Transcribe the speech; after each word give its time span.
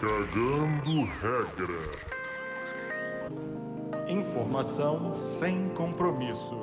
Cagando 0.00 1.02
regra. 1.20 1.82
Informação 4.08 5.12
sem 5.12 5.68
compromisso. 5.70 6.56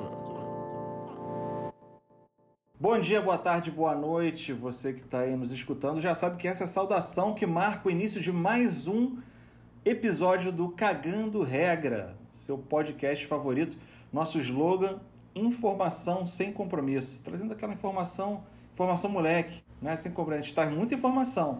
Bom 2.80 2.98
dia, 2.98 3.20
boa 3.20 3.36
tarde, 3.36 3.70
boa 3.70 3.94
noite. 3.94 4.54
Você 4.54 4.94
que 4.94 5.00
está 5.00 5.18
aí 5.20 5.36
nos 5.36 5.52
escutando 5.52 6.00
já 6.00 6.14
sabe 6.14 6.38
que 6.38 6.48
essa 6.48 6.64
é 6.64 6.66
a 6.66 6.68
saudação 6.68 7.34
que 7.34 7.44
marca 7.44 7.88
o 7.88 7.90
início 7.90 8.22
de 8.22 8.32
mais 8.32 8.88
um 8.88 9.18
episódio 9.84 10.50
do 10.50 10.70
Cagando 10.70 11.42
Regra, 11.42 12.16
seu 12.32 12.56
podcast 12.56 13.26
favorito. 13.26 13.76
Nosso 14.10 14.38
slogan: 14.38 14.98
informação 15.34 16.24
sem 16.24 16.54
compromisso, 16.54 17.20
trazendo 17.22 17.52
aquela 17.52 17.74
informação, 17.74 18.44
informação 18.72 19.10
moleque, 19.10 19.62
né? 19.82 19.94
Sem 19.94 20.10
compromisso. 20.10 20.40
A 20.40 20.42
gente 20.42 20.54
traz 20.54 20.72
muita 20.72 20.94
informação, 20.94 21.58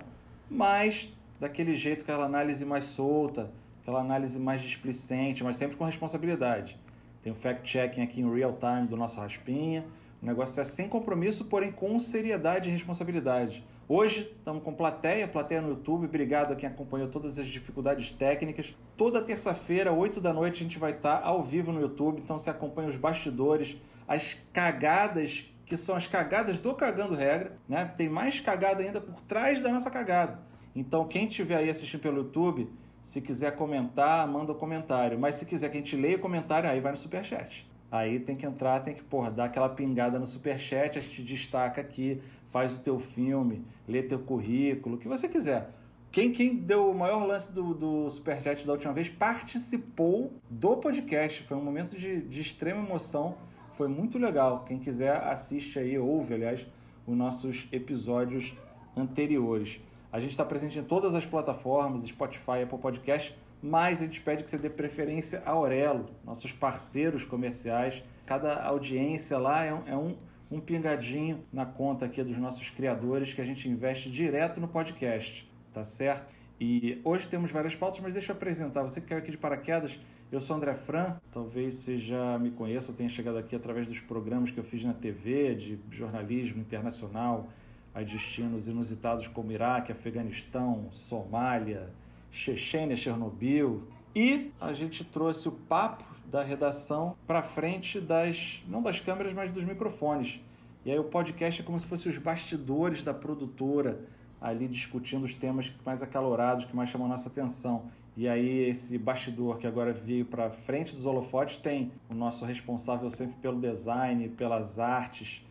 mas 0.48 1.14
daquele 1.40 1.76
jeito, 1.76 2.02
aquela 2.02 2.24
análise 2.24 2.64
mais 2.64 2.84
solta, 2.84 3.50
aquela 3.82 4.00
análise 4.00 4.38
mais 4.38 4.60
displicente, 4.62 5.44
mas 5.44 5.56
sempre 5.56 5.76
com 5.76 5.84
responsabilidade. 5.84 6.78
Tem 7.22 7.32
o 7.32 7.36
fact-checking 7.36 8.02
aqui 8.02 8.20
em 8.20 8.34
real 8.34 8.52
time 8.52 8.86
do 8.86 8.96
nosso 8.96 9.18
Raspinha. 9.18 9.84
O 10.22 10.26
negócio 10.26 10.60
é 10.60 10.64
sem 10.64 10.88
compromisso, 10.88 11.44
porém 11.44 11.72
com 11.72 11.98
seriedade 11.98 12.68
e 12.68 12.72
responsabilidade. 12.72 13.64
Hoje 13.88 14.32
estamos 14.36 14.62
com 14.64 14.72
plateia, 14.72 15.28
plateia 15.28 15.60
no 15.60 15.68
YouTube. 15.68 16.06
Obrigado 16.06 16.52
a 16.52 16.56
quem 16.56 16.68
acompanhou 16.68 17.08
todas 17.08 17.38
as 17.38 17.46
dificuldades 17.46 18.12
técnicas. 18.12 18.74
Toda 18.96 19.22
terça-feira, 19.22 19.92
8 19.92 20.20
da 20.20 20.32
noite, 20.32 20.56
a 20.56 20.62
gente 20.64 20.78
vai 20.78 20.92
estar 20.92 21.20
ao 21.22 21.42
vivo 21.42 21.70
no 21.70 21.80
YouTube. 21.80 22.20
Então 22.20 22.38
você 22.38 22.50
acompanha 22.50 22.88
os 22.88 22.96
bastidores, 22.96 23.76
as 24.08 24.34
cagadas 24.52 25.52
que 25.64 25.76
são 25.76 25.96
as 25.96 26.06
cagadas 26.06 26.58
do 26.58 26.74
Cagando 26.74 27.14
Regra, 27.14 27.58
né? 27.68 27.92
Tem 27.96 28.08
mais 28.08 28.38
cagada 28.38 28.82
ainda 28.82 29.00
por 29.00 29.20
trás 29.22 29.60
da 29.60 29.70
nossa 29.70 29.90
cagada. 29.90 30.38
Então, 30.76 31.08
quem 31.08 31.26
estiver 31.26 31.56
aí 31.56 31.70
assistindo 31.70 32.02
pelo 32.02 32.18
YouTube, 32.18 32.68
se 33.02 33.22
quiser 33.22 33.56
comentar, 33.56 34.28
manda 34.28 34.52
um 34.52 34.54
comentário. 34.54 35.18
Mas 35.18 35.36
se 35.36 35.46
quiser 35.46 35.70
que 35.70 35.78
a 35.78 35.80
gente 35.80 35.96
leia 35.96 36.16
o 36.16 36.20
comentário, 36.20 36.68
aí 36.68 36.80
vai 36.80 36.92
no 36.92 36.98
Superchat. 36.98 37.66
Aí 37.90 38.20
tem 38.20 38.36
que 38.36 38.44
entrar, 38.44 38.80
tem 38.80 38.92
que 38.92 39.02
porra, 39.02 39.30
dar 39.30 39.46
aquela 39.46 39.70
pingada 39.70 40.18
no 40.18 40.26
Superchat, 40.26 40.98
a 40.98 41.00
gente 41.00 41.22
destaca 41.22 41.80
aqui, 41.80 42.20
faz 42.48 42.76
o 42.76 42.82
teu 42.82 42.98
filme, 42.98 43.64
lê 43.88 44.02
teu 44.02 44.18
currículo, 44.18 44.96
o 44.96 44.98
que 44.98 45.08
você 45.08 45.26
quiser. 45.28 45.70
Quem, 46.12 46.32
quem 46.32 46.56
deu 46.56 46.90
o 46.90 46.94
maior 46.94 47.24
lance 47.24 47.50
do, 47.52 47.72
do 47.72 48.10
Superchat 48.10 48.66
da 48.66 48.72
última 48.74 48.92
vez 48.92 49.08
participou 49.08 50.34
do 50.50 50.76
podcast. 50.76 51.42
Foi 51.44 51.56
um 51.56 51.64
momento 51.64 51.96
de, 51.96 52.20
de 52.20 52.40
extrema 52.42 52.84
emoção. 52.84 53.36
Foi 53.74 53.88
muito 53.88 54.18
legal. 54.18 54.64
Quem 54.66 54.78
quiser, 54.78 55.16
assiste 55.24 55.78
aí, 55.78 55.98
ouve, 55.98 56.34
aliás, 56.34 56.66
os 57.06 57.16
nossos 57.16 57.66
episódios 57.72 58.54
anteriores. 58.96 59.80
A 60.16 60.18
gente 60.18 60.30
está 60.30 60.46
presente 60.46 60.78
em 60.78 60.82
todas 60.82 61.14
as 61.14 61.26
plataformas, 61.26 62.02
Spotify, 62.08 62.62
Apple 62.62 62.78
Podcast, 62.78 63.36
mas 63.62 64.00
a 64.00 64.06
gente 64.06 64.18
pede 64.22 64.44
que 64.44 64.48
você 64.48 64.56
dê 64.56 64.70
preferência 64.70 65.42
a 65.44 65.50
Aurelo, 65.50 66.06
nossos 66.24 66.50
parceiros 66.52 67.22
comerciais. 67.26 68.02
Cada 68.24 68.62
audiência 68.62 69.36
lá 69.36 69.62
é 69.62 69.74
um, 69.74 69.82
é 69.86 69.94
um, 69.94 70.16
um 70.50 70.58
pingadinho 70.58 71.44
na 71.52 71.66
conta 71.66 72.06
aqui 72.06 72.22
dos 72.24 72.38
nossos 72.38 72.70
criadores 72.70 73.34
que 73.34 73.42
a 73.42 73.44
gente 73.44 73.68
investe 73.68 74.10
direto 74.10 74.58
no 74.58 74.66
podcast, 74.66 75.46
tá 75.74 75.84
certo? 75.84 76.34
E 76.58 76.98
hoje 77.04 77.28
temos 77.28 77.50
várias 77.50 77.74
pautas, 77.74 78.00
mas 78.00 78.14
deixa 78.14 78.32
eu 78.32 78.36
apresentar. 78.36 78.84
Você 78.84 79.02
que 79.02 79.08
caiu 79.08 79.18
aqui 79.18 79.30
de 79.30 79.36
paraquedas, 79.36 80.00
eu 80.32 80.40
sou 80.40 80.56
André 80.56 80.76
Fran. 80.76 81.18
Talvez 81.30 81.74
você 81.74 81.98
já 81.98 82.38
me 82.38 82.52
conheça 82.52 82.90
ou 82.90 82.96
tenha 82.96 83.10
chegado 83.10 83.36
aqui 83.36 83.54
através 83.54 83.86
dos 83.86 84.00
programas 84.00 84.50
que 84.50 84.56
eu 84.56 84.64
fiz 84.64 84.82
na 84.82 84.94
TV, 84.94 85.54
de 85.54 85.78
jornalismo 85.90 86.62
internacional, 86.62 87.50
a 87.96 88.02
destinos 88.02 88.68
inusitados 88.68 89.26
como 89.26 89.50
Iraque, 89.50 89.90
Afeganistão, 89.90 90.88
Somália, 90.92 91.88
Chechênia, 92.30 92.94
Chernobyl. 92.94 93.84
E 94.14 94.52
a 94.60 94.74
gente 94.74 95.02
trouxe 95.02 95.48
o 95.48 95.52
papo 95.52 96.04
da 96.30 96.42
redação 96.42 97.16
para 97.26 97.42
frente 97.42 97.98
das, 97.98 98.62
não 98.68 98.82
das 98.82 99.00
câmeras, 99.00 99.32
mas 99.32 99.50
dos 99.50 99.64
microfones. 99.64 100.38
E 100.84 100.90
aí 100.90 100.98
o 100.98 101.04
podcast 101.04 101.62
é 101.62 101.64
como 101.64 101.80
se 101.80 101.86
fosse 101.86 102.06
os 102.06 102.18
bastidores 102.18 103.02
da 103.02 103.14
produtora, 103.14 103.98
ali 104.42 104.68
discutindo 104.68 105.24
os 105.24 105.34
temas 105.34 105.72
mais 105.82 106.02
acalorados, 106.02 106.66
que 106.66 106.76
mais 106.76 106.90
chamam 106.90 107.06
a 107.06 107.10
nossa 107.10 107.30
atenção. 107.30 107.86
E 108.14 108.28
aí 108.28 108.68
esse 108.68 108.98
bastidor 108.98 109.56
que 109.56 109.66
agora 109.66 109.94
veio 109.94 110.26
para 110.26 110.50
frente 110.50 110.94
dos 110.94 111.06
holofotes 111.06 111.56
tem 111.56 111.90
o 112.10 112.14
nosso 112.14 112.44
responsável 112.44 113.08
sempre 113.08 113.36
pelo 113.40 113.58
design, 113.58 114.28
pelas 114.28 114.78
artes, 114.78 115.45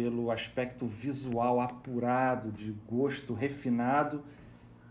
pelo 0.00 0.30
aspecto 0.30 0.86
visual 0.86 1.60
apurado, 1.60 2.50
de 2.50 2.72
gosto 2.88 3.34
refinado, 3.34 4.22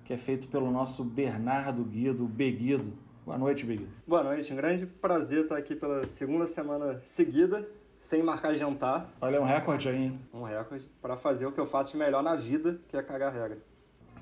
que 0.05 0.13
é 0.13 0.17
feito 0.17 0.47
pelo 0.47 0.69
nosso 0.69 1.03
Bernardo 1.03 1.83
Guido, 1.83 2.27
Beguido. 2.27 2.93
Boa 3.25 3.35
noite, 3.35 3.65
Beguido. 3.65 3.89
Boa 4.05 4.23
noite, 4.23 4.53
um 4.53 4.55
grande 4.55 4.85
prazer 4.85 5.43
estar 5.43 5.57
aqui 5.57 5.75
pela 5.75 6.05
segunda 6.05 6.45
semana 6.45 6.99
seguida, 7.01 7.67
sem 7.97 8.21
marcar 8.21 8.53
jantar. 8.53 9.11
Olha, 9.19 9.41
um 9.41 9.45
recorde 9.45 9.89
aí, 9.89 9.97
hein? 9.97 10.19
Um 10.31 10.43
recorde, 10.43 10.87
para 11.01 11.17
fazer 11.17 11.47
o 11.47 11.51
que 11.51 11.59
eu 11.59 11.65
faço 11.65 11.93
de 11.93 11.97
melhor 11.97 12.21
na 12.21 12.35
vida, 12.35 12.79
que 12.87 12.95
é 12.95 13.01
cagar 13.01 13.33
regra. 13.33 13.57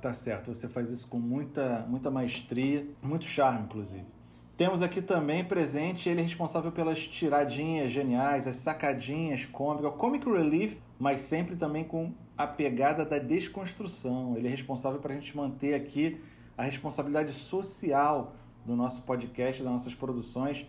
Tá 0.01 0.13
certo, 0.13 0.53
você 0.53 0.69
faz 0.69 0.89
isso 0.89 1.09
com 1.09 1.19
muita, 1.19 1.85
muita 1.89 2.09
maestria, 2.09 2.87
muito 3.01 3.25
charme, 3.25 3.65
inclusive. 3.65 4.05
Temos 4.57 4.81
aqui 4.81 5.03
também 5.03 5.45
presente 5.45 6.09
ele 6.09 6.23
responsável 6.23 6.71
pelas 6.71 7.07
tiradinhas 7.07 7.91
geniais, 7.91 8.47
as 8.47 8.55
sacadinhas 8.55 9.45
cômicas, 9.45 9.93
comic 9.93 10.27
relief, 10.27 10.81
mas 10.97 11.21
sempre 11.21 11.55
também 11.55 11.83
com 11.83 12.11
a 12.35 12.47
pegada 12.47 13.05
da 13.05 13.19
desconstrução. 13.19 14.35
Ele 14.35 14.47
é 14.47 14.49
responsável 14.49 14.99
para 14.99 15.13
a 15.13 15.15
gente 15.15 15.37
manter 15.37 15.75
aqui 15.75 16.19
a 16.57 16.63
responsabilidade 16.63 17.33
social 17.33 18.33
do 18.65 18.75
nosso 18.75 19.03
podcast, 19.03 19.61
das 19.61 19.71
nossas 19.71 19.93
produções. 19.93 20.65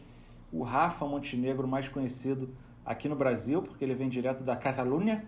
O 0.52 0.62
Rafa 0.62 1.06
Montenegro, 1.06 1.66
mais 1.66 1.88
conhecido 1.88 2.54
aqui 2.84 3.08
no 3.08 3.16
Brasil, 3.16 3.62
porque 3.62 3.82
ele 3.82 3.94
vem 3.94 4.10
direto 4.10 4.44
da 4.44 4.54
Catalunha, 4.54 5.26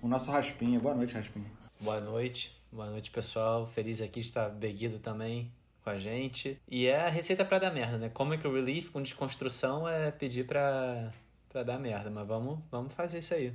o 0.00 0.08
nosso 0.08 0.30
Raspinha. 0.30 0.80
Boa 0.80 0.94
noite, 0.94 1.12
Raspinha. 1.12 1.52
Boa 1.78 2.00
noite, 2.00 2.58
boa 2.72 2.88
noite 2.88 3.10
pessoal. 3.10 3.66
Feliz 3.66 4.00
aqui 4.00 4.20
de 4.20 4.26
estar 4.26 4.48
beguido 4.48 4.98
também 4.98 5.52
com 5.82 5.90
a 5.90 5.98
gente. 5.98 6.60
E 6.68 6.86
é 6.86 7.06
a 7.06 7.08
receita 7.08 7.44
para 7.44 7.58
dar 7.58 7.72
merda, 7.72 7.98
né? 7.98 8.08
Comic 8.08 8.46
Relief 8.46 8.90
com 8.90 9.02
desconstrução 9.02 9.88
é 9.88 10.10
pedir 10.10 10.46
pra, 10.46 11.10
pra 11.48 11.62
dar 11.62 11.78
merda, 11.78 12.10
mas 12.10 12.26
vamos, 12.26 12.58
vamos 12.70 12.92
fazer 12.94 13.18
isso 13.18 13.34
aí. 13.34 13.52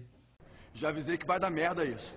Já 0.73 0.89
avisei 0.89 1.17
que 1.17 1.25
vai 1.25 1.39
dar 1.39 1.49
merda 1.49 1.85
isso. 1.85 2.13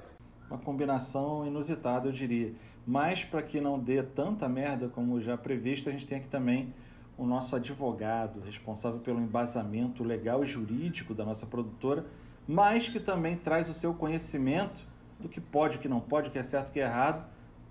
Uma 0.51 0.59
combinação 0.59 1.47
inusitada, 1.47 2.09
eu 2.09 2.13
diria. 2.13 2.55
Mas 2.87 3.23
para 3.23 3.43
que 3.43 3.61
não 3.61 3.79
dê 3.79 4.03
tanta 4.03 4.49
merda 4.49 4.89
como 4.89 5.21
já 5.21 5.37
previsto, 5.37 5.89
a 5.89 5.93
gente 5.93 6.07
tem 6.07 6.19
aqui 6.19 6.29
também 6.29 6.73
o 7.17 7.27
nosso 7.27 7.55
advogado, 7.55 8.41
responsável 8.41 9.01
pelo 9.01 9.21
embasamento 9.21 10.03
legal 10.03 10.43
e 10.43 10.47
jurídico 10.47 11.15
da 11.15 11.25
nossa 11.25 11.45
produtora, 11.45 12.07
mas 12.47 12.89
que 12.89 12.99
também 12.99 13.37
traz 13.37 13.69
o 13.69 13.75
seu 13.75 13.93
conhecimento 13.93 14.87
do 15.21 15.29
que 15.29 15.41
pode, 15.41 15.77
o 15.77 15.81
que 15.81 15.89
não 15.89 16.01
pode, 16.01 16.29
o 16.29 16.31
que 16.31 16.39
é 16.39 16.43
certo, 16.43 16.71
o 16.71 16.73
que 16.73 16.81
é 16.81 16.85
errado 16.85 17.27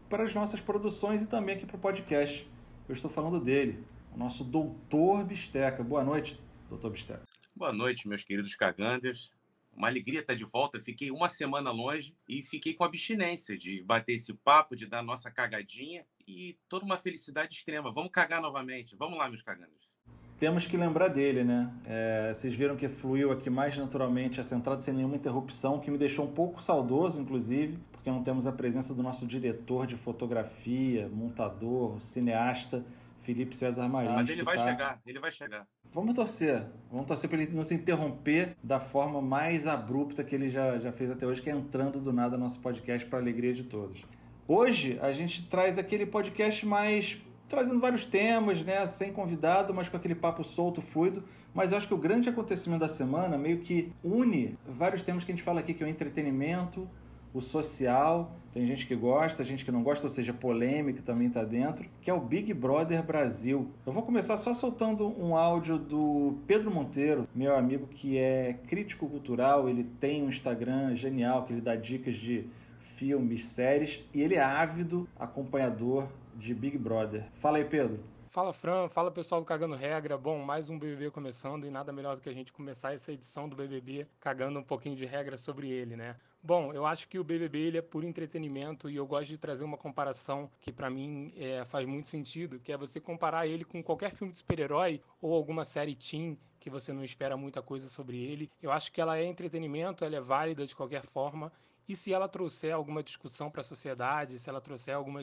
para 0.09 0.23
as 0.23 0.33
nossas 0.33 0.59
produções 0.59 1.21
e 1.21 1.27
também 1.27 1.55
aqui 1.55 1.65
para 1.65 1.75
o 1.75 1.79
podcast. 1.79 2.49
Eu 2.87 2.93
estou 2.93 3.11
falando 3.11 3.39
dele, 3.39 3.83
o 4.13 4.17
nosso 4.17 4.43
doutor 4.43 5.25
Bisteca. 5.25 5.83
Boa 5.83 6.03
noite, 6.03 6.39
doutor 6.69 6.91
Bisteca. 6.91 7.23
Boa 7.55 7.73
noite, 7.73 8.07
meus 8.07 8.23
queridos 8.23 8.55
caganders. 8.55 9.31
Uma 9.75 9.89
alegria 9.89 10.21
estar 10.21 10.33
de 10.33 10.45
volta. 10.45 10.79
Fiquei 10.79 11.11
uma 11.11 11.27
semana 11.27 11.71
longe 11.71 12.15
e 12.27 12.41
fiquei 12.41 12.73
com 12.73 12.83
abstinência 12.83 13.57
de 13.57 13.83
bater 13.83 14.13
esse 14.13 14.33
papo, 14.33 14.75
de 14.75 14.87
dar 14.87 15.03
nossa 15.03 15.29
cagadinha 15.29 16.05
e 16.27 16.57
toda 16.67 16.85
uma 16.85 16.97
felicidade 16.97 17.55
extrema. 17.55 17.91
Vamos 17.91 18.11
cagar 18.11 18.41
novamente. 18.41 18.95
Vamos 18.95 19.17
lá, 19.17 19.27
meus 19.27 19.43
caganders. 19.43 19.93
Temos 20.39 20.65
que 20.65 20.77
lembrar 20.77 21.09
dele, 21.09 21.43
né? 21.43 21.71
É, 21.85 22.31
vocês 22.33 22.53
viram 22.53 22.75
que 22.75 22.87
fluiu 22.87 23.31
aqui 23.31 23.49
mais 23.49 23.75
naturalmente 23.75 24.39
essa 24.39 24.55
entrada 24.55 24.79
sem 24.79 24.93
nenhuma 24.93 25.15
interrupção, 25.15 25.79
que 25.79 25.89
me 25.89 25.97
deixou 25.97 26.25
um 26.25 26.31
pouco 26.31 26.61
saudoso, 26.61 27.19
inclusive, 27.19 27.77
porque 28.07 28.11
não 28.11 28.23
temos 28.23 28.47
a 28.47 28.53
presença 28.53 28.93
do 28.93 29.03
nosso 29.03 29.27
diretor 29.27 29.85
de 29.85 29.97
fotografia, 29.97 31.09
montador, 31.09 32.01
cineasta, 32.01 32.85
Felipe 33.23 33.57
César 33.57 33.89
Marins. 33.89 34.13
Mas 34.13 34.29
ele 34.29 34.43
vai 34.43 34.55
tá... 34.55 34.63
chegar, 34.63 35.01
ele 35.05 35.19
vai 35.19 35.31
chegar. 35.31 35.67
Vamos 35.91 36.15
torcer, 36.15 36.63
vamos 36.89 37.05
torcer 37.05 37.29
para 37.29 37.41
ele 37.41 37.51
não 37.53 37.63
se 37.63 37.73
interromper 37.73 38.55
da 38.63 38.79
forma 38.79 39.21
mais 39.21 39.67
abrupta 39.67 40.23
que 40.23 40.33
ele 40.33 40.49
já, 40.49 40.79
já 40.79 40.93
fez 40.93 41.11
até 41.11 41.27
hoje, 41.27 41.41
que 41.41 41.49
é 41.49 41.53
entrando 41.53 41.99
do 41.99 42.13
nada 42.13 42.37
no 42.37 42.43
nosso 42.43 42.61
podcast 42.61 43.05
para 43.09 43.19
alegria 43.19 43.53
de 43.53 43.63
todos. 43.63 44.05
Hoje 44.47 44.97
a 45.01 45.11
gente 45.11 45.45
traz 45.49 45.77
aquele 45.77 46.05
podcast 46.05 46.65
mais 46.65 47.21
trazendo 47.49 47.79
vários 47.79 48.05
temas, 48.05 48.61
né, 48.61 48.87
sem 48.87 49.11
convidado, 49.11 49.73
mas 49.73 49.89
com 49.89 49.97
aquele 49.97 50.15
papo 50.15 50.45
solto, 50.45 50.81
fluido. 50.81 51.25
Mas 51.53 51.71
eu 51.71 51.77
acho 51.77 51.87
que 51.87 51.93
o 51.93 51.97
grande 51.97 52.29
acontecimento 52.29 52.81
da 52.81 52.89
semana 52.89 53.37
meio 53.37 53.59
que 53.59 53.91
une 54.01 54.57
vários 54.65 55.03
temas 55.03 55.25
que 55.25 55.31
a 55.31 55.35
gente 55.35 55.43
fala 55.43 55.59
aqui, 55.59 55.73
que 55.73 55.83
é 55.83 55.87
o 55.87 55.89
entretenimento, 55.89 56.87
o 57.33 57.41
social, 57.41 58.31
tem 58.53 58.65
gente 58.65 58.87
que 58.87 58.95
gosta, 58.95 59.43
gente 59.43 59.63
que 59.63 59.71
não 59.71 59.83
gosta, 59.83 60.05
ou 60.05 60.09
seja, 60.09 60.33
polêmica 60.33 61.01
também 61.03 61.27
está 61.27 61.43
dentro, 61.43 61.85
que 62.01 62.09
é 62.09 62.13
o 62.13 62.19
Big 62.19 62.53
Brother 62.53 63.03
Brasil. 63.03 63.69
Eu 63.85 63.93
vou 63.93 64.03
começar 64.03 64.37
só 64.37 64.53
soltando 64.53 65.07
um 65.21 65.35
áudio 65.35 65.77
do 65.77 66.37
Pedro 66.47 66.71
Monteiro, 66.71 67.27
meu 67.35 67.55
amigo 67.55 67.87
que 67.87 68.17
é 68.17 68.53
crítico 68.67 69.07
cultural, 69.07 69.69
ele 69.69 69.83
tem 69.99 70.23
um 70.23 70.29
Instagram 70.29 70.95
genial, 70.95 71.45
que 71.45 71.53
ele 71.53 71.61
dá 71.61 71.75
dicas 71.75 72.15
de 72.15 72.47
filmes, 72.95 73.45
séries 73.45 74.03
e 74.13 74.21
ele 74.21 74.35
é 74.35 74.41
ávido 74.41 75.07
acompanhador 75.19 76.07
de 76.35 76.53
Big 76.53 76.77
Brother. 76.77 77.25
Fala 77.35 77.57
aí, 77.57 77.65
Pedro. 77.65 77.99
Fala 78.29 78.53
Fran, 78.53 78.87
fala 78.89 79.09
pessoal 79.09 79.41
do 79.41 79.47
Cagando 79.47 79.75
Regra. 79.75 80.17
Bom, 80.17 80.39
mais 80.43 80.69
um 80.69 80.77
BBB 80.77 81.09
começando 81.09 81.65
e 81.65 81.71
nada 81.71 81.91
melhor 81.91 82.15
do 82.15 82.21
que 82.21 82.29
a 82.29 82.33
gente 82.33 82.53
começar 82.53 82.93
essa 82.93 83.11
edição 83.11 83.49
do 83.49 83.55
BBB 83.55 84.07
cagando 84.19 84.59
um 84.59 84.63
pouquinho 84.63 84.95
de 84.95 85.05
regra 85.05 85.37
sobre 85.37 85.69
ele, 85.69 85.95
né? 85.95 86.15
Bom, 86.47 86.71
eu 86.71 86.85
acho 86.85 87.09
que 87.09 87.19
o 87.19 87.25
BBB 87.25 87.59
ele 87.59 87.77
é 87.77 87.81
puro 87.81 88.07
entretenimento 88.07 88.89
e 88.89 88.95
eu 88.95 89.05
gosto 89.05 89.27
de 89.27 89.37
trazer 89.37 89.65
uma 89.65 89.75
comparação 89.75 90.49
que 90.61 90.71
para 90.71 90.89
mim 90.89 91.33
é, 91.35 91.65
faz 91.65 91.85
muito 91.85 92.07
sentido, 92.07 92.57
que 92.57 92.71
é 92.71 92.77
você 92.77 93.01
comparar 93.01 93.45
ele 93.45 93.65
com 93.65 93.83
qualquer 93.83 94.11
filme 94.15 94.31
de 94.31 94.39
super-herói 94.39 95.01
ou 95.21 95.33
alguma 95.33 95.65
série 95.65 95.93
teen 95.93 96.39
que 96.57 96.69
você 96.69 96.93
não 96.93 97.03
espera 97.03 97.35
muita 97.35 97.61
coisa 97.61 97.89
sobre 97.89 98.23
ele. 98.23 98.49
Eu 98.61 98.71
acho 98.71 98.93
que 98.93 99.01
ela 99.01 99.17
é 99.17 99.25
entretenimento, 99.25 100.05
ela 100.05 100.15
é 100.15 100.21
válida 100.21 100.65
de 100.65 100.73
qualquer 100.73 101.03
forma 101.03 101.51
e 101.85 101.93
se 101.93 102.13
ela 102.13 102.29
trouxer 102.29 102.73
alguma 102.73 103.03
discussão 103.03 103.51
para 103.51 103.59
a 103.59 103.65
sociedade, 103.65 104.39
se 104.39 104.49
ela 104.49 104.61
trouxer 104.61 104.95
alguma 104.95 105.21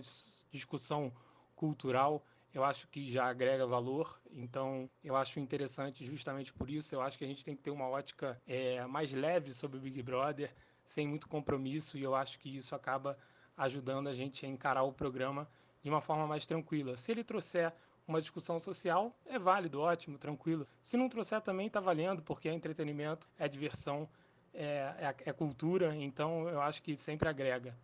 discussão 0.50 1.10
cultural, 1.56 2.22
eu 2.52 2.62
acho 2.62 2.86
que 2.88 3.10
já 3.10 3.24
agrega 3.24 3.66
valor, 3.66 4.20
então 4.30 4.90
eu 5.02 5.16
acho 5.16 5.40
interessante 5.40 6.04
justamente 6.04 6.52
por 6.52 6.68
isso. 6.68 6.94
Eu 6.94 7.00
acho 7.00 7.16
que 7.16 7.24
a 7.24 7.26
gente 7.26 7.42
tem 7.42 7.56
que 7.56 7.62
ter 7.62 7.70
uma 7.70 7.88
ótica 7.88 8.38
é, 8.46 8.84
mais 8.84 9.10
leve 9.14 9.54
sobre 9.54 9.78
o 9.78 9.80
Big 9.80 10.02
Brother, 10.02 10.54
sem 10.84 11.06
muito 11.06 11.28
compromisso, 11.28 11.98
e 11.98 12.02
eu 12.02 12.14
acho 12.14 12.38
que 12.38 12.56
isso 12.56 12.74
acaba 12.74 13.18
ajudando 13.56 14.08
a 14.08 14.14
gente 14.14 14.44
a 14.44 14.48
encarar 14.48 14.82
o 14.82 14.92
programa 14.92 15.48
de 15.82 15.88
uma 15.90 16.00
forma 16.00 16.26
mais 16.26 16.46
tranquila. 16.46 16.96
Se 16.96 17.12
ele 17.12 17.24
trouxer 17.24 17.72
uma 18.06 18.20
discussão 18.20 18.60
social, 18.60 19.16
é 19.24 19.38
válido, 19.38 19.80
ótimo, 19.80 20.18
tranquilo. 20.18 20.66
Se 20.82 20.96
não 20.96 21.08
trouxer 21.08 21.40
também 21.40 21.66
está 21.66 21.80
valendo, 21.80 22.22
porque 22.22 22.48
é 22.48 22.52
entretenimento, 22.52 23.28
é 23.38 23.48
diversão, 23.48 24.08
é, 24.52 24.94
é, 24.98 25.30
é 25.30 25.32
cultura, 25.32 25.94
então 25.96 26.48
eu 26.48 26.60
acho 26.60 26.82
que 26.82 26.96
sempre 26.96 27.28
agrega. 27.28 27.76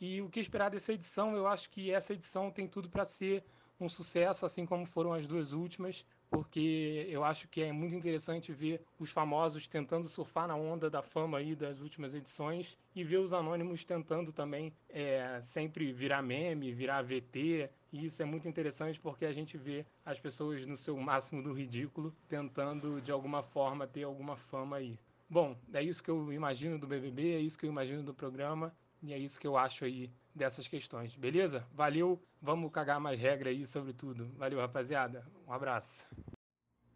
E 0.00 0.20
o 0.20 0.28
que 0.28 0.40
esperar 0.40 0.70
dessa 0.70 0.92
edição? 0.92 1.34
Eu 1.34 1.46
acho 1.46 1.70
que 1.70 1.90
essa 1.90 2.12
edição 2.12 2.50
tem 2.50 2.66
tudo 2.66 2.88
para 2.90 3.04
ser 3.04 3.44
um 3.78 3.88
sucesso, 3.88 4.46
assim 4.46 4.64
como 4.64 4.86
foram 4.86 5.12
as 5.12 5.26
duas 5.26 5.52
últimas, 5.52 6.04
porque 6.30 7.06
eu 7.08 7.22
acho 7.22 7.48
que 7.48 7.62
é 7.62 7.72
muito 7.72 7.94
interessante 7.94 8.52
ver 8.52 8.82
os 8.98 9.10
famosos 9.10 9.68
tentando 9.68 10.08
surfar 10.08 10.48
na 10.48 10.56
onda 10.56 10.90
da 10.90 11.02
fama 11.02 11.38
aí 11.38 11.54
das 11.54 11.80
últimas 11.80 12.14
edições 12.14 12.76
e 12.94 13.04
ver 13.04 13.18
os 13.18 13.32
anônimos 13.32 13.84
tentando 13.84 14.32
também 14.32 14.72
é, 14.88 15.40
sempre 15.42 15.92
virar 15.92 16.22
meme, 16.22 16.72
virar 16.72 17.02
VT. 17.02 17.70
E 17.92 18.06
isso 18.06 18.22
é 18.22 18.24
muito 18.24 18.48
interessante 18.48 19.00
porque 19.00 19.24
a 19.24 19.32
gente 19.32 19.56
vê 19.56 19.86
as 20.04 20.18
pessoas 20.18 20.66
no 20.66 20.76
seu 20.76 20.96
máximo 20.96 21.42
do 21.42 21.52
ridículo 21.52 22.14
tentando 22.28 23.00
de 23.00 23.12
alguma 23.12 23.42
forma 23.42 23.86
ter 23.86 24.02
alguma 24.02 24.36
fama 24.36 24.76
aí. 24.76 24.98
Bom, 25.28 25.56
é 25.72 25.82
isso 25.82 26.02
que 26.02 26.10
eu 26.10 26.32
imagino 26.32 26.78
do 26.78 26.86
BBB, 26.86 27.34
é 27.34 27.40
isso 27.40 27.58
que 27.58 27.66
eu 27.66 27.70
imagino 27.70 28.02
do 28.02 28.14
programa 28.14 28.72
e 29.06 29.12
é 29.12 29.18
isso 29.18 29.38
que 29.38 29.46
eu 29.46 29.56
acho 29.56 29.84
aí 29.84 30.10
dessas 30.34 30.66
questões, 30.66 31.14
beleza? 31.14 31.64
Valeu, 31.72 32.20
vamos 32.42 32.72
cagar 32.72 32.98
mais 32.98 33.20
regra 33.20 33.50
aí 33.50 33.64
sobre 33.64 33.92
tudo. 33.92 34.28
Valeu, 34.36 34.58
rapaziada. 34.58 35.24
Um 35.46 35.52
abraço. 35.52 36.04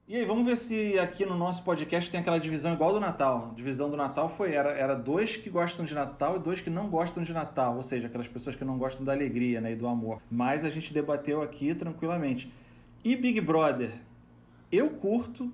E 0.09 0.17
aí, 0.17 0.25
vamos 0.25 0.45
ver 0.45 0.57
se 0.57 0.99
aqui 0.99 1.25
no 1.25 1.37
nosso 1.37 1.63
podcast 1.63 2.11
tem 2.11 2.19
aquela 2.19 2.41
divisão 2.41 2.73
igual 2.73 2.93
do 2.93 2.99
Natal. 2.99 3.51
A 3.53 3.55
divisão 3.55 3.89
do 3.89 3.97
Natal 3.97 4.29
foi 4.29 4.53
era, 4.53 4.71
era 4.71 4.97
dois 4.97 5.37
que 5.37 5.49
gostam 5.49 5.85
de 5.85 5.95
Natal 5.95 6.35
e 6.35 6.41
dois 6.41 6.61
que 6.61 6.69
não 6.69 6.91
gostam 6.91 7.23
de 7.23 7.33
Natal, 7.33 7.77
ou 7.77 7.83
seja, 7.85 8.09
aquelas 8.09 8.27
pessoas 8.27 8.57
que 8.57 8.65
não 8.65 8.77
gostam 8.77 9.05
da 9.05 9.13
alegria 9.13 9.61
né, 9.61 9.71
e 9.71 9.77
do 9.77 9.87
amor. 9.87 10.21
Mas 10.29 10.65
a 10.65 10.69
gente 10.69 10.93
debateu 10.93 11.41
aqui 11.43 11.77
tranquilamente. 11.77 12.53
E 13.05 13.15
Big 13.15 13.41
Brother? 13.41 13.93
Eu 14.73 14.91
curto, 14.91 15.53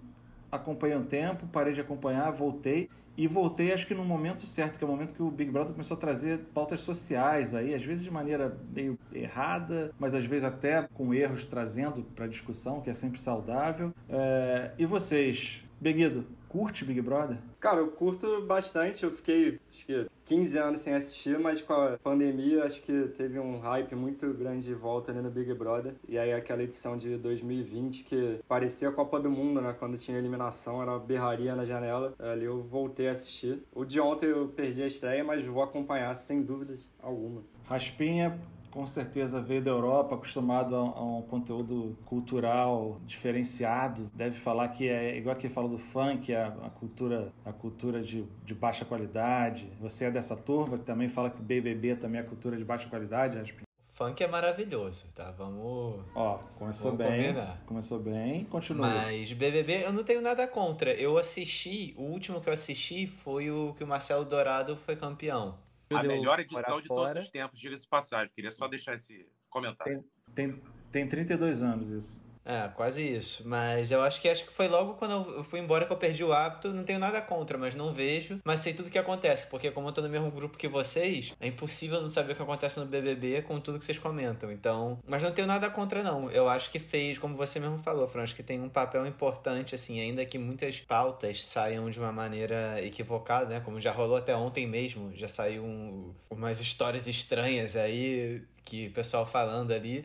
acompanhei 0.50 0.97
um 0.97 1.05
tempo, 1.05 1.47
parei 1.49 1.75
de 1.75 1.82
acompanhar, 1.82 2.31
voltei. 2.31 2.88
E 3.16 3.26
voltei, 3.26 3.72
acho 3.72 3.86
que 3.86 3.94
no 3.94 4.04
momento 4.04 4.44
certo, 4.44 4.78
que 4.78 4.84
é 4.84 4.86
o 4.86 4.90
momento 4.90 5.14
que 5.14 5.22
o 5.22 5.30
Big 5.30 5.50
Brother 5.50 5.72
começou 5.72 5.96
a 5.96 6.00
trazer 6.00 6.38
pautas 6.52 6.80
sociais 6.80 7.54
aí, 7.54 7.74
às 7.74 7.84
vezes 7.84 8.04
de 8.04 8.10
maneira 8.10 8.56
meio 8.74 8.98
errada, 9.12 9.92
mas 9.98 10.12
às 10.14 10.24
vezes 10.24 10.44
até 10.44 10.86
com 10.92 11.14
erros 11.14 11.46
trazendo 11.46 12.02
para 12.14 12.26
discussão, 12.26 12.80
que 12.80 12.90
é 12.90 12.94
sempre 12.94 13.20
saudável. 13.20 13.92
É... 14.08 14.72
E 14.78 14.84
vocês, 14.84 15.64
Beguido, 15.80 16.26
curte 16.56 16.87
Big 16.87 17.03
Brother? 17.03 17.37
Cara, 17.61 17.81
eu 17.81 17.88
curto 17.88 18.41
bastante. 18.47 19.05
Eu 19.05 19.11
fiquei, 19.11 19.61
acho 19.70 19.85
que 19.85 20.06
15 20.25 20.58
anos 20.58 20.81
sem 20.81 20.94
assistir, 20.94 21.38
mas 21.38 21.61
com 21.61 21.75
a 21.75 21.99
pandemia, 22.03 22.64
acho 22.64 22.81
que 22.81 23.08
teve 23.08 23.38
um 23.38 23.58
hype 23.58 23.94
muito 23.94 24.32
grande 24.32 24.67
de 24.67 24.75
volta 24.75 25.12
ali 25.12 25.20
no 25.20 25.31
Big 25.31 25.53
Brother. 25.53 25.94
E 26.08 26.19
aí 26.19 26.32
aquela 26.32 26.62
edição 26.62 26.97
de 26.97 27.19
2020 27.19 28.05
que 28.05 28.41
parecia 28.49 28.88
a 28.88 28.93
Copa 28.93 29.20
do 29.20 29.31
Mundo, 29.31 29.61
né? 29.61 29.75
Quando 29.79 29.99
tinha 29.99 30.17
eliminação, 30.17 30.81
era 30.81 30.93
uma 30.93 30.99
berraria 30.99 31.55
na 31.55 31.67
janela. 31.67 32.14
Ali 32.19 32.47
eu 32.47 32.62
voltei 32.62 33.09
a 33.09 33.12
assistir. 33.12 33.62
O 33.75 33.85
de 33.85 34.00
ontem 34.00 34.26
eu 34.26 34.49
perdi 34.49 34.82
a 34.82 34.87
estreia, 34.87 35.23
mas 35.23 35.44
vou 35.44 35.62
acompanhar 35.62 36.14
sem 36.14 36.43
dúvidas 36.43 36.88
alguma. 37.02 37.43
Raspinha, 37.69 38.41
com 38.76 38.87
certeza 38.87 39.40
veio 39.40 39.62
da 39.62 39.70
Europa, 39.70 40.17
acostumado 40.17 40.76
a, 40.76 40.81
a, 40.81 41.02
um 41.02 41.23
conteúdo 41.23 41.96
cultural 42.05 43.00
diferenciado. 43.06 44.11
Deve 44.12 44.38
falar 44.38 44.69
que 44.69 44.87
é 44.87 45.17
igual 45.17 45.34
que 45.34 45.49
fala 45.49 45.67
do 45.67 45.78
funk, 45.78 46.34
a, 46.34 46.49
a 46.49 46.69
cultura, 46.69 47.32
a 47.43 47.55
cultura 47.55 48.02
de, 48.02 48.26
de, 48.44 48.55
baixa 48.55 48.84
qualidade. 48.84 49.73
Você 49.81 50.05
é 50.05 50.11
dessa 50.11 50.37
turma 50.37 50.76
que 50.76 50.84
também 50.84 51.08
fala 51.08 51.31
que 51.31 51.40
BBB 51.40 51.96
também 51.96 52.20
é 52.20 52.23
cultura 52.23 52.55
de 52.55 52.67
baixa 52.67 52.87
qualidade? 52.87 53.55
Funk 53.94 54.23
é 54.23 54.28
maravilhoso, 54.28 55.06
tá? 55.14 55.31
Vamos. 55.31 56.05
Ó, 56.14 56.34
começou 56.58 56.93
Vamos 56.93 57.06
bem. 57.06 57.28
Combinar. 57.28 57.62
Começou 57.64 57.99
bem, 57.99 58.44
continua. 58.44 58.88
Mas 58.88 59.32
BBB 59.32 59.84
eu 59.87 59.93
não 59.94 60.05
tenho 60.05 60.20
nada 60.20 60.46
contra. 60.46 60.93
Eu 60.93 61.17
assisti, 61.17 61.94
o 61.96 62.02
último 62.02 62.43
que 62.43 62.49
eu 62.50 62.52
assisti 62.52 63.06
foi 63.06 63.50
o 63.50 63.73
que 63.73 63.82
o 63.82 63.87
Marcelo 63.87 64.26
Dourado 64.26 64.76
foi 64.76 64.96
campeão. 64.96 65.55
A 65.91 66.03
melhor 66.03 66.41
edição 66.41 66.81
de 66.81 66.88
todos 66.88 67.25
os 67.25 67.29
tempos, 67.31 67.59
diga-se 67.59 67.87
passagem. 67.87 68.33
Queria 68.35 68.50
só 68.50 68.67
deixar 68.67 68.94
esse 68.94 69.27
comentário. 69.49 70.05
Tem, 70.35 70.53
tem, 70.53 70.62
tem 70.91 71.09
32 71.09 71.62
anos 71.62 71.88
isso. 71.91 72.25
É, 72.46 72.69
quase 72.69 73.02
isso. 73.02 73.43
Mas 73.44 73.90
eu 73.90 74.00
acho 74.00 74.20
que 74.20 74.28
acho 74.28 74.44
que 74.44 74.52
foi 74.52 74.69
logo 74.69 74.94
quando 74.94 75.28
eu 75.32 75.43
fui 75.43 75.58
embora 75.58 75.84
que 75.84 75.93
eu 75.93 75.96
perdi 75.96 76.22
o 76.22 76.32
hábito. 76.32 76.72
Não 76.72 76.84
tenho 76.84 77.00
nada 77.00 77.20
contra, 77.20 77.58
mas 77.58 77.75
não 77.75 77.93
vejo. 77.93 78.40
Mas 78.44 78.60
sei 78.60 78.72
tudo 78.72 78.88
que 78.88 78.98
acontece, 78.98 79.46
porque 79.46 79.72
como 79.72 79.88
eu 79.88 79.93
tô 79.93 80.00
no 80.00 80.08
mesmo 80.08 80.31
grupo 80.31 80.56
que 80.56 80.69
vocês, 80.69 81.34
é 81.40 81.48
impossível 81.48 82.00
não 82.00 82.08
saber 82.08 82.32
o 82.32 82.37
que 82.37 82.43
acontece 82.43 82.78
no 82.78 82.87
BBB 82.87 83.43
com 83.43 83.60
tudo 83.60 83.81
que 83.81 83.84
vocês 83.84 83.98
comentam. 83.98 84.52
Então, 84.52 84.98
mas 85.06 85.22
não 85.25 85.32
tenho 85.32 85.48
nada 85.48 85.69
contra 85.69 86.04
não. 86.04 86.31
Eu 86.31 86.48
acho 86.48 86.70
que 86.70 86.78
fez, 86.78 87.19
como 87.19 87.37
você 87.37 87.58
mesmo 87.58 87.78
falou, 87.78 88.06
Fran, 88.06 88.22
acho 88.22 88.37
que 88.37 88.44
tem 88.44 88.60
um 88.60 88.69
papel 88.69 89.04
importante 89.06 89.75
assim, 89.75 90.00
ainda 90.00 90.25
que 90.25 90.38
muitas 90.38 90.78
pautas 90.81 91.44
saiam 91.44 91.90
de 91.90 91.99
uma 91.99 92.12
maneira 92.12 92.81
equivocada, 92.84 93.46
né? 93.46 93.60
Como 93.60 93.81
já 93.81 93.90
rolou 93.90 94.16
até 94.16 94.37
ontem 94.37 94.69
mesmo, 94.69 95.10
já 95.16 95.26
saiu 95.26 95.64
um, 95.64 96.14
umas 96.31 96.60
histórias 96.60 97.08
estranhas 97.08 97.75
aí 97.75 98.44
que 98.64 98.88
o 98.88 98.92
pessoal 98.92 99.26
falando 99.26 99.72
ali. 99.72 100.04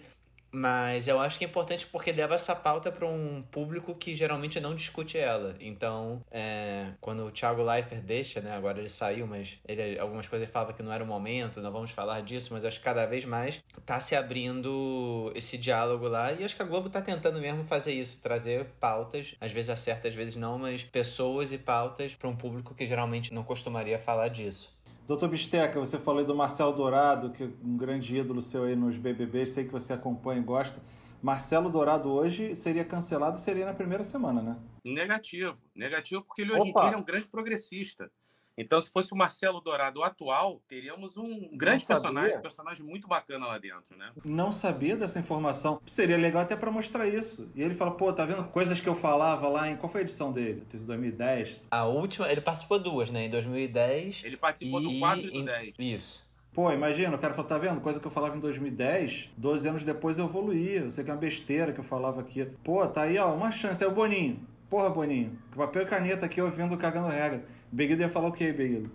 Mas 0.52 1.08
eu 1.08 1.20
acho 1.20 1.38
que 1.38 1.46
é 1.46 1.48
importante 1.48 1.88
porque 1.88 2.12
leva 2.12 2.36
essa 2.36 2.54
pauta 2.54 2.92
para 2.92 3.08
um 3.08 3.42
público 3.50 3.96
que 3.96 4.14
geralmente 4.14 4.60
não 4.60 4.76
discute 4.76 5.18
ela. 5.18 5.56
Então, 5.60 6.22
é, 6.30 6.92
quando 7.00 7.26
o 7.26 7.32
Thiago 7.32 7.64
Leifert 7.64 8.02
deixa, 8.02 8.42
né? 8.42 8.54
Agora 8.56 8.80
ele 8.80 8.90
saiu, 8.90 9.26
mas 9.26 9.58
ele, 9.66 9.98
algumas 9.98 10.28
coisas 10.28 10.46
ele 10.46 10.52
falava 10.52 10.74
que 10.74 10.84
não 10.84 10.92
era 10.92 11.04
o 11.04 11.08
momento, 11.08 11.62
não 11.62 11.72
vamos 11.72 11.92
falar 11.92 12.22
disso, 12.22 12.54
mas 12.54 12.66
acho 12.66 12.80
que 12.80 12.84
cada 12.84 13.06
vez 13.06 13.24
mais 13.24 13.64
tá 13.86 14.00
se 14.00 14.16
abrindo 14.16 15.32
esse 15.34 15.58
diálogo 15.58 16.08
lá. 16.08 16.34
E 16.34 16.44
acho 16.44 16.56
que 16.56 16.62
a 16.62 16.66
Globo 16.66 16.90
tá 16.90 17.02
tentando 17.02 17.40
mesmo 17.40 17.64
fazer 17.64 17.94
isso, 17.94 18.22
trazer 18.22 18.66
pautas, 18.80 19.36
às 19.40 19.52
vezes 19.52 19.70
acerta, 19.70 20.08
às 20.08 20.16
vezes 20.16 20.36
não, 20.36 20.58
mas 20.58 20.84
pessoas 20.84 21.54
e 21.54 21.58
pautas 21.58 22.14
para 22.14 22.28
um 22.28 22.36
público 22.36 22.76
que 22.76 22.86
geralmente 22.86 23.34
não 23.34 23.44
costumaria 23.44 23.98
falar 23.98 24.28
disso. 24.28 24.81
Doutor 25.12 25.28
Bisteca, 25.28 25.78
você 25.78 26.00
falou 26.00 26.24
do 26.24 26.34
Marcelo 26.34 26.72
Dourado, 26.72 27.32
que 27.32 27.44
é 27.44 27.50
um 27.62 27.76
grande 27.76 28.16
ídolo 28.16 28.42
seu 28.42 28.64
aí 28.64 28.78
nos 28.78 28.96
BBBs, 28.96 29.52
sei 29.52 29.66
que 29.66 29.70
você 29.70 29.92
acompanha 29.92 30.40
e 30.40 30.44
gosta. 30.44 30.82
Marcelo 31.22 31.70
Dourado 31.70 32.10
hoje 32.10 32.56
seria 32.56 32.86
cancelado, 32.86 33.38
seria 33.38 33.66
na 33.66 33.74
primeira 33.74 34.06
semana, 34.06 34.42
né? 34.42 34.58
Negativo, 34.86 35.58
negativo, 35.76 36.24
porque 36.24 36.44
ele 36.44 36.54
hoje 36.54 36.70
em 36.70 36.72
dia 36.72 36.94
é 36.94 36.98
um 36.98 37.04
grande 37.04 37.28
progressista. 37.28 38.10
Então, 38.58 38.82
se 38.82 38.92
fosse 38.92 39.14
o 39.14 39.16
Marcelo 39.16 39.62
Dourado 39.62 40.04
atual, 40.04 40.62
teríamos 40.68 41.18
um 41.18 41.50
grande 41.56 41.86
personagem, 41.86 42.38
um 42.38 42.42
personagem 42.42 42.86
muito 42.86 43.08
bacana 43.08 43.48
lá 43.48 43.58
dentro, 43.58 43.98
né? 43.98 44.12
Não 44.24 44.52
sabia 44.52 44.96
dessa 44.96 45.20
informação. 45.20 45.82
Seria 45.86 46.18
legal 46.18 46.42
até 46.42 46.56
para 46.56 46.70
mostrar 46.70 47.08
isso. 47.08 47.50
E 47.56 47.62
ele 47.62 47.74
fala, 47.74 47.92
pô, 47.92 48.12
tá 48.12 48.26
vendo 48.26 48.44
coisas 48.46 48.80
que 48.80 48.90
eu 48.90 48.96
falava 48.96 49.48
lá 49.48 49.70
em. 49.70 49.78
Qual 49.78 49.90
foi 49.90 50.02
a 50.02 50.04
edição 50.04 50.32
dele? 50.32 50.64
2010? 50.70 51.64
A 51.72 51.86
última, 51.86 52.30
ele 52.30 52.42
participou 52.42 52.80
duas, 52.80 53.10
né? 53.10 53.26
Em 53.26 53.30
2010. 53.30 54.24
Ele 54.24 54.38
participou 54.38 54.82
e... 54.82 54.84
do 54.84 55.00
4 55.00 55.22
e 55.22 55.32
do 55.32 55.46
10. 55.46 55.74
Isso. 55.80 56.32
Pô, 56.54 56.70
imagina, 56.70 57.16
o 57.16 57.20
cara 57.20 57.34
falou, 57.34 57.48
tá 57.48 57.58
vendo? 57.58 57.80
Coisa 57.80 57.98
que 57.98 58.06
eu 58.06 58.12
falava 58.12 58.36
em 58.36 58.40
2010, 58.40 59.30
12 59.38 59.70
anos 59.70 59.84
depois 59.86 60.18
eu 60.18 60.26
evoluí. 60.26 60.76
Eu 60.76 60.92
sei 60.92 61.04
que 61.04 61.10
é 61.10 61.14
uma 61.14 61.20
besteira 61.20 61.72
que 61.72 61.80
eu 61.80 61.84
falava 61.84 62.20
aqui. 62.20 62.46
Pô, 62.62 62.86
tá 62.86 63.04
aí, 63.04 63.18
ó, 63.18 63.34
uma 63.34 63.52
chance. 63.52 63.82
É 63.82 63.88
o 63.88 63.92
Boninho. 63.92 64.46
Porra, 64.70 64.90
Boninho. 64.90 65.38
Papel 65.56 65.84
e 65.84 65.86
caneta 65.86 66.26
aqui 66.26 66.42
ouvindo 66.42 66.78
cagando 66.78 67.08
regra. 67.08 67.46
Beguido 67.72 68.02
ia 68.02 68.10
falar 68.10 68.28
o 68.28 68.34
quê, 68.34 68.52
Beguido? 68.52 68.92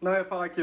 Não, 0.00 0.12
eu 0.12 0.18
ia 0.18 0.24
falar 0.24 0.48
que 0.48 0.62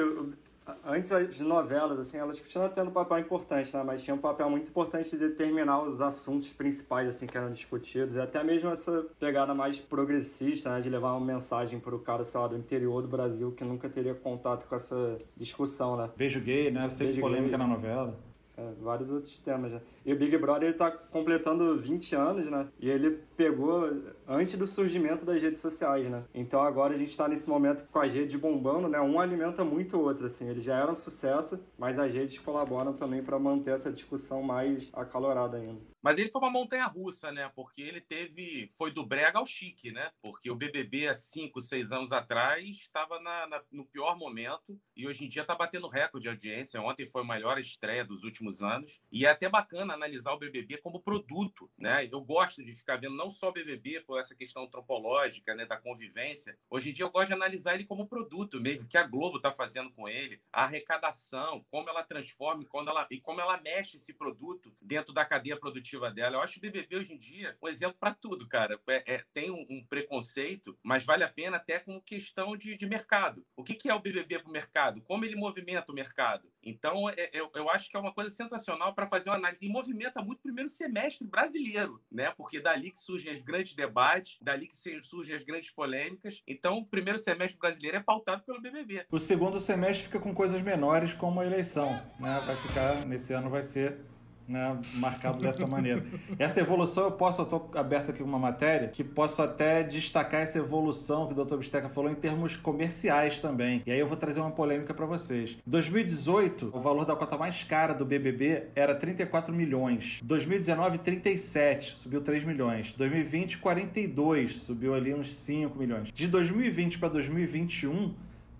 Antes 0.83 1.11
as 1.11 1.39
novelas, 1.39 1.99
assim, 1.99 2.17
elas 2.17 2.39
continuam 2.39 2.69
tendo 2.69 2.89
um 2.89 2.93
papel 2.93 3.19
importante, 3.19 3.75
né? 3.75 3.83
Mas 3.83 4.03
tinha 4.03 4.15
um 4.15 4.19
papel 4.19 4.49
muito 4.49 4.69
importante 4.69 5.11
de 5.11 5.17
determinar 5.17 5.83
os 5.83 6.01
assuntos 6.01 6.47
principais, 6.47 7.07
assim, 7.07 7.27
que 7.27 7.37
eram 7.37 7.51
discutidos. 7.51 8.15
E 8.15 8.19
até 8.19 8.43
mesmo 8.43 8.69
essa 8.69 9.05
pegada 9.19 9.53
mais 9.53 9.79
progressista, 9.79 10.71
né? 10.71 10.81
De 10.81 10.89
levar 10.89 11.13
uma 11.13 11.25
mensagem 11.25 11.79
para 11.79 11.95
o 11.95 11.99
cara, 11.99 12.23
sei 12.23 12.39
lá, 12.39 12.47
do 12.47 12.57
interior 12.57 13.03
do 13.03 13.07
Brasil 13.07 13.51
que 13.51 13.63
nunca 13.63 13.87
teria 13.87 14.15
contato 14.15 14.67
com 14.67 14.75
essa 14.75 15.19
discussão, 15.37 15.97
né? 15.97 16.09
Beijo 16.17 16.41
gay, 16.41 16.71
né? 16.71 16.89
Sempre 16.89 17.05
Beijo 17.05 17.21
polêmica 17.21 17.57
gay. 17.57 17.67
na 17.67 17.67
novela. 17.67 18.17
É, 18.57 18.71
vários 18.81 19.11
outros 19.11 19.37
temas 19.37 19.71
já. 19.71 19.81
E 20.03 20.13
o 20.13 20.17
Big 20.17 20.35
Brother 20.37 20.69
ele 20.69 20.77
tá 20.77 20.89
completando 20.89 21.77
20 21.77 22.15
anos, 22.15 22.49
né? 22.49 22.67
E 22.79 22.89
ele 22.89 23.19
pegou 23.37 23.91
antes 24.27 24.53
do 24.53 24.67
surgimento 24.67 25.25
das 25.25 25.41
redes 25.41 25.61
sociais, 25.61 26.09
né? 26.09 26.23
Então 26.33 26.61
agora 26.61 26.93
a 26.93 26.97
gente 26.97 27.09
está 27.09 27.27
nesse 27.27 27.47
momento 27.47 27.85
com 27.91 27.99
as 27.99 28.11
redes 28.11 28.39
bombando, 28.39 28.87
né? 28.87 28.99
Um 28.99 29.19
alimenta 29.19 29.63
muito 29.63 29.97
o 29.97 30.01
outro, 30.01 30.25
assim. 30.25 30.49
Eles 30.49 30.63
já 30.63 30.77
eram 30.77 30.91
um 30.91 30.95
sucesso, 30.95 31.59
mas 31.77 31.99
as 31.99 32.13
redes 32.13 32.37
colaboram 32.37 32.93
também 32.93 33.23
para 33.23 33.39
manter 33.39 33.71
essa 33.71 33.91
discussão 33.91 34.41
mais 34.41 34.89
acalorada 34.93 35.57
ainda. 35.57 35.81
Mas 36.05 36.19
ele 36.19 36.29
foi 36.29 36.39
uma 36.39 36.51
montanha 36.51 36.85
russa, 36.85 37.31
né? 37.31 37.51
Porque 37.55 37.81
ele 37.81 37.99
teve. 37.99 38.69
Foi 38.77 38.91
do 38.91 39.03
brega 39.03 39.39
ao 39.39 39.45
chique, 39.45 39.91
né? 39.91 40.11
Porque 40.21 40.51
o 40.51 40.55
BBB, 40.55 41.07
há 41.07 41.15
5, 41.15 41.59
6 41.59 41.91
anos 41.91 42.11
atrás, 42.11 42.63
estava 42.63 43.19
na, 43.19 43.47
na, 43.47 43.63
no 43.71 43.83
pior 43.87 44.15
momento 44.15 44.79
e 44.95 45.07
hoje 45.07 45.25
em 45.25 45.29
dia 45.29 45.41
está 45.41 45.55
batendo 45.55 45.87
recorde 45.87 46.25
de 46.25 46.29
audiência. 46.29 46.79
Ontem 46.79 47.07
foi 47.07 47.23
a 47.23 47.25
maior 47.25 47.57
estreia 47.57 48.05
dos 48.05 48.23
últimos 48.23 48.61
anos. 48.61 49.01
E 49.11 49.25
é 49.25 49.29
até 49.29 49.49
bacana 49.49 49.95
analisar 49.95 50.33
o 50.33 50.37
BBB 50.37 50.77
como 50.77 51.01
produto, 51.01 51.71
né? 51.75 52.07
Eu 52.11 52.21
gosto 52.21 52.63
de 52.63 52.73
ficar 52.75 52.97
vendo 52.97 53.15
não 53.15 53.31
só 53.31 53.49
o 53.49 53.53
BBB 53.53 54.01
essa 54.19 54.35
questão 54.35 54.63
antropológica, 54.63 55.55
né? 55.55 55.65
Da 55.65 55.77
convivência. 55.77 56.57
Hoje 56.69 56.89
em 56.89 56.93
dia 56.93 57.05
eu 57.05 57.11
gosto 57.11 57.27
de 57.27 57.33
analisar 57.33 57.75
ele 57.75 57.85
como 57.85 58.07
produto 58.07 58.59
mesmo, 58.59 58.87
que 58.87 58.97
a 58.97 59.03
Globo 59.03 59.37
está 59.37 59.51
fazendo 59.51 59.91
com 59.91 60.07
ele, 60.07 60.41
a 60.51 60.63
arrecadação, 60.63 61.65
como 61.69 61.89
ela 61.89 62.03
transforma 62.03 62.65
quando 62.65 62.89
ela, 62.89 63.07
e 63.09 63.19
como 63.19 63.41
ela 63.41 63.59
mexe 63.61 63.97
esse 63.97 64.13
produto 64.13 64.75
dentro 64.81 65.13
da 65.13 65.25
cadeia 65.25 65.57
produtiva 65.57 66.11
dela. 66.11 66.37
Eu 66.37 66.41
acho 66.41 66.57
o 66.57 66.61
BBB 66.61 66.97
hoje 66.97 67.13
em 67.13 67.17
dia 67.17 67.57
um 67.61 67.67
exemplo 67.67 67.97
para 67.99 68.13
tudo, 68.13 68.47
cara. 68.47 68.79
É, 68.87 69.15
é, 69.15 69.23
tem 69.33 69.51
um, 69.51 69.65
um, 69.69 69.85
preconceito, 69.85 70.77
mas 70.83 71.03
vale 71.03 71.23
a 71.23 71.29
pena 71.29 71.57
até 71.57 71.79
como 71.79 72.01
questão 72.01 72.55
de, 72.55 72.75
de 72.75 72.85
mercado. 72.85 73.45
O 73.55 73.63
que, 73.63 73.75
que 73.75 73.89
é 73.89 73.93
o 73.93 73.99
BBB 73.99 74.39
para 74.39 74.49
o 74.49 74.53
mercado? 74.53 75.01
Como 75.01 75.25
ele 75.25 75.35
movimenta 75.35 75.91
o 75.91 75.95
mercado? 75.95 76.51
Então, 76.63 77.09
é, 77.09 77.29
eu, 77.31 77.51
eu 77.53 77.69
acho 77.69 77.89
que 77.89 77.95
é 77.95 77.99
uma 77.99 78.13
coisa 78.13 78.29
sensacional 78.29 78.93
para 78.93 79.07
fazer 79.07 79.29
uma 79.29 79.35
análise. 79.35 79.65
E 79.65 79.69
movimenta 79.69 80.21
muito 80.21 80.39
o 80.39 80.43
primeiro 80.43 80.69
semestre 80.69 81.27
brasileiro, 81.27 82.03
né? 82.11 82.31
Porque 82.31 82.59
dali 82.59 82.91
que 82.91 82.99
surgem 82.99 83.35
os 83.35 83.43
grandes 83.43 83.75
debates, 83.75 84.04
dali 84.41 84.67
que 84.67 84.75
surgem 85.01 85.35
as 85.35 85.43
grandes 85.43 85.71
polêmicas. 85.71 86.41
Então, 86.47 86.77
o 86.77 86.85
primeiro 86.85 87.19
semestre 87.19 87.57
brasileiro 87.57 87.97
é 87.97 87.99
pautado 87.99 88.43
pelo 88.43 88.61
BBB. 88.61 89.05
O 89.11 89.19
segundo 89.19 89.59
semestre 89.59 90.05
fica 90.05 90.19
com 90.19 90.33
coisas 90.33 90.61
menores, 90.61 91.13
como 91.13 91.39
a 91.39 91.45
eleição, 91.45 91.89
né? 92.19 92.41
Vai 92.45 92.55
ficar, 92.55 93.05
nesse 93.05 93.33
ano 93.33 93.49
vai 93.49 93.63
ser 93.63 93.99
né, 94.47 94.77
marcado 94.95 95.39
dessa 95.39 95.65
maneira. 95.65 96.03
Essa 96.37 96.61
evolução, 96.61 97.05
eu 97.05 97.11
posso, 97.11 97.41
eu 97.41 97.43
estou 97.43 97.71
aberto 97.75 98.11
aqui 98.11 98.21
uma 98.21 98.39
matéria, 98.39 98.87
que 98.87 99.03
posso 99.03 99.41
até 99.41 99.83
destacar 99.83 100.41
essa 100.41 100.57
evolução 100.57 101.27
que 101.27 101.39
o 101.39 101.45
Dr. 101.45 101.57
Bisteca 101.57 101.89
falou 101.89 102.11
em 102.11 102.15
termos 102.15 102.55
comerciais 102.55 103.39
também. 103.39 103.81
E 103.85 103.91
aí 103.91 103.99
eu 103.99 104.07
vou 104.07 104.17
trazer 104.17 104.39
uma 104.39 104.51
polêmica 104.51 104.93
para 104.93 105.05
vocês. 105.05 105.57
2018, 105.65 106.71
o 106.73 106.79
valor 106.79 107.05
da 107.05 107.15
cota 107.15 107.37
mais 107.37 107.63
cara 107.63 107.93
do 107.93 108.05
BBB 108.05 108.67
era 108.75 108.93
34 108.95 109.53
milhões. 109.53 110.19
2019, 110.23 110.99
37, 110.99 111.95
subiu 111.95 112.21
3 112.21 112.43
milhões. 112.43 112.93
2020, 112.93 113.57
42, 113.57 114.57
subiu 114.57 114.93
ali 114.93 115.13
uns 115.13 115.33
5 115.33 115.77
milhões. 115.77 116.11
De 116.11 116.27
2020 116.27 116.99
para 116.99 117.09
2021, 117.09 118.13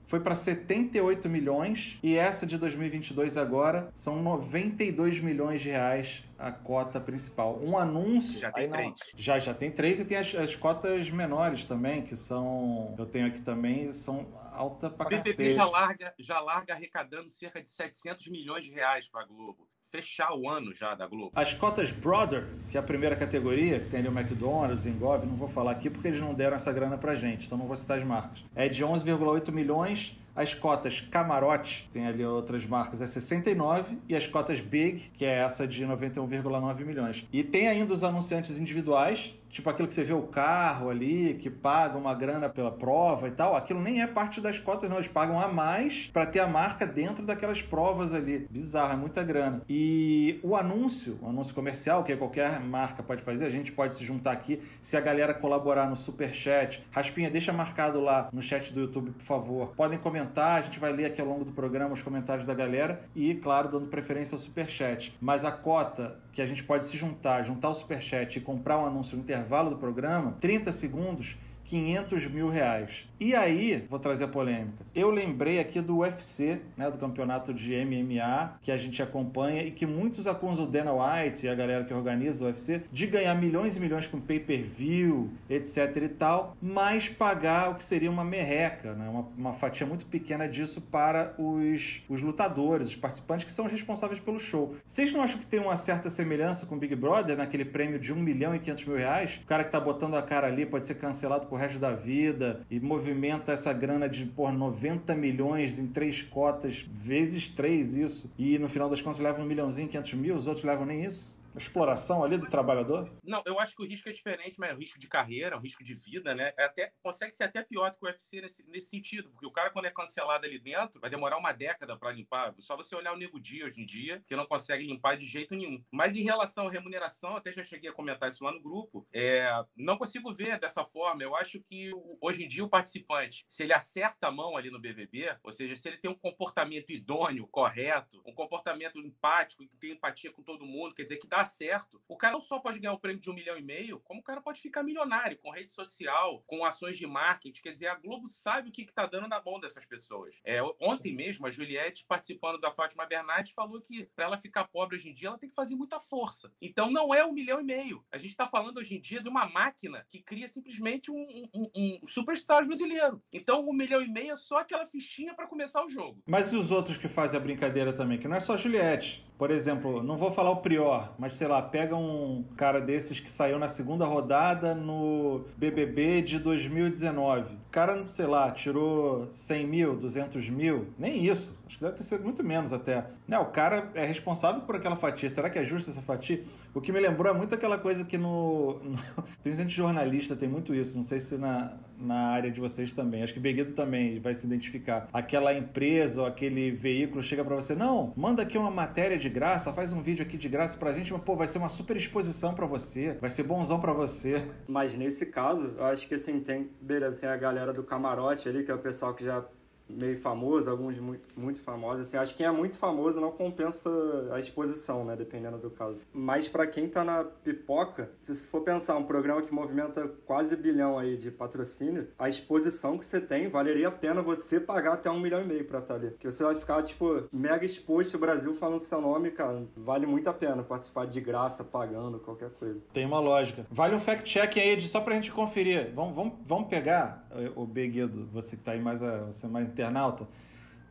foi 0.08 0.20
para 0.20 0.36
78 0.36 1.30
milhões 1.30 1.98
e 2.02 2.16
essa 2.16 2.46
de 2.46 2.58
2022 2.58 3.38
agora 3.38 3.92
são 3.96 4.22
92 4.22 5.20
milhões 5.20 5.62
de 5.62 5.70
reais 5.70 6.24
a 6.38 6.52
cota 6.52 7.00
principal. 7.00 7.60
Um 7.62 7.78
anúncio. 7.78 8.40
Já 8.40 8.52
tem 8.52 8.70
três. 8.70 8.94
Já, 9.16 9.40
já 9.40 9.54
tem 9.54 9.72
três 9.72 10.00
e 10.00 10.06
tem 10.06 10.18
as, 10.18 10.36
as 10.36 10.56
cotas 10.56 11.10
menores 11.10 11.66
também, 11.66 12.02
que 12.02 12.16
são. 12.16 12.94
Eu 12.98 13.06
tenho 13.06 13.28
aqui 13.28 13.42
também, 13.42 13.92
são 13.92 14.28
alta 14.52 14.90
pra. 14.90 15.06
O 15.06 15.10
PPP 15.10 15.54
já 15.54 15.66
larga, 15.66 16.14
já 16.20 16.40
larga 16.40 16.74
arrecadando 16.74 17.30
cerca 17.30 17.62
de 17.62 17.70
700 17.70 18.28
milhões 18.28 18.66
de 18.66 18.72
reais 18.72 19.08
para 19.08 19.26
Globo 19.26 19.68
fechar 19.96 20.34
o 20.34 20.50
ano 20.50 20.74
já 20.74 20.94
da 20.94 21.08
Globo. 21.08 21.32
As 21.34 21.54
cotas 21.54 21.92
Brother, 21.92 22.46
que 22.70 22.78
é 22.78 22.80
a 22.80 22.84
primeira 22.84 23.16
categoria, 23.16 23.80
que 23.80 23.90
tem 23.90 24.02
ali 24.02 24.10
o 24.10 24.12
McDonald's, 24.12 24.86
Engov, 24.86 25.26
não 25.26 25.36
vou 25.36 25.48
falar 25.48 25.72
aqui 25.72 25.90
porque 25.90 26.08
eles 26.10 26.20
não 26.20 26.34
deram 26.34 26.56
essa 26.56 26.72
grana 26.72 26.98
pra 26.98 27.16
gente, 27.16 27.46
então 27.46 27.58
não 27.58 27.66
vou 27.66 27.78
citar 27.78 27.98
as 27.98 28.04
marcas. 28.04 28.44
É 28.54 28.68
de 28.68 28.84
11,8 28.84 29.52
milhões 29.52 30.18
as 30.36 30.54
cotas 30.54 31.00
Camarote, 31.00 31.90
tem 31.94 32.06
ali 32.06 32.26
outras 32.26 32.66
marcas, 32.66 33.02
é 33.02 33.08
69. 33.08 33.98
E 34.10 34.16
as 34.16 34.28
cotas 34.28 34.60
Big, 34.60 35.10
que 35.14 35.24
é 35.24 35.40
essa 35.40 35.66
de 35.66 35.86
91,9 35.86 36.84
milhões. 36.84 37.26
E 37.32 37.42
tem 37.42 37.70
ainda 37.70 37.94
os 37.94 38.04
anunciantes 38.04 38.60
individuais, 38.60 39.34
tipo 39.56 39.70
aquilo 39.70 39.88
que 39.88 39.94
você 39.94 40.04
vê 40.04 40.12
o 40.12 40.24
carro 40.24 40.90
ali, 40.90 41.36
que 41.36 41.50
paga 41.50 41.98
uma 41.98 42.14
grana 42.14 42.50
pela 42.50 42.72
prova 42.72 43.30
e 43.30 43.32
tal, 43.32 43.56
aquilo 43.56 43.82
nem 43.82 44.02
é 44.02 44.08
parte 44.08 44.42
das 44.42 44.60
cotas, 44.60 44.90
não. 44.90 44.98
Eles 44.98 45.08
pagam 45.08 45.40
a 45.40 45.48
mais 45.48 46.10
para 46.12 46.26
ter 46.26 46.40
a 46.40 46.48
marca 46.48 46.86
dentro 46.86 47.26
daquelas 47.26 47.62
provas 47.62 48.14
ali. 48.14 48.48
Bizarro, 48.50 48.94
é 48.94 48.96
muita 48.98 49.24
grana. 49.24 49.62
E 49.70 50.42
o 50.44 50.58
anúncio, 50.58 51.18
o 51.22 51.30
anúncio 51.30 51.56
comercial, 51.56 52.04
que 52.04 52.16
qualquer 52.18 52.60
marca 52.60 53.02
pode 53.02 53.24
fazer, 53.24 53.46
a 53.46 53.50
gente 53.50 53.72
pode 53.72 53.96
se 53.96 54.04
juntar 54.04 54.34
aqui. 54.34 54.62
Se 54.82 54.98
a 54.98 55.02
galera 55.02 55.34
colaborar 55.34 55.90
no 55.90 55.96
super 55.96 56.34
chat, 56.34 56.86
Raspinha, 56.92 57.30
deixa 57.30 57.54
marcado 57.54 58.02
lá 58.02 58.28
no 58.34 58.42
chat 58.42 58.74
do 58.74 58.82
YouTube, 58.82 59.12
por 59.12 59.24
favor. 59.24 59.68
Podem 59.70 59.98
comentar, 59.98 60.60
a 60.60 60.62
gente 60.64 60.82
vai 60.82 60.92
ler 60.92 61.06
aqui 61.06 61.22
ao 61.22 61.28
longo 61.28 61.46
do 61.46 61.54
programa 61.54 61.94
os 61.94 62.02
comentários 62.02 62.46
da 62.46 62.54
galera 62.54 63.06
e, 63.16 63.34
claro, 63.36 63.70
dando 63.70 63.88
preferência 63.88 64.36
ao 64.36 64.40
super 64.40 64.68
chat. 64.68 65.16
Mas 65.22 65.46
a 65.46 65.52
cota 65.52 66.20
que 66.34 66.42
a 66.42 66.46
gente 66.46 66.62
pode 66.62 66.84
se 66.84 66.98
juntar, 66.98 67.44
juntar 67.44 67.70
o 67.70 67.74
superchat 67.74 68.38
e 68.38 68.42
comprar 68.42 68.78
um 68.78 68.86
anúncio 68.86 69.16
no 69.16 69.24
intervalo 69.24 69.45
do 69.70 69.78
programa, 69.78 70.36
30 70.40 70.72
segundos, 70.72 71.38
500 71.66 72.26
mil 72.28 72.50
reais. 72.50 73.08
E 73.20 73.34
aí, 73.34 73.86
vou 73.90 74.00
trazer 74.00 74.26
a 74.26 74.28
polêmica. 74.28 74.86
Eu 74.94 75.10
lembrei 75.10 75.60
aqui 75.60 75.80
do 75.80 76.00
UFC, 76.00 76.60
né, 76.76 76.92
do 76.92 76.98
campeonato 76.98 77.54
de 77.54 77.74
MMA, 77.86 78.58
que 78.62 78.72
a 78.72 78.78
gente 78.78 79.02
acompanha 79.02 79.64
e 79.64 79.72
que 79.72 79.86
muitos 79.86 80.28
acusam 80.28 80.66
o 80.66 80.68
Dana 80.68 80.92
White 80.92 81.46
e 81.46 81.50
a 81.50 81.56
galera 81.56 81.86
que 81.86 81.94
organiza 81.94 82.44
o 82.44 82.48
UFC 82.48 82.82
de 82.92 83.08
ganhar 83.08 83.34
milhões 83.36 83.78
e 83.78 83.80
milhões 83.80 84.06
com 84.06 84.20
pay-per-view, 84.20 85.30
etc 85.50 85.96
e 85.96 86.10
tal, 86.10 86.58
mas 86.62 87.08
pagar 87.08 87.72
o 87.72 87.76
que 87.76 87.84
seria 87.84 88.12
uma 88.12 88.24
merreca, 88.24 88.94
né, 88.94 89.08
uma, 89.10 89.28
uma 89.38 89.54
fatia 89.54 89.88
muito 89.88 90.06
pequena 90.06 90.48
disso 90.48 90.82
para 90.82 91.34
os, 91.38 92.04
os 92.10 92.22
lutadores, 92.22 92.90
os 92.90 92.96
participantes 92.96 93.46
que 93.46 93.52
são 93.52 93.66
responsáveis 93.66 94.20
pelo 94.20 94.40
show. 94.40 94.76
Vocês 94.86 95.12
não 95.14 95.22
acham 95.22 95.40
que 95.40 95.48
tem 95.48 95.60
uma 95.60 95.78
certa 95.78 96.10
semelhança 96.10 96.66
com 96.66 96.76
o 96.76 96.78
Big 96.78 96.96
Brother, 96.96 97.38
naquele 97.38 97.66
prêmio 97.66 97.98
de 97.98 98.12
1 98.12 98.16
milhão 98.16 98.56
e 98.56 98.60
500 98.60 98.86
mil 98.86 98.98
reais? 98.98 99.40
O 99.44 99.48
cara 99.48 99.64
que 99.64 99.72
tá 99.72 99.80
botando 99.80 100.16
a 100.16 100.22
cara 100.22 100.48
ali 100.48 100.66
pode 100.66 100.86
ser 100.86 100.96
cancelado 100.96 101.48
por 101.48 101.55
resto 101.56 101.80
da 101.80 101.92
vida 101.92 102.62
e 102.70 102.80
movimenta 102.80 103.52
essa 103.52 103.74
grana 103.74 104.08
de 104.08 104.26
por 104.26 104.52
90 104.52 105.14
milhões 105.16 105.80
em 105.80 105.88
três 105.88 106.22
cotas, 106.22 106.86
vezes 106.92 107.48
três 107.48 107.94
isso, 107.94 108.34
e 108.38 108.58
no 108.58 108.70
final 108.70 108.90
das 108.90 109.02
contas 109.02 109.20
leva 109.20 109.42
um 109.42 109.46
milhãozinho, 109.46 109.88
500 109.88 110.14
mil, 110.14 110.36
os 110.36 110.48
outros 110.48 110.66
levam 110.66 110.86
nem 110.86 111.04
isso? 111.04 111.35
Exploração 111.58 112.24
ali 112.24 112.38
do 112.38 112.50
trabalhador? 112.50 113.12
Não, 113.24 113.42
eu 113.46 113.60
acho 113.60 113.76
que 113.76 113.84
o 113.84 113.88
risco 113.88 114.10
é 114.10 114.12
diferente, 114.12 114.56
mas 114.60 114.72
é 114.72 114.74
o 114.74 114.78
risco 114.78 115.00
de 115.00 115.08
carreira, 115.08 115.58
o 115.58 115.60
risco 115.60 115.84
de 115.84 115.94
vida, 115.94 116.34
né? 116.36 116.54
É 116.58 116.66
até, 116.66 116.92
consegue 117.02 117.34
ser 117.34 117.46
até 117.46 117.64
pior 117.64 117.92
do 117.92 117.98
que 117.98 118.06
o 118.06 118.08
UFC 118.08 118.42
nesse, 118.42 118.68
nesse 118.70 118.90
sentido, 118.90 119.30
porque 119.30 119.48
o 119.48 119.52
cara, 119.52 119.70
quando 119.70 119.86
é 119.86 119.92
cancelado 119.92 120.46
ali 120.46 120.60
dentro, 120.60 121.00
vai 121.00 121.10
demorar 121.10 121.38
uma 121.38 121.52
década 121.52 121.98
para 121.98 122.12
limpar. 122.12 122.54
Só 122.60 122.76
você 122.76 122.96
olhar 122.96 123.14
o 123.14 123.18
Nego 123.18 123.40
Dia 123.40 123.66
hoje 123.66 123.82
em 123.82 123.86
dia, 123.86 124.24
que 124.28 124.36
não 124.36 124.46
consegue 124.46 124.86
limpar 124.86 125.18
de 125.18 125.26
jeito 125.26 125.56
nenhum. 125.56 125.84
Mas 125.92 126.16
em 126.16 126.24
relação 126.24 126.68
à 126.68 126.72
remuneração, 126.72 127.36
até 127.38 127.52
já 127.52 127.64
cheguei 127.64 127.90
a 127.90 127.94
comentar 127.94 128.30
isso 128.30 128.44
lá 128.44 128.52
no 128.52 128.62
grupo, 128.62 129.08
é, 129.14 129.48
não 129.76 129.98
consigo 129.98 130.34
ver 130.34 130.60
dessa 130.60 130.84
forma. 130.84 131.24
Eu 131.24 131.36
acho 131.36 131.60
que 131.62 131.92
hoje 132.22 132.44
em 132.44 132.48
dia 132.48 132.64
o 132.64 132.70
participante, 132.70 133.46
se 133.48 133.64
ele 133.64 133.74
acerta 133.74 134.28
a 134.28 134.32
mão 134.32 134.58
ali 134.58 134.70
no 134.70 134.80
BBB, 134.80 135.38
ou 135.44 135.52
seja, 135.52 135.76
se 135.76 135.88
ele 135.88 135.98
tem 135.98 136.12
um 136.12 136.16
comportamento 136.16 136.92
idôneo, 136.92 137.48
correto, 137.48 138.22
um 138.26 138.34
comportamento 138.34 139.00
empático, 139.00 139.68
que 139.68 139.78
tem 139.78 139.92
empatia 139.92 140.32
com 140.32 140.44
todo 140.44 140.66
mundo, 140.66 140.94
quer 140.94 141.04
dizer, 141.04 141.18
que 141.18 141.28
dá 141.28 141.45
certo, 141.46 142.02
o 142.08 142.18
cara 142.18 142.34
não 142.34 142.42
só 142.42 142.60
pode 142.60 142.80
ganhar 142.80 142.94
o 142.94 143.00
prêmio 143.00 143.22
de 143.22 143.30
um 143.30 143.34
milhão 143.34 143.58
e 143.58 143.62
meio, 143.62 144.00
como 144.02 144.20
o 144.20 144.24
cara 144.24 144.42
pode 144.42 144.62
ficar 144.62 144.84
milionário 144.84 145.38
com 145.38 145.52
rede 145.52 145.72
social, 145.72 146.44
com 146.48 146.66
ações 146.66 146.98
de 146.98 147.08
marketing. 147.08 147.62
Quer 147.62 147.72
dizer, 147.72 147.88
a 147.88 147.96
Globo 147.96 148.28
sabe 148.28 148.70
o 148.70 148.72
que 148.72 148.82
está 148.82 149.06
dando 149.06 149.28
na 149.28 149.42
mão 149.44 149.60
dessas 149.60 149.86
pessoas. 149.86 150.36
É, 150.44 150.62
ontem 150.82 151.14
mesmo, 151.14 151.46
a 151.46 151.52
Juliette, 151.52 152.06
participando 152.08 152.60
da 152.60 152.72
Fátima 152.72 153.06
Bernardes, 153.06 153.54
falou 153.54 153.82
que 153.82 154.10
para 154.16 154.26
ela 154.26 154.38
ficar 154.38 154.66
pobre 154.66 154.98
hoje 154.98 155.10
em 155.10 155.14
dia, 155.14 155.30
ela 155.30 155.38
tem 155.38 155.50
que 155.50 155.56
fazer 155.56 155.76
muita 155.76 156.00
força. 156.00 156.52
Então 156.62 156.90
não 156.90 157.14
é 157.14 157.26
um 157.26 157.34
milhão 157.34 157.60
e 157.60 157.64
meio. 157.64 158.04
A 158.12 158.18
gente 158.18 158.32
está 158.32 158.48
falando 158.48 158.78
hoje 158.78 158.96
em 158.96 159.02
dia 159.02 159.22
de 159.22 159.30
uma 159.30 159.48
máquina 159.48 160.06
que 160.10 160.22
cria 160.22 160.48
simplesmente 160.48 161.12
um, 161.12 161.50
um, 161.54 161.72
um 161.76 162.06
superstar 162.06 162.66
brasileiro. 162.66 163.22
Então 163.32 163.68
um 163.68 163.74
milhão 163.74 164.02
e 164.02 164.08
meio 164.08 164.32
é 164.32 164.36
só 164.36 164.60
aquela 164.60 164.86
fichinha 164.86 165.34
para 165.34 165.48
começar 165.48 165.84
o 165.86 165.90
jogo. 165.90 166.22
Mas 166.26 166.52
e 166.52 166.58
os 166.58 166.72
outros 166.72 166.98
que 166.98 167.08
fazem 167.08 167.40
a 167.40 167.44
brincadeira 167.44 167.94
também? 167.94 168.18
Que 168.18 168.28
não 168.28 168.36
é 168.36 168.40
só 168.40 168.54
a 168.54 168.58
Juliette. 168.58 169.26
Por 169.38 169.52
exemplo, 169.52 170.02
não 170.02 170.18
vou 170.18 170.32
falar 170.32 170.52
o 170.52 170.58
Prior, 170.58 171.14
mas 171.20 171.36
sei 171.36 171.48
lá, 171.48 171.62
pega 171.62 171.96
um 171.96 172.46
cara 172.56 172.80
desses 172.80 173.20
que 173.20 173.30
saiu 173.30 173.60
na 173.60 173.68
segunda 173.68 174.06
rodada 174.06 174.74
no 174.74 175.46
BBB 175.58 176.22
de 176.22 176.40
2019. 176.40 177.56
O 177.56 177.70
cara, 177.70 178.06
sei 178.08 178.28
lá, 178.28 178.50
tirou 178.52 179.28
100 179.34 179.68
mil, 179.68 179.96
200 179.98 180.50
mil, 180.50 180.88
nem 180.98 181.26
isso 181.26 181.58
Acho 181.68 181.78
que 181.78 181.84
deve 181.84 181.98
ter 181.98 182.04
sido 182.04 182.24
muito 182.24 182.44
menos 182.44 182.72
até. 182.72 183.06
Né, 183.28 183.38
o 183.40 183.46
cara 183.46 183.90
é 183.94 184.06
responsável 184.06 184.62
por 184.62 184.76
aquela 184.76 184.96
fatia. 184.96 185.30
Será 185.30 185.50
que 185.50 185.58
é 185.58 185.64
justa 185.64 185.92
essa 185.92 186.02
fatia? 186.02 186.44
O 186.74 186.82
que 186.82 186.92
me 186.92 187.00
lembrou 187.00 187.34
é 187.34 187.38
muito 187.38 187.56
aquela 187.56 187.78
coisa 187.78 188.04
que 188.04 188.18
no. 188.18 188.80
no 188.84 188.98
principalmente 189.44 189.76
jornalista 189.76 190.36
tem 190.36 190.48
muito 190.48 190.74
isso. 190.74 190.96
Não 190.96 191.04
sei 191.04 191.20
se 191.20 191.38
na, 191.38 191.74
na 191.98 192.28
área 192.30 192.52
de 192.52 192.60
vocês 192.60 192.94
também. 192.94 193.24
Acho 193.24 193.34
que 193.34 193.40
Beguido 193.40 193.74
também 193.74 194.20
vai 194.20 194.34
se 194.36 194.46
identificar. 194.46 195.08
Aquela 195.14 195.54
empresa 195.54 196.22
ou 196.22 196.28
aquele 196.28 196.72
veículo 196.72 197.24
chega 197.24 197.44
para 197.44 197.56
você, 197.56 197.76
não, 197.76 198.14
manda 198.16 198.42
aqui 198.42 198.58
uma 198.58 198.72
matéria 198.72 199.18
de 199.18 199.30
graça, 199.30 199.74
faz 199.74 199.92
um 199.92 200.02
vídeo 200.02 200.24
aqui 200.24 200.38
de 200.38 200.50
graça 200.50 200.78
pra 200.78 200.92
gente, 200.92 201.12
mas 201.12 201.22
pô, 201.22 201.36
vai 201.36 201.48
ser 201.48 201.58
uma 201.58 201.70
super 201.70 201.96
exposição 201.96 202.54
para 202.54 202.66
você, 202.66 203.18
vai 203.20 203.32
ser 203.32 203.44
bonzão 203.44 203.80
para 203.80 203.94
você. 203.94 204.46
Mas 204.68 204.94
nesse 204.94 205.28
caso, 205.28 205.74
eu 205.78 205.86
acho 205.86 206.08
que 206.08 206.16
assim, 206.16 206.40
tem, 206.40 206.70
beleza, 206.82 207.22
tem 207.22 207.30
a 207.30 207.38
galera 207.38 207.74
do 207.74 207.84
camarote 207.84 208.48
ali, 208.50 208.64
que 208.64 208.72
é 208.72 208.76
o 208.76 208.80
pessoal 208.80 209.14
que 209.14 209.24
já 209.24 209.44
meio 209.90 210.20
famoso, 210.20 210.70
alguns 210.70 210.98
muito, 211.00 211.28
muito 211.36 211.60
famosos. 211.60 212.08
Assim, 212.08 212.18
acho 212.18 212.32
que 212.32 212.38
quem 212.38 212.46
é 212.46 212.52
muito 212.52 212.78
famoso 212.78 213.20
não 213.20 213.32
compensa 213.32 213.90
a 214.32 214.40
exposição, 214.40 215.06
né? 215.06 215.16
Dependendo 215.16 215.58
do 215.58 215.70
caso. 215.70 216.02
Mas 216.14 216.48
para 216.48 216.68
quem 216.68 216.88
tá 216.88 217.04
na 217.04 217.24
pipoca, 217.24 218.10
se 218.20 218.34
for 218.46 218.62
pensar 218.62 218.96
um 218.96 219.04
programa 219.04 219.42
que 219.42 219.54
movimenta 219.54 220.08
quase 220.26 220.56
bilhão 220.56 220.98
aí 220.98 221.18
de 221.18 221.32
patrocínio, 221.32 222.08
a 222.18 222.28
exposição 222.28 222.98
que 222.98 223.06
você 223.06 223.20
tem 223.20 223.48
valeria 223.48 223.88
a 223.88 223.92
pena 223.92 224.22
você 224.22 224.60
pagar 224.60 224.94
até 224.94 225.10
um 225.10 225.20
milhão 225.20 225.42
e 225.42 225.46
meio 225.46 225.66
pra 225.66 225.80
estar 225.80 225.94
tá 225.94 226.00
ali. 226.00 226.12
Porque 226.12 226.30
você 226.30 226.44
vai 226.44 226.56
ficar, 226.56 226.82
tipo, 226.84 227.24
mega 227.32 227.66
exposto 227.66 228.16
o 228.16 228.20
Brasil 228.20 228.54
falando 228.54 228.80
seu 228.80 229.02
nome, 229.02 229.32
cara. 229.32 229.64
Vale 229.76 230.06
muito 230.06 230.30
a 230.30 230.34
pena 230.34 230.64
participar 230.64 231.06
de 231.06 231.22
graça, 231.22 231.64
pagando, 231.64 232.20
qualquer 232.20 232.50
coisa. 232.52 232.80
Tem 232.94 233.06
uma 233.06 233.20
lógica. 233.20 233.66
Vale 233.70 233.96
um 233.96 234.00
fact-check 234.00 234.60
aí, 234.60 234.80
só 234.82 235.00
pra 235.00 235.14
gente 235.16 235.32
conferir. 235.32 235.92
Vamos, 235.94 236.16
vamos, 236.16 236.34
vamos 236.46 236.68
pegar, 236.68 237.28
o 237.56 237.66
Beguedo, 237.66 238.28
você 238.32 238.56
que 238.56 238.64
tá 238.64 238.72
aí 238.72 238.80
mais, 238.80 239.02
a, 239.02 239.26
você 239.26 239.48
mais 239.48 239.72
internauta, 239.76 240.28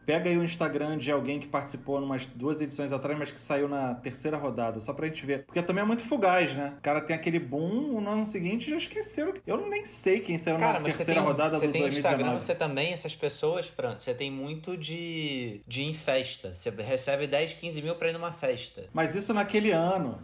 pega 0.05 0.29
aí 0.29 0.37
o 0.37 0.45
Instagram 0.45 0.99
de 0.99 1.11
alguém 1.11 1.41
que 1.41 1.47
participou 1.47 1.99
umas 1.99 2.27
duas 2.27 2.61
edições 2.61 2.93
atrás, 2.93 3.19
mas 3.19 3.33
que 3.33 3.41
saiu 3.41 3.69
na 3.69 3.95
terceira 3.95 4.37
rodada, 4.37 4.81
só 4.81 4.93
pra 4.93 5.07
gente 5.07 5.25
ver. 5.25 5.45
Porque 5.45 5.63
também 5.63 5.83
é 5.83 5.87
muito 5.87 6.05
fugaz, 6.05 6.55
né? 6.55 6.75
O 6.79 6.83
cara 6.83 7.01
tem 7.01 7.17
aquele 7.17 7.39
boom, 7.39 8.01
no 8.01 8.11
ano 8.11 8.27
seguinte 8.27 8.71
já 8.71 8.77
esqueceram. 8.77 9.33
Eu 9.47 9.69
nem 9.69 9.85
sei 9.85 10.21
quem 10.21 10.39
saiu 10.39 10.59
cara, 10.59 10.79
na 10.79 10.85
terceira 10.85 11.15
tem, 11.15 11.23
rodada 11.23 11.59
você 11.59 11.67
do 11.67 11.73
tem 11.73 11.83
2019. 11.83 12.23
Instagram, 12.23 12.41
você 12.41 12.55
também, 12.55 12.93
essas 12.93 13.15
pessoas, 13.15 13.67
Fran, 13.67 13.99
você 13.99 14.15
tem 14.15 14.31
muito 14.31 14.77
de, 14.77 15.61
de 15.67 15.83
ir 15.83 15.91
em 15.91 15.95
festa. 15.95 16.55
Você 16.55 16.71
recebe 16.71 17.27
10, 17.27 17.55
15 17.55 17.83
mil 17.83 17.95
pra 17.97 18.11
ir 18.11 18.13
numa 18.13 18.33
festa. 18.33 18.85
Mas 18.93 19.15
isso 19.15 19.33
naquele 19.33 19.71
ano. 19.71 20.21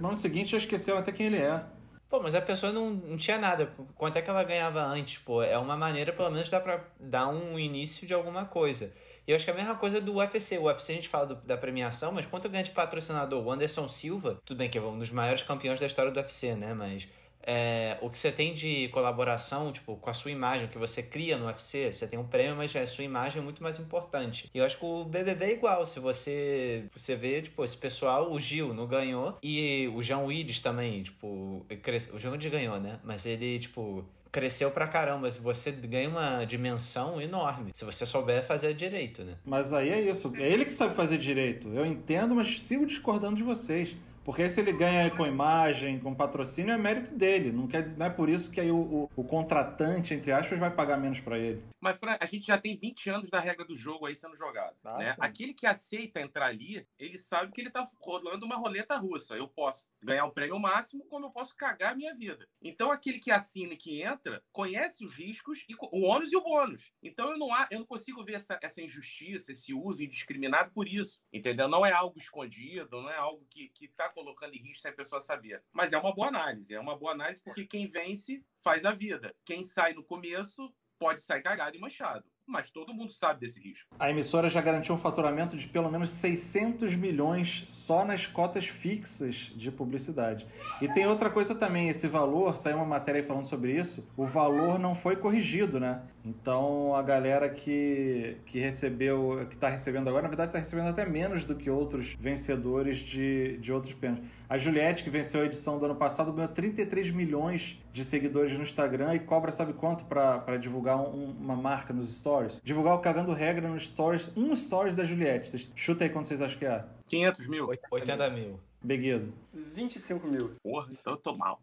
No 0.00 0.08
ano 0.08 0.16
seguinte 0.16 0.50
já 0.50 0.58
esqueceram 0.58 0.98
até 0.98 1.10
quem 1.10 1.26
ele 1.26 1.38
é. 1.38 1.62
Pô, 2.10 2.18
mas 2.20 2.34
a 2.34 2.42
pessoa 2.42 2.72
não, 2.72 2.90
não 2.90 3.16
tinha 3.16 3.38
nada. 3.38 3.72
Quanto 3.94 4.16
é 4.16 4.22
que 4.22 4.28
ela 4.28 4.42
ganhava 4.42 4.82
antes? 4.82 5.18
Pô, 5.18 5.40
é 5.40 5.56
uma 5.56 5.76
maneira, 5.76 6.12
pelo 6.12 6.28
menos, 6.28 6.50
dá 6.50 6.58
pra 6.58 6.84
dar 6.98 7.28
um 7.28 7.56
início 7.56 8.04
de 8.04 8.12
alguma 8.12 8.44
coisa. 8.44 8.92
E 9.28 9.30
eu 9.30 9.36
acho 9.36 9.44
que 9.44 9.50
é 9.52 9.54
a 9.54 9.56
mesma 9.56 9.76
coisa 9.76 10.00
do 10.00 10.16
UFC. 10.16 10.58
O 10.58 10.64
UFC 10.64 10.92
a 10.92 10.96
gente 10.96 11.08
fala 11.08 11.26
do, 11.26 11.34
da 11.36 11.56
premiação, 11.56 12.10
mas 12.10 12.26
quanto 12.26 12.48
ganha 12.48 12.64
de 12.64 12.72
patrocinador? 12.72 13.40
O 13.44 13.52
Anderson 13.52 13.88
Silva, 13.88 14.40
tudo 14.44 14.58
bem 14.58 14.68
que 14.68 14.76
é 14.76 14.80
um 14.80 14.98
dos 14.98 15.12
maiores 15.12 15.44
campeões 15.44 15.78
da 15.78 15.86
história 15.86 16.10
do 16.10 16.16
UFC, 16.18 16.56
né? 16.56 16.74
Mas 16.74 17.06
é, 17.42 17.98
o 18.00 18.10
que 18.10 18.18
você 18.18 18.30
tem 18.30 18.54
de 18.54 18.88
colaboração, 18.88 19.72
tipo, 19.72 19.96
com 19.96 20.10
a 20.10 20.14
sua 20.14 20.30
imagem, 20.30 20.68
que 20.68 20.78
você 20.78 21.02
cria 21.02 21.38
no 21.38 21.46
UFC, 21.46 21.92
você 21.92 22.06
tem 22.06 22.18
um 22.18 22.24
prêmio, 22.24 22.56
mas 22.56 22.74
a 22.74 22.86
sua 22.86 23.04
imagem 23.04 23.40
é 23.40 23.44
muito 23.44 23.62
mais 23.62 23.78
importante. 23.78 24.50
E 24.54 24.58
eu 24.58 24.64
acho 24.64 24.78
que 24.78 24.84
o 24.84 25.04
BBB 25.04 25.44
é 25.44 25.52
igual. 25.52 25.86
Se 25.86 25.98
você, 26.00 26.84
você 26.94 27.16
vê, 27.16 27.42
tipo, 27.42 27.64
esse 27.64 27.76
pessoal, 27.76 28.30
o 28.32 28.38
Gil 28.38 28.74
não 28.74 28.86
ganhou, 28.86 29.38
e 29.42 29.90
o 29.94 30.02
João 30.02 30.26
Willis 30.26 30.60
também, 30.60 31.02
tipo, 31.02 31.64
cresce, 31.82 32.10
o 32.12 32.18
João 32.18 32.32
Willis 32.32 32.50
ganhou, 32.50 32.78
né? 32.78 32.98
Mas 33.02 33.26
ele, 33.26 33.58
tipo, 33.58 34.04
cresceu 34.30 34.70
pra 34.70 34.86
caramba. 34.86 35.28
Você 35.30 35.70
ganha 35.70 36.08
uma 36.08 36.44
dimensão 36.44 37.20
enorme. 37.20 37.72
Se 37.74 37.84
você 37.84 38.06
souber 38.06 38.46
fazer 38.46 38.74
direito, 38.74 39.22
né? 39.22 39.34
Mas 39.44 39.72
aí 39.72 39.90
é 39.90 40.00
isso. 40.00 40.32
É 40.36 40.48
ele 40.48 40.64
que 40.64 40.72
sabe 40.72 40.94
fazer 40.94 41.18
direito. 41.18 41.68
Eu 41.68 41.84
entendo, 41.84 42.34
mas 42.34 42.60
sigo 42.60 42.86
discordando 42.86 43.36
de 43.36 43.42
vocês. 43.42 43.96
Porque 44.30 44.48
se 44.48 44.60
ele 44.60 44.72
ganha 44.72 45.10
com 45.10 45.26
imagem, 45.26 45.98
com 45.98 46.14
patrocínio, 46.14 46.72
é 46.72 46.78
mérito 46.78 47.12
dele. 47.12 47.50
Não, 47.50 47.66
quer 47.66 47.82
dizer, 47.82 47.98
não 47.98 48.06
é 48.06 48.10
por 48.10 48.28
isso 48.28 48.48
que 48.48 48.60
aí 48.60 48.70
o, 48.70 48.78
o, 48.78 49.10
o 49.16 49.24
contratante, 49.24 50.14
entre 50.14 50.30
aspas, 50.30 50.56
vai 50.56 50.72
pagar 50.72 50.96
menos 50.96 51.18
para 51.18 51.36
ele. 51.36 51.64
Mas, 51.80 51.98
Fran, 51.98 52.16
a 52.20 52.26
gente 52.26 52.46
já 52.46 52.56
tem 52.56 52.76
20 52.76 53.10
anos 53.10 53.28
da 53.28 53.40
regra 53.40 53.64
do 53.64 53.74
jogo 53.74 54.06
aí 54.06 54.14
sendo 54.14 54.36
jogado. 54.36 54.76
Ah, 54.84 54.98
né? 54.98 55.16
Aquele 55.18 55.52
que 55.52 55.66
aceita 55.66 56.20
entrar 56.20 56.46
ali, 56.46 56.86
ele 56.96 57.18
sabe 57.18 57.50
que 57.50 57.60
ele 57.60 57.70
tá 57.70 57.84
rolando 58.00 58.46
uma 58.46 58.54
roleta 58.54 58.96
russa. 58.96 59.34
Eu 59.34 59.48
posso 59.48 59.84
ganhar 60.02 60.24
o 60.24 60.32
prêmio 60.32 60.58
máximo, 60.58 61.04
como 61.06 61.26
eu 61.26 61.30
posso 61.30 61.54
cagar 61.54 61.92
a 61.92 61.94
minha 61.94 62.14
vida. 62.14 62.48
Então, 62.62 62.90
aquele 62.90 63.18
que 63.18 63.30
assina 63.30 63.74
e 63.74 63.76
que 63.76 64.02
entra, 64.02 64.42
conhece 64.52 65.04
os 65.04 65.14
riscos, 65.14 65.64
e 65.68 65.74
o 65.74 66.02
ônus 66.02 66.32
e 66.32 66.36
o 66.36 66.42
bônus. 66.42 66.92
Então, 67.02 67.30
eu 67.30 67.38
não, 67.38 67.52
há, 67.52 67.68
eu 67.70 67.80
não 67.80 67.86
consigo 67.86 68.24
ver 68.24 68.34
essa, 68.34 68.58
essa 68.62 68.80
injustiça, 68.80 69.52
esse 69.52 69.72
uso 69.74 70.02
indiscriminado 70.02 70.70
por 70.72 70.88
isso. 70.88 71.20
Entendeu? 71.32 71.68
Não 71.68 71.84
é 71.84 71.92
algo 71.92 72.18
escondido, 72.18 73.00
não 73.02 73.10
é 73.10 73.16
algo 73.16 73.46
que, 73.50 73.68
que 73.68 73.88
tá 73.88 74.08
colocando 74.08 74.54
em 74.54 74.58
risco 74.58 74.82
sem 74.82 74.90
a 74.90 74.94
pessoa 74.94 75.20
saber. 75.20 75.62
Mas 75.72 75.92
é 75.92 75.98
uma 75.98 76.14
boa 76.14 76.28
análise. 76.28 76.74
É 76.74 76.80
uma 76.80 76.96
boa 76.96 77.12
análise 77.12 77.42
porque 77.42 77.66
quem 77.66 77.86
vence 77.86 78.44
faz 78.60 78.84
a 78.84 78.92
vida. 78.92 79.34
Quem 79.44 79.62
sai 79.62 79.92
no 79.94 80.04
começo 80.04 80.72
pode 80.98 81.22
sair 81.22 81.42
cagado 81.42 81.76
e 81.76 81.80
manchado. 81.80 82.24
Mas 82.50 82.68
todo 82.68 82.92
mundo 82.92 83.12
sabe 83.12 83.40
desse 83.40 83.60
risco. 83.60 83.94
A 83.96 84.10
emissora 84.10 84.50
já 84.50 84.60
garantiu 84.60 84.92
um 84.92 84.98
faturamento 84.98 85.56
de 85.56 85.68
pelo 85.68 85.88
menos 85.88 86.10
600 86.10 86.96
milhões 86.96 87.64
só 87.68 88.04
nas 88.04 88.26
cotas 88.26 88.66
fixas 88.66 89.52
de 89.54 89.70
publicidade. 89.70 90.48
E 90.82 90.88
tem 90.88 91.06
outra 91.06 91.30
coisa 91.30 91.54
também, 91.54 91.88
esse 91.88 92.08
valor, 92.08 92.56
saiu 92.56 92.78
uma 92.78 92.84
matéria 92.84 93.22
falando 93.22 93.44
sobre 93.44 93.72
isso, 93.72 94.04
o 94.16 94.26
valor 94.26 94.80
não 94.80 94.96
foi 94.96 95.14
corrigido, 95.14 95.78
né? 95.78 96.02
Então 96.24 96.94
a 96.94 97.02
galera 97.02 97.48
que, 97.48 98.36
que 98.46 98.58
recebeu, 98.58 99.46
que 99.48 99.54
está 99.54 99.68
recebendo 99.68 100.08
agora, 100.08 100.22
na 100.22 100.28
verdade 100.28 100.50
está 100.50 100.58
recebendo 100.58 100.88
até 100.88 101.04
menos 101.06 101.44
do 101.44 101.54
que 101.54 101.70
outros 101.70 102.14
vencedores 102.18 102.98
de, 102.98 103.56
de 103.58 103.72
outros 103.72 103.94
prêmios. 103.94 104.24
A 104.48 104.58
Juliette, 104.58 105.02
que 105.02 105.10
venceu 105.10 105.40
a 105.40 105.44
edição 105.46 105.78
do 105.78 105.84
ano 105.86 105.96
passado, 105.96 106.32
ganhou 106.32 106.48
33 106.50 107.10
milhões 107.10 107.78
de 107.92 108.04
seguidores 108.04 108.52
no 108.54 108.62
Instagram 108.62 109.14
e 109.14 109.18
cobra 109.20 109.50
sabe 109.50 109.72
quanto 109.72 110.04
para 110.04 110.56
divulgar 110.58 111.00
um- 111.00 111.30
uma 111.30 111.56
marca 111.56 111.92
nos 111.92 112.14
stories? 112.14 112.60
Divulgar 112.62 112.94
o 112.94 112.98
Cagando 112.98 113.32
Regra 113.32 113.68
nos 113.68 113.86
stories, 113.86 114.30
um 114.36 114.54
stories 114.54 114.94
da 114.94 115.04
Juliette. 115.04 115.48
Vocês, 115.48 115.72
chuta 115.74 116.04
aí 116.04 116.10
quanto 116.10 116.28
vocês 116.28 116.42
acham 116.42 116.58
que 116.58 116.66
é. 116.66 116.84
500 117.06 117.46
mil? 117.48 117.68
80 117.90 118.30
mil. 118.30 118.60
Beguido. 118.82 119.32
25 119.52 120.26
mil. 120.26 120.52
Porra, 120.62 120.88
então 120.90 121.14
eu 121.14 121.16
tô 121.18 121.34
mal. 121.36 121.60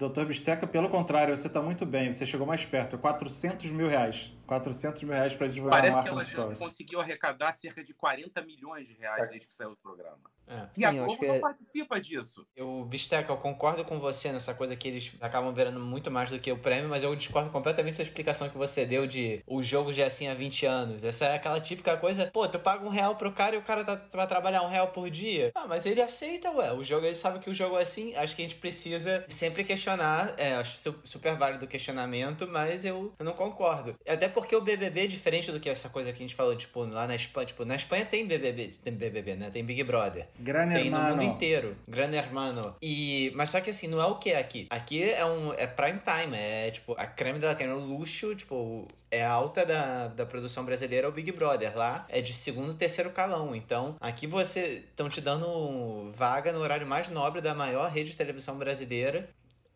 Doutor 0.00 0.24
Bisteca, 0.24 0.66
pelo 0.66 0.88
contrário, 0.88 1.36
você 1.36 1.46
está 1.46 1.60
muito 1.60 1.84
bem. 1.84 2.10
Você 2.10 2.24
chegou 2.24 2.46
mais 2.46 2.64
perto. 2.64 2.96
400 2.96 3.70
mil 3.70 3.86
reais. 3.86 4.32
400 4.60 5.02
mil 5.04 5.12
reais 5.14 5.32
para 5.36 5.46
divulgar 5.46 5.80
Parece 5.80 6.02
que 6.02 6.08
ela 6.08 6.24
já 6.24 6.56
conseguiu 6.56 7.00
arrecadar 7.00 7.52
cerca 7.52 7.84
de 7.84 7.94
40 7.94 8.42
milhões 8.42 8.84
de 8.88 8.94
reais 8.94 9.28
desde 9.30 9.46
que 9.46 9.54
saiu 9.54 9.70
do 9.70 9.76
programa. 9.76 10.18
É. 10.48 10.66
E 10.76 10.84
a 10.84 10.90
Sim, 10.90 10.98
acho 10.98 11.06
Globo 11.06 11.26
não 11.26 11.34
é- 11.36 11.38
participa 11.38 12.00
disso. 12.00 12.44
Eu, 12.56 12.84
Bisteca, 12.84 13.30
eu 13.32 13.36
concordo 13.36 13.84
com 13.84 14.00
você 14.00 14.32
nessa 14.32 14.52
coisa 14.52 14.74
que 14.74 14.88
eles 14.88 15.12
acabam 15.20 15.54
virando 15.54 15.78
muito 15.78 16.10
mais 16.10 16.28
do 16.32 16.40
que 16.40 16.50
o 16.50 16.58
prêmio, 16.58 16.88
mas 16.88 17.04
eu 17.04 17.14
discordo 17.14 17.48
completamente 17.50 17.98
da 17.98 18.02
explicação 18.02 18.48
que 18.48 18.58
você 18.58 18.84
deu 18.84 19.06
de 19.06 19.44
o 19.46 19.62
jogo 19.62 19.92
já 19.92 20.02
é 20.02 20.06
assim 20.06 20.26
há 20.26 20.34
20 20.34 20.66
anos. 20.66 21.04
Essa 21.04 21.26
é 21.26 21.36
aquela 21.36 21.60
típica 21.60 21.96
coisa, 21.96 22.26
pô, 22.26 22.48
tu 22.48 22.58
paga 22.58 22.84
um 22.84 22.88
real 22.88 23.14
pro 23.14 23.30
cara 23.32 23.54
e 23.54 23.58
o 23.60 23.62
cara 23.62 23.84
tá, 23.84 23.94
vai 24.12 24.26
trabalhar 24.26 24.62
um 24.62 24.68
real 24.68 24.88
por 24.88 25.08
dia. 25.08 25.52
Ah, 25.54 25.68
mas 25.68 25.86
ele 25.86 26.02
aceita, 26.02 26.50
ué. 26.50 26.72
O 26.72 26.82
jogo, 26.82 27.06
ele 27.06 27.14
sabe 27.14 27.38
que 27.38 27.48
o 27.48 27.54
jogo 27.54 27.78
é 27.78 27.82
assim. 27.82 28.12
Acho 28.16 28.34
que 28.34 28.42
a 28.42 28.44
gente 28.44 28.56
precisa 28.58 29.24
sempre 29.28 29.62
questionar. 29.62 30.34
É, 30.36 30.54
acho 30.54 30.76
su- 30.78 31.00
super 31.04 31.36
válido 31.36 31.64
o 31.64 31.68
questionamento, 31.68 32.48
mas 32.48 32.84
eu, 32.84 33.14
eu 33.16 33.24
não 33.24 33.34
concordo. 33.34 33.94
Até 34.08 34.28
porque 34.28 34.39
o 34.56 34.60
BBB, 34.60 35.06
diferente 35.06 35.50
do 35.50 35.60
que 35.60 35.68
essa 35.68 35.88
coisa 35.88 36.12
que 36.12 36.18
a 36.18 36.20
gente 36.26 36.34
falou, 36.34 36.54
tipo, 36.56 36.84
lá 36.84 37.06
na 37.06 37.14
Espanha, 37.14 37.46
tipo, 37.46 37.64
na 37.64 37.76
Espanha 37.76 38.04
tem 38.04 38.26
BBB, 38.26 38.72
tem 38.82 38.92
BBB, 38.92 39.36
né? 39.36 39.50
Tem 39.50 39.64
Big 39.64 39.82
Brother. 39.84 40.28
Gran 40.38 40.68
Tem 40.68 40.90
no 40.90 40.96
mundo 40.96 41.10
Hermano. 41.10 41.22
inteiro. 41.22 41.76
Gran 41.86 42.12
Hermano. 42.12 42.76
E, 42.80 43.32
mas 43.34 43.50
só 43.50 43.60
que 43.60 43.70
assim, 43.70 43.88
não 43.88 44.00
é 44.00 44.06
o 44.06 44.16
que 44.16 44.30
é 44.30 44.38
aqui. 44.38 44.66
Aqui 44.70 45.02
é 45.02 45.24
um 45.24 45.52
é 45.54 45.66
prime 45.66 46.00
time, 46.00 46.36
é 46.36 46.70
tipo 46.70 46.94
a 46.96 47.06
creme 47.06 47.38
da 47.38 47.54
creme, 47.54 47.72
o 47.72 47.78
luxo, 47.78 48.34
tipo, 48.34 48.86
é 49.10 49.24
alta 49.24 49.66
da, 49.66 50.08
da 50.08 50.24
produção 50.24 50.64
brasileira 50.64 51.06
é 51.06 51.10
o 51.10 51.12
Big 51.12 51.32
Brother. 51.32 51.76
Lá 51.76 52.06
é 52.08 52.20
de 52.20 52.32
segundo, 52.32 52.74
terceiro 52.74 53.10
calão. 53.10 53.54
Então, 53.54 53.96
aqui 54.00 54.26
você 54.26 54.84
estão 54.88 55.08
te 55.08 55.20
dando 55.20 56.12
vaga 56.12 56.52
no 56.52 56.60
horário 56.60 56.86
mais 56.86 57.08
nobre 57.08 57.40
da 57.40 57.54
maior 57.54 57.90
rede 57.90 58.10
de 58.10 58.16
televisão 58.16 58.56
brasileira. 58.56 59.28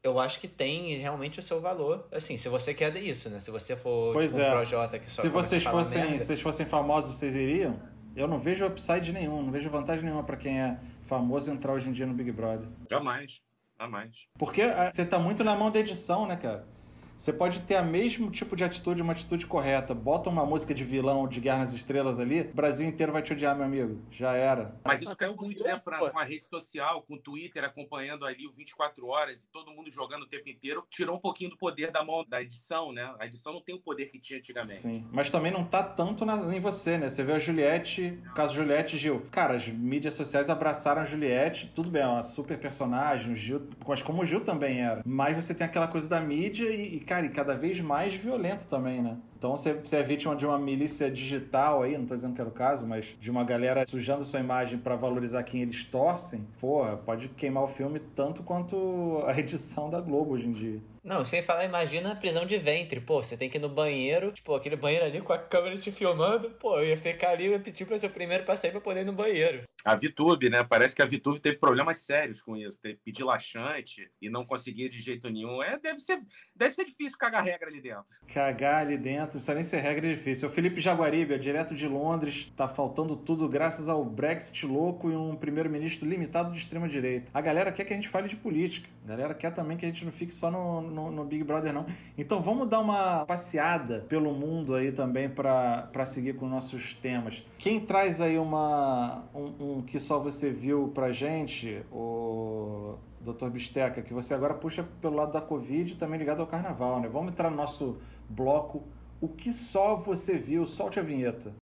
Eu 0.05 0.19
acho 0.19 0.38
que 0.38 0.47
tem 0.47 0.99
realmente 0.99 1.38
o 1.38 1.43
seu 1.43 1.62
valor. 1.62 2.07
Assim, 2.12 2.37
se 2.37 2.47
você 2.51 2.75
quer 2.75 2.95
isso, 2.99 3.31
né? 3.31 3.40
Se 3.40 3.51
você 3.51 3.75
for 3.75 4.12
Pois 4.12 4.33
tipo 4.33 4.43
é. 4.43 4.49
um 4.51 4.53
Projota 4.53 4.99
que 4.99 5.11
só 5.11 5.23
Se 5.23 5.31
vocês 5.31 5.64
fossem, 5.64 6.03
merda. 6.03 6.19
se 6.19 6.27
vocês 6.27 6.40
fossem 6.43 6.67
famosos, 6.67 7.14
vocês 7.14 7.35
iriam? 7.35 7.81
Eu 8.14 8.29
não 8.29 8.38
vejo 8.38 8.67
upside 8.67 9.11
nenhum, 9.12 9.43
não 9.43 9.51
vejo 9.51 9.71
vantagem 9.71 10.05
nenhuma 10.05 10.23
para 10.23 10.37
quem 10.37 10.61
é 10.61 10.79
famoso 11.05 11.51
entrar 11.51 11.73
hoje 11.73 11.88
em 11.88 11.93
dia 11.93 12.07
no 12.07 12.12
Big 12.12 12.31
Brother. 12.31 12.69
Jamais. 12.90 13.40
Jamais. 13.81 14.11
Porque 14.38 14.61
ah, 14.61 14.90
você 14.93 15.07
tá 15.07 15.19
muito 15.19 15.43
na 15.43 15.57
mão 15.57 15.71
da 15.71 15.81
edição, 15.81 16.27
né, 16.27 16.37
cara? 16.37 16.67
Você 17.16 17.33
pode 17.33 17.62
ter 17.62 17.77
a 17.77 17.83
mesmo 17.83 18.31
tipo 18.31 18.57
de 18.57 18.64
atitude, 18.64 19.03
uma 19.03 19.12
atitude 19.12 19.46
correta. 19.46 19.94
Bota 19.94 20.29
uma 20.29 20.44
música 20.44 20.74
de 20.74 20.85
vilão 20.85 21.27
de 21.29 21.40
Guerra 21.40 21.59
nas 21.59 21.72
Estrelas 21.72 22.18
ali, 22.18 22.42
o 22.42 22.55
Brasil 22.55 22.87
inteiro 22.87 23.12
vai 23.12 23.22
te 23.22 23.33
odiar, 23.33 23.57
meu 23.57 23.64
amigo. 23.64 24.03
Já 24.11 24.33
era. 24.33 24.79
Mas 24.85 25.03
isso 25.03 25.16
caiu 25.16 25.37
muito, 25.37 25.62
né, 25.62 25.79
Fran? 25.79 25.98
Com 26.11 26.18
a 26.18 26.24
rede 26.24 26.46
social, 26.46 27.03
com 27.03 27.14
o 27.14 27.18
Twitter 27.18 27.64
acompanhando 27.64 28.27
ali 28.27 28.46
o 28.46 28.53
24 28.53 29.07
horas 29.07 29.44
e 29.44 29.48
todo 29.48 29.70
mundo 29.70 29.90
jogando 29.90 30.22
o 30.22 30.27
tempo 30.27 30.48
inteiro, 30.48 30.85
tirou 30.90 31.16
um 31.16 31.20
pouquinho 31.20 31.50
do 31.50 31.57
poder 31.57 31.90
da 31.90 32.05
mão 32.05 32.24
da 32.29 32.42
edição, 32.42 32.92
né? 32.92 33.14
A 33.18 33.27
edição 33.27 33.53
não 33.53 33.61
tem 33.61 33.74
o 33.74 33.81
poder 33.81 34.07
que 34.07 34.18
tinha 34.18 34.38
antigamente. 34.38 34.81
Sim, 34.81 35.07
mas 35.12 35.31
também 35.31 35.53
não 35.53 35.64
tá 35.64 35.83
tanto 35.83 36.24
na, 36.24 36.55
em 36.55 36.61
você, 36.61 36.98
né? 36.98 37.11
Você 37.11 37.22
vê 37.22 37.33
a 37.33 37.38
Juliette, 37.38 38.18
o 38.31 38.35
caso 38.35 38.55
Juliette 38.55 38.96
e 38.96 38.98
Gil. 38.98 39.27
Cara, 39.31 39.55
as 39.55 39.66
mídias 39.68 40.14
sociais 40.14 40.50
abraçaram 40.50 41.03
a 41.03 41.05
Juliette, 41.05 41.70
tudo 41.74 41.90
bem, 41.90 42.03
é 42.03 42.07
uma 42.07 42.22
super 42.22 42.59
personagem, 42.59 43.33
o 43.33 43.37
Gil, 43.37 43.68
mas 43.87 44.03
como 44.03 44.22
o 44.22 44.24
Gil 44.24 44.40
também 44.40 44.81
era. 44.81 45.03
Mas 45.05 45.37
você 45.37 45.55
tem 45.55 45.66
aquela 45.66 45.88
coisa 45.88 46.09
da 46.09 46.20
mídia 46.20 46.68
e, 46.68 46.96
e 46.96 47.00
cara, 47.05 47.27
e 47.27 47.31
cada 47.31 47.55
vez 47.57 47.81
mais 47.81 48.14
violento 48.14 48.67
também, 48.67 49.03
né? 49.03 49.17
Então 49.44 49.59
você, 49.59 49.74
você 49.74 49.96
é 49.96 50.02
vítima 50.02 50.35
de 50.35 50.46
uma 50.46 50.59
milícia 50.59 51.11
digital 51.11 51.83
aí, 51.83 51.98
não 51.98 52.07
tô 52.07 52.14
dizendo 52.14 52.35
que 52.35 52.40
era 52.40 52.48
o 52.48 52.52
caso, 52.52 52.87
mas 52.87 53.14
de 53.20 53.30
uma 53.30 53.44
galera 53.44 53.87
sujando 53.87 54.24
sua 54.24 54.40
imagem 54.40 54.78
para 54.78 54.96
valorizar 54.96 55.42
quem 55.42 55.61
eles 55.61 55.85
torcem, 55.85 56.48
porra, 56.59 56.96
pode 56.96 57.28
queimar 57.28 57.64
o 57.64 57.68
filme 57.68 58.00
tanto 58.00 58.42
quanto 58.42 59.22
a 59.26 59.37
edição 59.38 59.90
da 59.90 60.00
Globo 60.00 60.33
hoje 60.33 60.48
em 60.48 60.52
dia. 60.52 60.80
Não, 61.04 61.22
sem 61.22 61.42
falar, 61.42 61.66
imagina 61.66 62.12
a 62.12 62.16
prisão 62.16 62.46
de 62.46 62.57
ventre. 62.57 62.98
Pô, 62.98 63.22
você 63.22 63.37
tem 63.37 63.50
que 63.50 63.59
ir 63.59 63.61
no 63.61 63.68
banheiro, 63.68 64.33
tipo, 64.33 64.54
aquele 64.54 64.74
banheiro 64.74 65.04
ali 65.04 65.20
com 65.20 65.35
a 65.35 65.38
câmera 65.38 65.76
te 65.76 65.92
filmando. 65.92 66.48
Pô, 66.52 66.78
eu 66.78 66.88
ia 66.88 66.96
ficar 66.96 67.33
ali 67.33 67.44
e 67.44 67.50
ia 67.50 67.61
pedir 67.61 67.85
pra 67.85 67.98
ser 67.98 68.07
o 68.07 68.11
primeiro 68.11 68.44
passeio 68.44 68.72
pra 68.72 68.80
poder 68.80 69.02
ir 69.02 69.04
no 69.04 69.12
banheiro. 69.12 69.64
A 69.85 69.94
VTube, 69.94 70.48
né? 70.48 70.64
Parece 70.64 70.96
que 70.96 71.02
a 71.02 71.07
VTube 71.07 71.40
teve 71.40 71.59
problemas 71.59 71.98
sérios 71.98 72.40
com 72.40 72.57
isso. 72.57 72.80
Teve 72.80 72.94
que 72.94 73.02
pedir 73.02 73.22
laxante 73.22 74.11
e 74.18 74.30
não 74.30 74.46
conseguia 74.46 74.88
de 74.88 74.98
jeito 74.98 75.28
nenhum. 75.28 75.62
É, 75.62 75.78
deve 75.78 75.98
ser, 75.98 76.22
deve 76.57 76.74
ser 76.74 76.87
difícil 76.87 77.18
cagar 77.18 77.44
regra 77.44 77.68
ali 77.68 77.83
dentro. 77.83 78.07
Cagar 78.33 78.80
ali 78.80 78.96
dentro, 78.96 79.34
precisa 79.38 79.55
nem 79.55 79.64
ser 79.64 79.79
regra 79.79 80.07
é 80.07 80.14
difícil. 80.14 80.49
O 80.49 80.53
Felipe 80.53 80.81
Jaguaribe, 80.81 81.38
direto 81.38 81.75
de 81.75 81.87
Londres, 81.87 82.53
tá 82.57 82.68
faltando 82.68 83.16
tudo 83.16 83.49
graças 83.49 83.88
ao 83.88 84.05
Brexit 84.05 84.66
louco 84.66 85.11
e 85.11 85.16
um 85.16 85.35
primeiro-ministro 85.35 86.09
limitado 86.09 86.53
de 86.53 86.59
extrema-direita. 86.59 87.31
A 87.33 87.40
galera 87.40 87.73
quer 87.73 87.85
que 87.85 87.92
a 87.92 87.97
gente 87.97 88.09
fale 88.09 88.29
de 88.29 88.37
política. 88.37 88.88
A 89.05 89.09
galera 89.09 89.35
quer 89.35 89.53
também 89.53 89.77
que 89.77 89.85
a 89.85 89.88
gente 89.88 90.05
não 90.05 90.12
fique 90.12 90.33
só 90.33 90.51
no, 90.51 90.81
no, 90.81 91.11
no 91.11 91.25
Big 91.25 91.44
Brother, 91.44 91.73
não. 91.73 91.87
Então 92.16 92.40
vamos 92.40 92.68
dar 92.68 92.81
uma 92.81 93.25
passeada 93.27 94.05
pelo 94.09 94.33
mundo 94.33 94.75
aí 94.75 94.90
também 94.92 95.29
para 95.29 96.07
seguir 96.07 96.35
com 96.37 96.49
nossos 96.49 96.94
temas. 96.94 97.44
Quem 97.59 97.81
traz 97.81 98.20
aí 98.20 98.38
uma 98.38 99.25
um, 99.35 99.77
um 99.79 99.83
que 99.83 99.99
só 99.99 100.18
você 100.18 100.51
viu 100.51 100.88
pra 100.94 101.12
gente, 101.12 101.83
o 101.92 102.97
Dr. 103.20 103.49
Bisteca, 103.49 104.03
que 104.03 104.12
você 104.12 104.35
agora 104.35 104.55
puxa 104.55 104.87
pelo 105.01 105.16
lado 105.16 105.33
da 105.33 105.40
Covid 105.40 105.97
também 105.97 106.18
ligado 106.18 106.40
ao 106.40 106.47
carnaval, 106.47 107.01
né? 107.01 107.09
Vamos 107.09 107.33
entrar 107.33 107.51
no 107.51 107.57
nosso 107.57 107.99
bloco. 108.29 108.83
O 109.20 109.29
que 109.29 109.53
só 109.53 109.96
você 109.96 110.37
viu? 110.37 110.66
Solte 110.66 111.00
a 111.00 111.03
vinheta. 111.03 111.55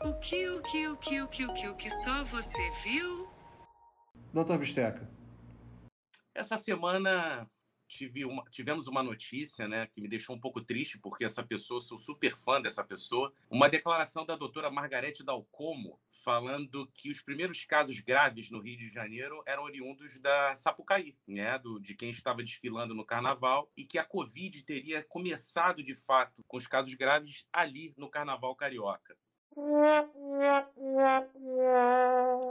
O 0.00 0.14
que, 0.14 0.48
o 0.48 0.62
que, 0.62 0.88
o 0.88 0.96
que, 0.96 1.20
o 1.20 1.28
que, 1.28 1.44
o 1.44 1.54
que, 1.54 1.68
o 1.68 1.74
que 1.76 1.90
só 1.90 2.24
você 2.24 2.70
viu? 2.82 3.28
Doutor 4.32 4.58
Bisteca. 4.58 5.08
Essa 6.34 6.56
semana 6.56 7.46
tive 7.90 8.24
uma, 8.24 8.44
tivemos 8.44 8.86
uma 8.86 9.02
notícia 9.02 9.66
né, 9.66 9.86
que 9.88 10.00
me 10.00 10.08
deixou 10.08 10.36
um 10.36 10.40
pouco 10.40 10.62
triste, 10.62 10.96
porque 10.96 11.24
essa 11.24 11.42
pessoa, 11.42 11.80
sou 11.80 11.98
super 11.98 12.32
fã 12.32 12.62
dessa 12.62 12.84
pessoa. 12.84 13.32
Uma 13.50 13.68
declaração 13.68 14.24
da 14.24 14.36
doutora 14.36 14.70
Margarete 14.70 15.24
Dalcomo, 15.24 16.00
falando 16.22 16.88
que 16.94 17.10
os 17.10 17.20
primeiros 17.20 17.64
casos 17.64 17.98
graves 17.98 18.48
no 18.48 18.60
Rio 18.60 18.78
de 18.78 18.88
Janeiro 18.88 19.42
eram 19.44 19.64
oriundos 19.64 20.20
da 20.20 20.54
Sapucaí, 20.54 21.16
né, 21.26 21.58
do, 21.58 21.80
de 21.80 21.96
quem 21.96 22.10
estava 22.10 22.42
desfilando 22.42 22.94
no 22.94 23.04
carnaval, 23.04 23.68
e 23.76 23.84
que 23.84 23.98
a 23.98 24.04
Covid 24.04 24.62
teria 24.62 25.02
começado 25.02 25.82
de 25.82 25.94
fato 25.94 26.44
com 26.46 26.56
os 26.56 26.68
casos 26.68 26.94
graves 26.94 27.44
ali 27.52 27.92
no 27.96 28.08
carnaval 28.08 28.54
carioca. 28.54 29.16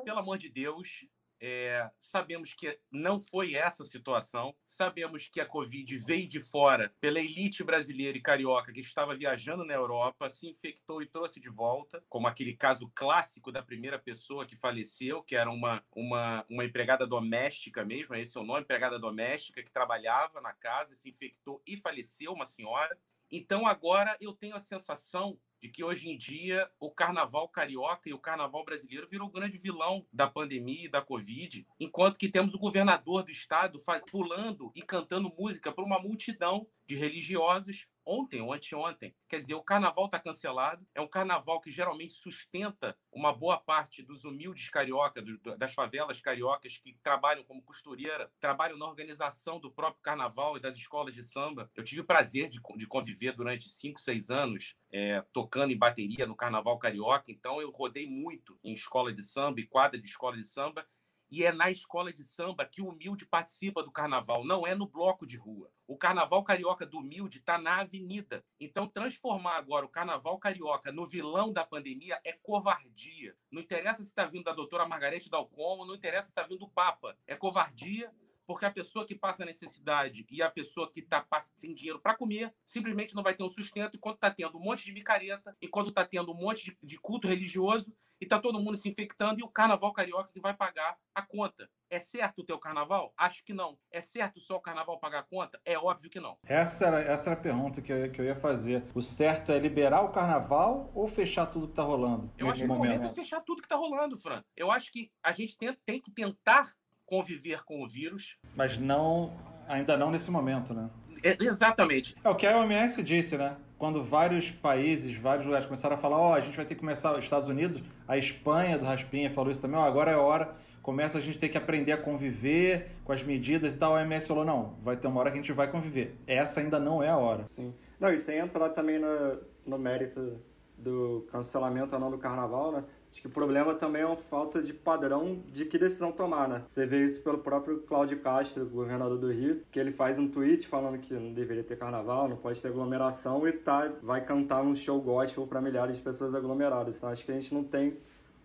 Pelo 0.04 0.19
amor 0.19 0.38
de 0.38 0.49
Deus, 0.49 1.06
é, 1.41 1.89
sabemos 1.97 2.54
que 2.54 2.80
não 2.91 3.19
foi 3.19 3.56
essa 3.56 3.84
a 3.84 3.86
situação. 3.86 4.56
Sabemos 4.67 5.28
que 5.28 5.39
a 5.39 5.45
Covid 5.45 5.97
veio 5.97 6.28
de 6.28 6.39
fora 6.39 6.93
pela 6.99 7.19
elite 7.19 7.63
brasileira 7.63 8.17
e 8.17 8.21
carioca 8.21 8.73
que 8.73 8.80
estava 8.80 9.15
viajando 9.15 9.63
na 9.63 9.73
Europa, 9.73 10.30
se 10.30 10.47
infectou 10.47 11.02
e 11.02 11.06
trouxe 11.06 11.39
de 11.39 11.49
volta, 11.49 12.04
como 12.10 12.28
aquele 12.28 12.56
caso 12.56 12.91
clássico 12.93 13.52
da 13.52 13.63
primeira 13.63 13.97
pessoa 13.97 14.45
que 14.45 14.56
faleceu, 14.56 15.23
que 15.23 15.36
era 15.36 15.49
uma, 15.49 15.84
uma, 15.95 16.45
uma 16.49 16.65
empregada 16.65 17.08
doméstica 17.08 17.86
mesmo, 17.86 18.15
esse 18.15 18.38
é 18.38 18.41
o 18.41 18.45
nome, 18.45 18.62
empregada 18.62 18.99
doméstica, 18.99 19.63
que 19.63 19.71
trabalhava 19.71 20.41
na 20.41 20.54
casa, 20.54 20.95
se 20.95 21.10
infectou 21.10 21.62
e 21.65 21.78
faleceu, 21.78 22.34
uma 22.34 22.45
senhora. 22.45 22.97
Então 23.32 23.67
agora 23.67 24.17
eu 24.19 24.34
tenho 24.34 24.56
a 24.56 24.60
sensação 24.60 25.39
de 25.62 25.69
que 25.69 25.84
hoje 25.84 26.10
em 26.10 26.17
dia 26.17 26.69
o 26.80 26.89
carnaval 26.89 27.48
carioca 27.50 28.10
e 28.10 28.13
o 28.13 28.19
carnaval 28.19 28.63
brasileiro 28.63 29.08
virou 29.08 29.28
o 29.28 29.32
grande 29.32 29.58
vilão 29.58 30.06
da 30.12 30.28
pandemia 30.28 30.86
e 30.86 30.89
da 30.89 31.02
Covid, 31.02 31.67
enquanto 31.80 32.17
que 32.17 32.30
temos 32.30 32.54
o 32.54 32.60
governador 32.60 33.24
do 33.24 33.32
estado 33.32 33.80
pulando 34.10 34.72
e 34.76 34.82
cantando 34.82 35.34
música 35.38 35.72
para 35.72 35.84
uma 35.84 36.00
multidão 36.00 36.67
de 36.89 36.95
religiosos 36.95 37.88
ontem 38.04 38.41
ou 38.41 38.52
anteontem. 38.52 39.15
Quer 39.28 39.38
dizer, 39.38 39.54
o 39.54 39.62
carnaval 39.62 40.06
está 40.06 40.19
cancelado. 40.19 40.84
É 40.95 40.99
um 40.99 41.08
carnaval 41.08 41.62
que 41.62 41.69
geralmente 41.69 42.13
sustenta 42.13 42.97
uma 43.12 43.32
boa 43.32 43.60
parte 43.60 44.02
dos 44.02 44.23
humildes 44.23 44.71
cariocas, 44.71 45.23
das 45.60 45.71
favelas 45.71 46.19
cariocas 46.19 46.80
que 46.80 46.97
trabalham 47.04 47.43
como 47.43 47.62
costureira, 47.62 48.32
trabalham 48.39 48.75
na 48.75 48.88
organização 48.88 49.60
do 49.60 49.71
próprio 49.71 50.02
carnaval 50.02 50.58
e 50.58 50.60
das 50.60 50.75
escolas 50.75 51.13
de 51.13 51.21
samba. 51.21 51.69
Eu 51.75 51.84
tive 51.84 52.02
o 52.02 52.06
prazer 52.06 52.49
de, 52.49 52.60
de 52.75 52.88
conviver 52.88 53.36
durante 53.36 53.69
cinco, 53.69 54.02
seis 54.02 54.32
anos 54.32 54.75
é, 54.91 55.23
tocando 55.32 55.71
em 55.71 55.78
bateria 55.78 56.25
no 56.25 56.36
carnaval 56.36 56.80
carioca. 56.80 57.32
Então, 57.32 57.62
eu 57.62 57.69
rodei 57.69 58.10
muito 58.10 58.58
em 58.63 58.73
escola 58.73 59.13
de 59.13 59.21
samba 59.21 59.60
e 59.60 59.67
quadra 59.67 60.02
de 60.02 60.08
escola 60.08 60.36
de 60.36 60.43
samba 60.43 60.88
e 61.32 61.44
é 61.44 61.52
na 61.52 61.70
escola 61.70 62.12
de 62.12 62.24
samba 62.24 62.65
que 62.65 62.82
o 62.82 62.89
humilde 62.89 63.26
participa 63.26 63.84
do 63.84 63.92
carnaval, 63.92 64.44
não 64.44 64.65
é 64.65 64.74
no 64.74 64.88
bloco 64.88 65.26
de 65.26 65.38
rua. 65.38 65.72
O 65.88 65.98
carnaval 65.98 66.44
carioca 66.44 66.86
do 66.86 66.98
humilde 66.98 67.39
está 67.39 67.58
na 67.58 67.82
avenida. 67.82 68.44
Então, 68.60 68.88
transformar 68.88 69.58
agora 69.58 69.86
o 69.86 69.89
carnaval 69.89 70.38
carioca 70.38 70.92
no 70.92 71.06
vilão 71.06 71.52
da 71.52 71.65
pandemia 71.65 72.20
é 72.24 72.34
covardia. 72.34 73.36
Não 73.52 73.62
interessa 73.62 74.02
se 74.02 74.10
está 74.10 74.26
vindo 74.26 74.46
da 74.46 74.54
doutora 74.54 74.88
Margarete 74.88 75.30
Dalcomo, 75.30 75.86
não 75.86 75.96
interessa 75.96 76.28
se 76.28 76.32
está 76.32 76.44
vindo 76.44 76.60
do 76.60 76.70
Papa. 76.70 77.18
É 77.28 77.36
covardia 77.36 78.12
porque 78.50 78.65
a 78.65 78.72
pessoa 78.72 79.06
que 79.06 79.13
passa 79.13 79.46
necessidade 79.46 80.26
e 80.28 80.42
a 80.42 80.50
pessoa 80.50 80.92
que 80.92 81.02
está 81.02 81.24
sem 81.56 81.72
dinheiro 81.72 82.00
para 82.00 82.15
comer 82.15 82.52
simplesmente 82.65 83.13
não 83.13 83.22
vai 83.22 83.36
ter 83.36 83.44
um 83.44 83.50
sustento 83.50 83.96
enquanto 83.96 84.15
está 84.15 84.32
tendo 84.32 84.58
um 84.58 84.62
monte 84.62 84.86
de 84.86 84.92
micareta, 84.92 85.56
enquanto 85.62 85.89
está 85.89 86.04
tendo 86.04 86.32
um 86.32 86.36
monte 86.36 86.65
de, 86.65 86.78
de 86.82 86.98
culto 86.98 87.28
religioso 87.28 87.96
e 88.20 88.26
está 88.26 88.40
todo 88.40 88.62
mundo 88.62 88.78
se 88.78 88.90
infectando 88.90 89.40
e 89.40 89.44
o 89.44 89.48
carnaval 89.48 89.94
carioca 89.94 90.32
que 90.32 90.40
vai 90.40 90.54
pagar 90.54 90.98
a 91.14 91.22
conta. 91.22 91.70
É 91.90 92.00
certo 92.00 92.46
o 92.48 92.60
carnaval? 92.60 93.14
Acho 93.18 93.44
que 93.44 93.54
não. 93.54 93.78
É 93.92 94.02
certo 94.02 94.40
só 94.40 94.58
o 94.58 94.62
carnaval 94.62 95.00
pagar 95.00 95.20
a 95.20 95.24
conta? 95.24 95.60
É 95.66 95.78
óbvio 95.78 96.10
que 96.10 96.20
não. 96.20 96.38
Essa 96.46 96.88
era, 96.88 97.02
essa 97.02 97.32
era 97.32 97.40
a 97.40 97.42
pergunta 97.42 97.82
que 97.82 97.92
eu, 97.92 98.12
que 98.12 98.22
eu 98.22 98.26
ia 98.26 98.36
fazer. 98.36 98.84
O 98.94 99.02
certo 99.02 99.52
é 99.52 99.58
liberar 99.58 100.02
o 100.02 100.10
carnaval 100.10 100.92
ou 100.94 101.08
fechar 101.08 101.48
tudo 101.48 101.68
que 101.68 101.74
está 101.74 101.84
rolando? 101.84 102.32
Eu 102.38 102.50
acho 102.50 102.62
que 102.62 102.68
momento? 102.68 103.08
é 103.08 103.14
fechar 103.14 103.42
tudo 103.42 103.62
que 103.62 103.66
está 103.66 103.76
rolando, 103.76 104.18
Fran. 104.18 104.44
Eu 104.56 104.70
acho 104.72 104.92
que 104.92 105.12
a 105.24 105.32
gente 105.32 105.58
tem, 105.58 105.76
tem 105.86 106.02
que 106.02 106.12
tentar 106.12 106.74
conviver 107.06 107.64
com 107.64 107.84
o 107.84 107.88
vírus. 107.88 108.38
Mas 108.56 108.78
não, 108.78 109.34
ainda 109.68 109.98
não 109.98 110.12
nesse 110.12 110.30
momento, 110.30 110.74
né? 110.74 110.90
É, 111.24 111.36
exatamente. 111.44 112.16
É 112.24 112.30
o 112.30 112.36
que 112.36 112.46
a 112.46 112.60
OMS 112.60 113.02
disse, 113.02 113.36
né? 113.36 113.58
Quando 113.80 114.04
vários 114.04 114.52
países, 114.52 115.15
vários 115.15 115.46
lugares 115.46 115.65
começaram 115.65 115.96
a 115.96 115.98
falar, 115.98 116.18
ó, 116.18 116.32
oh, 116.32 116.34
a 116.34 116.42
gente 116.42 116.56
vai 116.56 116.65
ter 116.65 116.76
que 116.76 116.82
começar, 116.82 117.13
os 117.18 117.24
Estados 117.24 117.48
Unidos, 117.48 117.82
a 118.06 118.18
Espanha 118.18 118.78
do 118.78 118.86
Raspinha 118.86 119.32
falou 119.32 119.52
isso 119.52 119.62
também, 119.62 119.80
ó, 119.80 119.84
oh, 119.84 119.86
agora 119.86 120.12
é 120.12 120.18
hora, 120.18 120.54
começa 120.84 121.18
a 121.18 121.22
gente 121.22 121.39
ter 121.39 121.48
que 121.48 121.58
aprender 121.58 121.94
a 121.94 121.98
conviver 121.98 122.92
com 123.06 123.13
as 123.13 123.24
medidas 123.24 123.76
e 123.76 123.80
tal. 123.80 123.96
A 123.96 124.02
OMS 124.02 124.28
falou, 124.28 124.44
não, 124.44 124.76
vai 124.84 124.98
ter 124.98 125.08
uma 125.08 125.22
hora 125.22 125.32
que 125.32 125.38
a 125.38 125.42
gente 125.42 125.54
vai 125.54 125.72
conviver. 125.72 126.18
Essa 126.28 126.60
ainda 126.60 126.78
não 126.78 127.02
é 127.02 127.08
a 127.08 127.18
hora. 127.18 127.48
Sim. 127.48 127.74
Não, 127.98 128.12
e 128.12 128.20
sem 128.20 128.38
entrar 128.38 128.70
também 128.70 129.00
no, 129.00 129.39
no 129.65 129.80
mérito 129.80 130.42
do 130.78 131.26
cancelamento 131.32 131.96
ou 131.96 132.02
não 132.02 132.12
do 132.12 132.18
carnaval, 132.18 132.72
né? 132.72 132.84
Acho 133.12 133.22
que 133.22 133.28
o 133.28 133.32
problema 133.32 133.74
também 133.74 134.02
é 134.02 134.06
uma 134.06 134.15
falta 134.15 134.62
de 134.62 134.74
padrão 134.74 135.41
de 135.48 135.65
que 135.65 135.78
decisão 135.78 136.12
tomar, 136.12 136.48
né? 136.48 136.63
Você 136.67 136.86
vê 136.86 137.04
isso 137.04 137.22
pelo 137.22 137.39
próprio 137.39 137.80
Cláudio 137.80 138.19
Castro, 138.19 138.65
governador 138.65 139.17
do 139.17 139.32
Rio, 139.32 139.62
que 139.72 139.80
ele 139.80 139.91
faz 139.91 140.19
um 140.19 140.28
tweet 140.28 140.67
falando 140.67 141.00
que 141.00 141.13
não 141.13 141.34
deveria 141.34 141.63
ter 141.63 141.78
carnaval, 141.78 142.28
não 142.28 142.38
pode 142.38 142.62
ter 142.62 142.67
aglomeração 142.67 143.48
e 143.48 143.52
tá, 143.52 143.91
vai 144.02 144.24
cantar 144.24 144.62
um 144.62 144.76
show 144.76 145.02
gospel 145.02 145.48
para 145.48 145.60
milhares 145.62 145.98
de 145.98 146.02
pessoas 146.02 146.36
aglomeradas. 146.36 146.98
Então 146.98 147.10
acho 147.10 147.26
que 147.26 147.32
a 147.32 147.36
gente 147.36 147.54
não 147.54 147.63
tem 147.63 147.98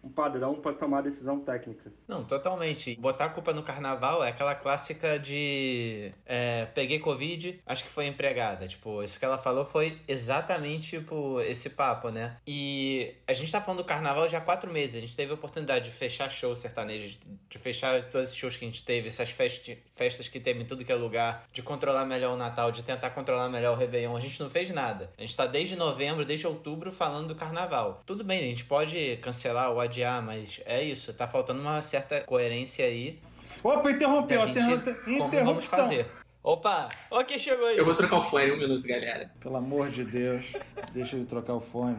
um 0.04 0.10
padrão 0.10 0.54
para 0.56 0.72
tomar 0.74 1.02
decisão 1.02 1.40
técnica. 1.40 1.92
Não, 2.06 2.24
totalmente. 2.24 2.94
Botar 2.96 3.26
a 3.26 3.28
culpa 3.30 3.52
no 3.52 3.62
carnaval 3.62 4.22
é 4.22 4.28
aquela 4.28 4.54
clássica 4.54 5.18
de 5.18 6.12
é, 6.26 6.66
peguei 6.66 6.98
Covid, 6.98 7.60
acho 7.66 7.84
que 7.84 7.90
foi 7.90 8.06
empregada. 8.06 8.68
Tipo, 8.68 9.02
isso 9.02 9.18
que 9.18 9.24
ela 9.24 9.38
falou 9.38 9.64
foi 9.64 9.98
exatamente 10.06 10.98
tipo, 10.98 11.40
esse 11.40 11.70
papo, 11.70 12.10
né? 12.10 12.36
E 12.46 13.14
a 13.26 13.32
gente 13.32 13.50
tá 13.50 13.60
falando 13.60 13.78
do 13.78 13.84
carnaval 13.84 14.28
já 14.28 14.38
há 14.38 14.40
quatro 14.40 14.70
meses. 14.70 14.96
A 14.96 15.00
gente 15.00 15.16
teve 15.16 15.32
a 15.32 15.34
oportunidade 15.34 15.86
de 15.86 15.90
fechar 15.90 16.30
shows 16.30 16.58
sertanejos, 16.58 17.18
de 17.48 17.58
fechar 17.58 18.02
todos 18.04 18.30
os 18.30 18.36
shows 18.36 18.56
que 18.56 18.64
a 18.64 18.68
gente 18.68 18.84
teve, 18.84 19.08
essas 19.08 19.30
festas, 19.30 19.76
festas 19.94 20.28
que 20.28 20.38
teve 20.38 20.62
em 20.62 20.66
tudo 20.66 20.84
que 20.84 20.92
é 20.92 20.94
lugar, 20.94 21.46
de 21.52 21.62
controlar 21.62 22.04
melhor 22.04 22.34
o 22.34 22.36
Natal, 22.36 22.70
de 22.70 22.82
tentar 22.82 23.10
controlar 23.10 23.48
melhor 23.48 23.74
o 23.74 23.78
Réveillon. 23.78 24.16
A 24.16 24.20
gente 24.20 24.40
não 24.40 24.50
fez 24.50 24.70
nada. 24.70 25.10
A 25.16 25.22
gente 25.22 25.36
tá 25.36 25.46
desde 25.46 25.76
novembro, 25.76 26.24
desde 26.24 26.46
outubro, 26.46 26.92
falando 26.92 27.28
do 27.28 27.34
carnaval. 27.34 28.00
Tudo 28.04 28.22
bem, 28.22 28.40
a 28.40 28.46
gente 28.48 28.64
pode 28.64 29.16
cancelar 29.18 29.70
ou 29.70 29.80
adiar, 29.80 29.93
mas 30.24 30.60
é 30.64 30.82
isso. 30.82 31.12
Tá 31.14 31.26
faltando 31.28 31.60
uma 31.60 31.80
certa 31.82 32.20
coerência 32.22 32.84
aí. 32.84 33.20
Opa, 33.62 33.90
interrompeu, 33.90 34.40
gente, 34.46 34.58
interrompe- 34.58 34.94
como 35.18 35.44
vamos 35.44 35.64
fazer. 35.66 36.06
Opa, 36.42 36.88
ó 37.10 37.22
quem 37.24 37.38
chegou 37.38 37.66
aí. 37.66 37.78
Eu 37.78 37.84
vou 37.86 37.94
trocar 37.94 38.18
o 38.18 38.22
fone 38.24 38.52
um 38.52 38.58
minuto, 38.58 38.86
galera. 38.86 39.30
Pelo 39.40 39.56
amor 39.56 39.88
de 39.90 40.04
Deus, 40.04 40.52
deixa 40.92 41.16
ele 41.16 41.24
trocar 41.24 41.54
o 41.54 41.60
fone. 41.60 41.96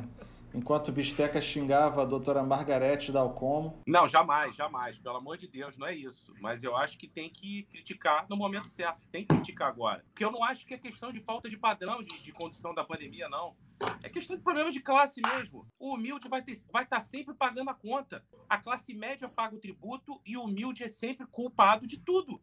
Enquanto 0.53 0.87
o 0.87 0.91
Bisteca 0.93 1.41
xingava 1.41 2.03
a 2.03 2.05
doutora 2.05 2.41
Margarete 2.41 3.11
Dalcomo, 3.11 3.81
Não, 3.85 4.07
jamais, 4.07 4.55
jamais. 4.55 4.97
Pelo 4.99 5.17
amor 5.17 5.37
de 5.37 5.47
Deus, 5.49 5.75
não 5.77 5.85
é 5.85 5.93
isso. 5.93 6.33
Mas 6.39 6.63
eu 6.63 6.77
acho 6.77 6.97
que 6.97 7.07
tem 7.09 7.29
que 7.29 7.63
criticar 7.71 8.25
no 8.29 8.37
momento 8.37 8.69
certo. 8.69 8.99
Tem 9.11 9.23
que 9.25 9.35
criticar 9.35 9.67
agora. 9.67 10.01
Porque 10.13 10.23
eu 10.23 10.31
não 10.31 10.41
acho 10.45 10.65
que 10.65 10.73
é 10.73 10.77
questão 10.77 11.11
de 11.11 11.19
falta 11.19 11.49
de 11.49 11.57
padrão 11.57 12.01
de, 12.01 12.17
de 12.23 12.31
condução 12.31 12.73
da 12.73 12.85
pandemia, 12.85 13.27
não. 13.27 13.53
É 14.01 14.09
questão 14.09 14.35
de 14.35 14.41
problema 14.41 14.71
de 14.71 14.79
classe 14.79 15.21
mesmo. 15.21 15.67
O 15.77 15.95
humilde 15.95 16.27
vai 16.27 16.41
estar 16.41 16.71
vai 16.71 16.85
tá 16.85 16.99
sempre 16.99 17.33
pagando 17.33 17.69
a 17.69 17.73
conta. 17.73 18.23
A 18.47 18.57
classe 18.57 18.93
média 18.93 19.27
paga 19.27 19.55
o 19.55 19.59
tributo 19.59 20.19
e 20.25 20.37
o 20.37 20.43
humilde 20.43 20.83
é 20.83 20.87
sempre 20.87 21.25
culpado 21.27 21.85
de 21.85 21.99
tudo. 21.99 22.41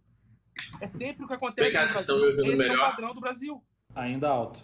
É 0.81 0.87
sempre 0.87 1.25
o 1.25 1.29
que 1.29 1.35
acontece 1.35 1.73
cá, 1.73 1.83
no 1.83 1.89
vocês 1.89 2.01
estão 2.01 2.19
Brasil. 2.19 2.43
Esse 2.43 2.53
é 2.53 2.55
o 2.55 2.59
melhor? 2.59 2.91
padrão 2.91 3.15
do 3.15 3.21
Brasil. 3.21 3.65
ainda 3.95 4.29
alto. 4.29 4.61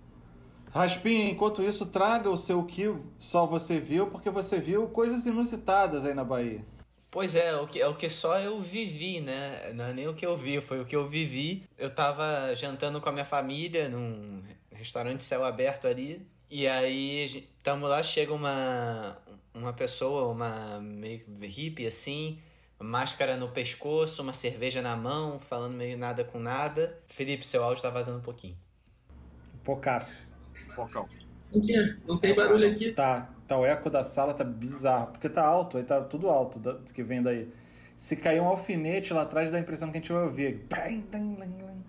Raspinha, 0.70 1.30
enquanto 1.30 1.62
isso, 1.62 1.86
traga 1.86 2.28
o 2.28 2.36
seu 2.36 2.62
que 2.64 2.94
só 3.18 3.46
você 3.46 3.80
viu, 3.80 4.08
porque 4.08 4.28
você 4.28 4.60
viu 4.60 4.86
coisas 4.88 5.24
inusitadas 5.24 6.04
aí 6.04 6.12
na 6.12 6.24
Bahia. 6.24 6.62
Pois 7.10 7.34
é, 7.34 7.56
o 7.56 7.66
que, 7.66 7.80
é 7.80 7.88
o 7.88 7.94
que 7.94 8.10
só 8.10 8.38
eu 8.38 8.60
vivi, 8.60 9.20
né? 9.20 9.72
Não 9.72 9.86
é 9.86 9.92
nem 9.94 10.06
o 10.06 10.14
que 10.14 10.26
eu 10.26 10.36
vi, 10.36 10.60
foi 10.60 10.80
o 10.80 10.84
que 10.84 10.94
eu 10.94 11.08
vivi. 11.08 11.64
Eu 11.78 11.94
tava 11.94 12.54
jantando 12.54 13.00
com 13.00 13.08
a 13.08 13.12
minha 13.12 13.24
família 13.24 13.88
num 13.88 14.42
restaurante 14.70 15.24
céu 15.24 15.42
aberto 15.42 15.86
ali. 15.86 16.26
E 16.50 16.66
aí, 16.66 17.48
tamo 17.62 17.86
lá, 17.86 18.02
chega 18.02 18.32
uma, 18.32 19.18
uma 19.54 19.72
pessoa, 19.72 20.32
uma 20.32 20.80
meio 20.80 21.22
hippie 21.42 21.86
assim, 21.86 22.38
máscara 22.78 23.36
no 23.36 23.48
pescoço, 23.50 24.22
uma 24.22 24.32
cerveja 24.32 24.80
na 24.80 24.96
mão, 24.96 25.38
falando 25.38 25.74
meio 25.76 25.98
nada 25.98 26.24
com 26.24 26.38
nada. 26.38 26.98
Felipe, 27.06 27.46
seu 27.46 27.62
áudio 27.62 27.82
tá 27.82 27.90
vazando 27.90 28.18
um 28.18 28.22
pouquinho. 28.22 28.56
Pocácio. 29.62 30.26
Pocão. 30.74 31.06
Não 31.52 31.60
tem, 31.60 31.96
não 32.06 32.18
tem 32.18 32.34
barulho 32.34 32.66
aqui. 32.66 32.92
Tá, 32.92 33.28
tá, 33.46 33.58
o 33.58 33.66
eco 33.66 33.90
da 33.90 34.02
sala 34.02 34.32
tá 34.32 34.44
bizarro, 34.44 35.08
porque 35.12 35.28
tá 35.28 35.44
alto, 35.44 35.76
aí 35.76 35.84
tá 35.84 36.00
tudo 36.00 36.28
alto 36.28 36.58
da- 36.58 36.78
que 36.94 37.02
vem 37.02 37.22
daí. 37.22 37.52
Se 37.96 38.16
cair 38.16 38.40
um 38.40 38.46
alfinete 38.46 39.12
lá 39.12 39.22
atrás, 39.22 39.50
dá 39.50 39.58
a 39.58 39.60
impressão 39.60 39.90
que 39.90 39.98
a 39.98 40.00
gente 40.00 40.12
vai 40.12 40.22
ouvir. 40.22 40.66
Bang, 40.70 41.02
dang, 41.10 41.36
dang, 41.36 41.52
dang. 41.58 41.84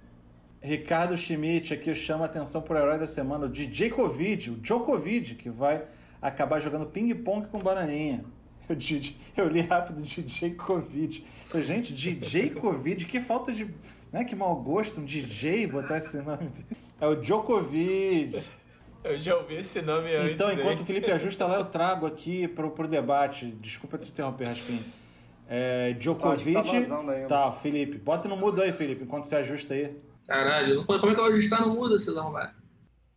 Ricardo 0.62 1.16
Schmidt 1.16 1.74
aqui 1.74 1.96
chama 1.96 2.24
a 2.24 2.26
atenção 2.26 2.62
pro 2.62 2.78
herói 2.78 3.00
da 3.00 3.08
semana, 3.08 3.46
o 3.46 3.50
DJ 3.50 3.90
Covid, 3.90 4.52
o 4.52 4.56
Djokovic, 4.56 5.36
que 5.36 5.50
vai 5.50 5.84
acabar 6.22 6.60
jogando 6.60 6.86
ping-pong 6.86 7.48
com 7.48 7.60
bananinha. 7.60 8.26
Eu, 8.68 8.76
DJ 8.76 9.16
eu 9.36 9.48
li 9.48 9.62
rápido 9.62 10.02
DJ 10.02 10.52
Covid. 10.52 11.26
Eu, 11.54 11.64
gente, 11.64 11.94
DJ 11.94 12.52
Covid, 12.52 13.06
que 13.06 13.20
falta 13.20 13.52
de. 13.52 13.68
Né, 14.12 14.24
que 14.24 14.36
mau 14.36 14.56
gosto, 14.56 15.00
um 15.00 15.06
DJ 15.06 15.68
botar 15.68 15.98
esse 15.98 16.18
nome. 16.18 16.52
É 17.00 17.08
o 17.08 17.16
Djokovic. 17.16 18.44
Eu 19.04 19.18
já 19.18 19.36
ouvi 19.38 19.56
esse 19.56 19.82
nome 19.82 20.14
antes. 20.14 20.34
Então, 20.34 20.50
né? 20.50 20.56
enquanto 20.56 20.82
o 20.82 20.86
Felipe 20.86 21.10
ajusta 21.10 21.46
lá, 21.46 21.56
eu 21.56 21.66
trago 21.66 22.06
aqui 22.06 22.48
pro, 22.50 22.72
pro 22.72 22.88
debate. 22.88 23.46
Desculpa 23.62 23.98
te 23.98 24.10
interromper, 24.10 24.46
Raspinho. 24.46 24.84
É, 25.48 25.94
Djokovic. 25.94 26.54
Tá 26.54 26.62
ainda. 26.72 27.28
Tá, 27.28 27.52
Felipe. 27.54 27.98
Bota 27.98 28.28
no 28.28 28.36
mudo 28.36 28.62
aí, 28.62 28.74
Felipe, 28.74 29.04
enquanto 29.04 29.24
você 29.24 29.38
ajusta 29.38 29.74
aí. 29.74 29.96
Caralho, 30.30 30.76
não 30.76 30.86
pode- 30.86 31.00
como 31.00 31.12
é 31.12 31.16
que 31.16 31.22
eu 31.22 31.26
vou 31.26 31.34
ajustar 31.34 31.62
no 31.68 31.74
mudo, 31.74 31.98
seus 31.98 32.16
arrombados? 32.16 32.56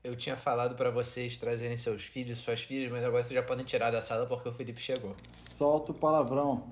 Eu 0.03 0.17
tinha 0.17 0.35
falado 0.37 0.75
pra 0.75 0.91
vocês 0.91 1.37
trazerem 1.37 1.77
seus 1.77 2.03
filhos, 2.05 2.39
suas 2.39 2.63
filhas, 2.63 2.91
mas 2.91 3.05
agora 3.05 3.23
vocês 3.23 3.39
já 3.39 3.43
podem 3.47 3.65
tirar 3.65 3.91
da 3.91 4.01
sala 4.03 4.27
porque 4.27 4.49
o 4.49 4.53
Felipe 4.53 4.81
chegou. 4.81 5.15
Solta 5.37 5.93
o 5.93 5.95
palavrão. 5.95 6.65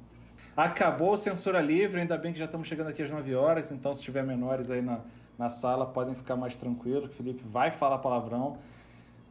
Acabou 0.57 1.17
censura 1.17 1.61
livre, 1.61 2.01
ainda 2.01 2.17
bem 2.19 2.33
que 2.33 2.39
já 2.39 2.47
estamos 2.47 2.67
chegando 2.67 2.89
aqui 2.89 3.03
às 3.03 3.11
9 3.11 3.35
horas, 3.35 3.71
então 3.71 3.95
se 3.95 4.03
tiver 4.03 4.25
menores 4.25 4.69
aí 4.71 4.83
na, 4.83 5.01
na 5.39 5.49
sala, 5.49 5.87
podem 5.87 6.15
ficar 6.15 6.37
mais 6.37 6.57
tranquilos, 6.57 7.11
o 7.11 7.13
Felipe 7.13 7.43
vai 7.47 7.71
falar 7.71 7.99
palavrão. 7.99 8.59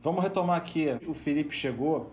Vamos 0.01 0.23
retomar 0.23 0.57
aqui. 0.57 0.87
O 1.07 1.13
Felipe 1.13 1.53
chegou 1.53 2.11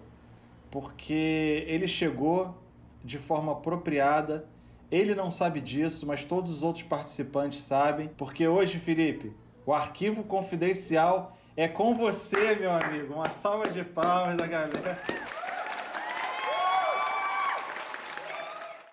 porque 0.71 1.65
ele 1.69 1.87
chegou 1.87 2.57
de 3.05 3.19
forma 3.19 3.53
apropriada. 3.53 4.45
Ele 4.90 5.14
não 5.14 5.31
sabe 5.31 5.61
disso, 5.61 6.07
mas 6.07 6.25
todos 6.25 6.53
os 6.53 6.62
outros 6.62 6.85
participantes 6.85 7.61
sabem, 7.61 8.09
porque 8.16 8.46
hoje, 8.46 8.79
Felipe, 8.79 9.33
o 9.64 9.72
arquivo 9.72 10.22
confidencial 10.22 11.37
é 11.57 11.66
com 11.66 11.94
você, 11.94 12.55
meu 12.55 12.70
amigo. 12.70 13.14
Uma 13.14 13.31
salva 13.31 13.68
de 13.68 13.83
palmas 13.83 14.37
da 14.37 14.46
galera. 14.46 15.01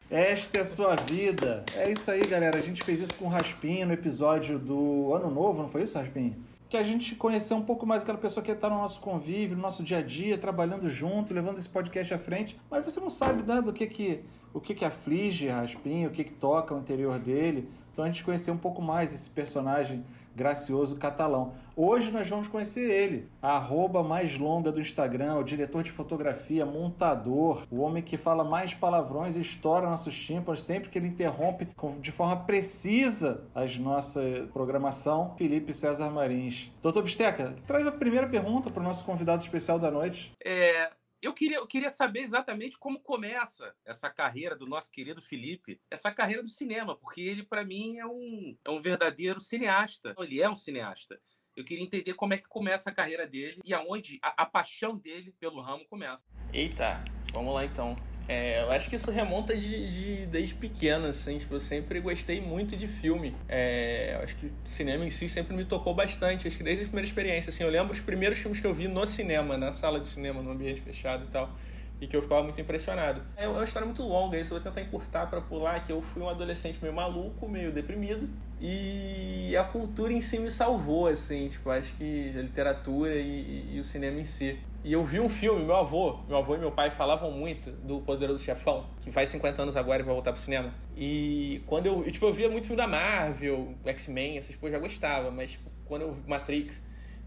Esta 0.09 0.59
é 0.59 0.61
a 0.61 0.65
sua 0.65 0.95
vida. 0.95 1.65
É 1.75 1.91
isso 1.91 2.09
aí, 2.09 2.21
galera. 2.21 2.57
A 2.57 2.61
gente 2.61 2.83
fez 2.83 2.99
isso 2.99 3.15
com 3.15 3.25
o 3.25 3.29
Raspinho 3.29 3.87
no 3.87 3.93
episódio 3.93 4.57
do 4.57 5.13
Ano 5.13 5.29
Novo, 5.29 5.61
não 5.61 5.69
foi 5.69 5.83
isso, 5.83 5.97
Raspinho? 5.97 6.35
Que 6.69 6.77
a 6.77 6.83
gente 6.83 7.15
conheceu 7.15 7.57
um 7.57 7.63
pouco 7.63 7.85
mais 7.85 8.03
aquela 8.03 8.17
pessoa 8.17 8.43
que 8.43 8.51
está 8.51 8.69
no 8.69 8.77
nosso 8.77 8.99
convívio, 8.99 9.55
no 9.55 9.61
nosso 9.61 9.83
dia 9.83 9.97
a 9.97 10.01
dia, 10.01 10.37
trabalhando 10.37 10.89
junto, 10.89 11.33
levando 11.33 11.57
esse 11.57 11.69
podcast 11.69 12.13
à 12.13 12.19
frente. 12.19 12.59
Mas 12.69 12.85
você 12.85 12.99
não 12.99 13.09
sabe 13.09 13.43
né, 13.43 13.61
do 13.61 13.73
que 13.73 13.85
que, 13.87 14.23
o 14.53 14.61
que 14.61 14.75
que 14.75 14.85
aflige 14.85 15.47
Raspinho, 15.47 16.09
o 16.09 16.11
que 16.11 16.23
que 16.23 16.33
toca 16.33 16.73
o 16.73 16.79
interior 16.79 17.19
dele. 17.19 17.69
Então 17.91 18.05
a 18.05 18.07
gente 18.07 18.23
conheceu 18.23 18.53
um 18.53 18.57
pouco 18.57 18.81
mais 18.81 19.13
esse 19.13 19.29
personagem 19.29 20.03
gracioso 20.35 20.95
catalão. 20.95 21.53
Hoje 21.75 22.11
nós 22.11 22.27
vamos 22.27 22.47
conhecer 22.47 22.89
ele, 22.89 23.27
a 23.41 23.55
arroba 23.55 24.03
mais 24.03 24.37
longa 24.37 24.71
do 24.71 24.79
Instagram, 24.79 25.35
o 25.35 25.43
diretor 25.43 25.83
de 25.83 25.91
fotografia, 25.91 26.65
montador, 26.65 27.65
o 27.71 27.81
homem 27.81 28.03
que 28.03 28.17
fala 28.17 28.43
mais 28.43 28.73
palavrões 28.73 29.35
e 29.35 29.41
estoura 29.41 29.89
nossos 29.89 30.15
tímpanos 30.15 30.63
sempre 30.63 30.89
que 30.89 30.97
ele 30.97 31.07
interrompe 31.07 31.67
de 31.99 32.11
forma 32.11 32.37
precisa 32.37 33.43
a 33.55 33.65
nossa 33.79 34.21
programação, 34.53 35.33
Felipe 35.37 35.73
César 35.73 36.09
Marins. 36.09 36.71
Doutor 36.81 37.03
Bisteca, 37.03 37.55
traz 37.65 37.87
a 37.87 37.91
primeira 37.91 38.27
pergunta 38.27 38.69
para 38.69 38.81
o 38.81 38.83
nosso 38.83 39.05
convidado 39.05 39.41
especial 39.41 39.79
da 39.79 39.89
noite. 39.89 40.31
É, 40.43 40.89
eu, 41.23 41.33
queria, 41.33 41.57
eu 41.57 41.67
queria 41.67 41.89
saber 41.89 42.19
exatamente 42.19 42.77
como 42.77 42.99
começa 42.99 43.73
essa 43.85 44.09
carreira 44.09 44.55
do 44.55 44.67
nosso 44.67 44.91
querido 44.91 45.21
Felipe, 45.21 45.79
essa 45.89 46.11
carreira 46.11 46.43
do 46.43 46.49
cinema, 46.49 46.95
porque 46.97 47.21
ele, 47.21 47.43
para 47.43 47.63
mim, 47.63 47.97
é 47.97 48.05
um, 48.05 48.57
é 48.63 48.69
um 48.69 48.79
verdadeiro 48.79 49.39
cineasta. 49.39 50.13
Ele 50.19 50.41
é 50.41 50.49
um 50.49 50.55
cineasta. 50.55 51.19
Eu 51.55 51.63
queria 51.63 51.83
entender 51.83 52.13
como 52.15 52.33
é 52.33 52.37
que 52.37 52.47
começa 52.47 52.89
a 52.89 52.93
carreira 52.93 53.25
dele 53.25 53.61
e 53.63 53.73
aonde 53.73 54.19
a, 54.21 54.43
a 54.43 54.45
paixão 54.45 54.97
dele 54.97 55.33
pelo 55.39 55.61
ramo 55.61 55.85
começa. 55.85 56.25
Eita, 56.51 57.03
vamos 57.31 57.53
lá 57.53 57.63
então. 57.63 57.95
É, 58.25 58.61
eu 58.61 58.71
acho 58.71 58.89
que 58.89 58.95
isso 58.95 59.11
remonta 59.11 59.55
de, 59.55 59.91
de- 60.23 60.25
desde 60.27 60.55
pequeno, 60.55 61.07
assim, 61.07 61.37
tipo, 61.39 61.53
eu 61.55 61.59
sempre 61.59 61.99
gostei 61.99 62.39
muito 62.39 62.75
de 62.77 62.87
filme. 62.87 63.43
É, 63.49 64.15
eu 64.15 64.23
acho 64.23 64.37
que 64.37 64.45
o 64.47 64.69
cinema 64.69 65.05
em 65.05 65.09
si 65.09 65.27
sempre 65.27 65.53
me 65.55 65.65
tocou 65.65 65.93
bastante, 65.93 66.47
acho 66.47 66.55
que 66.57 66.63
desde 66.63 66.85
a 66.85 66.87
primeira 66.87 67.05
experiência, 67.07 67.49
assim, 67.49 67.63
eu 67.63 67.69
lembro 67.69 67.91
os 67.91 67.99
primeiros 67.99 68.39
filmes 68.39 68.61
que 68.61 68.67
eu 68.67 68.73
vi 68.73 68.87
no 68.87 69.05
cinema, 69.05 69.57
na 69.57 69.73
sala 69.73 69.99
de 69.99 70.07
cinema, 70.07 70.41
no 70.41 70.51
ambiente 70.51 70.79
fechado 70.81 71.25
e 71.25 71.27
tal, 71.27 71.53
e 71.99 72.07
que 72.07 72.15
eu 72.15 72.21
ficava 72.21 72.41
muito 72.43 72.59
impressionado. 72.61 73.21
É 73.35 73.45
uma 73.47 73.63
história 73.65 73.85
muito 73.85 74.03
longa, 74.03 74.39
isso 74.39 74.53
eu 74.53 74.59
vou 74.61 74.71
tentar 74.71 74.81
encurtar 74.87 75.27
para 75.27 75.41
pular, 75.41 75.83
que 75.83 75.91
eu 75.91 76.01
fui 76.01 76.21
um 76.23 76.29
adolescente 76.29 76.79
meio 76.81 76.93
maluco, 76.93 77.47
meio 77.49 77.73
deprimido, 77.73 78.29
e 78.59 79.53
a 79.57 79.65
cultura 79.65 80.13
em 80.13 80.21
si 80.21 80.39
me 80.39 80.49
salvou, 80.49 81.07
assim, 81.07 81.49
tipo, 81.49 81.69
acho 81.69 81.93
que 81.95 82.33
a 82.37 82.41
literatura 82.41 83.13
e, 83.15 83.75
e 83.75 83.79
o 83.81 83.83
cinema 83.83 84.19
em 84.21 84.25
si. 84.25 84.57
E 84.83 84.91
eu 84.91 85.05
vi 85.05 85.17
um 85.17 85.29
filme, 85.29 85.63
meu 85.63 85.77
avô, 85.77 86.17
meu 86.27 86.37
avô 86.37 86.55
e 86.55 86.57
meu 86.57 86.69
pai 86.69 86.91
falavam 86.91 87.31
muito 87.31 87.71
do 87.71 88.01
Poderoso 88.01 88.43
Chefão, 88.43 88.85
que 88.99 89.13
faz 89.13 89.29
50 89.29 89.61
anos 89.61 89.77
agora 89.77 90.01
e 90.01 90.05
vai 90.05 90.13
voltar 90.13 90.33
pro 90.33 90.41
cinema. 90.41 90.73
E 90.93 91.63
quando 91.65 91.85
eu, 91.85 92.03
tipo, 92.11 92.25
eu 92.25 92.33
via 92.33 92.49
muito 92.49 92.67
filme 92.67 92.81
da 92.81 92.85
Marvel, 92.85 93.75
X-Men, 93.85 94.37
essas 94.37 94.57
coisas 94.57 94.75
eu 94.75 94.81
já 94.81 94.85
gostava, 94.85 95.31
mas 95.31 95.51
tipo, 95.51 95.71
quando 95.85 96.01
eu 96.01 96.13
vi 96.13 96.29
Matrix, 96.29 96.81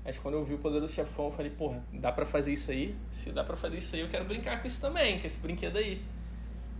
mas 0.05 0.19
quando 0.19 0.35
eu 0.35 0.45
vi 0.45 0.53
o 0.53 0.59
Poderoso 0.59 0.92
Chefão, 0.92 1.27
eu 1.27 1.33
falei, 1.33 1.51
porra, 1.51 1.83
dá 1.95 2.12
pra 2.12 2.27
fazer 2.27 2.53
isso 2.53 2.71
aí? 2.71 2.95
Se 3.11 3.33
dá 3.33 3.42
pra 3.42 3.57
fazer 3.57 3.79
isso 3.79 3.97
aí, 3.97 4.03
eu 4.03 4.09
quero 4.11 4.27
brincar 4.27 4.61
com 4.61 4.66
isso 4.66 4.79
também, 4.79 5.19
com 5.19 5.27
esse 5.27 5.38
brinquedo 5.38 5.79
aí. 5.79 6.03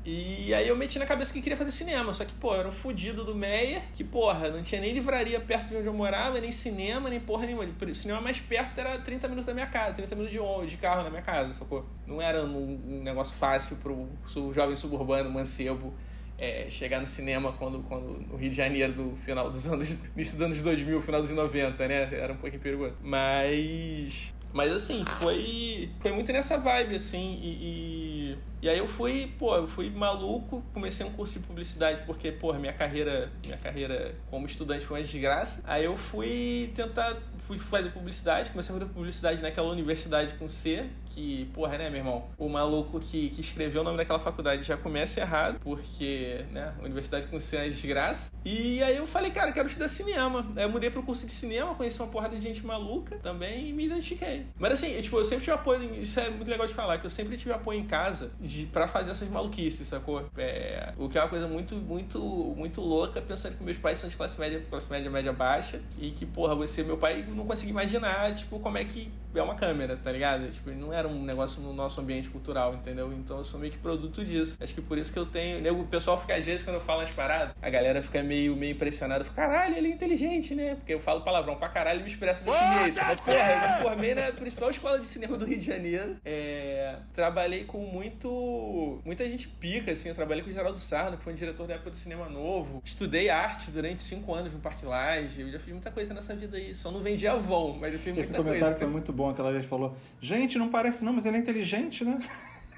E 0.09 0.55
aí 0.55 0.69
eu 0.69 0.77
meti 0.77 1.01
na 1.01 1.05
cabeça 1.05 1.33
que 1.33 1.43
queria 1.43 1.57
fazer 1.57 1.73
cinema. 1.73 2.15
Só 2.15 2.25
que, 2.25 2.33
pô, 2.35 2.55
eu 2.55 2.61
era 2.61 2.69
um 2.69 2.73
fudido 2.73 3.25
do 3.25 3.35
Meyer, 3.35 3.83
que, 3.93 4.05
porra, 4.05 4.51
não 4.51 4.63
tinha 4.63 4.81
nem 4.81 4.93
livraria 4.93 5.41
perto 5.41 5.69
de 5.69 5.77
onde 5.77 5.87
eu 5.89 5.93
morava, 5.93 6.41
nem 6.41 6.53
cinema, 6.53 7.11
nem 7.11 7.19
porra 7.19 7.45
nenhuma. 7.45 7.65
O 7.65 7.95
cinema 7.95 8.21
mais 8.21 8.39
perto 8.39 8.79
era 8.79 8.97
30 9.01 9.27
minutos 9.27 9.47
da 9.47 9.53
minha 9.53 9.67
casa, 9.67 9.95
30 9.95 10.15
minutos 10.15 10.33
de, 10.33 10.39
ônibus, 10.39 10.71
de 10.71 10.77
carro 10.77 11.03
na 11.03 11.11
minha 11.11 11.23
casa, 11.23 11.53
sacou? 11.55 11.85
Não 12.07 12.23
era 12.23 12.45
um, 12.45 13.01
negócio 13.03 13.35
fácil 13.37 13.77
pro 13.79 14.09
jovem 14.53 14.77
suburbano, 14.77 15.29
mancebo, 15.29 15.93
é, 16.39 16.69
chegar 16.71 17.01
no 17.01 17.07
cinema 17.09 17.53
quando, 17.55 17.83
quando 17.89 18.25
no 18.29 18.37
Rio 18.37 18.51
de 18.51 18.57
Janeiro, 18.57 18.93
no 18.95 19.17
final 19.17 19.51
dos 19.51 19.67
anos, 19.67 19.91
início 20.15 20.37
dos 20.37 20.47
anos 20.47 20.61
2000, 20.61 21.03
final 21.03 21.21
dos 21.21 21.31
90, 21.33 21.89
né? 21.89 22.09
Era 22.13 22.33
um 22.33 22.37
pouquinho 22.37 22.63
perigoso. 22.63 22.95
Mas, 23.03 24.33
mas 24.53 24.73
assim, 24.73 25.05
foi, 25.21 25.91
foi 26.01 26.13
muito 26.13 26.33
nessa 26.33 26.57
vibe, 26.57 26.97
assim, 26.97 27.39
e, 27.43 27.59
e, 27.61 28.39
e 28.63 28.69
aí 28.69 28.79
eu 28.79 28.89
fui, 28.89 29.33
pô, 29.39 29.55
eu 29.55 29.69
fui 29.69 29.91
maluco, 29.91 30.63
comecei 30.73 31.05
um 31.05 31.13
curso 31.13 31.39
de 31.39 31.47
publicidade, 31.47 32.03
porque, 32.07 32.33
pô, 32.33 32.53
minha 32.55 32.73
carreira, 32.73 33.31
minha 33.45 33.59
carreira 33.59 34.15
como 34.31 34.47
estudante 34.47 34.87
foi 34.87 34.99
uma 34.99 35.05
desgraça. 35.05 35.63
Aí 35.65 35.85
eu 35.85 35.97
fui 35.97 36.73
tentar, 36.75 37.17
fui 37.47 37.59
fazer 37.59 37.91
publicidade, 37.91 38.51
comecei 38.51 38.75
a 38.75 38.79
fazer 38.79 38.93
publicidade 38.93 39.43
naquela 39.43 39.69
universidade 39.71 40.35
com 40.35 40.49
C, 40.49 40.87
que, 41.11 41.51
porra, 41.55 41.79
né, 41.79 41.89
meu 41.89 41.99
irmão? 41.99 42.25
O 42.39 42.49
maluco 42.49 43.01
que, 43.01 43.31
que 43.31 43.41
escreveu 43.41 43.81
o 43.81 43.85
nome 43.85 43.97
daquela 43.97 44.19
faculdade 44.19 44.63
já 44.63 44.77
começa 44.77 45.21
errado, 45.21 45.59
porque, 45.61 46.45
né, 46.53 46.75
universidade 46.83 47.27
com 47.27 47.41
C 47.41 47.57
é 47.57 47.69
desgraça. 47.69 48.31
E 48.45 48.83
aí 48.83 48.97
eu 48.97 49.07
falei, 49.07 49.31
cara, 49.31 49.53
quero 49.53 49.67
estudar 49.67 49.89
cinema. 49.89 50.47
Aí 50.57 50.63
eu 50.63 50.71
mudei 50.71 50.91
pro 50.91 51.03
curso 51.03 51.27
de 51.27 51.33
cinema, 51.33 51.75
conheci 51.75 52.01
uma 52.01 52.09
porrada 52.09 52.37
de 52.37 52.43
gente 52.43 52.65
maluca 52.65 53.17
também 53.19 53.69
e 53.69 53.73
me 53.73 53.87
identifiquei. 53.87 54.47
Mas 54.59 54.73
assim, 54.73 54.93
eu, 54.93 55.03
tipo, 55.03 55.19
eu 55.19 55.25
sempre 55.25 55.45
tive 55.45 55.55
apoio, 55.55 55.95
isso 55.95 56.19
é 56.21 56.31
muito 56.31 56.51
legal 56.51 56.67
de 56.67 56.75
falar, 56.75 56.99
que 56.99 57.07
eu 57.07 57.11
sempre 57.11 57.37
tive 57.37 57.53
apoio 57.53 57.81
em 57.81 57.87
casa 57.87 58.31
de, 58.41 58.67
pra 58.67 58.87
fazer 58.87 59.11
essas 59.11 59.29
maluquices, 59.29 59.89
sacou? 59.89 60.29
É, 60.37 60.93
o 60.99 61.09
que 61.09 61.19
é 61.19 61.23
uma 61.23 61.29
coisa 61.29 61.49
muito, 61.49 61.75
muito, 61.77 62.21
muito 62.57 62.81
louca, 62.81 63.21
pensando 63.21 63.57
que 63.57 63.65
meus 63.65 63.77
pais 63.77 63.99
são 63.99 64.09
de 64.09 64.17
classe 64.17 64.39
média, 64.39 64.63
classe 64.69 64.89
média, 64.91 65.11
média 65.11 65.33
baixa, 65.33 65.81
e 65.99 66.11
que, 66.11 66.27
porra, 66.27 66.55
você, 66.55 66.83
meu 66.83 66.99
pai, 66.99 67.26
não 67.35 67.47
conseguia 67.47 67.71
imaginar, 67.71 68.35
tipo, 68.35 68.59
como 68.61 68.79
é 68.79 68.85
que 68.85 69.11
é 69.35 69.43
uma 69.43 69.55
câmera, 69.55 69.97
tá 69.97 70.11
ligado? 70.11 70.49
Tipo, 70.51 70.71
não 70.71 70.93
era 70.93 71.07
um 71.07 71.23
negócio 71.23 71.61
no 71.61 71.73
nosso 71.73 72.01
ambiente 72.01 72.29
cultural, 72.29 72.75
entendeu? 72.75 73.13
Então 73.13 73.39
eu 73.39 73.45
sou 73.45 73.61
meio 73.61 73.73
que 73.73 73.79
produto 73.79 74.25
disso. 74.25 74.57
Acho 74.61 74.75
que 74.75 74.81
por 74.81 74.99
isso 74.99 75.13
que 75.13 75.19
eu 75.19 75.27
tenho. 75.27 75.81
O 75.81 75.87
pessoal 75.87 76.21
fica, 76.21 76.35
às 76.35 76.45
vezes, 76.45 76.63
quando 76.63 76.77
eu 76.77 76.83
falo 76.83 77.01
as 77.01 77.11
paradas, 77.11 77.55
a 77.61 77.71
galera 77.71 78.03
fica 78.03 78.23
meio, 78.23 78.57
meio 78.57 78.73
impressionada. 78.73 79.25
Fica, 79.25 79.37
caralho, 79.37 79.77
ele 79.77 79.89
é 79.89 79.91
inteligente, 79.91 80.55
né? 80.55 80.77
Porque 80.77 80.95
eu 80.95 81.01
falo 81.01 81.23
palavrão 81.23 81.57
pra 81.57 81.69
caralho 81.69 82.01
e 82.01 82.03
me 82.03 82.09
expresso 82.09 82.45
desse 82.45 82.83
jeito. 82.83 83.01
Mas, 83.03 83.21
porra, 83.21 83.37
eu 83.37 83.77
me 83.77 83.83
formei 83.83 84.15
na 84.15 84.33
principal 84.33 84.71
escola 84.71 84.99
de 84.99 85.07
cinema 85.07 85.37
do 85.37 85.45
Rio 85.45 85.59
de 85.59 85.67
Janeiro. 85.67 86.17
É, 86.25 86.97
trabalhei 87.13 87.65
com 87.65 87.79
muito. 87.79 89.01
Muita 89.05 89.29
gente 89.29 89.49
pica, 89.49 89.93
assim. 89.93 90.09
Eu 90.09 90.15
trabalhei 90.15 90.43
com 90.43 90.51
o 90.51 90.53
Geraldo 90.53 90.79
Sarno, 90.79 91.17
que 91.17 91.25
foi 91.25 91.33
um 91.33 91.37
diretor 91.37 91.67
da 91.67 91.75
época 91.75 91.91
do 91.91 91.97
Cinema 91.97 92.29
Novo. 92.29 92.83
Estudei 92.85 93.29
arte 93.29 93.71
durante 93.71 94.03
cinco 94.03 94.35
anos 94.35 94.53
no 94.53 94.61
Parque 94.61 94.87
Lage. 94.87 95.43
Eu 95.43 95.51
já 95.51 95.59
fiz 95.59 95.73
muita 95.73 95.91
coisa 95.91 96.15
nessa 96.15 96.35
vida 96.35 96.57
aí. 96.57 96.75
Só 96.75 96.91
não 96.91 97.01
vendi 97.01 97.16
Avon, 97.25 97.79
mas 97.81 97.93
eu 97.93 98.01
fiz 98.01 98.17
Esse 98.19 98.33
muita 98.33 98.37
comentário 98.37 98.61
coisa. 98.65 98.79
foi 98.79 98.89
muito 98.89 99.13
bom. 99.13 99.31
Aquela 99.31 99.53
vez 99.53 99.65
falou: 99.65 99.95
Gente, 100.21 100.59
não 100.59 100.69
parece 100.69 101.05
não, 101.05 101.13
mas 101.13 101.25
ele 101.25 101.37
é 101.37 101.41
inteligente, 101.41 102.05
né? 102.05 102.19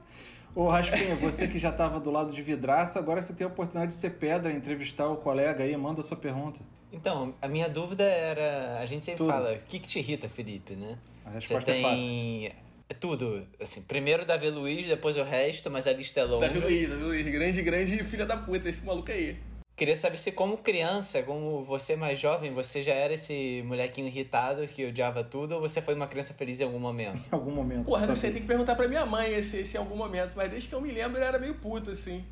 Ô 0.55 0.69
Raspinha, 0.69 1.17
você 1.17 1.49
que 1.49 1.59
já 1.59 1.71
estava 1.71 1.99
do 1.99 2.11
lado 2.11 2.31
de 2.33 2.41
vidraça, 2.41 2.99
agora 2.99 3.21
você 3.21 3.33
tem 3.33 3.45
a 3.45 3.49
oportunidade 3.49 3.93
de 3.93 3.99
ser 3.99 4.11
pedra, 4.11 4.53
entrevistar 4.53 5.09
o 5.09 5.17
colega 5.17 5.65
aí, 5.65 5.77
manda 5.77 6.01
a 6.01 6.05
sua 6.05 6.17
pergunta. 6.17 6.61
Então, 6.93 7.35
a 7.43 7.49
minha 7.49 7.69
dúvida 7.69 8.05
era. 8.05 8.79
A 8.79 8.87
gente 8.87 9.05
sempre 9.05 9.19
Tudo. 9.19 9.31
fala, 9.33 9.55
o 9.55 9.67
que, 9.67 9.81
que 9.81 9.89
te 9.89 9.99
irrita, 9.99 10.29
Felipe, 10.29 10.75
né? 10.77 10.97
A 11.25 11.31
Você 11.31 11.35
resposta 11.39 11.71
é 11.73 11.75
tem. 11.75 12.53
É 12.89 12.95
tudo. 12.95 13.45
Assim, 13.61 13.83
primeiro 13.83 14.25
Davi 14.25 14.51
Luiz, 14.51 14.87
depois 14.87 15.17
o 15.17 15.25
resto, 15.25 15.71
mas 15.71 15.89
a 15.89 15.93
lista 15.93 16.21
é 16.21 16.25
longa. 16.25 16.47
Davi 16.47 16.61
Luiz, 16.61 16.89
Davi 16.91 17.03
Luiz, 17.03 17.27
grande, 17.27 17.63
grande 17.63 18.05
filha 18.05 18.27
da 18.27 18.37
puta, 18.37 18.69
esse 18.69 18.85
maluco 18.85 19.11
aí. 19.11 19.37
Queria 19.77 19.97
saber 19.97 20.19
se, 20.19 20.31
como 20.31 20.59
criança, 20.59 21.23
como 21.25 21.65
você 21.65 21.97
mais 21.97 22.19
jovem, 22.19 22.53
você 22.53 22.83
já 22.83 22.93
era 22.93 23.15
esse 23.15 23.61
molequinho 23.67 24.07
irritado 24.07 24.67
que 24.69 24.87
odiava 24.87 25.25
tudo 25.25 25.57
ou 25.57 25.61
você 25.61 25.83
foi 25.83 25.95
uma 25.95 26.07
criança 26.07 26.33
feliz 26.33 26.61
em 26.61 26.65
algum 26.65 26.79
momento? 26.79 27.27
Em 27.33 27.35
algum 27.35 27.51
momento. 27.51 27.85
Porra, 27.85 28.07
não 28.07 28.15
sei, 28.15 28.31
tem 28.31 28.43
que 28.43 28.47
perguntar 28.47 28.77
pra 28.77 28.87
minha 28.87 29.05
mãe 29.05 29.33
esse, 29.33 29.57
esse 29.57 29.77
em 29.77 29.81
algum 29.81 29.97
momento, 29.97 30.33
mas 30.37 30.49
desde 30.49 30.69
que 30.69 30.75
eu 30.75 30.81
me 30.81 30.93
lembro 30.93 31.19
eu 31.19 31.25
era 31.25 31.39
meio 31.41 31.57
puto, 31.57 31.91
assim. 31.91 32.25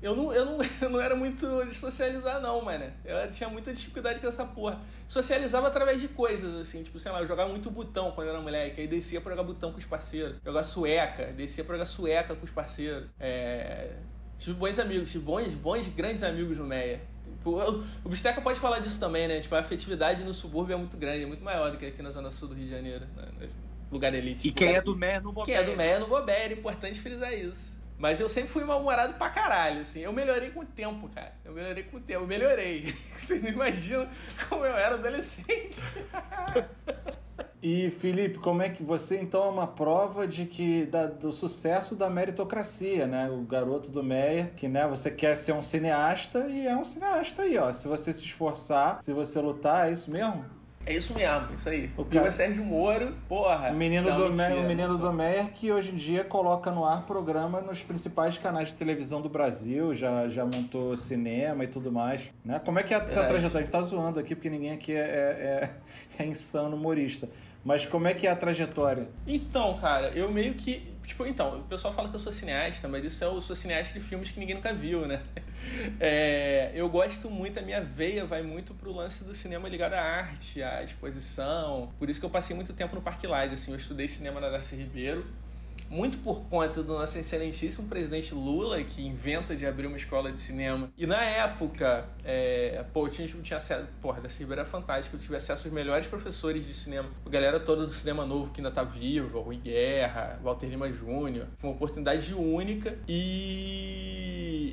Eu 0.00 0.14
não, 0.14 0.32
eu 0.32 0.44
não, 0.44 0.58
eu 0.80 0.88
não 0.88 1.00
era 1.00 1.14
muito 1.14 1.64
de 1.66 1.74
socializar, 1.74 2.40
não, 2.40 2.62
mano. 2.62 2.90
Eu 3.04 3.30
tinha 3.30 3.48
muita 3.48 3.74
dificuldade 3.74 4.18
com 4.20 4.26
essa 4.26 4.44
porra. 4.44 4.80
Socializava 5.06 5.66
através 5.66 6.00
de 6.00 6.08
coisas, 6.08 6.58
assim, 6.58 6.82
tipo, 6.82 6.98
sei 6.98 7.12
lá, 7.12 7.20
eu 7.20 7.26
jogava 7.26 7.50
muito 7.50 7.70
botão 7.70 8.12
quando 8.12 8.28
era 8.28 8.40
moleque, 8.40 8.80
aí 8.80 8.86
descia 8.86 9.20
pra 9.20 9.32
jogar 9.32 9.42
botão 9.42 9.70
com 9.70 9.78
os 9.78 9.84
parceiros. 9.84 10.36
Jogar 10.44 10.62
sueca, 10.62 11.26
descia 11.26 11.62
pra 11.62 11.74
jogar 11.74 11.86
sueca 11.86 12.34
com 12.34 12.44
os 12.44 12.50
parceiros. 12.50 13.08
É... 13.20 13.90
Tive 14.38 14.56
bons 14.56 14.78
amigos, 14.78 15.10
tive 15.10 15.24
bons, 15.24 15.54
bons, 15.54 15.88
grandes 15.88 16.22
amigos 16.22 16.58
no 16.58 16.64
Meia. 16.64 17.00
Tipo, 17.46 17.84
O 18.04 18.08
Bisteca 18.08 18.40
pode 18.40 18.58
falar 18.58 18.80
disso 18.80 18.98
também, 18.98 19.28
né? 19.28 19.40
Tipo, 19.40 19.54
a 19.54 19.60
afetividade 19.60 20.24
no 20.24 20.34
subúrbio 20.34 20.74
é 20.74 20.76
muito 20.76 20.96
grande, 20.96 21.22
é 21.22 21.26
muito 21.26 21.44
maior 21.44 21.70
do 21.70 21.78
que 21.78 21.86
aqui 21.86 22.02
na 22.02 22.10
zona 22.10 22.30
sul 22.30 22.48
do 22.48 22.54
Rio 22.54 22.64
de 22.64 22.70
Janeiro, 22.70 23.06
né? 23.16 23.48
Lugar 23.90 24.12
elite. 24.14 24.48
E 24.48 24.50
quem 24.52 24.74
é 24.74 24.82
do 24.82 24.96
Meia 24.96 25.20
não 25.20 25.32
quem 25.44 25.54
é 25.54 25.62
do 25.62 25.76
Meia 25.76 26.00
não 26.00 26.08
bobeira, 26.08 26.52
é 26.52 26.56
importante 26.56 27.00
frisar 27.00 27.32
isso. 27.32 27.76
Mas 27.98 28.20
eu 28.20 28.28
sempre 28.28 28.50
fui 28.50 28.64
mal-humorado 28.64 29.14
pra 29.14 29.30
caralho, 29.30 29.80
assim. 29.80 30.00
Eu 30.00 30.12
melhorei 30.12 30.50
com 30.50 30.60
o 30.60 30.66
tempo, 30.66 31.08
cara. 31.08 31.32
Eu 31.44 31.54
melhorei 31.54 31.82
com 31.84 31.96
o 31.96 32.00
tempo. 32.00 32.24
Eu 32.24 32.26
melhorei. 32.26 32.94
Vocês 33.16 33.42
não 33.42 33.48
imaginam 33.48 34.08
como 34.48 34.66
eu 34.66 34.76
era 34.76 34.96
adolescente. 34.96 35.80
E 37.68 37.90
Felipe, 37.90 38.38
como 38.38 38.62
é 38.62 38.68
que 38.68 38.80
você 38.84 39.18
então 39.18 39.42
é 39.42 39.48
uma 39.48 39.66
prova 39.66 40.24
de 40.24 40.46
que 40.46 40.84
da- 40.86 41.08
do 41.08 41.32
sucesso 41.32 41.96
da 41.96 42.08
meritocracia, 42.08 43.08
né? 43.08 43.28
O 43.28 43.38
garoto 43.42 43.90
do 43.90 44.04
Meia, 44.04 44.52
que 44.56 44.68
né, 44.68 44.86
você 44.86 45.10
quer 45.10 45.36
ser 45.36 45.50
um 45.52 45.60
cineasta 45.62 46.46
e 46.48 46.64
é 46.64 46.76
um 46.76 46.84
cineasta 46.84 47.42
aí, 47.42 47.58
ó. 47.58 47.72
Se 47.72 47.88
você 47.88 48.12
se 48.12 48.22
esforçar, 48.24 49.00
se 49.02 49.12
você 49.12 49.40
lutar, 49.40 49.88
é 49.88 49.92
isso 49.92 50.08
mesmo? 50.12 50.44
É 50.88 50.92
isso 50.94 51.12
mesmo, 51.14 51.48
isso 51.56 51.68
aí. 51.68 51.90
O 51.96 52.02
O 52.02 52.04
cara- 52.04 52.30
Sérgio 52.30 52.64
Moro, 52.64 53.12
porra. 53.28 53.70
O 53.72 53.74
menino, 53.74 54.08
Não, 54.08 54.16
do, 54.16 54.28
mentira, 54.28 54.48
Meyer, 54.50 54.64
o 54.64 54.68
menino 54.68 54.96
do 54.98 55.12
Meyer 55.12 55.50
que 55.52 55.72
hoje 55.72 55.90
em 55.90 55.96
dia 55.96 56.22
coloca 56.22 56.70
no 56.70 56.84
ar 56.84 57.04
programa 57.04 57.60
nos 57.60 57.82
principais 57.82 58.38
canais 58.38 58.68
de 58.68 58.74
televisão 58.74 59.20
do 59.20 59.28
Brasil, 59.28 59.92
já, 59.92 60.28
já 60.28 60.44
montou 60.44 60.96
cinema 60.96 61.64
e 61.64 61.66
tudo 61.66 61.90
mais. 61.90 62.30
Né? 62.44 62.60
Como 62.64 62.78
é 62.78 62.84
que 62.84 62.94
é 62.94 62.98
essa 62.98 63.06
Verdade. 63.06 63.28
trajetória? 63.30 63.58
A 63.58 63.60
gente 63.64 63.72
tá 63.72 63.82
zoando 63.82 64.20
aqui 64.20 64.36
porque 64.36 64.48
ninguém 64.48 64.70
aqui 64.70 64.92
é, 64.92 65.00
é, 65.00 65.02
é- 66.20 66.22
é 66.22 66.26
insano 66.28 66.76
humorista. 66.76 67.28
Mas 67.66 67.84
como 67.84 68.06
é 68.06 68.14
que 68.14 68.28
é 68.28 68.30
a 68.30 68.36
trajetória? 68.36 69.08
Então, 69.26 69.76
cara, 69.76 70.10
eu 70.10 70.30
meio 70.30 70.54
que. 70.54 70.94
Tipo, 71.04 71.26
então, 71.26 71.58
o 71.58 71.64
pessoal 71.64 71.92
fala 71.92 72.08
que 72.08 72.14
eu 72.14 72.20
sou 72.20 72.30
cineasta, 72.30 72.86
mas 72.86 73.04
isso 73.04 73.24
é 73.24 73.26
eu 73.26 73.42
sou 73.42 73.56
cineasta 73.56 73.92
de 73.92 74.00
filmes 74.06 74.30
que 74.30 74.38
ninguém 74.38 74.54
nunca 74.54 74.72
viu, 74.72 75.06
né? 75.06 75.20
É, 75.98 76.70
eu 76.74 76.88
gosto 76.88 77.30
muito, 77.30 77.58
a 77.58 77.62
minha 77.62 77.80
veia 77.80 78.26
vai 78.26 78.42
muito 78.42 78.74
pro 78.74 78.92
lance 78.92 79.24
do 79.24 79.34
cinema 79.34 79.68
ligado 79.68 79.94
à 79.94 80.00
arte, 80.00 80.62
à 80.62 80.82
exposição. 80.82 81.90
Por 81.98 82.10
isso 82.10 82.20
que 82.20 82.26
eu 82.26 82.30
passei 82.30 82.54
muito 82.54 82.72
tempo 82.74 82.94
no 82.94 83.00
Parque 83.00 83.26
assim, 83.26 83.72
eu 83.72 83.76
estudei 83.76 84.06
cinema 84.06 84.38
na 84.38 84.50
Darcy 84.50 84.76
Ribeiro. 84.76 85.26
Muito 85.88 86.18
por 86.18 86.42
conta 86.44 86.82
do 86.82 86.94
nosso 86.94 87.18
excelentíssimo 87.18 87.86
presidente 87.88 88.34
Lula, 88.34 88.82
que 88.82 89.06
inventa 89.06 89.54
de 89.54 89.66
abrir 89.66 89.86
uma 89.86 89.96
escola 89.96 90.32
de 90.32 90.40
cinema. 90.40 90.90
E 90.96 91.06
na 91.06 91.22
época, 91.22 92.08
é, 92.24 92.84
pô, 92.92 93.06
eu 93.06 93.10
tinha, 93.10 93.28
tinha 93.28 93.56
acesso. 93.56 93.86
Porra, 94.00 94.20
da 94.20 94.28
Ribeiro 94.28 94.60
era 94.60 94.64
fantástico. 94.64 95.16
Eu 95.16 95.20
tive 95.20 95.36
acesso 95.36 95.66
aos 95.66 95.74
melhores 95.74 96.06
professores 96.06 96.66
de 96.66 96.74
cinema. 96.74 97.08
A 97.24 97.28
galera 97.28 97.60
toda 97.60 97.86
do 97.86 97.92
cinema 97.92 98.26
novo 98.26 98.52
que 98.52 98.60
ainda 98.60 98.70
tá 98.70 98.82
viva, 98.82 99.40
Rui 99.40 99.56
Guerra, 99.56 100.40
Walter 100.42 100.66
Lima 100.66 100.90
Júnior. 100.92 101.46
Foi 101.58 101.70
uma 101.70 101.76
oportunidade 101.76 102.34
única 102.34 102.98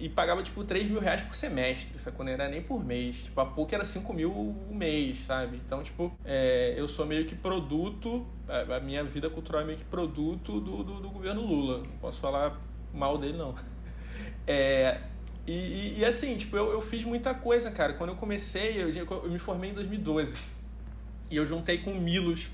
e. 0.06 0.10
Pagava 0.10 0.42
tipo 0.44 0.64
3 0.64 0.90
mil 0.90 1.00
reais 1.00 1.22
por 1.22 1.36
semestre, 1.36 1.98
sacou? 2.00 2.26
Não 2.26 2.32
era 2.32 2.48
nem 2.50 2.62
por 2.62 2.84
mês. 2.84 3.24
Tipo, 3.24 3.42
a 3.42 3.46
PUC 3.46 3.74
era 3.76 3.86
5 3.86 4.14
mil 4.14 4.32
o 4.32 4.74
mês, 4.74 5.20
sabe? 5.20 5.58
Então, 5.66 5.84
tipo, 5.84 6.16
é, 6.26 6.74
eu 6.78 6.88
sou 6.88 7.06
meio 7.06 7.26
que 7.26 7.36
produto. 7.36 8.26
A, 8.48 8.76
a 8.76 8.80
minha 8.80 9.04
vida 9.04 9.30
cultural 9.30 9.62
é 9.62 9.66
meio 9.66 9.78
que 9.78 9.86
produto 9.86 10.60
do, 10.60 10.84
do, 10.84 11.00
do 11.02 11.10
governo 11.10 11.42
Lula. 11.46 11.78
Não 11.80 11.98
posso 11.98 12.20
falar 12.20 12.60
mal 12.94 13.18
dele, 13.18 13.38
não. 13.38 13.54
É, 14.46 15.00
e, 15.48 15.52
e- 15.54 16.00
e 16.00 16.06
assim, 16.06 16.36
tipo, 16.36 16.56
eu, 16.58 16.72
eu 16.72 16.82
fiz 16.82 17.04
muita 17.04 17.34
coisa, 17.34 17.72
cara. 17.72 17.94
Quando 17.94 18.12
eu 18.12 18.16
comecei, 18.16 18.82
eu, 18.82 18.90
eu 18.90 19.30
me 19.30 19.40
formei 19.40 19.72
em 19.72 19.74
2012. 19.74 20.36
E 21.32 21.36
eu 21.38 21.46
juntei 21.46 21.80
com 21.80 21.94
Milos, 21.96 22.50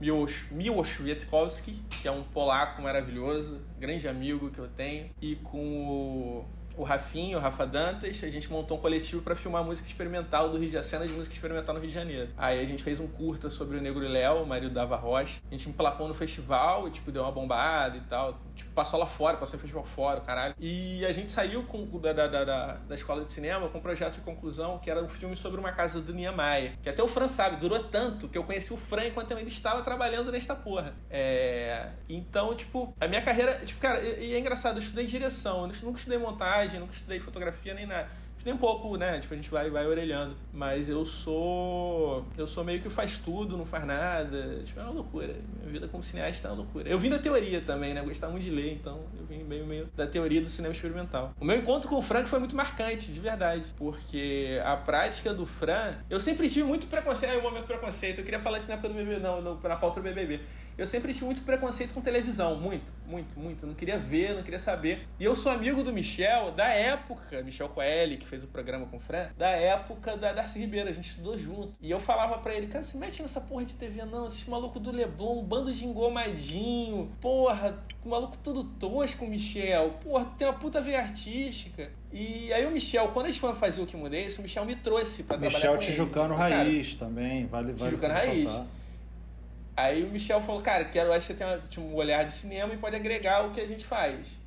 Miłosz, 0.00 0.46
Miłosz 0.50 0.98
Wietkowski, 1.00 1.72
que 1.90 2.08
é 2.08 2.10
um 2.10 2.22
polaco 2.22 2.82
maravilhoso, 2.82 3.60
grande 3.78 4.08
amigo 4.08 4.50
que 4.50 4.58
eu 4.58 4.68
tenho, 4.68 5.10
e 5.20 5.36
com 5.36 5.58
o, 5.88 6.44
o 6.76 6.82
Rafinho, 6.82 7.38
o 7.38 7.40
Rafa 7.40 7.66
Dantas, 7.66 8.22
a 8.22 8.28
gente 8.28 8.50
montou 8.50 8.78
um 8.78 8.80
coletivo 8.80 9.22
para 9.22 9.36
filmar 9.36 9.64
música 9.64 9.86
experimental 9.86 10.48
do 10.48 10.58
Rio 10.58 10.68
de 10.68 10.74
Janeiro, 10.74 11.12
de 11.12 11.16
música 11.16 11.34
experimental 11.34 11.74
no 11.74 11.80
Rio 11.80 11.88
de 11.88 11.94
Janeiro. 11.94 12.30
Aí 12.36 12.60
a 12.60 12.64
gente 12.64 12.82
fez 12.82 12.98
um 13.00 13.06
curta 13.06 13.50
sobre 13.50 13.76
o 13.76 13.80
Negro 13.80 14.06
Léo, 14.06 14.42
o 14.42 14.46
marido 14.46 14.72
da 14.72 14.82
Ava 14.82 14.96
Rocha. 14.96 15.40
A 15.50 15.54
gente 15.54 15.68
emplacou 15.68 16.08
no 16.08 16.14
festival 16.14 16.88
e, 16.88 16.90
tipo, 16.90 17.10
deu 17.10 17.22
uma 17.22 17.32
bombada 17.32 17.96
e 17.96 18.00
tal. 18.02 18.38
Tipo, 18.60 18.72
passou 18.72 19.00
lá 19.00 19.06
fora, 19.06 19.38
passou 19.38 19.56
em 19.56 19.60
festival 19.60 19.84
fora, 19.84 20.20
caralho. 20.20 20.54
E 20.58 21.04
a 21.06 21.12
gente 21.12 21.30
saiu 21.30 21.64
com, 21.64 21.86
da, 21.98 22.12
da, 22.12 22.26
da, 22.26 22.72
da 22.74 22.94
escola 22.94 23.24
de 23.24 23.32
cinema 23.32 23.68
com 23.70 23.78
um 23.78 23.80
projeto 23.80 24.14
de 24.14 24.20
conclusão 24.20 24.78
que 24.78 24.90
era 24.90 25.02
um 25.02 25.08
filme 25.08 25.34
sobre 25.34 25.58
uma 25.58 25.72
casa 25.72 26.00
do 26.00 26.12
Niemeyer. 26.12 26.74
Que 26.82 26.90
até 26.90 27.02
o 27.02 27.08
Fran 27.08 27.26
sabe, 27.26 27.56
durou 27.56 27.82
tanto 27.84 28.28
que 28.28 28.36
eu 28.36 28.44
conheci 28.44 28.72
o 28.72 28.76
Fran 28.76 29.06
enquanto 29.06 29.32
ainda 29.32 29.48
estava 29.48 29.80
trabalhando 29.82 30.30
nesta 30.30 30.54
porra. 30.54 30.94
É... 31.08 31.88
Então, 32.06 32.54
tipo, 32.54 32.94
a 33.00 33.08
minha 33.08 33.22
carreira. 33.22 33.54
Tipo, 33.64 33.80
cara, 33.80 34.00
e 34.00 34.34
é 34.34 34.38
engraçado, 34.38 34.76
eu 34.76 34.82
estudei 34.82 35.06
direção, 35.06 35.62
eu 35.62 35.72
nunca 35.82 35.98
estudei 35.98 36.18
montagem, 36.18 36.80
nunca 36.80 36.92
estudei 36.92 37.18
fotografia 37.18 37.72
nem 37.72 37.86
nada 37.86 38.08
nem 38.44 38.54
um 38.54 38.58
pouco, 38.58 38.96
né? 38.96 39.18
Tipo, 39.18 39.34
a 39.34 39.36
gente 39.36 39.50
vai, 39.50 39.70
vai 39.70 39.86
orelhando. 39.86 40.36
Mas 40.52 40.88
eu 40.88 41.04
sou. 41.04 42.24
Eu 42.36 42.46
sou 42.46 42.64
meio 42.64 42.80
que 42.80 42.88
faz 42.88 43.18
tudo, 43.18 43.56
não 43.56 43.66
faz 43.66 43.84
nada. 43.84 44.60
Tipo, 44.64 44.80
é 44.80 44.82
uma 44.82 44.92
loucura. 44.92 45.34
Minha 45.60 45.72
vida 45.72 45.88
como 45.88 46.02
cineasta 46.02 46.48
é 46.48 46.50
uma 46.50 46.58
loucura. 46.58 46.88
Eu 46.88 46.98
vim 46.98 47.10
da 47.10 47.18
teoria 47.18 47.60
também, 47.60 47.94
né? 47.94 48.00
Eu 48.00 48.04
gostava 48.04 48.32
muito 48.32 48.44
de 48.44 48.50
ler, 48.50 48.72
então 48.72 49.00
eu 49.18 49.24
vim 49.26 49.44
meio, 49.44 49.66
meio 49.66 49.88
da 49.96 50.06
teoria 50.06 50.40
do 50.40 50.48
cinema 50.48 50.74
experimental. 50.74 51.34
O 51.40 51.44
meu 51.44 51.56
encontro 51.56 51.88
com 51.88 51.96
o 51.96 52.02
Frank 52.02 52.28
foi 52.28 52.38
muito 52.38 52.56
marcante, 52.56 53.12
de 53.12 53.20
verdade. 53.20 53.64
Porque 53.76 54.60
a 54.64 54.76
prática 54.76 55.34
do 55.34 55.46
Fran. 55.46 55.94
Eu 56.08 56.20
sempre 56.20 56.48
tive 56.48 56.66
muito 56.66 56.86
preconceito. 56.86 57.34
Ah, 57.34 57.38
o 57.38 57.42
momento 57.42 57.66
preconceito. 57.66 58.18
Eu 58.18 58.24
queria 58.24 58.40
falar 58.40 58.58
isso 58.58 58.68
na 58.68 58.74
época 58.74 58.88
do 58.88 58.94
BBB, 58.94 59.20
não, 59.20 59.40
na 59.40 59.76
pauta 59.76 60.00
do 60.00 60.04
BBB 60.04 60.40
eu 60.80 60.86
sempre 60.86 61.12
tive 61.12 61.26
muito 61.26 61.42
preconceito 61.42 61.92
com 61.92 62.00
televisão. 62.00 62.56
Muito, 62.56 62.90
muito, 63.06 63.38
muito. 63.38 63.66
não 63.66 63.74
queria 63.74 63.98
ver, 63.98 64.34
não 64.34 64.42
queria 64.42 64.58
saber. 64.58 65.06
E 65.18 65.24
eu 65.24 65.36
sou 65.36 65.52
amigo 65.52 65.82
do 65.82 65.92
Michel 65.92 66.52
da 66.52 66.68
época, 66.68 67.42
Michel 67.42 67.68
Coelho, 67.68 68.16
que 68.16 68.26
fez 68.30 68.44
o 68.44 68.46
programa 68.46 68.86
com 68.86 68.96
o 68.96 69.00
Fran, 69.00 69.28
da 69.36 69.48
época 69.48 70.16
da 70.16 70.32
Darcy 70.32 70.60
Ribeiro. 70.60 70.88
A 70.88 70.92
gente 70.92 71.10
estudou 71.10 71.36
junto. 71.36 71.74
E 71.80 71.90
eu 71.90 72.00
falava 72.00 72.38
para 72.38 72.54
ele, 72.54 72.68
cara, 72.68 72.84
se 72.84 72.96
mete 72.96 73.20
nessa 73.20 73.40
porra 73.40 73.64
de 73.64 73.74
TV 73.74 74.04
não. 74.04 74.26
Esse 74.26 74.48
maluco 74.48 74.78
do 74.78 74.92
Leblon, 74.92 75.40
um 75.40 75.44
bando 75.44 75.72
de 75.74 75.84
engomadinho. 75.84 77.10
Porra, 77.20 77.76
maluco 78.04 78.38
todo 78.38 78.62
tosco, 78.62 79.26
Michel. 79.26 79.90
Porra, 80.02 80.24
tem 80.38 80.46
uma 80.46 80.54
puta 80.54 80.80
veia 80.80 81.00
artística. 81.00 81.90
E 82.12 82.52
aí 82.52 82.64
o 82.64 82.70
Michel, 82.70 83.08
quando 83.08 83.26
a 83.26 83.30
gente 83.30 83.40
foi 83.40 83.54
fazer 83.54 83.82
o 83.82 83.86
que 83.86 83.96
mudei, 83.96 84.28
o 84.28 84.42
Michel 84.42 84.64
me 84.64 84.76
trouxe 84.76 85.24
pra 85.24 85.36
Michel 85.36 85.60
trabalhar 85.60 85.78
com 85.78 85.84
Tijucano 85.84 86.34
ele. 86.34 86.42
Raiz 86.42 86.94
cara, 86.94 86.98
também, 86.98 87.46
vale, 87.46 87.72
vale 87.72 87.90
Tijucano 87.90 88.14
Raiz. 88.14 88.60
Aí 89.76 90.04
o 90.04 90.08
Michel 90.08 90.40
falou, 90.42 90.60
cara, 90.60 90.84
quero 90.84 91.12
acho 91.12 91.28
que 91.28 91.32
você 91.32 91.44
tem 91.44 91.68
tipo, 91.68 91.82
um 91.82 91.94
olhar 91.94 92.24
de 92.24 92.32
cinema 92.32 92.74
e 92.74 92.76
pode 92.76 92.94
agregar 92.94 93.46
o 93.46 93.50
que 93.50 93.60
a 93.60 93.66
gente 93.66 93.84
faz. 93.84 94.38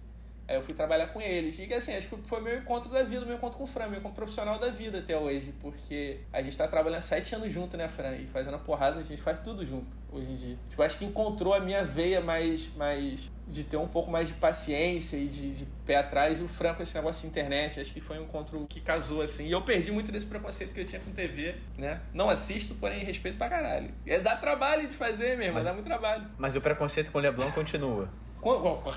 Aí 0.47 0.55
eu 0.55 0.61
fui 0.61 0.73
trabalhar 0.73 1.07
com 1.07 1.21
eles. 1.21 1.57
E 1.59 1.67
que 1.67 1.73
assim, 1.73 1.95
acho 1.95 2.07
que 2.07 2.17
foi 2.27 2.41
meu 2.41 2.57
encontro 2.57 2.91
da 2.91 3.03
vida, 3.03 3.25
meu 3.25 3.35
encontro 3.35 3.57
com 3.57 3.63
o 3.63 3.67
Fran, 3.67 3.87
meu 3.87 3.99
encontro 3.99 4.15
profissional 4.15 4.59
da 4.59 4.69
vida 4.69 4.99
até 4.99 5.17
hoje. 5.17 5.53
Porque 5.61 6.19
a 6.31 6.41
gente 6.41 6.55
tá 6.57 6.67
trabalhando 6.67 7.01
sete 7.01 7.33
anos 7.35 7.51
junto, 7.51 7.77
né, 7.77 7.87
Fran? 7.87 8.15
E 8.15 8.27
fazendo 8.27 8.55
a 8.55 8.59
porrada, 8.59 8.99
a 8.99 9.03
gente 9.03 9.21
faz 9.21 9.39
tudo 9.39 9.65
junto 9.65 9.87
hoje 10.11 10.31
em 10.31 10.35
dia. 10.35 10.57
Tipo, 10.69 10.83
acho 10.83 10.97
que 10.97 11.05
encontrou 11.05 11.53
a 11.53 11.59
minha 11.59 11.83
veia 11.83 12.21
mais, 12.21 12.69
mais 12.75 13.31
de 13.47 13.63
ter 13.63 13.77
um 13.77 13.87
pouco 13.87 14.09
mais 14.09 14.27
de 14.27 14.33
paciência 14.33 15.17
e 15.17 15.27
de, 15.27 15.53
de 15.53 15.65
pé 15.85 15.97
atrás. 15.97 16.39
E 16.39 16.43
o 16.43 16.47
Fran 16.47 16.73
com 16.73 16.83
esse 16.83 16.95
negócio 16.95 17.21
de 17.21 17.27
internet, 17.27 17.79
acho 17.79 17.91
que 17.91 18.01
foi 18.01 18.19
um 18.19 18.23
encontro 18.23 18.65
que 18.67 18.79
casou, 18.79 19.21
assim. 19.21 19.47
E 19.47 19.51
eu 19.51 19.61
perdi 19.61 19.91
muito 19.91 20.11
desse 20.11 20.25
preconceito 20.25 20.73
que 20.73 20.81
eu 20.81 20.85
tinha 20.85 21.01
com 21.01 21.11
TV, 21.11 21.55
né? 21.77 22.01
Não 22.13 22.29
assisto, 22.29 22.75
porém 22.75 23.03
respeito 23.03 23.37
pra 23.37 23.49
caralho. 23.49 23.91
É 24.05 24.19
dá 24.19 24.35
trabalho 24.35 24.87
de 24.87 24.93
fazer 24.93 25.37
mesmo, 25.37 25.55
mas 25.55 25.65
dá 25.65 25.73
muito 25.73 25.85
trabalho. 25.85 26.27
Mas 26.37 26.55
o 26.55 26.61
preconceito 26.61 27.11
com 27.11 27.17
o 27.17 27.21
Leblon 27.21 27.51
continua. 27.51 28.09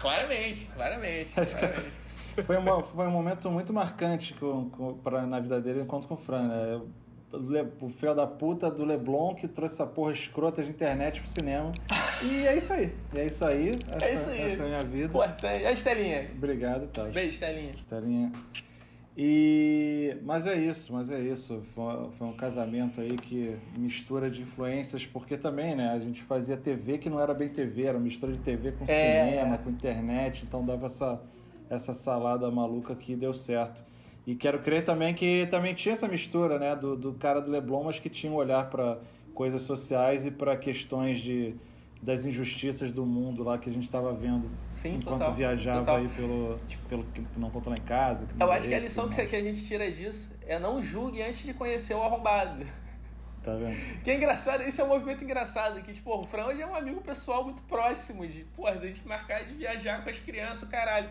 Claramente, 0.01 0.67
claramente, 0.67 1.35
claramente. 1.35 2.45
foi, 2.45 2.57
uma, 2.57 2.83
foi 2.83 3.07
um 3.07 3.11
momento 3.11 3.51
muito 3.51 3.73
marcante 3.73 4.35
com, 4.35 4.71
com, 4.71 4.95
pra, 4.95 5.27
na 5.27 5.41
vida 5.41 5.61
dele 5.61 5.83
enquanto 5.83 6.07
com 6.07 6.15
o 6.15 6.19
Fran, 6.19 6.49
né? 6.49 6.81
O 7.33 7.91
filho 7.91 8.15
da 8.15 8.27
puta 8.27 8.71
do 8.71 8.85
Leblon 8.85 9.35
que 9.35 9.49
trouxe 9.49 9.75
essa 9.75 9.87
porra 9.87 10.13
escrota 10.13 10.63
de 10.63 10.71
internet 10.71 11.21
pro 11.21 11.29
cinema. 11.29 11.73
E 12.25 12.47
é 12.47 12.57
isso 12.57 12.73
aí. 12.73 12.93
E 13.13 13.19
é 13.19 13.27
isso 13.27 13.45
aí. 13.45 13.71
Essa, 13.91 14.07
é 14.07 14.15
isso 14.15 14.31
aí. 14.31 14.41
Essa 14.43 14.63
é 14.63 14.65
a 14.65 14.69
minha 14.69 14.83
vida. 14.83 15.07
Importante. 15.07 15.67
A 15.67 15.73
Estelinha. 15.73 16.31
Obrigado, 16.35 16.87
tá. 16.87 17.05
Beijo, 17.05 17.31
Estelinha. 17.31 17.75
Estelinha. 17.75 18.33
E, 19.17 20.19
mas 20.25 20.47
é 20.47 20.55
isso, 20.55 20.93
mas 20.93 21.11
é 21.11 21.19
isso. 21.19 21.63
Foi, 21.75 22.11
foi, 22.19 22.27
um 22.27 22.35
casamento 22.35 23.01
aí 23.01 23.17
que 23.17 23.57
mistura 23.77 24.31
de 24.31 24.43
influências, 24.43 25.07
porque 25.07 25.39
também, 25.39 25.75
né, 25.75 25.91
a 25.91 25.99
gente 25.99 26.23
fazia 26.23 26.57
TV 26.57 26.99
que 26.99 27.09
não 27.09 27.19
era 27.19 27.33
bem 27.33 27.49
TV, 27.49 27.85
era 27.85 27.99
mistura 27.99 28.33
de 28.33 28.41
TV 28.41 28.73
com 28.73 28.85
é, 28.85 29.25
cinema, 29.25 29.55
é. 29.55 29.59
com 29.59 29.71
internet, 29.71 30.45
então 30.47 30.65
dava 30.65 30.85
essa, 30.85 31.23
essa 31.71 31.95
salada 31.95 32.51
maluca 32.51 32.95
que 32.95 33.17
deu 33.17 33.33
certo. 33.33 33.83
E 34.27 34.35
quero 34.35 34.59
crer 34.59 34.85
também 34.85 35.15
que 35.15 35.47
também 35.47 35.73
tinha 35.73 35.95
essa 35.95 36.07
mistura, 36.07 36.59
né, 36.59 36.77
do, 36.77 36.95
do 36.95 37.15
cara 37.15 37.41
do 37.41 37.51
Leblon, 37.51 37.85
mas 37.85 37.99
que 37.99 38.11
tinha 38.11 38.31
um 38.31 38.37
olhar 38.37 38.69
para 38.69 38.99
coisas 39.33 39.63
sociais 39.63 40.27
e 40.27 40.31
para 40.31 40.57
questões 40.59 41.21
de 41.21 41.55
das 42.03 42.25
injustiças 42.25 42.93
do 42.93 43.05
mundo 43.05 43.43
lá 43.43 43.59
que 43.59 43.69
a 43.69 43.73
gente 43.73 43.85
estava 43.85 44.13
vendo 44.13 44.51
Sim, 44.71 44.97
enquanto 44.97 45.19
total, 45.19 45.35
viajava 45.35 45.81
total. 45.81 45.97
aí 45.97 46.09
pelo, 46.09 46.57
pelo 46.89 47.05
que 47.05 47.25
não 47.37 47.51
contou 47.51 47.71
lá 47.71 47.77
em 47.79 47.87
casa. 47.87 48.27
Eu 48.39 48.53
acho 48.53 48.69
que 48.69 48.75
a 48.75 48.81
lição 48.81 49.09
que, 49.09 49.27
que 49.27 49.37
a 49.37 49.43
gente 49.43 49.65
tira 49.65 49.91
disso 49.91 50.31
é 50.47 50.59
não 50.59 50.83
julgue 50.83 51.23
antes 51.23 51.45
de 51.45 51.55
conhecer 51.55 51.95
o 51.95 52.03
arrombado. 52.03 52.65
Tá 53.43 53.55
vendo? 53.55 53.77
Que 54.03 54.11
é 54.11 54.17
engraçado, 54.17 54.63
esse 54.63 54.81
é 54.81 54.85
um 54.85 54.89
movimento 54.89 55.25
engraçado, 55.25 55.81
que, 55.83 55.93
tipo, 55.93 56.13
o 56.13 56.25
Fran 56.25 56.47
hoje 56.47 56.63
é 56.63 56.67
um 56.67 56.75
amigo 56.75 57.01
pessoal 57.01 57.45
muito 57.45 57.63
próximo, 57.63 58.27
de, 58.27 58.45
porra, 58.45 58.77
de 58.77 58.89
gente 58.89 59.07
marcar 59.07 59.45
de 59.45 59.55
viajar 59.55 60.03
com 60.03 60.11
as 60.11 60.19
crianças, 60.19 60.69
caralho. 60.69 61.11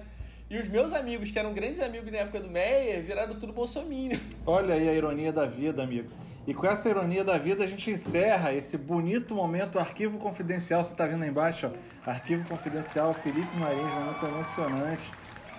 E 0.50 0.58
os 0.60 0.68
meus 0.68 0.94
amigos, 0.94 1.32
que 1.32 1.40
eram 1.40 1.54
grandes 1.54 1.82
amigos 1.82 2.12
na 2.12 2.20
época 2.20 2.40
do 2.40 2.50
Meia, 2.50 3.02
viraram 3.02 3.34
tudo 3.40 3.52
bolsominion. 3.52 4.20
Olha 4.46 4.76
aí 4.76 4.88
a 4.88 4.94
ironia 4.94 5.34
da 5.34 5.46
vida, 5.46 5.82
amigo. 5.82 6.10
E 6.48 6.54
com 6.54 6.68
essa 6.68 6.88
ironia 6.88 7.24
da 7.24 7.38
vida, 7.40 7.64
a 7.64 7.68
gente 7.68 7.90
encerra 7.90 8.54
esse 8.54 8.78
bonito 8.78 9.34
momento 9.34 9.80
arquivo 9.80 10.20
confidencial. 10.20 10.84
Você 10.84 10.92
está 10.92 11.08
vendo 11.08 11.24
aí 11.24 11.30
embaixo, 11.30 11.68
ó, 11.68 12.10
arquivo 12.10 12.48
confidencial, 12.48 13.14
Felipe 13.16 13.56
Marins, 13.58 13.88
momento 13.88 14.26
emocionante. 14.26 15.12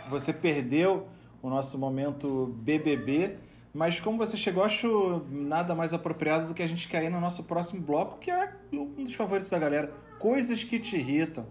Você 0.09 0.33
perdeu 0.33 1.09
o 1.43 1.51
nosso 1.51 1.77
momento 1.77 2.55
BBB, 2.59 3.37
mas 3.75 3.99
como 3.99 4.17
você 4.17 4.37
chegou, 4.37 4.63
acho 4.63 5.27
nada 5.29 5.75
mais 5.75 5.93
apropriado 5.93 6.47
do 6.47 6.55
que 6.55 6.63
a 6.63 6.67
gente 6.69 6.89
cair 6.89 7.11
no 7.11 7.21
nosso 7.21 7.43
próximo 7.45 7.83
bloco, 7.83 8.19
que 8.19 8.31
é 8.31 8.53
um 8.73 9.05
dos 9.05 9.15
favoritos 9.15 9.51
da 9.51 9.59
galera: 9.59 9.93
coisas 10.21 10.63
que 10.63 10.79
te 10.79 10.97
irritam. 10.97 11.45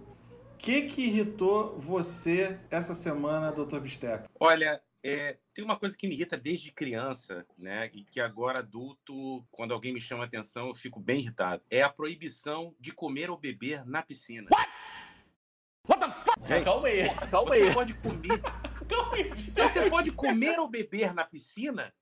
O 0.53 0.57
que, 0.57 0.83
que 0.83 1.05
irritou 1.05 1.77
você 1.77 2.57
essa 2.71 2.95
semana, 2.95 3.51
doutor 3.51 3.81
Bisteca? 3.81 4.23
Olha, 4.39 4.81
é, 5.07 5.37
tem 5.53 5.63
uma 5.63 5.77
coisa 5.77 5.95
que 5.95 6.07
me 6.07 6.15
irrita 6.15 6.35
desde 6.35 6.71
criança, 6.71 7.45
né? 7.55 7.91
E 7.93 8.03
que 8.03 8.19
agora 8.19 8.57
adulto, 8.57 9.45
quando 9.51 9.71
alguém 9.71 9.93
me 9.93 10.01
chama 10.01 10.23
atenção, 10.23 10.69
eu 10.69 10.73
fico 10.73 10.99
bem 10.99 11.19
irritado. 11.19 11.61
É 11.69 11.83
a 11.83 11.89
proibição 11.89 12.75
de 12.79 12.91
comer 12.91 13.29
ou 13.29 13.37
beber 13.37 13.85
na 13.85 14.01
piscina. 14.01 14.49
What? 14.51 14.69
What 15.87 15.99
the 15.99 16.11
fuck? 16.11 16.47
Gente, 16.47 16.63
calma 16.63 16.87
aí, 16.87 17.09
calma 17.29 17.49
você 17.51 17.61
aí. 17.61 17.73
Pode 17.75 17.93
comer. 17.93 18.41
calma 18.89 19.15
aí. 19.15 19.29
Você 19.29 19.89
pode 19.91 20.11
comer 20.11 20.59
ou 20.59 20.67
beber 20.67 21.13
na 21.13 21.23
piscina 21.23 21.93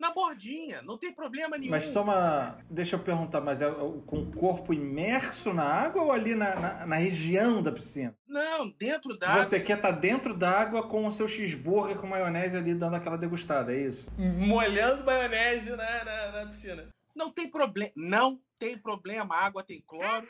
na 0.00 0.10
bordinha, 0.10 0.80
não 0.80 0.96
tem 0.96 1.12
problema 1.12 1.58
nenhum. 1.58 1.70
Mas 1.70 1.84
só 1.84 2.02
uma. 2.02 2.58
Deixa 2.70 2.96
eu 2.96 3.00
perguntar, 3.00 3.42
mas 3.42 3.60
é 3.60 3.70
com 3.70 4.22
o 4.22 4.32
corpo 4.32 4.72
imerso 4.72 5.52
na 5.52 5.62
água 5.62 6.02
ou 6.02 6.10
ali 6.10 6.34
na, 6.34 6.56
na, 6.56 6.86
na 6.86 6.96
região 6.96 7.62
da 7.62 7.70
piscina? 7.70 8.16
Não, 8.26 8.70
dentro 8.70 9.18
da 9.18 9.28
água. 9.28 9.44
Você 9.44 9.60
quer 9.60 9.76
estar 9.76 9.92
tá 9.92 9.98
dentro 9.98 10.32
da 10.32 10.50
água 10.50 10.88
com 10.88 11.06
o 11.06 11.12
seu 11.12 11.28
cheeseburger 11.28 11.98
com 11.98 12.06
maionese 12.06 12.56
ali 12.56 12.74
dando 12.74 12.96
aquela 12.96 13.18
degustada, 13.18 13.74
é 13.74 13.80
isso? 13.80 14.10
Molhando 14.16 15.04
maionese 15.04 15.70
na, 15.70 16.04
na, 16.04 16.32
na 16.32 16.46
piscina. 16.46 16.88
Não 17.14 17.30
tem 17.30 17.50
problema. 17.50 17.92
Não 17.94 18.40
tem 18.58 18.78
problema. 18.78 19.34
A 19.34 19.44
água 19.44 19.62
tem 19.62 19.84
cloro. 19.86 20.26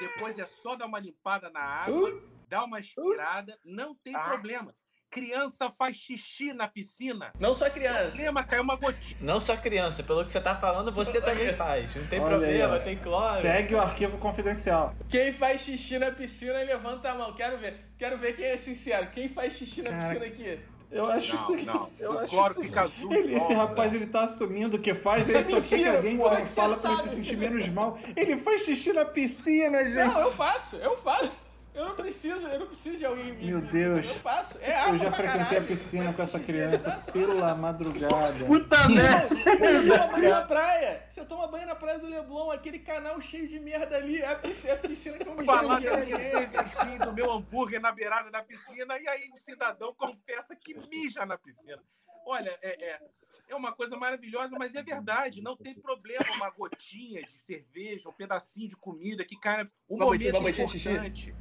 Depois 0.00 0.38
é 0.38 0.46
só 0.46 0.76
dar 0.76 0.86
uma 0.86 0.98
limpada 0.98 1.50
na 1.50 1.60
água, 1.60 2.08
uh, 2.08 2.22
dar 2.48 2.64
uma 2.64 2.78
aspirada. 2.78 3.52
Uh, 3.52 3.58
não 3.66 3.94
tem 3.94 4.16
ah. 4.16 4.20
problema 4.20 4.74
criança 5.10 5.70
faz 5.70 5.96
xixi 5.96 6.52
na 6.52 6.68
piscina. 6.68 7.32
Não 7.38 7.52
só 7.52 7.68
criança. 7.68 8.10
Problema, 8.12 8.44
caiu 8.44 8.62
uma 8.62 8.76
gotinha. 8.76 9.16
Não 9.20 9.40
só 9.40 9.56
criança, 9.56 10.02
pelo 10.02 10.24
que 10.24 10.30
você 10.30 10.40
tá 10.40 10.54
falando, 10.54 10.92
você 10.92 11.20
também 11.20 11.52
faz. 11.54 11.94
Não 11.96 12.06
tem 12.06 12.20
Olha 12.20 12.30
problema, 12.30 12.74
aí, 12.76 12.80
tem 12.80 12.96
cloro. 12.96 13.40
Segue 13.40 13.74
o 13.74 13.80
arquivo 13.80 14.16
confidencial. 14.18 14.94
Quem 15.08 15.32
faz 15.32 15.62
xixi 15.62 15.98
na 15.98 16.12
piscina, 16.12 16.62
levanta 16.62 17.10
a 17.10 17.14
mão. 17.16 17.34
Quero 17.34 17.58
ver. 17.58 17.90
Quero 17.98 18.16
ver 18.16 18.34
quem 18.34 18.46
é 18.46 18.56
sincero. 18.56 19.08
Quem 19.08 19.28
faz 19.28 19.54
xixi 19.54 19.82
na 19.82 19.92
piscina 19.98 20.24
aqui? 20.24 20.60
Eu 20.90 21.06
acho 21.06 21.28
não, 21.28 21.34
isso 21.36 21.54
aqui. 21.54 21.66
Não, 21.66 21.90
eu 22.00 22.12
o 22.12 22.28
cloro 22.28 22.52
isso 22.52 22.62
fica 22.62 22.80
azul. 22.82 23.12
Ele, 23.12 23.34
esse 23.36 23.52
rapaz, 23.52 23.94
ele 23.94 24.06
tá 24.06 24.22
assumindo 24.24 24.76
que 24.76 24.92
faz, 24.92 25.22
Isso 25.22 25.30
ele 25.30 25.38
é 25.38 25.44
só 25.44 25.56
mentira, 25.56 25.96
alguém 25.98 26.16
porra, 26.16 26.46
fala 26.46 26.76
pra 26.76 26.92
ele 26.92 27.02
se 27.02 27.14
sentir 27.14 27.36
menos 27.36 27.68
mal. 27.68 27.96
Ele 28.16 28.36
faz 28.36 28.62
xixi 28.62 28.92
na 28.92 29.04
piscina, 29.04 29.84
gente. 29.84 29.94
Não, 29.94 30.20
eu 30.20 30.32
faço, 30.32 30.76
eu 30.76 30.98
faço. 30.98 31.49
Eu 31.80 31.88
não 31.88 31.96
preciso, 31.96 32.46
eu 32.46 32.58
não 32.60 32.66
preciso 32.66 32.98
de 32.98 33.06
alguém 33.06 33.32
me 33.32 33.46
Meu 33.46 33.60
me 33.62 33.68
Deus. 33.68 34.06
Eu 34.06 34.14
faço. 34.16 34.58
É 34.60 34.74
água 34.76 34.94
Eu 34.94 34.98
já 34.98 35.04
pra 35.06 35.12
frequentei 35.14 35.44
caralho. 35.44 35.64
a 35.64 35.66
piscina 35.66 36.12
com 36.12 36.22
essa 36.22 36.38
criança 36.38 36.88
exato. 36.88 37.12
pela 37.12 37.54
madrugada. 37.54 38.44
Puta 38.44 38.88
merda! 38.90 39.34
Você 39.34 39.88
toma 39.88 40.06
banho 40.08 40.30
na 40.30 40.42
praia. 40.42 41.06
Você 41.08 41.24
toma 41.24 41.48
banho 41.48 41.66
na 41.66 41.74
praia 41.74 41.98
do 41.98 42.06
Leblon, 42.06 42.50
aquele 42.50 42.78
canal 42.80 43.18
cheio 43.22 43.48
de 43.48 43.58
merda 43.58 43.96
ali. 43.96 44.20
É 44.20 44.28
a 44.32 44.36
piscina, 44.36 44.72
é 44.72 44.76
a 44.76 44.78
piscina 44.78 45.18
que 45.18 45.26
eu 45.26 45.34
me 45.34 45.46
da 45.46 45.62
minha 45.62 46.98
do 47.06 47.12
meu 47.14 47.30
hambúrguer 47.32 47.80
na 47.80 47.92
beirada 47.92 48.30
da 48.30 48.42
piscina 48.42 48.98
e 48.98 49.08
aí 49.08 49.30
o 49.34 49.38
cidadão 49.38 49.94
confessa 49.94 50.54
que 50.54 50.74
mija 50.74 51.24
na 51.24 51.38
piscina. 51.38 51.82
Olha, 52.26 52.58
é, 52.60 52.84
é, 52.90 53.00
é 53.48 53.54
uma 53.54 53.72
coisa 53.72 53.96
maravilhosa, 53.96 54.54
mas 54.58 54.74
é 54.74 54.82
verdade. 54.82 55.40
Não 55.40 55.56
tem 55.56 55.74
problema 55.74 56.24
uma 56.36 56.50
gotinha 56.50 57.22
de 57.22 57.40
cerveja, 57.40 58.08
um 58.08 58.12
pedacinho 58.12 58.68
de 58.68 58.76
comida 58.76 59.24
que 59.24 59.36
cai. 59.40 59.64
O 59.88 59.96
Uma 59.96 60.04
gotinha- 60.04 60.30
momento 60.32 60.46
gotinha 60.58 60.66
de 60.66 60.72
xixi? 61.18 61.34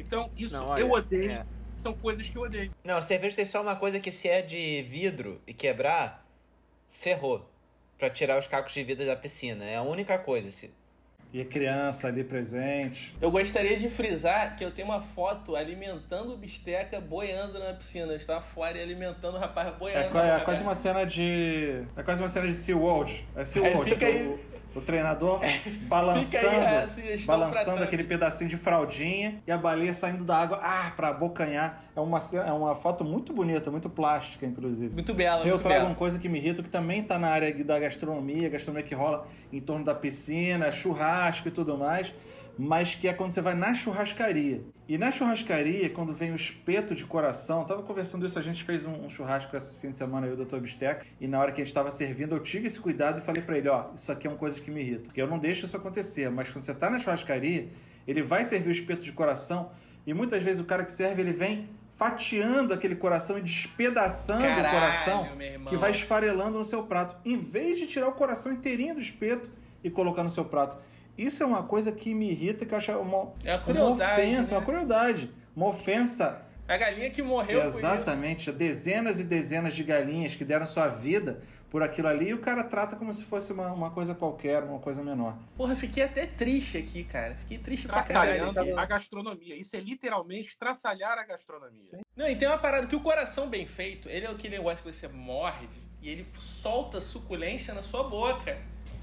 Então, 0.00 0.30
isso 0.36 0.52
Não, 0.52 0.68
olha, 0.68 0.80
eu 0.80 0.90
odeio. 0.90 1.30
é. 1.30 1.46
são 1.76 1.92
coisas 1.94 2.28
que 2.28 2.36
eu 2.36 2.42
odeio. 2.42 2.70
Não, 2.84 3.00
cerveja 3.02 3.36
tem 3.36 3.44
só 3.44 3.60
uma 3.60 3.76
coisa 3.76 4.00
que 4.00 4.10
se 4.10 4.28
é 4.28 4.42
de 4.42 4.82
vidro 4.82 5.40
e 5.46 5.52
quebrar, 5.52 6.26
ferrou. 6.90 7.48
Pra 7.98 8.08
tirar 8.08 8.38
os 8.38 8.46
cacos 8.46 8.72
de 8.72 8.84
vidro 8.84 9.04
da 9.04 9.16
piscina. 9.16 9.64
É 9.64 9.76
a 9.76 9.82
única 9.82 10.16
coisa. 10.18 10.50
Se... 10.52 10.72
E 11.32 11.40
a 11.40 11.44
criança 11.44 12.06
ali 12.06 12.22
presente. 12.24 13.14
Eu 13.20 13.30
gostaria 13.30 13.76
de 13.76 13.90
frisar 13.90 14.56
que 14.56 14.64
eu 14.64 14.70
tenho 14.70 14.88
uma 14.88 15.02
foto 15.02 15.56
alimentando 15.56 16.32
o 16.32 16.36
bisteca 16.36 17.00
boiando 17.00 17.58
na 17.58 17.74
piscina. 17.74 18.12
Eu 18.12 18.16
estava 18.16 18.40
fora 18.40 18.78
e 18.78 18.82
alimentando 18.82 19.36
o 19.36 19.40
rapaz 19.40 19.76
boiando. 19.76 20.16
É, 20.16 20.28
é 20.28 20.32
na 20.38 20.40
quase 20.40 20.62
uma 20.62 20.74
cena 20.76 21.04
de. 21.04 21.82
É 21.96 22.02
quase 22.04 22.22
uma 22.22 22.28
cena 22.28 22.46
de 22.46 22.54
SeaWorld. 22.54 23.28
É 23.36 23.44
SeaWorld. 23.44 23.90
É, 23.90 23.94
fica 23.94 24.06
é 24.06 24.12
aí- 24.12 24.38
o, 24.74 24.80
treinador 24.80 25.40
balançando, 25.88 26.88
sugestão 26.88 27.38
balançando 27.38 27.76
pra- 27.76 27.84
aquele 27.84 28.04
pedacinho 28.04 28.48
de 28.48 28.56
fraldinha 28.56 29.42
e 29.46 29.50
a 29.52 29.58
baleia 29.58 29.92
saindo 29.94 30.24
da 30.24 30.36
água, 30.36 30.60
ah, 30.62 30.92
pra 30.94 31.08
abocanhar. 31.08 31.84
É 31.96 32.00
uma, 32.00 32.18
é 32.46 32.52
uma 32.52 32.74
foto 32.76 33.04
muito 33.04 33.32
bonita, 33.32 33.70
muito 33.70 33.88
plástica, 33.90 34.46
inclusive. 34.46 34.92
Muito 34.94 35.14
bela, 35.14 35.42
Eu 35.42 35.50
muito 35.50 35.62
trago 35.62 35.78
bela. 35.80 35.88
uma 35.90 35.94
coisa 35.96 36.18
que 36.18 36.28
me 36.28 36.38
irrita, 36.38 36.62
que 36.62 36.68
também 36.68 37.02
tá 37.02 37.18
na 37.18 37.28
área 37.28 37.52
da 37.64 37.78
gastronomia, 37.78 38.48
gastronomia 38.48 38.84
que 38.86 38.94
rola 38.94 39.26
em 39.52 39.60
torno 39.60 39.84
da 39.84 39.94
piscina, 39.94 40.70
churrasco 40.70 41.48
e 41.48 41.50
tudo 41.50 41.76
mais, 41.76 42.12
mas 42.56 42.94
que 42.94 43.08
é 43.08 43.12
quando 43.12 43.32
você 43.32 43.40
vai 43.40 43.54
na 43.54 43.74
churrascaria. 43.74 44.60
E 44.88 44.96
na 44.96 45.10
churrascaria, 45.10 45.90
quando 45.90 46.14
vem 46.14 46.32
o 46.32 46.34
espeto 46.34 46.94
de 46.94 47.04
coração, 47.04 47.62
tava 47.66 47.82
conversando 47.82 48.24
isso, 48.26 48.38
a 48.38 48.42
gente 48.42 48.64
fez 48.64 48.86
um, 48.86 49.04
um 49.04 49.10
churrasco 49.10 49.54
esse 49.54 49.76
fim 49.76 49.90
de 49.90 49.98
semana, 49.98 50.26
eu 50.26 50.38
e 50.38 50.40
o 50.40 50.44
Dr. 50.46 50.56
Bisteca, 50.60 51.04
e 51.20 51.28
na 51.28 51.38
hora 51.38 51.52
que 51.52 51.60
a 51.60 51.64
gente 51.64 51.68
estava 51.70 51.90
servindo, 51.90 52.34
eu 52.34 52.40
tive 52.40 52.68
esse 52.68 52.80
cuidado 52.80 53.18
e 53.18 53.22
falei 53.22 53.42
para 53.42 53.58
ele, 53.58 53.68
ó, 53.68 53.90
isso 53.94 54.10
aqui 54.10 54.26
é 54.26 54.30
uma 54.30 54.38
coisa 54.38 54.58
que 54.58 54.70
me 54.70 54.80
irrita, 54.80 55.02
porque 55.02 55.20
eu 55.20 55.26
não 55.26 55.38
deixo 55.38 55.66
isso 55.66 55.76
acontecer, 55.76 56.30
mas 56.30 56.48
quando 56.48 56.62
você 56.62 56.72
tá 56.72 56.88
na 56.88 56.98
churrascaria, 56.98 57.68
ele 58.06 58.22
vai 58.22 58.46
servir 58.46 58.70
o 58.70 58.72
espeto 58.72 59.04
de 59.04 59.12
coração, 59.12 59.70
e 60.06 60.14
muitas 60.14 60.42
vezes 60.42 60.58
o 60.58 60.64
cara 60.64 60.82
que 60.82 60.92
serve, 60.92 61.20
ele 61.20 61.34
vem 61.34 61.68
fatiando 61.98 62.72
aquele 62.72 62.96
coração 62.96 63.36
e 63.36 63.42
despedaçando 63.42 64.42
o 64.42 64.46
Caralho, 64.46 64.70
coração 64.70 65.36
meu 65.36 65.46
irmão. 65.48 65.68
que 65.68 65.76
vai 65.76 65.90
esfarelando 65.90 66.56
no 66.56 66.64
seu 66.64 66.84
prato, 66.84 67.14
em 67.26 67.36
vez 67.36 67.78
de 67.78 67.86
tirar 67.86 68.08
o 68.08 68.12
coração 68.12 68.52
inteirinho 68.52 68.94
do 68.94 69.02
espeto 69.02 69.50
e 69.84 69.90
colocar 69.90 70.22
no 70.22 70.30
seu 70.30 70.46
prato. 70.46 70.78
Isso 71.18 71.42
é 71.42 71.46
uma 71.46 71.64
coisa 71.64 71.90
que 71.90 72.14
me 72.14 72.30
irrita, 72.30 72.64
que 72.64 72.72
eu 72.72 72.78
acho 72.78 72.92
uma, 72.92 73.32
É 73.44 73.54
uma 73.54 73.56
uma 73.56 73.64
crueldade, 73.64 74.20
ofensa, 74.22 74.50
né? 74.52 74.58
uma 74.58 74.64
crueldade, 74.64 75.30
uma 75.54 75.66
ofensa. 75.66 76.42
A 76.68 76.76
galinha 76.76 77.10
que 77.10 77.22
morreu 77.22 77.60
por 77.62 77.68
isso. 77.68 77.78
Exatamente, 77.78 78.52
dezenas 78.52 79.18
e 79.18 79.24
dezenas 79.24 79.74
de 79.74 79.82
galinhas 79.82 80.36
que 80.36 80.44
deram 80.44 80.66
sua 80.66 80.86
vida 80.86 81.42
por 81.70 81.82
aquilo 81.82 82.08
ali 82.08 82.28
e 82.28 82.34
o 82.34 82.38
cara 82.38 82.64
trata 82.64 82.96
como 82.96 83.12
se 83.12 83.24
fosse 83.24 83.52
uma, 83.52 83.72
uma 83.72 83.90
coisa 83.90 84.14
qualquer, 84.14 84.62
uma 84.62 84.78
coisa 84.78 85.02
menor. 85.02 85.36
Porra, 85.56 85.76
fiquei 85.76 86.02
até 86.02 86.26
triste 86.26 86.78
aqui, 86.78 87.04
cara. 87.04 87.34
Fiquei 87.34 87.58
triste 87.58 87.86
pra 87.86 88.02
caralho. 88.02 88.52
A 88.78 88.86
gastronomia. 88.86 89.56
Isso 89.56 89.76
é 89.76 89.80
literalmente 89.80 90.56
traçalhar 90.56 91.18
a 91.18 91.24
gastronomia. 91.24 92.00
Não, 92.16 92.28
e 92.28 92.36
tem 92.36 92.48
uma 92.48 92.58
parada 92.58 92.86
que 92.86 92.96
o 92.96 93.00
coração 93.00 93.48
bem 93.48 93.66
feito, 93.66 94.08
ele 94.08 94.26
é 94.26 94.30
aquele 94.30 94.56
negócio 94.56 94.84
que 94.84 94.92
você 94.92 95.08
morde 95.08 95.80
e 96.00 96.08
ele 96.08 96.26
solta 96.38 97.00
suculência 97.00 97.74
na 97.74 97.82
sua 97.82 98.04
boca. 98.04 98.56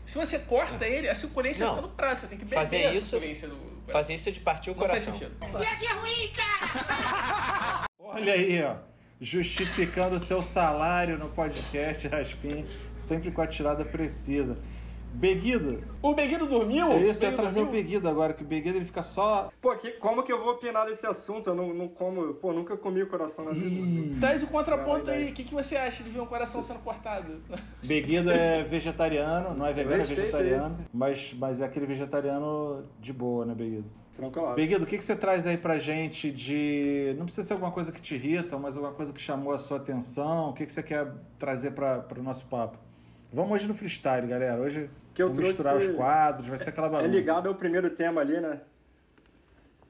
Se 0.06 0.18
você 0.18 0.38
corta 0.40 0.86
ele, 0.88 1.10
a 1.10 1.16
suculência 1.16 1.66
Não. 1.66 1.76
fica 1.76 1.88
no 1.88 1.94
prato. 1.94 2.22
Você 2.22 2.28
tem 2.28 2.38
que 2.38 2.46
beber 2.46 2.56
Fazer 2.58 2.86
a 2.86 2.94
isso- 2.94 3.10
suculência 3.10 3.48
do. 3.48 3.56
do 3.56 3.92
Fazer 3.92 4.14
isso 4.14 4.32
de 4.32 4.40
partir 4.40 4.70
o 4.70 4.76
Não 4.76 4.88
faz 4.88 5.06
coração. 5.06 5.14
sentido. 5.14 5.36
Olha 8.00 8.34
aí, 8.34 8.62
ó. 8.64 8.76
Justificando 9.20 10.18
o 10.18 10.20
seu 10.20 10.42
salário 10.42 11.18
no 11.18 11.30
podcast 11.30 12.08
Raspim, 12.08 12.66
sempre 12.98 13.32
com 13.32 13.42
a 13.42 13.48
tirada 13.48 13.84
precisa. 13.86 14.58
Beguido. 15.16 15.82
O 16.02 16.14
Beguido 16.14 16.46
dormiu? 16.46 16.92
É 16.92 17.00
isso, 17.00 17.24
eu 17.24 17.32
ia 17.32 17.38
trazer 17.38 17.62
o 17.62 17.64
dormiu? 17.64 17.84
Beguido 17.84 18.10
agora, 18.10 18.34
que 18.34 18.44
o 18.44 18.46
Beguido 18.46 18.78
ele 18.78 18.86
fica 18.86 19.02
só. 19.02 19.50
Pô, 19.62 19.76
que, 19.76 19.92
como 19.92 20.24
que 20.24 20.32
eu 20.32 20.40
vou 20.40 20.54
opinar 20.54 20.86
nesse 20.86 21.06
assunto? 21.08 21.50
Eu 21.50 21.56
não, 21.56 21.74
não 21.74 21.88
como. 21.88 22.34
Pô, 22.36 22.52
nunca 22.52 22.76
comi 22.76 23.02
o 23.02 23.08
coração 23.08 23.46
na 23.46 23.52
vida. 23.52 24.20
Traz 24.20 24.44
o 24.44 24.48
contraponto 24.48 25.10
aí. 25.10 25.30
O 25.30 25.34
que, 25.34 25.44
que 25.44 25.54
você 25.54 25.76
acha 25.78 26.04
de 26.04 26.10
ver 26.10 26.20
um 26.20 26.26
coração 26.26 26.62
sendo 26.62 26.80
cortado? 26.80 27.42
Beguido 27.84 28.30
é 28.30 28.64
vegetariano, 28.64 29.56
não 29.56 29.66
é 29.66 29.74
vegano, 29.74 30.02
é 30.02 30.06
vegetariano, 30.06 30.78
mas, 30.94 31.34
mas 31.38 31.62
é 31.62 31.66
aquele 31.66 31.86
vegetariano 31.86 32.84
de 33.00 33.14
boa, 33.14 33.46
né, 33.46 33.56
Beguido? 33.56 33.90
Tranquilo. 34.16 34.54
Beguido, 34.54 34.84
o 34.86 34.88
que, 34.88 34.98
que 34.98 35.04
você 35.04 35.16
traz 35.16 35.46
aí 35.46 35.58
pra 35.58 35.78
gente 35.78 36.32
de. 36.32 37.14
Não 37.18 37.26
precisa 37.26 37.46
ser 37.46 37.54
alguma 37.54 37.72
coisa 37.72 37.92
que 37.92 38.02
te 38.02 38.16
irrita, 38.16 38.58
mas 38.58 38.76
alguma 38.78 38.94
coisa 38.94 39.12
que 39.12 39.20
chamou 39.20 39.54
a 39.54 39.58
sua 39.58 39.78
atenção. 39.78 40.52
O 40.52 40.54
que, 40.54 40.66
que 40.66 40.72
você 40.72 40.82
quer 40.82 41.12
trazer 41.38 41.72
para 41.72 42.06
o 42.18 42.24
nosso 42.24 42.46
papo? 42.46 42.85
Vamos 43.36 43.52
hoje 43.52 43.68
no 43.68 43.74
freestyle, 43.76 44.26
galera. 44.28 44.62
Hoje 44.62 44.90
Que 45.14 45.22
eu 45.22 45.28
vamos 45.28 45.40
trouxe- 45.40 45.50
misturar 45.62 45.76
os 45.78 45.88
quadros, 45.96 46.48
vai 46.48 46.58
ser 46.58 46.70
aquela 46.70 46.88
É 46.88 46.90
bagunça. 46.90 47.12
ligado 47.12 47.48
ao 47.50 47.56
primeiro 47.56 47.90
tema 47.90 48.22
ali, 48.22 48.40
né? 48.40 48.62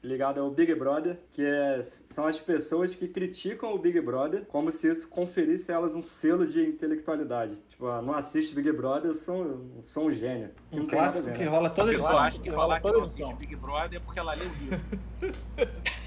Ligado 0.02 0.40
ao 0.40 0.50
Big 0.52 0.74
Brother, 0.76 1.18
que 1.32 1.44
é, 1.46 1.82
são 1.84 2.26
as 2.28 2.40
pessoas 2.40 2.94
que 2.96 3.08
criticam 3.08 3.74
o 3.74 3.78
Big 3.80 4.00
Brother 4.02 4.46
como 4.46 4.72
se 4.72 4.88
isso 4.90 5.08
conferisse 5.08 5.72
a 5.72 5.76
elas 5.76 5.94
um 5.96 6.02
selo 6.02 6.46
de 6.46 6.60
intelectualidade. 6.64 7.56
Tipo, 7.70 7.88
ah, 7.88 8.02
não 8.02 8.14
assiste 8.16 8.54
Big 8.56 8.72
Brother, 8.72 9.12
eu 9.12 9.16
sou, 9.16 9.44
eu 9.46 9.84
sou 9.84 10.08
um 10.08 10.12
gênio. 10.12 10.50
Um 10.72 10.78
Não 10.80 10.86
a 10.86 10.90
clássico 10.90 11.26
ver, 11.28 11.34
que 11.38 11.44
rola 11.44 11.68
A 11.68 11.72
toda 11.72 11.92
edição. 11.92 12.08
pessoa 12.10 12.28
acha 12.28 12.40
que 12.40 12.52
falar 12.52 12.80
que 12.80 12.92
não 12.92 13.02
assiste. 13.04 13.34
Big 13.36 13.56
Brother 13.56 14.00
é 14.00 14.04
porque 14.04 14.20
ela 14.20 14.34
lê 14.34 14.46
o 14.46 14.50
livro. 14.60 14.80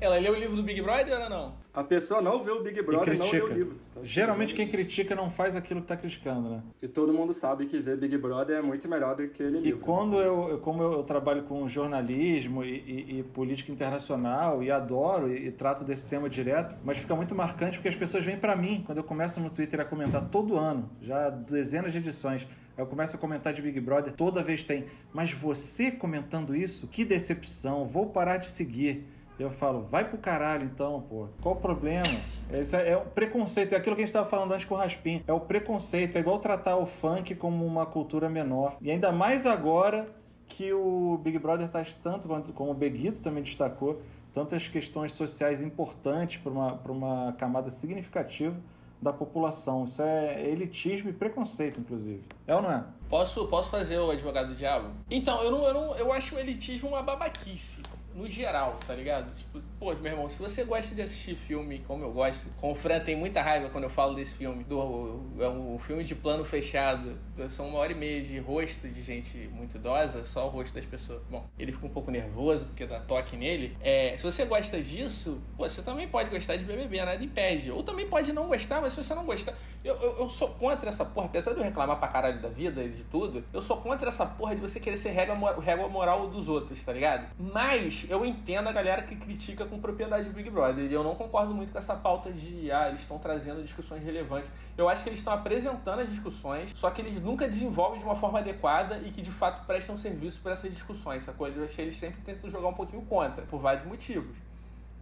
Ela 0.00 0.18
leu 0.18 0.32
o 0.32 0.36
livro 0.36 0.56
do 0.56 0.62
Big 0.62 0.82
Brother 0.82 1.18
ou 1.22 1.30
não? 1.30 1.54
A 1.72 1.82
pessoa 1.82 2.20
não 2.20 2.38
vê 2.42 2.50
o 2.50 2.62
Big 2.62 2.78
E 2.78 2.82
Brother, 2.82 3.18
não 3.18 3.30
lê 3.30 3.40
o 3.40 3.46
livro. 3.52 3.76
tá? 3.94 4.00
Geralmente 4.04 4.54
quem 4.54 4.68
critica 4.68 5.14
não 5.14 5.30
faz 5.30 5.56
aquilo 5.56 5.80
que 5.80 5.86
tá 5.86 5.96
criticando, 5.96 6.48
né? 6.50 6.62
E 6.82 6.86
todo 6.86 7.12
mundo 7.12 7.32
sabe 7.32 7.66
que 7.66 7.78
ver 7.78 7.96
Big 7.96 8.16
Brother 8.18 8.58
é 8.58 8.62
muito 8.62 8.86
melhor 8.88 9.16
do 9.16 9.26
que 9.28 9.42
ele 9.42 9.58
E 9.58 9.60
livro. 9.62 9.80
quando 9.80 10.20
eu, 10.20 10.50
eu- 10.50 10.58
como 10.58 10.82
eu, 10.82 11.02
trabalho 11.02 11.42
com 11.44 11.66
jornalismo 11.68 12.62
e, 12.62 12.76
e- 12.76 13.18
e 13.18 13.22
política 13.22 13.72
internacional 13.72 14.62
e 14.62 14.70
adoro 14.70 15.32
e, 15.32 15.46
e 15.48 15.50
trato 15.50 15.82
desse 15.84 16.06
tema 16.06 16.28
direto, 16.28 16.76
mas 16.84 16.98
fica 16.98 17.14
muito 17.16 17.34
marcante 17.34 17.78
porque 17.78 17.88
as 17.88 17.96
pessoas 17.96 18.24
vêm 18.24 18.36
pra 18.36 18.54
mim 18.54 18.82
quando 18.86 18.98
eu 18.98 19.04
começo 19.04 19.40
no 19.40 19.48
Twitter 19.50 19.80
a 19.80 19.84
comentar 19.84 20.28
todo 20.28 20.56
ano, 20.56 20.90
já 21.00 21.30
dezenas 21.30 21.92
de 21.92 21.98
edições. 21.98 22.46
Aí 22.76 22.82
eu 22.82 22.86
começo 22.86 23.16
a 23.16 23.18
comentar 23.18 23.52
de 23.52 23.62
Big 23.62 23.80
Brother, 23.80 24.12
toda 24.12 24.42
vez 24.42 24.64
tem. 24.64 24.84
Mas 25.12 25.32
você 25.32 25.90
comentando 25.90 26.54
isso, 26.54 26.86
que 26.88 27.04
decepção, 27.04 27.86
vou 27.86 28.06
parar 28.10 28.36
de 28.36 28.50
seguir. 28.50 29.06
Eu 29.38 29.50
falo, 29.50 29.82
vai 29.82 30.08
pro 30.08 30.18
caralho 30.18 30.64
então, 30.64 31.00
pô. 31.08 31.26
Qual 31.42 31.56
o 31.56 31.58
problema? 31.58 32.06
Isso 32.52 32.76
é, 32.76 32.90
é 32.90 32.96
o 32.96 33.02
preconceito, 33.02 33.72
é 33.72 33.76
aquilo 33.76 33.96
que 33.96 34.02
a 34.02 34.04
gente 34.06 34.12
tava 34.12 34.28
falando 34.28 34.52
antes 34.52 34.64
com 34.64 34.74
o 34.74 34.78
Raspim. 34.78 35.22
É 35.26 35.32
o 35.32 35.40
preconceito, 35.40 36.16
é 36.16 36.20
igual 36.20 36.38
tratar 36.38 36.76
o 36.76 36.86
funk 36.86 37.34
como 37.34 37.66
uma 37.66 37.84
cultura 37.84 38.28
menor. 38.28 38.76
E 38.80 38.90
ainda 38.90 39.10
mais 39.10 39.44
agora 39.44 40.08
que 40.46 40.72
o 40.72 41.18
Big 41.22 41.38
Brother 41.38 41.68
traz 41.68 41.94
tanto, 41.94 42.28
como 42.54 42.70
o 42.70 42.74
Beguito 42.74 43.18
também 43.20 43.42
destacou, 43.42 44.00
tantas 44.32 44.68
questões 44.68 45.12
sociais 45.12 45.60
importantes 45.60 46.40
para 46.40 46.52
uma, 46.52 46.76
pra 46.76 46.92
uma 46.92 47.32
camada 47.38 47.70
significativa 47.70 48.56
da 49.00 49.12
população. 49.12 49.84
Isso 49.84 50.00
é 50.00 50.48
elitismo 50.48 51.10
e 51.10 51.12
preconceito, 51.12 51.80
inclusive. 51.80 52.22
É 52.46 52.54
ou 52.54 52.62
não 52.62 52.70
é? 52.70 52.84
Posso, 53.08 53.46
posso 53.46 53.70
fazer 53.70 53.98
o 53.98 54.10
advogado 54.10 54.48
do 54.48 54.54
diabo? 54.54 54.90
Então, 55.10 55.42
eu 55.42 55.50
não, 55.50 55.64
eu 55.66 55.74
não. 55.74 55.96
Eu 55.96 56.12
acho 56.12 56.34
o 56.34 56.38
elitismo 56.38 56.88
uma 56.88 57.02
babaquice. 57.02 57.82
No 58.14 58.28
geral, 58.28 58.76
tá 58.86 58.94
ligado? 58.94 59.34
Tipo, 59.34 59.60
pô, 59.78 59.92
meu 59.94 60.12
irmão, 60.12 60.28
se 60.28 60.40
você 60.40 60.62
gosta 60.62 60.94
de 60.94 61.02
assistir 61.02 61.34
filme 61.34 61.80
como 61.80 62.04
eu 62.04 62.12
gosto, 62.12 62.48
com 62.60 62.70
o 62.70 62.74
Fran 62.74 63.00
tem 63.00 63.16
muita 63.16 63.42
raiva 63.42 63.68
quando 63.70 63.84
eu 63.84 63.90
falo 63.90 64.14
desse 64.14 64.36
filme. 64.36 64.62
Do, 64.62 65.20
é 65.40 65.48
um 65.48 65.78
filme 65.80 66.04
de 66.04 66.14
plano 66.14 66.44
fechado. 66.44 67.18
São 67.50 67.68
uma 67.68 67.78
hora 67.78 67.90
e 67.90 67.94
meia 67.96 68.22
de 68.22 68.38
rosto 68.38 68.88
de 68.88 69.02
gente 69.02 69.36
muito 69.52 69.76
idosa, 69.76 70.24
só 70.24 70.46
o 70.46 70.48
rosto 70.48 70.72
das 70.72 70.84
pessoas. 70.84 71.22
Bom, 71.28 71.44
ele 71.58 71.72
fica 71.72 71.86
um 71.86 71.90
pouco 71.90 72.10
nervoso 72.12 72.66
porque 72.66 72.86
dá 72.86 73.00
toque 73.00 73.36
nele. 73.36 73.76
É, 73.80 74.14
se 74.16 74.22
você 74.22 74.44
gosta 74.44 74.80
disso, 74.80 75.42
pô, 75.56 75.68
você 75.68 75.82
também 75.82 76.06
pode 76.06 76.30
gostar 76.30 76.54
de 76.54 76.64
BBB, 76.64 77.04
nada 77.04 77.24
impede. 77.24 77.72
Ou 77.72 77.82
também 77.82 78.08
pode 78.08 78.32
não 78.32 78.46
gostar, 78.46 78.80
mas 78.80 78.92
se 78.92 79.02
você 79.02 79.12
não 79.12 79.24
gostar. 79.24 79.54
Eu, 79.82 79.96
eu, 79.96 80.18
eu 80.20 80.30
sou 80.30 80.50
contra 80.50 80.88
essa 80.88 81.04
porra, 81.04 81.26
apesar 81.26 81.52
de 81.52 81.58
eu 81.58 81.64
reclamar 81.64 81.98
pra 81.98 82.06
caralho 82.06 82.40
da 82.40 82.48
vida 82.48 82.84
e 82.84 82.90
de 82.90 83.02
tudo, 83.02 83.44
eu 83.52 83.60
sou 83.60 83.78
contra 83.78 84.08
essa 84.08 84.24
porra 84.24 84.54
de 84.54 84.60
você 84.60 84.78
querer 84.78 84.96
ser 84.96 85.10
régua, 85.10 85.60
régua 85.60 85.88
moral 85.88 86.28
dos 86.28 86.48
outros, 86.48 86.82
tá 86.84 86.92
ligado? 86.92 87.26
Mas 87.38 88.03
eu 88.08 88.24
entendo 88.24 88.68
a 88.68 88.72
galera 88.72 89.02
que 89.02 89.16
critica 89.16 89.64
com 89.64 89.78
propriedade 89.78 90.28
o 90.28 90.32
Big 90.32 90.50
Brother. 90.50 90.90
E 90.90 90.92
eu 90.92 91.02
não 91.02 91.14
concordo 91.14 91.54
muito 91.54 91.72
com 91.72 91.78
essa 91.78 91.94
pauta 91.94 92.32
de, 92.32 92.70
ah, 92.70 92.88
eles 92.88 93.00
estão 93.00 93.18
trazendo 93.18 93.62
discussões 93.62 94.02
relevantes. 94.02 94.50
Eu 94.76 94.88
acho 94.88 95.02
que 95.02 95.08
eles 95.08 95.20
estão 95.20 95.32
apresentando 95.32 96.00
as 96.00 96.10
discussões, 96.10 96.72
só 96.74 96.90
que 96.90 97.00
eles 97.00 97.20
nunca 97.20 97.48
desenvolvem 97.48 97.98
de 97.98 98.04
uma 98.04 98.16
forma 98.16 98.38
adequada 98.38 98.98
e 99.04 99.10
que 99.10 99.22
de 99.22 99.30
fato 99.30 99.66
prestam 99.66 99.96
serviço 99.96 100.40
para 100.40 100.52
essas 100.52 100.70
discussões, 100.70 101.22
sacou? 101.22 101.48
Eu 101.48 101.64
achei 101.64 101.74
que 101.76 101.82
eles 101.82 101.96
sempre 101.96 102.20
tentam 102.22 102.48
jogar 102.48 102.68
um 102.68 102.74
pouquinho 102.74 103.02
contra, 103.02 103.44
por 103.44 103.60
vários 103.60 103.86
motivos. 103.86 104.36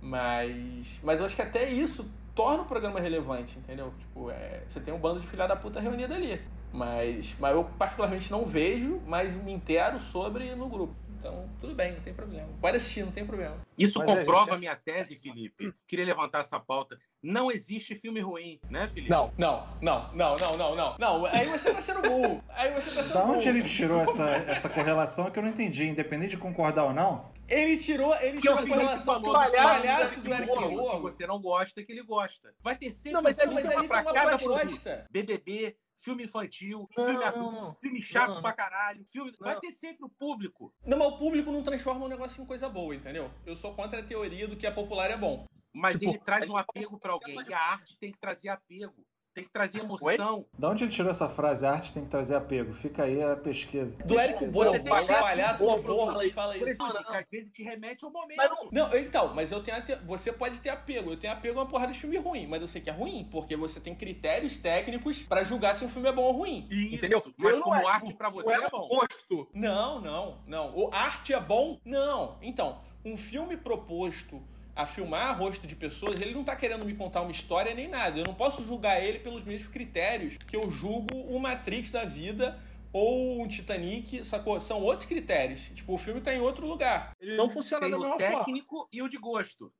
Mas. 0.00 1.00
Mas 1.02 1.20
eu 1.20 1.26
acho 1.26 1.36
que 1.36 1.42
até 1.42 1.70
isso 1.70 2.10
torna 2.34 2.62
o 2.62 2.66
programa 2.66 2.98
relevante, 3.00 3.58
entendeu? 3.58 3.92
Tipo, 3.98 4.30
é, 4.30 4.62
você 4.66 4.80
tem 4.80 4.92
um 4.92 4.98
bando 4.98 5.20
de 5.20 5.26
filha 5.26 5.46
da 5.46 5.54
puta 5.54 5.80
reunido 5.80 6.14
ali. 6.14 6.40
Mas, 6.72 7.36
mas 7.38 7.54
eu 7.54 7.64
particularmente 7.78 8.30
não 8.30 8.46
vejo, 8.46 9.00
mas 9.06 9.34
me 9.34 9.52
intero 9.52 10.00
sobre 10.00 10.54
no 10.54 10.68
grupo. 10.68 10.94
Então, 11.22 11.48
tudo 11.60 11.72
bem, 11.72 11.92
não 11.92 12.00
tem 12.00 12.12
problema. 12.12 12.48
Pode 12.60 12.78
assistir, 12.78 13.04
não 13.04 13.12
tem 13.12 13.24
problema. 13.24 13.56
Isso 13.78 14.00
Mas 14.00 14.10
a 14.10 14.16
comprova 14.16 14.44
gente- 14.46 14.54
a 14.54 14.58
minha 14.58 14.74
tese, 14.74 15.14
Felipe. 15.14 15.72
Queria 15.86 16.04
levantar 16.04 16.40
essa 16.40 16.58
pauta. 16.58 16.98
Não 17.22 17.48
existe 17.48 17.94
filme 17.94 18.18
ruim, 18.20 18.58
né, 18.68 18.88
Felipe? 18.88 19.08
Não, 19.08 19.32
não, 19.38 19.64
não, 19.80 20.12
não, 20.14 20.36
não, 20.36 20.56
não, 20.56 20.74
não. 20.74 20.96
Não, 20.98 21.26
aí 21.26 21.46
você 21.48 21.72
tá 21.72 21.80
sendo 21.80 22.02
burro. 22.02 22.42
Aí 22.48 22.72
você 22.72 22.90
tá 22.92 23.04
sendo 23.04 23.14
Da 23.14 23.20
burro. 23.24 23.36
onde 23.38 23.48
ele 23.48 23.62
tirou 23.62 24.00
essa, 24.02 24.30
essa 24.48 24.68
correlação 24.68 25.28
é 25.28 25.30
que 25.30 25.38
eu 25.38 25.44
não 25.44 25.50
entendi. 25.50 25.84
Independente 25.84 26.30
de 26.30 26.38
concordar 26.38 26.86
ou 26.86 26.92
não, 26.92 27.30
Ele 27.48 27.76
tirou, 27.76 28.12
ele 28.16 28.38
Que 28.38 28.42
tirou 28.42 28.58
a 28.58 28.66
correlação 28.66 29.20
do 29.20 29.26
do 29.28 29.32
palhaço 29.32 30.20
do 30.20 30.32
Eric 30.34 30.50
Lobo. 30.52 31.02
você 31.02 31.24
não 31.24 31.40
gosta, 31.40 31.84
que 31.84 31.92
ele 31.92 32.02
gosta. 32.02 32.52
Vai 32.60 32.74
ter 32.74 32.90
sempre 32.90 33.12
Não, 33.12 33.22
mas 33.22 33.38
um 33.38 33.42
ali 33.42 33.62
tem 33.62 33.76
uma 33.76 33.84
pra 33.88 34.02
cada 34.02 34.38
proposta. 34.38 34.66
produto. 34.66 35.06
BBB, 35.10 35.76
filme 36.02 36.24
infantil, 36.24 36.88
Não, 36.96 37.04
filme 37.04 37.20
não, 37.20 37.26
adulto, 37.26 37.52
não. 37.52 37.72
filme 37.74 38.02
chato 38.02 38.34
Não. 38.34 38.42
pra 38.42 38.52
caralho. 38.52 39.06
Filme... 39.10 39.32
Vai 39.38 39.54
Não. 39.54 39.60
ter 39.60 39.72
sempre 39.72 40.04
o 40.04 40.08
público. 40.10 40.74
Não, 40.84 40.98
mas 40.98 41.08
o 41.08 41.18
público 41.18 41.50
não 41.50 41.62
transforma 41.62 42.04
um 42.04 42.08
negócio 42.08 42.42
em 42.42 42.46
coisa 42.46 42.68
boa, 42.68 42.94
entendeu? 42.94 43.30
Eu 43.46 43.56
sou 43.56 43.74
contra 43.74 44.00
a 44.00 44.02
teoria 44.02 44.46
do 44.48 44.56
que 44.56 44.66
é 44.66 44.70
popular 44.70 45.10
é 45.10 45.16
bom. 45.16 45.46
Mas 45.72 45.98
Tipo, 45.98 46.10
ele 46.10 46.18
traz 46.18 46.48
um 46.50 46.56
apego 46.56 46.98
pra 46.98 47.12
alguém. 47.12 47.40
E 47.48 47.54
a 47.54 47.58
arte 47.58 47.96
tem 47.98 48.12
que 48.12 48.18
trazer 48.18 48.48
apego. 48.50 49.06
Tem 49.34 49.44
que 49.44 49.50
trazer 49.50 49.78
Oi? 49.78 49.84
emoção. 49.84 50.44
Da 50.58 50.68
onde 50.68 50.84
ele 50.84 50.92
tirou 50.92 51.10
essa 51.10 51.26
frase? 51.26 51.64
A 51.64 51.72
arte 51.72 51.92
tem 51.94 52.04
que 52.04 52.10
trazer 52.10 52.34
apego. 52.34 52.74
Fica 52.74 53.04
aí 53.04 53.22
a 53.22 53.34
pesquisa. 53.34 53.96
Do 54.04 54.18
Érico 54.18 54.50
Você 54.50 54.68
o 54.68 54.72
tem 54.72 54.82
que- 54.82 54.88
palhaço 54.90 55.64
do 55.66 55.82
porra 55.82 56.12
fala 56.12 56.24
isso. 56.26 56.34
fala 56.34 56.52
Por 56.58 56.68
isso. 56.68 56.82
isso, 56.86 57.04
que 57.06 57.16
às 57.16 57.26
vezes 57.30 57.50
te 57.52 57.62
remete 57.62 58.04
ao 58.04 58.10
momento. 58.10 58.36
Mas 58.36 58.50
não- 58.50 58.68
Não, 58.70 58.98
então, 58.98 59.32
mas 59.34 59.50
eu 59.50 59.62
tenho 59.62 59.82
você 60.04 60.30
pode 60.30 60.60
ter 60.60 60.68
apego. 60.68 61.10
Eu 61.12 61.16
tenho 61.16 61.32
apego 61.32 61.58
a 61.58 61.62
uma 61.62 61.68
porrada 61.68 61.92
de 61.92 61.98
filme 61.98 62.18
ruim, 62.18 62.46
mas 62.46 62.60
eu 62.60 62.68
sei 62.68 62.82
que 62.82 62.90
é 62.90 62.92
ruim, 62.92 63.26
porque 63.30 63.56
você 63.56 63.80
tem 63.80 63.94
critérios 63.94 64.58
técnicos 64.58 65.22
pra 65.22 65.42
julgar 65.44 65.76
se 65.76 65.84
um 65.84 65.88
filme 65.88 66.08
é 66.08 66.12
bom 66.12 66.22
ou 66.24 66.32
ruim. 66.32 66.66
Isso, 66.70 66.94
Entendeu? 66.96 67.22
Mas 67.38 67.50
Eu 67.52 67.56
não 67.56 67.62
como 67.64 67.76
é, 67.76 67.86
arte 67.86 68.12
pra 68.12 68.28
não 68.30 68.34
você 68.36 68.52
é 68.52 68.66
um 68.66 68.70
bom. 68.70 68.88
gosto. 68.88 69.48
Não, 69.54 70.00
não, 70.00 70.38
não. 70.46 70.76
O 70.76 70.90
arte 70.92 71.32
é 71.32 71.40
bom? 71.40 71.78
Não. 71.86 72.36
Então, 72.42 72.80
um 73.04 73.16
filme 73.16 73.56
proposto 73.56 74.42
a 74.74 74.86
filmar 74.86 75.38
rosto 75.38 75.66
de 75.66 75.76
pessoas, 75.76 76.20
ele 76.20 76.34
não 76.34 76.44
tá 76.44 76.56
querendo 76.56 76.84
me 76.84 76.94
contar 76.94 77.20
uma 77.22 77.30
história 77.30 77.74
nem 77.74 77.88
nada. 77.88 78.18
Eu 78.18 78.24
não 78.24 78.34
posso 78.34 78.64
julgar 78.64 79.02
ele 79.02 79.18
pelos 79.18 79.44
mesmos 79.44 79.70
critérios 79.70 80.36
que 80.46 80.56
eu 80.56 80.70
julgo 80.70 81.14
o 81.14 81.38
Matrix 81.38 81.90
da 81.90 82.04
vida 82.04 82.58
ou 82.92 83.42
um 83.42 83.48
Titanic, 83.48 84.24
sacou? 84.24 84.60
São 84.60 84.82
outros 84.82 85.06
critérios. 85.08 85.70
Tipo, 85.74 85.94
o 85.94 85.98
filme 85.98 86.20
tá 86.20 86.34
em 86.34 86.40
outro 86.40 86.66
lugar. 86.66 87.12
Ele 87.20 87.36
não 87.36 87.48
funciona 87.48 87.82
Tem 87.82 87.90
da 87.90 87.96
o 87.96 88.00
mesma 88.00 88.18
forma. 88.18 88.38
técnico 88.44 88.88
e 88.92 89.02
o 89.02 89.08
de 89.08 89.18
gosto. 89.18 89.72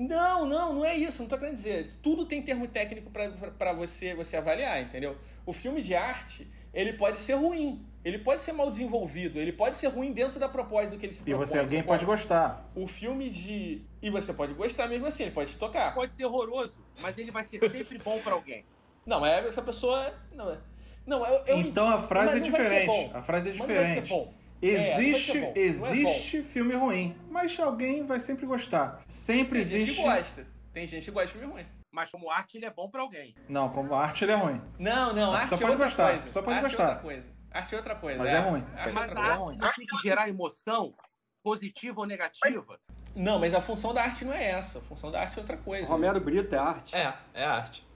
Não, 0.00 0.46
não, 0.46 0.74
não 0.74 0.84
é 0.84 0.94
isso, 0.94 1.22
não 1.22 1.28
tô 1.28 1.36
querendo 1.36 1.56
dizer. 1.56 1.90
Tudo 2.00 2.24
tem 2.24 2.40
termo 2.40 2.68
técnico 2.68 3.10
pra 3.10 3.72
você, 3.72 4.14
você 4.14 4.36
avaliar, 4.36 4.80
entendeu? 4.80 5.16
O 5.44 5.52
filme 5.52 5.82
de 5.82 5.92
arte, 5.96 6.48
ele 6.72 6.92
pode 6.92 7.18
ser 7.18 7.32
ruim, 7.34 7.84
ele 8.04 8.18
pode 8.20 8.40
ser 8.42 8.52
mal 8.52 8.70
desenvolvido, 8.70 9.40
ele 9.40 9.52
pode 9.52 9.76
ser 9.76 9.88
ruim 9.88 10.12
dentro 10.12 10.38
da 10.38 10.48
proposta 10.48 10.90
do 10.90 10.98
que 10.98 11.06
ele 11.06 11.12
se 11.12 11.22
E 11.22 11.24
propõe. 11.24 11.44
você, 11.46 11.58
alguém 11.58 11.80
sacou? 11.80 11.94
pode 11.94 12.06
gostar. 12.06 12.70
O 12.76 12.86
filme 12.86 13.28
de. 13.28 13.82
E 14.00 14.08
você 14.08 14.32
pode 14.32 14.54
gostar 14.54 14.86
mesmo 14.86 15.06
assim, 15.06 15.24
ele 15.24 15.32
pode 15.32 15.50
te 15.50 15.56
tocar. 15.58 15.92
Pode 15.94 16.14
ser 16.14 16.24
horroroso, 16.26 16.74
mas 17.00 17.18
ele 17.18 17.32
vai 17.32 17.42
ser 17.42 17.58
sempre 17.68 17.98
bom 17.98 18.20
pra 18.20 18.34
alguém. 18.34 18.64
Não, 19.04 19.18
mas 19.18 19.46
essa 19.46 19.62
pessoa. 19.62 20.14
Não, 20.32 20.48
é- 20.52 20.58
não 21.04 21.26
eu, 21.26 21.44
eu- 21.46 21.58
Então 21.58 21.88
a 21.88 22.00
frase 22.02 22.36
é 22.36 22.40
diferente. 22.40 22.86
bom. 22.86 23.10
A 23.14 23.22
frase 23.22 23.48
é 23.50 23.52
Mas 23.54 23.58
não 23.60 23.66
vai 23.74 23.76
ser 23.86 24.02
diferente. 24.02 24.34
É, 24.60 24.66
Existe, 24.66 25.38
é 25.38 25.52
existe 25.56 26.42
filme 26.42 26.74
ruim, 26.74 27.16
mas 27.30 27.58
alguém 27.60 28.04
vai 28.04 28.18
sempre 28.18 28.44
gostar. 28.44 29.00
Sempre 29.06 29.60
Tem 29.60 29.68
gente 29.68 29.82
existe. 29.82 30.02
que 30.02 30.08
gosta. 30.08 30.46
Tem 30.72 30.86
gente 30.86 31.04
que 31.04 31.10
gosta 31.12 31.26
de 31.28 31.32
filme 31.34 31.52
ruim. 31.52 31.66
Mas 31.92 32.10
como 32.10 32.30
arte, 32.30 32.56
ele 32.58 32.66
é 32.66 32.70
bom 32.70 32.88
pra 32.90 33.00
alguém. 33.02 33.34
Não, 33.48 33.68
como 33.70 33.94
arte 33.94 34.24
ele 34.24 34.32
é 34.32 34.36
ruim. 34.36 34.60
Não, 34.78 35.12
não, 35.14 35.32
Só 35.32 35.38
arte 35.38 35.50
pode 35.50 35.62
é 35.62 35.66
outra 35.68 35.84
gostar, 35.86 36.10
coisa. 36.10 36.30
só 36.30 36.42
pode 36.42 36.56
arte 36.56 36.66
gostar. 36.68 36.82
é 36.82 36.86
outra 36.88 37.02
coisa. 37.02 37.26
Arte 37.50 37.74
é 37.74 37.78
outra 37.78 37.94
coisa. 37.94 38.18
Mas 38.18 38.28
é 38.30 38.38
ruim. 38.40 38.64
Arte 38.76 38.88
é 38.88 38.92
Mas 38.92 39.08
outra 39.08 39.20
a 39.34 39.38
coisa. 39.38 39.64
arte 39.64 39.78
não 39.80 39.86
tem 39.86 39.86
que 39.86 40.02
gerar 40.02 40.28
emoção, 40.28 40.94
positiva 41.42 42.00
ou 42.00 42.06
negativa. 42.06 42.78
Não, 43.16 43.38
mas 43.38 43.54
a 43.54 43.60
função 43.60 43.94
da 43.94 44.02
arte 44.02 44.24
não 44.24 44.32
é 44.32 44.44
essa. 44.50 44.78
A 44.78 44.82
função 44.82 45.10
da 45.10 45.20
arte 45.20 45.38
é 45.38 45.40
outra 45.40 45.56
coisa. 45.56 45.88
Romero 45.88 46.20
Brito 46.20 46.54
é 46.54 46.58
arte. 46.58 46.94
É, 46.94 47.14
é 47.34 47.44
arte. 47.44 47.86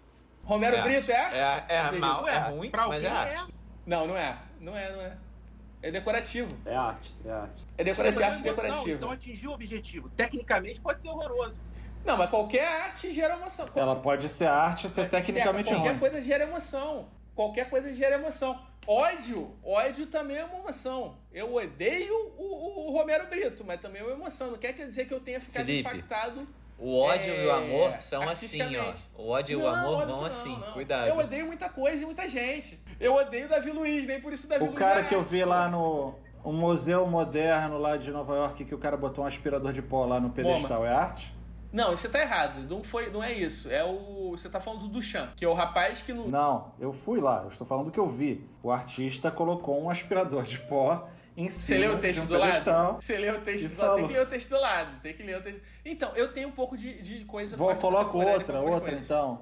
Romero 0.42 0.76
É 0.76 0.82
Brito 0.82 1.10
é 1.12 1.16
arte? 1.16 1.68
É, 1.72 1.76
é 1.76 1.92
mal, 1.92 2.26
é 2.26 2.38
ruim, 2.38 2.70
pra 2.70 2.88
mas 2.88 3.04
é 3.04 3.08
arte. 3.08 3.52
Não, 3.86 4.06
não 4.06 4.16
é. 4.16 4.38
Não 4.58 4.76
é, 4.76 4.92
não 4.92 5.00
é. 5.02 5.16
É 5.82 5.90
decorativo. 5.90 6.56
É 6.64 6.74
arte, 6.76 7.14
é 7.24 7.30
arte. 7.30 7.66
É 7.76 7.84
decorativo, 7.84 8.24
arte 8.24 8.42
decorativa. 8.42 8.90
Então 8.90 9.10
atingiu 9.10 9.50
o 9.50 9.54
objetivo. 9.54 10.08
Tecnicamente 10.10 10.80
pode 10.80 11.02
ser 11.02 11.08
horroroso. 11.08 11.56
Não, 12.04 12.16
mas 12.16 12.30
qualquer 12.30 12.66
arte 12.82 13.12
gera 13.12 13.34
emoção. 13.34 13.68
Ela 13.74 13.96
pode 13.96 14.28
ser 14.28 14.46
arte, 14.46 14.88
ser 14.88 15.08
tecnicamente 15.08 15.68
qualquer 15.68 15.90
ruim. 15.90 15.98
coisa 15.98 16.22
gera 16.22 16.44
emoção. 16.44 17.08
Qualquer 17.34 17.68
coisa 17.70 17.92
gera 17.92 18.14
emoção. 18.16 18.60
Ódio, 18.86 19.54
ódio 19.64 20.06
também 20.06 20.36
é 20.36 20.44
uma 20.44 20.58
emoção. 20.58 21.16
Eu 21.32 21.54
odeio 21.54 22.12
o, 22.36 22.42
o- 22.42 22.88
o 22.88 22.92
Romero 22.92 23.26
Brito, 23.28 23.64
mas 23.64 23.80
também 23.80 24.02
é 24.02 24.04
uma 24.04 24.12
emoção. 24.14 24.50
Não 24.50 24.58
quer 24.58 24.72
dizer 24.72 25.06
que 25.06 25.14
eu 25.14 25.20
tenha 25.20 25.40
ficado 25.40 25.64
Felipe, 25.64 25.88
impactado. 25.88 26.46
O 26.78 26.98
ódio 26.98 27.32
É, 27.32 27.44
e 27.44 27.46
o 27.46 27.52
amor 27.52 27.94
são 28.00 28.28
assim, 28.28 28.60
ó. 28.76 28.92
O 29.14 29.28
ódio 29.28 29.52
e 29.52 29.56
o 29.56 29.62
Não, 29.62 29.68
amor 29.68 30.06
vão 30.06 30.16
não, 30.18 30.24
assim. 30.24 30.56
não. 30.56 30.72
Cuidado. 30.72 31.08
Eu 31.08 31.16
odeio 31.16 31.46
muita 31.46 31.68
coisa 31.68 32.02
e 32.02 32.06
muita 32.06 32.28
gente. 32.28 32.82
Eu 32.98 33.14
odeio 33.14 33.48
Davi 33.48 33.70
Luiz, 33.70 34.06
nem 34.06 34.20
por 34.20 34.32
isso 34.32 34.48
Davi 34.48 34.64
O 34.64 34.66
Luiz 34.68 34.78
cara 34.78 35.00
é 35.00 35.04
que 35.04 35.14
eu 35.14 35.22
vi 35.22 35.44
lá 35.44 35.68
no 35.68 36.14
um 36.44 36.52
museu 36.52 37.06
moderno 37.06 37.78
lá 37.78 37.96
de 37.96 38.10
Nova 38.10 38.34
York, 38.34 38.64
que 38.64 38.74
o 38.74 38.78
cara 38.78 38.96
botou 38.96 39.24
um 39.24 39.26
aspirador 39.26 39.72
de 39.72 39.80
pó 39.80 40.04
lá 40.04 40.18
no 40.18 40.30
pedestal, 40.30 40.84
é 40.84 40.92
arte? 40.92 41.32
Não, 41.72 41.92
você 41.96 42.08
tá 42.08 42.20
errado. 42.20 42.68
Não, 42.68 42.84
foi, 42.84 43.10
não 43.10 43.22
é 43.22 43.32
isso. 43.32 43.70
É 43.70 43.82
o. 43.82 44.32
Você 44.32 44.48
tá 44.48 44.60
falando 44.60 44.80
do 44.80 44.88
Duchamp, 44.88 45.34
que 45.34 45.44
é 45.44 45.48
o 45.48 45.54
rapaz 45.54 46.02
que 46.02 46.12
no. 46.12 46.28
Não, 46.28 46.72
eu 46.78 46.92
fui 46.92 47.18
lá, 47.20 47.42
eu 47.44 47.48
estou 47.48 47.66
falando 47.66 47.86
do 47.86 47.90
que 47.90 47.98
eu 47.98 48.08
vi. 48.08 48.46
O 48.62 48.70
artista 48.70 49.30
colocou 49.30 49.82
um 49.82 49.88
aspirador 49.88 50.42
de 50.42 50.58
pó 50.58 51.08
em 51.36 51.48
Você 51.48 51.74
cima 51.74 51.80
leu 51.80 51.92
o 51.92 51.94
de 51.96 52.00
texto 52.00 52.22
um 52.22 52.26
do 52.26 52.38
lado? 52.38 52.96
Você 53.00 53.18
leu 53.18 53.34
o 53.34 53.40
texto 53.40 53.68
do 53.68 53.80
lado? 53.80 53.94
Tem 53.96 54.06
que 54.06 54.12
ler 54.12 54.22
o 54.22 54.26
texto 54.26 54.50
do 54.50 54.60
lado. 54.60 55.00
Tem 55.02 55.14
que 55.14 55.22
ler 55.22 55.36
o 55.38 55.42
texto. 55.42 55.62
Então, 55.84 56.12
eu 56.14 56.32
tenho 56.32 56.48
um 56.48 56.52
pouco 56.52 56.76
de, 56.76 57.00
de 57.00 57.24
coisa 57.24 57.56
Vou, 57.56 57.74
coloco 57.74 58.18
outra, 58.18 58.60
outra 58.60 58.80
coisas. 58.80 59.04
então. 59.04 59.40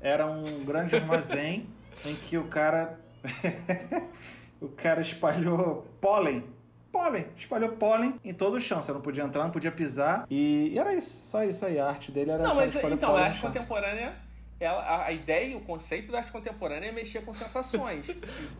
Era 0.00 0.26
um 0.26 0.64
grande 0.64 0.94
armazém 0.96 1.68
em 2.04 2.14
que 2.14 2.36
o 2.36 2.44
cara. 2.44 2.98
o 4.60 4.68
cara 4.68 5.00
espalhou 5.00 5.86
pólen. 6.00 6.44
Pólen, 6.92 7.26
espalhou 7.36 7.70
pólen 7.70 8.18
em 8.24 8.34
todo 8.34 8.54
o 8.54 8.60
chão. 8.60 8.82
Você 8.82 8.92
não 8.92 9.00
podia 9.00 9.22
entrar, 9.22 9.44
não 9.44 9.52
podia 9.52 9.70
pisar. 9.70 10.26
E, 10.28 10.70
e 10.72 10.78
era 10.78 10.92
isso, 10.92 11.22
só 11.24 11.44
isso 11.44 11.64
aí. 11.64 11.78
A 11.78 11.86
arte 11.86 12.10
dele 12.10 12.32
era. 12.32 12.42
Não, 12.42 12.52
o 12.52 12.56
mas 12.56 12.74
então, 12.74 13.14
a 13.14 13.26
arte 13.26 13.40
contemporânea, 13.40 14.16
ela, 14.60 14.82
a, 14.82 15.06
a 15.06 15.12
ideia 15.12 15.46
e 15.46 15.56
o 15.56 15.60
conceito 15.60 16.12
da 16.12 16.18
arte 16.18 16.30
contemporânea 16.30 16.88
é 16.90 16.92
mexer 16.92 17.24
com 17.24 17.32
sensações. 17.32 18.06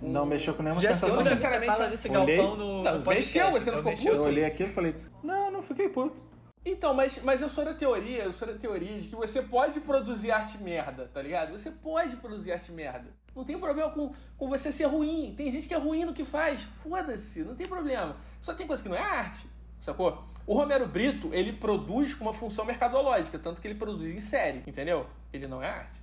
Com- 0.00 0.08
Não 0.08 0.24
mexeu 0.26 0.54
com 0.54 0.62
nenhuma 0.62 0.80
sensação. 0.80 1.10
Não 1.10 1.18
que 1.18 1.24
você 1.24 1.30
necessariamente- 1.30 1.72
fala 1.76 1.88
desse 1.90 2.08
Olhei. 2.08 2.36
galpão 2.38 2.56
no, 2.56 2.82
Não, 2.82 2.98
no 2.98 3.02
podcast, 3.04 3.38
mexeu, 3.38 3.50
você 3.52 3.70
não 3.70 3.78
ficou 3.78 3.92
mexeu. 3.92 4.14
Eu 4.16 4.22
olhei 4.22 4.44
aquilo 4.44 4.70
e 4.70 4.72
falei, 4.72 4.96
não, 5.22 5.50
não 5.50 5.62
fiquei 5.62 5.88
puto. 5.88 6.28
Então, 6.64 6.92
mas, 6.92 7.18
mas 7.22 7.40
eu 7.40 7.48
sou 7.48 7.64
da 7.64 7.72
teoria, 7.72 8.22
eu 8.24 8.32
sou 8.32 8.46
da 8.46 8.52
teoria 8.54 8.98
de 8.98 9.08
que 9.08 9.16
você 9.16 9.40
pode 9.40 9.80
produzir 9.80 10.30
arte 10.30 10.58
merda, 10.58 11.08
tá 11.12 11.22
ligado? 11.22 11.52
Você 11.52 11.70
pode 11.70 12.16
produzir 12.16 12.52
arte 12.52 12.70
merda. 12.72 13.08
Não 13.34 13.44
tem 13.44 13.58
problema 13.58 13.90
com, 13.90 14.12
com 14.36 14.48
você 14.48 14.70
ser 14.70 14.84
ruim. 14.84 15.32
Tem 15.36 15.50
gente 15.50 15.66
que 15.68 15.72
é 15.72 15.78
ruim 15.78 16.04
no 16.04 16.12
que 16.12 16.24
faz. 16.24 16.66
Foda-se, 16.82 17.44
não 17.44 17.54
tem 17.54 17.66
problema. 17.66 18.16
Só 18.42 18.52
tem 18.52 18.66
coisa 18.66 18.82
que 18.82 18.88
não 18.90 18.96
é 18.96 19.00
arte, 19.00 19.46
sacou? 19.80 20.24
O 20.46 20.54
Romero 20.54 20.86
Brito, 20.86 21.30
ele 21.32 21.52
produz 21.52 22.14
com 22.14 22.24
uma 22.24 22.34
função 22.34 22.64
mercadológica, 22.64 23.38
tanto 23.38 23.60
que 23.60 23.68
ele 23.68 23.74
produz 23.74 24.10
em 24.10 24.20
série, 24.20 24.62
entendeu? 24.66 25.06
Ele 25.32 25.46
não 25.46 25.62
é 25.62 25.68
arte. 25.68 26.00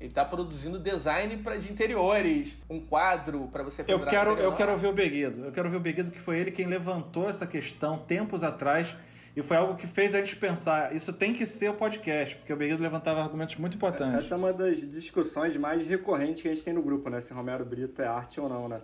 Ele 0.00 0.12
tá 0.12 0.24
produzindo 0.24 0.78
design 0.78 1.36
pra, 1.38 1.56
de 1.56 1.70
interiores, 1.70 2.58
um 2.70 2.78
quadro 2.78 3.48
pra 3.48 3.64
você 3.64 3.84
Eu 3.88 3.98
quero, 3.98 4.38
eu 4.38 4.54
quero 4.54 4.70
é 4.70 4.74
ouvir 4.74 4.86
o 4.86 4.92
Beguido. 4.92 5.44
Eu 5.46 5.52
quero 5.52 5.66
ouvir 5.66 5.76
o 5.76 5.80
Beguido, 5.80 6.10
que 6.12 6.20
foi 6.20 6.38
ele 6.38 6.52
quem 6.52 6.66
levantou 6.66 7.28
essa 7.28 7.46
questão 7.46 7.98
tempos 7.98 8.44
atrás. 8.44 8.94
E 9.36 9.42
foi 9.42 9.56
algo 9.56 9.76
que 9.76 9.86
fez 9.86 10.14
a 10.14 10.18
gente 10.18 10.36
pensar. 10.36 10.94
Isso 10.94 11.12
tem 11.12 11.32
que 11.32 11.46
ser 11.46 11.70
o 11.70 11.74
podcast, 11.74 12.36
porque 12.36 12.52
o 12.52 12.56
Beguido 12.56 12.82
levantava 12.82 13.20
argumentos 13.20 13.56
muito 13.56 13.76
importantes. 13.76 14.14
Essa 14.14 14.34
é 14.34 14.38
uma 14.38 14.52
das 14.52 14.80
discussões 14.88 15.56
mais 15.56 15.84
recorrentes 15.86 16.42
que 16.42 16.48
a 16.48 16.54
gente 16.54 16.64
tem 16.64 16.74
no 16.74 16.82
grupo, 16.82 17.10
né? 17.10 17.20
Se 17.20 17.32
Romero 17.32 17.64
Brito 17.64 18.00
é 18.00 18.06
arte 18.06 18.40
ou 18.40 18.48
não, 18.48 18.68
né? 18.68 18.80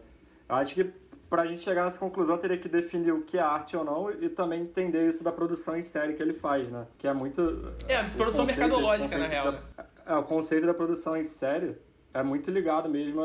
Eu 0.49 0.57
acho 0.57 0.75
que 0.75 0.85
pra 1.29 1.47
gente 1.47 1.61
chegar 1.61 1.85
nessa 1.85 1.99
conclusão 1.99 2.37
teria 2.39 2.57
que 2.59 2.69
definir 2.69 3.13
o 3.13 3.23
que 3.23 3.39
é 3.39 3.41
arte 3.41 3.77
ou 3.77 3.85
não 3.85 4.11
e 4.11 4.29
também 4.29 4.63
entender 4.63 5.09
isso 5.09 5.25
da 5.25 5.33
produção 5.33 5.77
em 5.77 5.83
série 5.83 6.15
que 6.15 6.23
ele 6.23 6.33
faz, 6.33 6.71
né? 6.71 6.87
Que 6.99 7.09
é 7.09 7.13
muito... 7.13 7.73
É, 7.89 8.03
produção 8.17 8.47
mercadológica, 8.47 9.19
na 9.19 9.27
real, 9.27 9.53
da- 9.53 9.61
É, 10.07 10.15
o 10.17 10.23
conceito 10.23 10.67
da 10.67 10.75
produção 10.75 11.17
em 11.17 11.25
série 11.25 11.77
é 12.15 12.23
muito 12.23 12.51
ligado 12.51 12.89
mesmo 12.89 13.21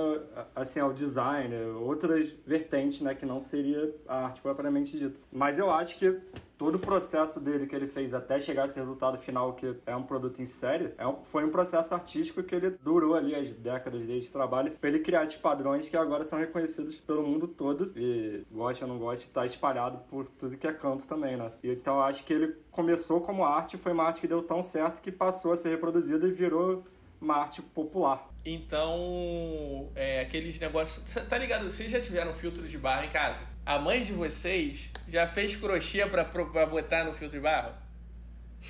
assim, 0.55 0.79
ao 0.79 0.91
design, 0.91 1.55
outras 1.81 2.29
vertentes, 2.45 3.01
né, 3.01 3.13
que 3.13 3.25
não 3.25 3.39
seria 3.39 3.93
a 4.07 4.25
arte 4.25 4.41
propriamente 4.41 4.97
dita. 4.97 5.19
Mas 5.31 5.59
eu 5.59 5.69
acho 5.69 5.97
que 5.97 6.19
todo 6.57 6.75
o 6.75 6.79
processo 6.79 7.39
dele 7.39 7.65
que 7.67 7.73
ele 7.75 7.87
fez 7.87 8.13
até 8.13 8.37
chegar 8.39 8.63
a 8.63 8.65
esse 8.65 8.77
resultado 8.77 9.17
final, 9.17 9.53
que 9.53 9.75
é 9.85 9.95
um 9.95 10.03
produto 10.03 10.41
em 10.41 10.45
série, 10.45 10.91
é 10.97 11.07
um- 11.07 11.23
foi 11.23 11.45
um 11.45 11.49
processo 11.49 11.93
artístico 11.93 12.43
que 12.43 12.53
ele 12.53 12.71
durou 12.83 13.15
ali 13.15 13.33
as 13.33 13.53
décadas 13.53 14.03
dele 14.03 14.19
de 14.19 14.29
trabalho 14.29 14.71
para 14.71 14.89
ele 14.89 14.99
criar 14.99 15.23
esses 15.23 15.37
padrões 15.37 15.87
que 15.87 15.95
agora 15.95 16.23
são 16.25 16.37
reconhecidos 16.39 16.99
pelo 16.99 17.23
mundo 17.23 17.47
todo 17.47 17.93
e, 17.95 18.43
goste 18.51 18.83
ou 18.83 18.89
não 18.89 18.97
goste, 18.97 19.27
está 19.27 19.45
espalhado 19.45 19.99
por 20.09 20.27
tudo 20.27 20.57
que 20.57 20.67
é 20.67 20.73
canto 20.73 21.07
também, 21.07 21.37
né? 21.37 21.51
E, 21.63 21.71
então 21.71 22.01
acho 22.01 22.25
que 22.25 22.33
ele 22.33 22.55
começou 22.71 23.21
como 23.21 23.45
arte, 23.45 23.77
foi 23.77 23.93
uma 23.93 24.03
arte 24.03 24.19
que 24.19 24.27
deu 24.27 24.41
tão 24.41 24.61
certo 24.61 24.99
que 24.99 25.11
passou 25.11 25.51
a 25.53 25.55
ser 25.55 25.69
reproduzida 25.69 26.27
e 26.27 26.31
virou 26.31 26.83
uma 27.21 27.35
arte 27.37 27.61
popular. 27.61 28.27
Então, 28.45 29.89
é, 29.95 30.21
aqueles 30.21 30.59
negócios. 30.59 31.07
Cê 31.09 31.21
tá 31.21 31.37
ligado? 31.37 31.65
Vocês 31.65 31.91
já 31.91 31.99
tiveram 31.99 32.33
filtro 32.33 32.67
de 32.67 32.77
barro 32.77 33.05
em 33.05 33.09
casa? 33.09 33.43
A 33.65 33.77
mãe 33.77 34.01
de 34.01 34.13
vocês 34.13 34.91
já 35.07 35.27
fez 35.27 35.55
crochê 35.55 36.05
pra, 36.07 36.23
pra 36.25 36.65
botar 36.65 37.03
no 37.03 37.13
filtro 37.13 37.37
de 37.37 37.43
barro? 37.43 37.73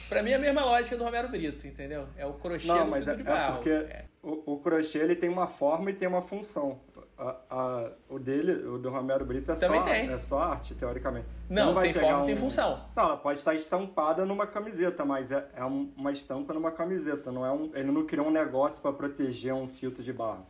Pra 0.08 0.22
mim 0.22 0.32
é 0.32 0.36
a 0.36 0.40
mesma 0.40 0.64
lógica 0.64 0.96
do 0.98 1.04
Romero 1.04 1.30
Brito, 1.30 1.66
entendeu? 1.66 2.08
É 2.16 2.26
o 2.26 2.34
crochê 2.34 2.68
Não, 2.68 2.86
no 2.86 2.92
mas 2.92 3.08
é, 3.08 3.16
filtro 3.16 3.24
de 3.26 3.30
é 3.30 3.34
barro. 3.34 3.56
porque 3.56 3.70
É. 3.70 4.06
o, 4.22 4.54
o 4.54 4.60
crochê 4.60 5.00
ele 5.00 5.16
tem 5.16 5.30
uma 5.30 5.48
forma 5.48 5.90
e 5.90 5.94
tem 5.94 6.08
uma 6.08 6.22
função. 6.22 6.80
A- 7.20 7.36
a- 7.50 7.90
o 8.10 8.18
dele, 8.18 8.66
o 8.68 8.78
do 8.78 8.90
Romero 8.90 9.26
Brito, 9.26 9.52
é 9.52 9.56
só, 9.56 9.68
Também 9.68 9.84
tem. 9.84 10.10
é 10.12 10.18
só 10.18 10.40
arte, 10.40 10.74
teoricamente. 10.74 11.28
Você 11.48 11.54
Não, 11.60 11.74
vai 11.74 11.84
tem 11.84 11.94
pegar 11.94 12.08
forma, 12.08 12.24
um- 12.24 12.26
tem 12.26 12.38
função. 12.38 12.82
Não, 12.96 13.04
ela 13.04 13.18
pode 13.18 13.40
estar 13.40 13.54
estampada 13.54 14.26
numa 14.26 14.48
camiseta, 14.48 15.04
mas 15.04 15.32
é, 15.32 15.46
é 15.56 15.66
um- 15.66 15.92
uma 15.98 16.12
estampa 16.12 16.54
numa 16.54 16.72
camiseta. 16.72 17.32
Não 17.32 17.46
é 17.46 17.52
um, 17.52 17.70
ele 17.74 17.92
não 17.92 18.06
criou 18.06 18.28
um 18.28 18.32
negócio 18.32 18.82
para 18.82 18.94
proteger 18.94 19.54
um 19.54 19.68
filtro 19.68 20.04
de 20.04 20.14
barro. 20.14 20.46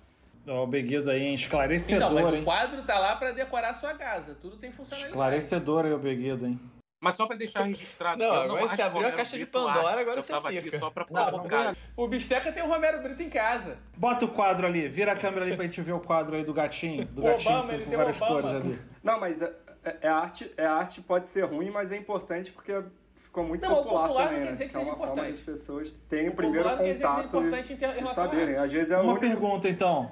Ó, 0.48 0.64
o 0.64 0.68
Beguido 0.68 1.12
aí, 1.12 1.22
hein? 1.24 1.36
Esclarecedor, 1.36 1.98
Então, 2.12 2.14
mas 2.24 2.34
hein? 2.34 2.42
o 2.42 2.46
quadro 2.46 2.82
tá 2.84 2.98
lá 2.98 3.16
pra 3.16 3.32
decorar 3.32 3.72
a 3.72 3.74
sua 3.74 3.94
casa. 3.94 4.36
Tudo 4.42 4.56
tem 4.58 4.72
funcionalidade. 4.72 5.12
Esclarecedor 5.12 5.86
aí, 5.86 5.94
o 5.94 6.00
Beguido, 6.00 6.46
hein? 6.48 6.60
Mas 7.02 7.16
só 7.16 7.26
pra 7.26 7.38
deixar 7.38 7.64
registrado. 7.64 8.20
Não, 8.22 8.30
agora 8.32 8.68
você 8.68 8.82
abriu 8.82 9.08
a 9.08 9.12
caixa 9.14 9.38
de 9.38 9.46
Brito 9.46 9.52
Pandora, 9.58 9.88
arte. 9.88 10.02
agora 10.02 10.20
eu 10.20 10.24
você 10.24 10.34
tava 10.34 10.50
fica. 10.50 10.68
aqui 10.68 10.78
só 10.78 10.90
pra 10.92 11.06
Não, 11.10 11.26
provocar. 11.28 11.76
O 11.96 12.08
Bisteca 12.10 12.52
tem 12.52 12.62
o 12.62 12.68
Romero 12.68 13.02
Brito 13.02 13.24
em 13.24 13.30
casa. 13.30 13.78
Bota 13.96 14.26
o 14.26 14.28
quadro 14.28 14.68
ali, 14.68 14.88
vira 14.90 15.14
a 15.14 15.16
câmera 15.16 15.46
ali 15.46 15.56
pra 15.56 15.64
gente 15.64 15.82
ver 15.82 15.94
o 15.94 16.02
quadro 16.02 16.36
aí 16.36 16.44
do 16.44 16.54
gatinho. 16.54 17.06
Do 17.06 17.22
O 17.22 17.26
gatinho 17.26 17.52
Obama, 17.52 17.68
com, 17.70 17.74
ele 17.74 17.84
com 17.86 17.90
tem 17.90 18.00
o 18.00 18.02
várias 18.04 18.22
Obama. 18.22 18.42
cores 18.42 18.56
ali. 18.66 18.80
Não, 19.02 19.20
mas 19.20 19.42
é, 19.42 19.54
é- 19.86 19.98
é 20.02 20.08
arte, 20.10 20.52
é 20.58 20.66
arte 20.66 21.02
pode 21.02 21.28
ser 21.30 21.46
ruim, 21.46 21.70
mas 21.70 21.94
é 21.94 21.96
importante 21.98 22.52
porque 22.52 22.84
ficou 23.16 23.46
muito 23.46 23.62
Não, 23.66 23.72
o 23.72 23.76
popular, 23.84 24.02
popular 24.02 24.24
não 24.24 24.28
também, 24.32 24.40
quer 24.42 24.46
né? 24.48 24.52
dizer 24.52 24.64
que 24.66 24.76
é 24.76 24.80
seja 24.80 24.92
uma 24.92 24.98
forma 24.98 25.14
importante. 25.14 25.36
das 25.38 25.46
pessoas 25.46 25.98
terem 26.10 26.28
o 26.28 26.32
O 26.34 26.36
primeiro 26.36 26.64
popular 26.66 26.78
não 26.80 26.86
quer 26.86 26.94
dizer 26.94 27.06
que 27.08 27.12
seja 27.14 27.24
contato 27.24 27.46
importante 27.46 27.74
em 27.74 27.78
relação 27.78 28.14
saberem. 28.14 28.56
arte. 28.56 28.66
Às 28.66 28.72
vezes 28.74 28.92
é 28.92 28.98
Uma 28.98 29.04
único... 29.14 29.20
pergunta 29.22 29.70
então. 29.70 30.12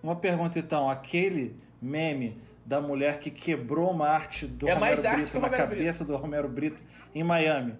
Uma 0.00 0.14
pergunta 0.16 0.58
então. 0.60 0.88
Aquele 0.88 1.56
meme 1.82 2.40
da 2.64 2.80
mulher 2.80 3.20
que 3.20 3.30
quebrou 3.30 3.90
uma 3.90 4.08
arte 4.08 4.46
do 4.46 4.68
É 4.68 4.74
Romero 4.74 4.94
mais 4.94 5.04
arte 5.04 5.16
Brito 5.16 5.30
que 5.30 5.36
o 5.36 5.40
na 5.40 5.46
Romero 5.48 5.68
cabeça 5.68 6.04
do 6.04 6.16
Romero 6.16 6.48
Brito 6.48 6.82
em 7.14 7.22
Miami. 7.22 7.74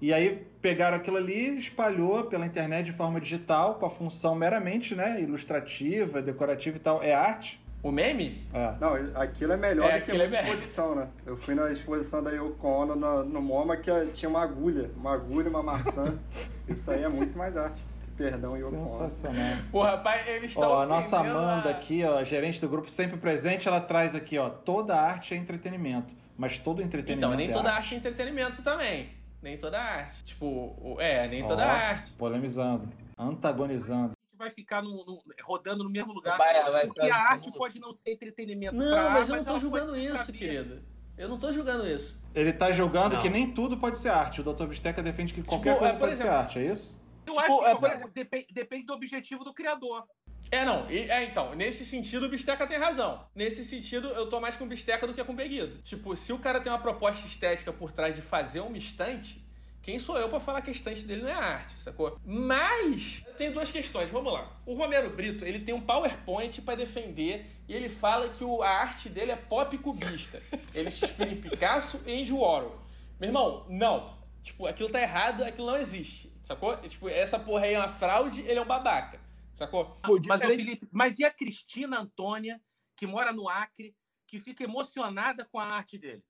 E 0.00 0.12
aí 0.12 0.46
pegaram 0.60 0.96
aquilo 0.96 1.16
ali, 1.16 1.56
espalhou 1.56 2.24
pela 2.24 2.44
internet 2.44 2.86
de 2.86 2.92
forma 2.92 3.20
digital, 3.20 3.76
com 3.76 3.86
a 3.86 3.90
função 3.90 4.34
meramente 4.34 4.94
né, 4.94 5.20
ilustrativa, 5.22 6.20
decorativa 6.20 6.76
e 6.76 6.80
tal. 6.80 7.02
É 7.02 7.14
arte? 7.14 7.64
O 7.82 7.92
meme? 7.92 8.46
É. 8.52 8.74
Não, 8.80 8.94
aquilo 9.14 9.52
é 9.52 9.56
melhor 9.56 9.88
É, 9.88 10.00
do 10.00 10.04
que 10.04 10.10
aquilo 10.10 10.22
é 10.24 10.26
exposição, 10.26 10.94
né? 10.96 11.08
Eu 11.24 11.36
fui 11.36 11.54
na 11.54 11.70
exposição 11.70 12.22
da 12.22 12.30
Yoko 12.32 12.66
Ono 12.66 12.96
no, 12.96 13.24
no 13.24 13.40
MoMA 13.40 13.76
que 13.76 13.90
tinha 14.12 14.28
uma 14.28 14.42
agulha. 14.42 14.90
Uma 14.96 15.14
agulha, 15.14 15.48
uma 15.48 15.62
maçã. 15.62 16.18
Isso 16.68 16.90
aí 16.90 17.04
é 17.04 17.08
muito 17.08 17.38
mais 17.38 17.56
arte. 17.56 17.82
Perdão, 18.16 18.56
Yoko. 18.56 18.76
Sensacional. 19.10 19.58
Pô, 19.70 19.82
rapaz, 19.82 20.26
eles 20.28 20.50
estão 20.50 20.70
Ó, 20.70 20.82
a 20.82 20.86
nossa 20.86 21.18
Amanda 21.18 21.68
a- 21.68 21.72
aqui, 21.72 22.02
ó, 22.04 22.22
gerente 22.24 22.60
do 22.60 22.68
grupo 22.68 22.90
sempre 22.90 23.16
presente, 23.18 23.68
ela 23.68 23.80
traz 23.80 24.14
aqui, 24.14 24.38
ó, 24.38 24.48
toda 24.48 24.94
arte 24.98 25.34
é 25.34 25.36
entretenimento, 25.36 26.14
mas 26.36 26.58
todo 26.58 26.80
entretenimento 26.82 27.26
Então, 27.26 27.36
nem 27.36 27.48
é 27.50 27.52
toda 27.52 27.68
arte. 27.68 27.78
arte 27.78 27.94
é 27.94 27.98
entretenimento 27.98 28.62
também. 28.62 29.10
Nem 29.42 29.56
toda 29.58 29.78
arte. 29.80 30.24
Tipo, 30.24 30.46
o- 30.46 30.96
é, 30.98 31.28
nem 31.28 31.44
toda 31.46 31.62
Ó, 31.64 31.68
arte. 31.68 32.12
Polemizando, 32.14 32.88
antagonizando. 33.18 34.12
A 34.12 34.26
gente 34.30 34.38
vai 34.38 34.50
ficar 34.50 34.82
no- 34.82 35.04
no- 35.04 35.22
rodando 35.44 35.84
no 35.84 35.90
mesmo 35.90 36.12
lugar. 36.12 36.36
Vai, 36.38 36.62
vai, 36.70 36.86
porque 36.86 37.00
vai. 37.00 37.10
a 37.10 37.16
arte 37.32 37.52
pode 37.52 37.78
não 37.78 37.92
ser 37.92 38.12
entretenimento 38.12 38.74
Não, 38.76 38.90
pra 38.90 39.10
mas 39.10 39.28
eu 39.28 39.36
não 39.36 39.44
pode 39.44 39.60
julgando 39.60 39.96
isso, 39.96 40.32
querido. 40.32 40.80
Eu 41.16 41.28
não 41.28 41.38
tô 41.38 41.50
julgando 41.52 41.86
isso. 41.86 42.22
Ele 42.34 42.52
tá 42.52 42.70
julgando 42.70 43.16
Não. 43.16 43.22
que 43.22 43.30
nem 43.30 43.50
tudo 43.52 43.76
pode 43.78 43.96
ser 43.96 44.10
arte. 44.10 44.42
O 44.42 44.44
Dr. 44.44 44.66
Bisteca 44.66 45.02
defende 45.02 45.32
que 45.32 45.42
qualquer 45.42 45.70
Tipo, 45.70 45.78
coisa 45.78 45.94
é, 45.94 45.96
por 45.96 46.00
pode 46.00 46.12
exemplo- 46.12 46.32
ser 46.32 46.38
arte, 46.38 46.58
é 46.58 46.62
isso? 46.72 47.00
Eu 47.26 47.34
Tipo, 47.34 47.62
acho 47.62 47.78
que 47.80 47.86
é, 47.86 48.08
depende, 48.14 48.46
depende 48.52 48.86
do 48.86 48.92
objetivo 48.94 49.44
do 49.44 49.52
criador. 49.52 50.04
É, 50.50 50.64
não. 50.64 50.86
é, 50.88 51.24
então, 51.24 51.54
nesse 51.56 51.84
sentido, 51.84 52.26
o 52.26 52.28
Bisteca 52.28 52.66
tem 52.66 52.78
razão. 52.78 53.26
Nesse 53.34 53.64
sentido, 53.64 54.08
eu 54.08 54.28
tô 54.28 54.38
mais 54.40 54.56
com 54.56 54.66
Bisteca 54.68 55.04
do 55.06 55.12
que 55.12 55.24
com 55.24 55.34
Beguido. 55.34 55.82
Tipo, 55.82 56.16
se 56.16 56.32
o 56.32 56.38
cara 56.38 56.60
tem 56.60 56.70
uma 56.70 56.78
proposta 56.78 57.26
estética 57.26 57.72
por 57.72 57.90
trás 57.90 58.14
de 58.14 58.22
fazer 58.22 58.60
uma 58.60 58.78
estante, 58.78 59.44
quem 59.82 59.98
sou 59.98 60.16
eu 60.16 60.28
pra 60.28 60.38
falar 60.38 60.62
que 60.62 60.70
a 60.70 60.72
estante 60.72 61.04
dele 61.04 61.22
não 61.22 61.28
é 61.30 61.32
arte, 61.34 61.72
sacou? 61.74 62.16
Mas, 62.24 63.24
tem 63.36 63.50
duas 63.50 63.72
questões, 63.72 64.08
vamos 64.10 64.32
lá. 64.32 64.56
O 64.64 64.74
Romero 64.74 65.10
Brito, 65.10 65.44
ele 65.44 65.58
tem 65.60 65.74
um 65.74 65.80
PowerPoint 65.80 66.62
pra 66.62 66.76
defender 66.76 67.46
e 67.68 67.74
ele 67.74 67.88
fala 67.88 68.28
que 68.28 68.44
o- 68.44 68.62
a 68.62 68.68
arte 68.68 69.08
dele 69.08 69.32
é 69.32 69.36
pop 69.36 69.76
cubista. 69.78 70.40
Ele 70.72 70.90
se 70.92 71.04
inspira 71.06 71.30
em 71.30 71.40
Picasso 71.40 72.00
e 72.06 72.20
Andy 72.20 72.32
Warhol. 72.32 72.80
Meu 73.18 73.30
irmão, 73.30 73.66
não. 73.68 74.16
Tipo, 74.44 74.66
aquilo 74.66 74.88
tá 74.90 75.00
errado, 75.02 75.42
aquilo 75.42 75.66
não 75.66 75.76
existe, 75.76 76.32
sacou? 76.46 76.76
Tipo, 76.76 77.08
essa 77.08 77.38
porra 77.38 77.64
aí 77.64 77.74
é 77.74 77.78
uma 77.78 77.88
fraude, 77.88 78.40
ele 78.42 78.58
é 78.58 78.62
um 78.62 78.66
babaca, 78.66 79.20
sacou? 79.54 79.98
Mas, 80.26 80.40
ô, 80.40 80.46
Felipe, 80.46 80.88
mas 80.92 81.18
e 81.18 81.24
a 81.24 81.30
Cristina 81.30 81.98
Antônia, 82.00 82.60
que 82.96 83.06
mora 83.06 83.32
no 83.32 83.48
Acre, 83.48 83.94
que 84.26 84.38
fica 84.38 84.62
emocionada 84.64 85.44
com 85.44 85.58
a 85.58 85.64
arte 85.64 85.98
dele? 85.98 86.22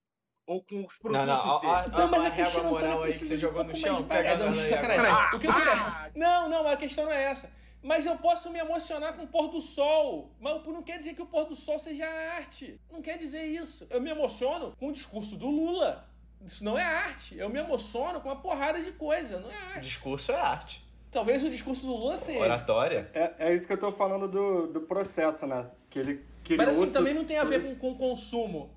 Ou 0.47 0.63
com 0.63 0.87
os 0.87 0.97
produtos 0.97 1.27
Não, 1.27 1.37
não, 1.37 1.61
dele? 1.61 1.73
ó, 1.73 1.89
Não, 1.99 2.09
mas 2.09 2.21
a 2.25 2.29
régua 2.29 2.37
Cristina 2.37 2.63
Antônia 2.69 2.89
moral 2.89 3.03
aí 3.03 3.13
que 3.13 3.19
precisa 3.19 3.29
você 3.29 3.37
de 3.37 3.47
um 3.47 3.49
jogou 3.49 3.65
no 3.65 3.77
chão. 3.77 3.97
de 3.97 4.03
Pega 4.05 4.37
Não, 4.37 4.49
aí 4.49 4.55
sacanagem. 4.55 5.07
agora. 5.07 5.37
O 5.37 5.41
que 5.41 5.47
eu 5.47 5.53
queria... 5.53 5.73
Ah! 5.73 6.11
Não, 6.15 6.49
não, 6.49 6.69
a 6.69 6.77
questão 6.77 7.05
não 7.05 7.13
é 7.13 7.23
essa. 7.25 7.53
Mas 7.83 8.07
eu 8.07 8.17
posso 8.17 8.49
me 8.51 8.59
emocionar 8.59 9.15
com 9.15 9.25
o 9.25 9.29
pôr 9.29 9.49
do 9.49 9.61
sol. 9.61 10.35
Mas 10.41 10.65
não 10.65 10.83
quer 10.83 10.99
dizer 10.99 11.15
que 11.15 11.23
o 11.23 11.27
pôr 11.27 11.45
do 11.47 11.57
sol 11.57 11.79
seja 11.79 12.07
arte. 12.07 12.81
Não 12.91 13.03
quer 13.03 13.19
dizer 13.19 13.45
isso. 13.45 13.87
Eu 13.91 14.01
me 14.01 14.11
emociono 14.11 14.73
com 14.77 14.89
o 14.89 14.93
discurso 14.93 15.37
do 15.37 15.51
Lula. 15.51 16.09
Isso 16.45 16.65
não 16.65 16.79
é 16.79 16.85
arte. 16.85 17.37
Eu 17.39 17.49
me 17.49 17.59
emociono 17.59 18.21
com 18.21 18.29
uma 18.29 18.37
porrada 18.41 18.81
de 18.83 18.93
coisa. 18.93 19.41
Não 19.41 19.51
é 19.51 19.57
arte. 19.75 19.81
Discurso 19.81 20.33
é 20.33 20.37
arte. 20.41 20.85
Talvez 21.11 21.43
o 21.43 21.49
discurso 21.51 21.87
do 21.87 21.95
Lula 21.97 22.17
seja. 22.19 22.39
Oratória. 22.39 23.11
É, 23.15 23.33
é 23.51 23.55
isso 23.55 23.67
que 23.67 23.73
eu 23.73 23.79
tô 23.79 23.91
falando 23.91 24.29
do, 24.29 24.67
do 24.67 24.81
processo, 24.83 25.47
né? 25.47 25.67
Que 25.89 25.99
ele 25.99 26.25
criou... 26.45 26.59
Mas 26.65 26.77
assim, 26.77 26.87
tu- 26.87 26.93
também 26.93 27.15
não 27.15 27.25
tem 27.25 27.39
a 27.39 27.45
ver 27.45 27.63
com, 27.65 27.75
com 27.77 27.95
consumo. 27.97 28.71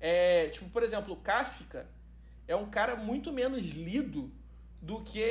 É, 0.00 0.48
tipo, 0.48 0.68
por 0.70 0.82
exemplo, 0.82 1.12
o 1.14 1.16
Kafka 1.16 1.86
é 2.48 2.56
um 2.56 2.66
cara 2.66 2.96
muito 2.96 3.32
menos 3.32 3.70
lido 3.70 4.30
do 4.82 5.00
que, 5.02 5.24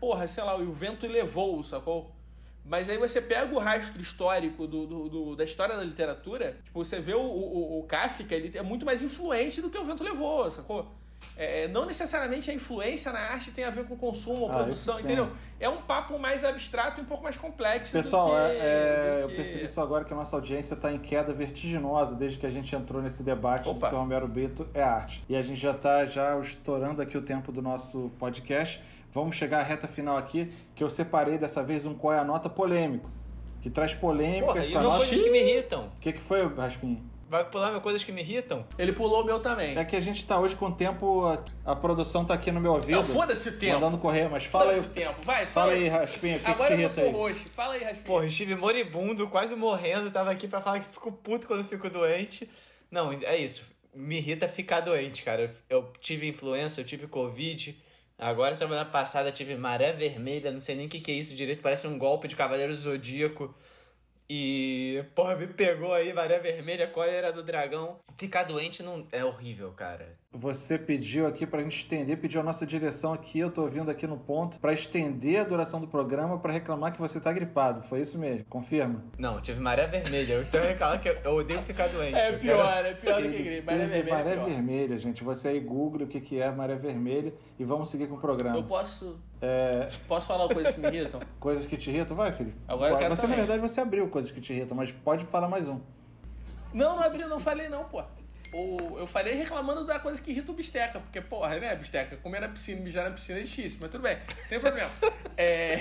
porra, 0.00 0.26
sei 0.28 0.44
lá, 0.44 0.56
o 0.56 0.72
Vento 0.72 1.06
Levou, 1.06 1.62
sacou? 1.62 2.14
Mas 2.68 2.88
aí 2.90 2.98
você 2.98 3.20
pega 3.20 3.54
o 3.54 3.58
rastro 3.58 4.00
histórico 4.02 4.66
do, 4.66 4.86
do- 4.86 5.08
do- 5.08 5.36
da 5.36 5.44
história 5.44 5.76
da 5.76 5.84
literatura, 5.84 6.56
tipo, 6.64 6.84
você 6.84 7.00
vê 7.00 7.14
o, 7.14 7.20
o, 7.20 7.78
o 7.80 7.82
Kafka, 7.84 8.34
ele 8.34 8.50
é 8.56 8.62
muito 8.62 8.84
mais 8.84 9.02
influente 9.02 9.60
do 9.62 9.70
que 9.70 9.78
o 9.78 9.84
Vento 9.84 10.02
Levou, 10.02 10.50
sacou? 10.50 10.92
É, 11.36 11.66
não 11.68 11.86
necessariamente 11.86 12.50
a 12.50 12.54
influência 12.54 13.10
na 13.10 13.18
arte 13.18 13.50
tem 13.50 13.64
a 13.64 13.70
ver 13.70 13.86
com 13.86 13.96
consumo, 13.96 14.50
Ah, 14.50 14.54
produção, 14.56 15.00
entendeu? 15.00 15.30
É 15.58 15.66
um 15.68 15.78
papo 15.78 16.18
mais 16.18 16.44
abstrato 16.44 17.00
e 17.00 17.02
um 17.02 17.06
pouco 17.06 17.22
mais 17.24 17.36
complexo 17.36 17.92
Pessoal, 17.92 18.28
do 18.28 18.34
que... 18.34 18.40
é- 18.40 18.58
é, 18.58 19.16
do 19.16 19.22
eu 19.22 19.28
que- 19.30 19.34
percebi 19.36 19.64
isso 19.64 19.80
agora 19.80 20.04
que 20.04 20.12
a 20.12 20.16
nossa 20.16 20.36
audiência 20.36 20.74
está 20.74 20.92
em 20.92 20.98
queda 20.98 21.32
vertiginosa 21.32 22.14
desde 22.14 22.38
que 22.38 22.46
a 22.46 22.50
gente 22.50 22.74
entrou 22.76 23.00
nesse 23.00 23.22
debate 23.22 23.66
Opa. 23.68 23.88
se 23.88 23.94
o 23.94 23.98
Romero 23.98 24.28
Brito 24.28 24.68
é 24.74 24.82
arte. 24.82 25.24
E 25.28 25.34
a 25.34 25.40
gente 25.42 25.58
já 25.60 25.70
está 25.70 26.04
já 26.04 26.38
estourando 26.38 27.00
aqui 27.00 27.16
o 27.16 27.22
tempo 27.22 27.50
do 27.50 27.62
nosso 27.62 28.10
podcast. 28.18 28.82
Vamos 29.16 29.34
chegar 29.34 29.60
à 29.60 29.62
reta 29.62 29.88
final 29.88 30.18
aqui, 30.18 30.52
que 30.74 30.84
eu 30.84 30.90
separei 30.90 31.38
dessa 31.38 31.62
vez 31.62 31.86
um 31.86 31.94
qual 31.94 32.12
é 32.12 32.18
a 32.18 32.24
nota 32.24 32.50
polêmico, 32.50 33.10
que 33.62 33.70
traz 33.70 33.94
polêmicas 33.94 34.66
Porra, 34.66 34.72
com 34.72 34.78
a 34.78 34.82
não 34.82 34.90
nota. 34.90 35.06
coisas 35.06 35.24
que 35.24 35.30
me 35.30 35.40
irritam. 35.40 35.86
O 35.86 36.00
que, 36.02 36.12
que 36.12 36.20
foi, 36.20 36.46
Raspinha? 36.54 37.02
Vai 37.26 37.42
pular 37.48 37.70
meu 37.72 37.80
coisas 37.80 38.04
que 38.04 38.12
me 38.12 38.20
irritam? 38.20 38.66
Ele 38.78 38.92
pulou 38.92 39.22
o 39.22 39.24
meu 39.24 39.40
também. 39.40 39.74
É 39.74 39.86
que 39.86 39.96
a 39.96 40.02
gente 40.02 40.26
tá 40.26 40.38
hoje 40.38 40.54
com 40.54 40.66
o 40.66 40.72
tempo, 40.72 41.24
a, 41.24 41.42
a 41.64 41.74
produção 41.74 42.26
tá 42.26 42.34
aqui 42.34 42.52
no 42.52 42.60
meu 42.60 42.74
ouvido. 42.74 42.90
Não, 42.94 43.02
foda-se 43.02 43.48
o 43.48 43.58
tempo. 43.58 43.80
Mandando 43.80 43.96
correr, 43.96 44.28
mas 44.28 44.44
fala 44.44 44.72
aí. 44.72 44.76
Foda-se 44.82 44.90
o 44.90 44.94
tempo. 44.94 45.16
Vai, 45.24 45.46
Fala 45.46 45.68
fala 45.68 45.72
aí, 45.72 45.88
Raspinha, 45.88 46.36
o 46.36 46.38
que, 46.38 46.44
que 46.44 46.50
Agora 46.50 46.76
te 46.76 46.82
eu 46.82 46.90
sou 46.90 47.04
aí? 47.04 47.10
o 47.10 47.16
host. 47.16 47.48
Fala 47.48 47.72
aí, 47.72 47.84
Raspinha. 47.84 48.04
Porra, 48.04 48.24
eu 48.24 48.28
estive 48.28 48.54
moribundo, 48.54 49.26
quase 49.28 49.56
morrendo, 49.56 50.10
tava 50.10 50.30
aqui 50.30 50.46
pra 50.46 50.60
falar 50.60 50.80
que 50.80 50.92
fico 50.92 51.10
puto 51.10 51.46
quando 51.46 51.64
fico 51.64 51.88
doente. 51.88 52.50
Não, 52.90 53.10
é 53.10 53.38
isso. 53.38 53.64
Me 53.94 54.18
irrita 54.18 54.46
ficar 54.46 54.80
doente, 54.80 55.22
cara. 55.22 55.50
Eu, 55.70 55.78
eu 55.78 55.92
tive 56.02 56.28
influenza, 56.28 56.82
eu 56.82 56.84
tive 56.84 57.06
Covid. 57.06 57.85
Agora, 58.18 58.56
semana 58.56 58.84
passada, 58.84 59.30
tive 59.30 59.56
maré 59.56 59.92
vermelha, 59.92 60.50
não 60.50 60.60
sei 60.60 60.74
nem 60.74 60.86
o 60.86 60.88
que, 60.88 61.00
que 61.00 61.12
é 61.12 61.14
isso 61.14 61.34
direito, 61.34 61.62
parece 61.62 61.86
um 61.86 61.98
golpe 61.98 62.26
de 62.26 62.36
Cavaleiro 62.36 62.74
Zodíaco. 62.74 63.54
E, 64.28 65.04
porra, 65.14 65.36
me 65.36 65.46
pegou 65.46 65.92
aí, 65.94 66.12
maré 66.12 66.38
vermelha, 66.38 66.88
cólera 66.88 67.32
do 67.32 67.42
dragão. 67.42 68.00
Ficar 68.18 68.42
doente 68.44 68.82
não 68.82 69.06
é 69.12 69.24
horrível, 69.24 69.72
cara. 69.72 70.18
Você 70.38 70.78
pediu 70.78 71.26
aqui 71.26 71.46
pra 71.46 71.62
gente 71.62 71.78
estender, 71.78 72.18
pediu 72.18 72.40
a 72.42 72.44
nossa 72.44 72.66
direção 72.66 73.12
aqui, 73.14 73.38
eu 73.38 73.50
tô 73.50 73.66
vindo 73.68 73.90
aqui 73.90 74.06
no 74.06 74.18
ponto, 74.18 74.60
pra 74.60 74.72
estender 74.72 75.40
a 75.40 75.44
duração 75.44 75.80
do 75.80 75.88
programa 75.88 76.38
pra 76.38 76.52
reclamar 76.52 76.92
que 76.92 77.00
você 77.00 77.18
tá 77.18 77.32
gripado. 77.32 77.82
Foi 77.88 78.00
isso 78.02 78.18
mesmo? 78.18 78.44
Confirma. 78.44 79.02
Não, 79.18 79.40
tive 79.40 79.60
maré 79.60 79.86
vermelha. 79.86 80.42
Então 80.42 80.60
eu 80.60 80.68
reclamo 80.68 81.00
que 81.00 81.08
eu, 81.08 81.14
eu 81.24 81.36
odeio 81.36 81.62
ficar 81.62 81.88
doente. 81.88 82.14
É 82.18 82.32
pior, 82.32 82.70
quero- 82.70 82.86
é 82.88 82.94
pior 82.94 83.22
do 83.22 83.30
que 83.30 83.42
gripe. 83.42 83.62
Maré 83.66 83.86
vermelha 83.86 84.14
maré 84.14 84.30
é 84.30 84.34
pior. 84.34 84.44
vermelha, 84.46 84.98
gente. 84.98 85.24
Você 85.24 85.48
aí 85.48 85.60
google 85.60 86.02
o 86.02 86.06
que 86.06 86.20
que 86.20 86.38
é 86.38 86.50
maré 86.50 86.74
vermelha 86.76 87.32
e 87.58 87.64
vamos 87.64 87.88
seguir 87.88 88.06
com 88.06 88.16
o 88.16 88.20
programa. 88.20 88.56
Eu 88.56 88.64
posso... 88.64 89.18
É, 89.40 89.88
Posso 90.06 90.26
falar 90.28 90.52
coisas 90.52 90.72
que 90.74 90.80
me 90.80 90.88
irritam? 90.88 91.20
coisas 91.40 91.64
que 91.64 91.76
te 91.78 91.90
irritam? 91.90 92.14
Vai, 92.16 92.32
Felipe. 92.32 92.56
Agora 92.68 92.92
eu 92.92 92.98
quero 92.98 93.16
Você, 93.16 93.22
também. 93.22 93.38
na 93.38 93.44
verdade, 93.46 93.60
você 93.72 93.80
abriu 93.80 94.06
coisas 94.08 94.30
que 94.30 94.40
te 94.40 94.52
irritam, 94.52 94.76
mas 94.76 94.90
pode 94.92 95.24
falar 95.26 95.48
mais 95.48 95.66
um. 95.66 95.80
Não, 96.74 96.96
não 96.96 97.02
abri, 97.02 97.24
não 97.24 97.40
falei 97.40 97.68
não, 97.70 97.84
pô. 97.84 98.02
O, 98.52 98.98
eu 98.98 99.06
falei 99.06 99.34
reclamando 99.34 99.84
da 99.84 99.98
coisa 99.98 100.20
que 100.20 100.30
irrita 100.30 100.52
o 100.52 100.54
bisteca, 100.54 101.00
porque, 101.00 101.20
porra, 101.20 101.58
né, 101.58 101.74
bisteca? 101.74 102.16
Comer 102.16 102.40
na 102.40 102.48
piscina, 102.48 102.80
mijar 102.80 103.04
na 103.04 103.10
piscina 103.10 103.38
é 103.38 103.42
difícil, 103.42 103.78
mas 103.80 103.90
tudo 103.90 104.02
bem, 104.02 104.16
não 104.16 104.48
tem 104.48 104.60
problema. 104.60 104.90
É... 105.38 105.76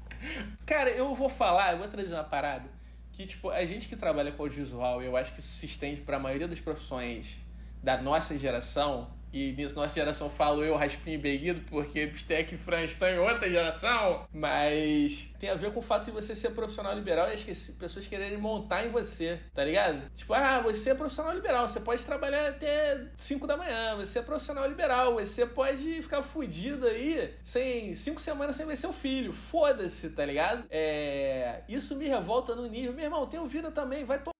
Cara, 0.64 0.88
eu 0.88 1.14
vou 1.14 1.28
falar, 1.28 1.72
eu 1.72 1.78
vou 1.78 1.88
trazer 1.88 2.14
uma 2.14 2.24
parada 2.24 2.66
que, 3.12 3.26
tipo, 3.26 3.50
a 3.50 3.66
gente 3.66 3.88
que 3.88 3.94
trabalha 3.94 4.32
com 4.32 4.42
audiovisual, 4.42 5.02
eu 5.02 5.16
acho 5.16 5.34
que 5.34 5.40
isso 5.40 5.52
se 5.52 5.66
estende 5.66 6.00
para 6.00 6.16
a 6.16 6.20
maioria 6.20 6.48
das 6.48 6.60
profissões 6.60 7.36
da 7.82 8.00
nossa 8.00 8.38
geração, 8.38 9.10
E 9.32 9.52
nisso 9.52 9.74
nossa 9.74 9.94
geração 9.94 10.28
falo 10.30 10.64
eu, 10.64 10.76
Raspinho 10.76 11.14
e 11.14 11.18
Beguido, 11.18 11.62
porque 11.68 12.06
Bistec 12.06 12.54
e 12.54 12.58
Fran 12.58 12.82
estão 12.82 13.08
em 13.08 13.18
outra 13.18 13.50
geração. 13.50 14.26
Mas 14.32 15.28
tem 15.38 15.50
a 15.50 15.54
ver 15.54 15.72
com 15.72 15.80
o 15.80 15.82
fato 15.82 16.06
de 16.06 16.10
você 16.10 16.34
ser 16.34 16.50
profissional 16.50 16.94
liberal 16.94 17.28
e 17.28 17.32
as 17.32 17.42
pessoas 17.42 18.06
quererem 18.06 18.38
montar 18.38 18.84
em 18.84 18.90
você, 18.90 19.40
tá 19.54 19.64
ligado? 19.64 20.10
Tipo, 20.14 20.34
ah, 20.34 20.60
você 20.60 20.90
é 20.90 20.94
profissional 20.94 21.34
liberal, 21.34 21.68
você 21.68 21.80
pode 21.80 22.04
trabalhar 22.04 22.48
até 22.48 23.06
5 23.16 23.46
da 23.46 23.56
manhã, 23.56 23.96
você 23.96 24.18
é 24.18 24.22
profissional 24.22 24.68
liberal, 24.68 25.14
você 25.14 25.46
pode 25.46 26.02
ficar 26.02 26.22
fudido 26.22 26.86
aí 26.86 27.34
sem 27.42 27.94
cinco 27.94 28.20
semanas 28.20 28.56
sem 28.56 28.66
ver 28.66 28.76
seu 28.76 28.92
filho. 28.92 29.32
Foda-se, 29.32 30.10
tá 30.10 30.24
ligado? 30.24 30.64
É. 30.70 31.62
Isso 31.68 31.96
me 31.96 32.06
revolta 32.06 32.54
no 32.54 32.66
nível. 32.66 32.92
Meu 32.92 33.04
irmão, 33.04 33.26
tenho 33.26 33.46
vida 33.46 33.70
também, 33.70 34.04
vai 34.04 34.18
tomar. 34.18 34.39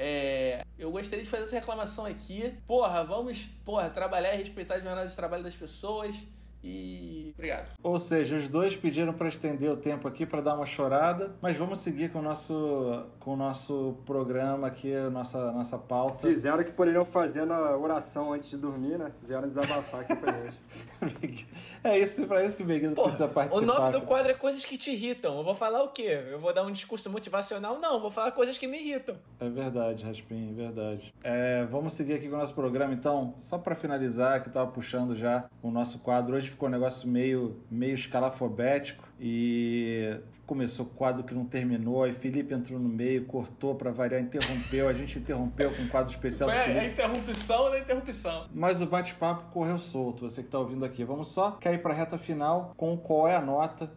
É, 0.00 0.64
eu 0.78 0.92
gostaria 0.92 1.24
de 1.24 1.28
fazer 1.28 1.42
essa 1.42 1.56
reclamação 1.56 2.06
aqui. 2.06 2.54
Porra, 2.68 3.02
vamos, 3.02 3.48
porra, 3.64 3.90
trabalhar 3.90 4.32
e 4.34 4.38
respeitar 4.38 4.76
a 4.76 4.80
jornada 4.80 5.08
de 5.08 5.16
trabalho 5.16 5.42
das 5.42 5.56
pessoas. 5.56 6.24
E. 6.62 7.32
Obrigado. 7.34 7.68
Ou 7.82 7.98
seja, 7.98 8.36
os 8.36 8.48
dois 8.48 8.76
pediram 8.76 9.12
para 9.12 9.28
estender 9.28 9.70
o 9.70 9.76
tempo 9.76 10.08
aqui 10.08 10.26
para 10.26 10.40
dar 10.40 10.54
uma 10.54 10.66
chorada, 10.66 11.36
mas 11.40 11.56
vamos 11.56 11.78
seguir 11.78 12.10
com 12.10 12.18
o 12.18 12.22
nosso, 12.22 13.04
com 13.20 13.34
o 13.34 13.36
nosso 13.36 13.96
programa 14.04 14.66
aqui, 14.66 14.94
a 14.94 15.08
nossa, 15.08 15.52
nossa 15.52 15.78
pauta. 15.78 16.26
Fizeram 16.26 16.58
o 16.58 16.64
que 16.64 16.72
poderiam 16.72 17.04
fazer 17.04 17.44
na 17.44 17.76
oração 17.76 18.32
antes 18.32 18.50
de 18.50 18.56
dormir, 18.56 18.98
né? 18.98 19.12
Vieram 19.22 19.46
desabafar 19.46 20.00
aqui 20.00 20.16
pra 20.16 20.32
gente. 20.32 20.58
É 21.84 21.96
isso, 21.96 22.26
para 22.26 22.44
isso 22.44 22.56
que 22.56 22.62
o 22.64 22.66
Beguido 22.66 22.94
precisa 22.94 23.26
O 23.26 23.28
participar. 23.28 23.64
nome 23.64 23.92
do 23.92 24.02
quadro 24.02 24.32
é 24.32 24.34
Coisas 24.34 24.64
que 24.64 24.76
te 24.76 24.90
irritam. 24.90 25.38
Eu 25.38 25.44
vou 25.44 25.54
falar 25.54 25.82
o 25.84 25.88
quê? 25.88 26.24
Eu 26.28 26.40
vou 26.40 26.52
dar 26.52 26.64
um 26.64 26.72
discurso 26.72 27.08
motivacional? 27.08 27.78
Não, 27.78 28.00
vou 28.00 28.10
falar 28.10 28.32
coisas 28.32 28.58
que 28.58 28.66
me 28.66 28.78
irritam. 28.78 29.16
É 29.38 29.48
verdade, 29.48 30.04
Raspinho, 30.04 30.50
é 30.50 30.54
verdade. 30.54 31.14
É, 31.22 31.64
vamos 31.66 31.92
seguir 31.92 32.14
aqui 32.14 32.28
com 32.28 32.34
o 32.34 32.38
nosso 32.38 32.52
programa, 32.54 32.92
então, 32.92 33.32
só 33.38 33.58
para 33.58 33.76
finalizar, 33.76 34.42
que 34.42 34.48
eu 34.48 34.52
tava 34.52 34.70
puxando 34.72 35.14
já 35.16 35.44
o 35.62 35.70
nosso 35.70 36.00
quadro. 36.00 36.34
Hoje 36.36 36.47
ficou 36.50 36.68
um 36.68 36.72
negócio 36.72 37.08
meio, 37.08 37.56
meio 37.70 37.94
escalafobético 37.94 39.06
e 39.20 40.18
começou 40.46 40.86
o 40.86 40.88
quadro 40.88 41.22
que 41.22 41.34
não 41.34 41.44
terminou, 41.44 42.02
aí 42.02 42.14
Felipe 42.14 42.54
entrou 42.54 42.80
no 42.80 42.88
meio, 42.88 43.26
cortou 43.26 43.74
para 43.74 43.90
variar, 43.90 44.22
interrompeu, 44.22 44.88
a 44.88 44.92
gente 44.94 45.18
interrompeu 45.18 45.70
com 45.70 45.82
um 45.82 45.88
quadro 45.88 46.10
especial 46.10 46.48
Foi 46.48 46.58
a, 46.58 46.86
interrupção 46.86 47.70
da 47.70 47.78
interrupção. 47.78 48.46
Mas 48.54 48.80
o 48.80 48.86
bate-papo 48.86 49.52
correu 49.52 49.78
solto, 49.78 50.28
você 50.28 50.42
que 50.42 50.48
tá 50.48 50.58
ouvindo 50.58 50.86
aqui. 50.86 51.04
Vamos 51.04 51.28
só 51.28 51.50
cair 51.52 51.82
para 51.82 51.92
a 51.92 51.96
reta 51.96 52.16
final 52.16 52.72
com 52.78 52.96
qual 52.96 53.28
é 53.28 53.36
a 53.36 53.42
nota. 53.42 53.92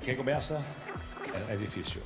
Quem 0.00 0.16
começa 0.16 0.60
é, 1.48 1.54
é 1.54 1.56
difícil. 1.56 2.02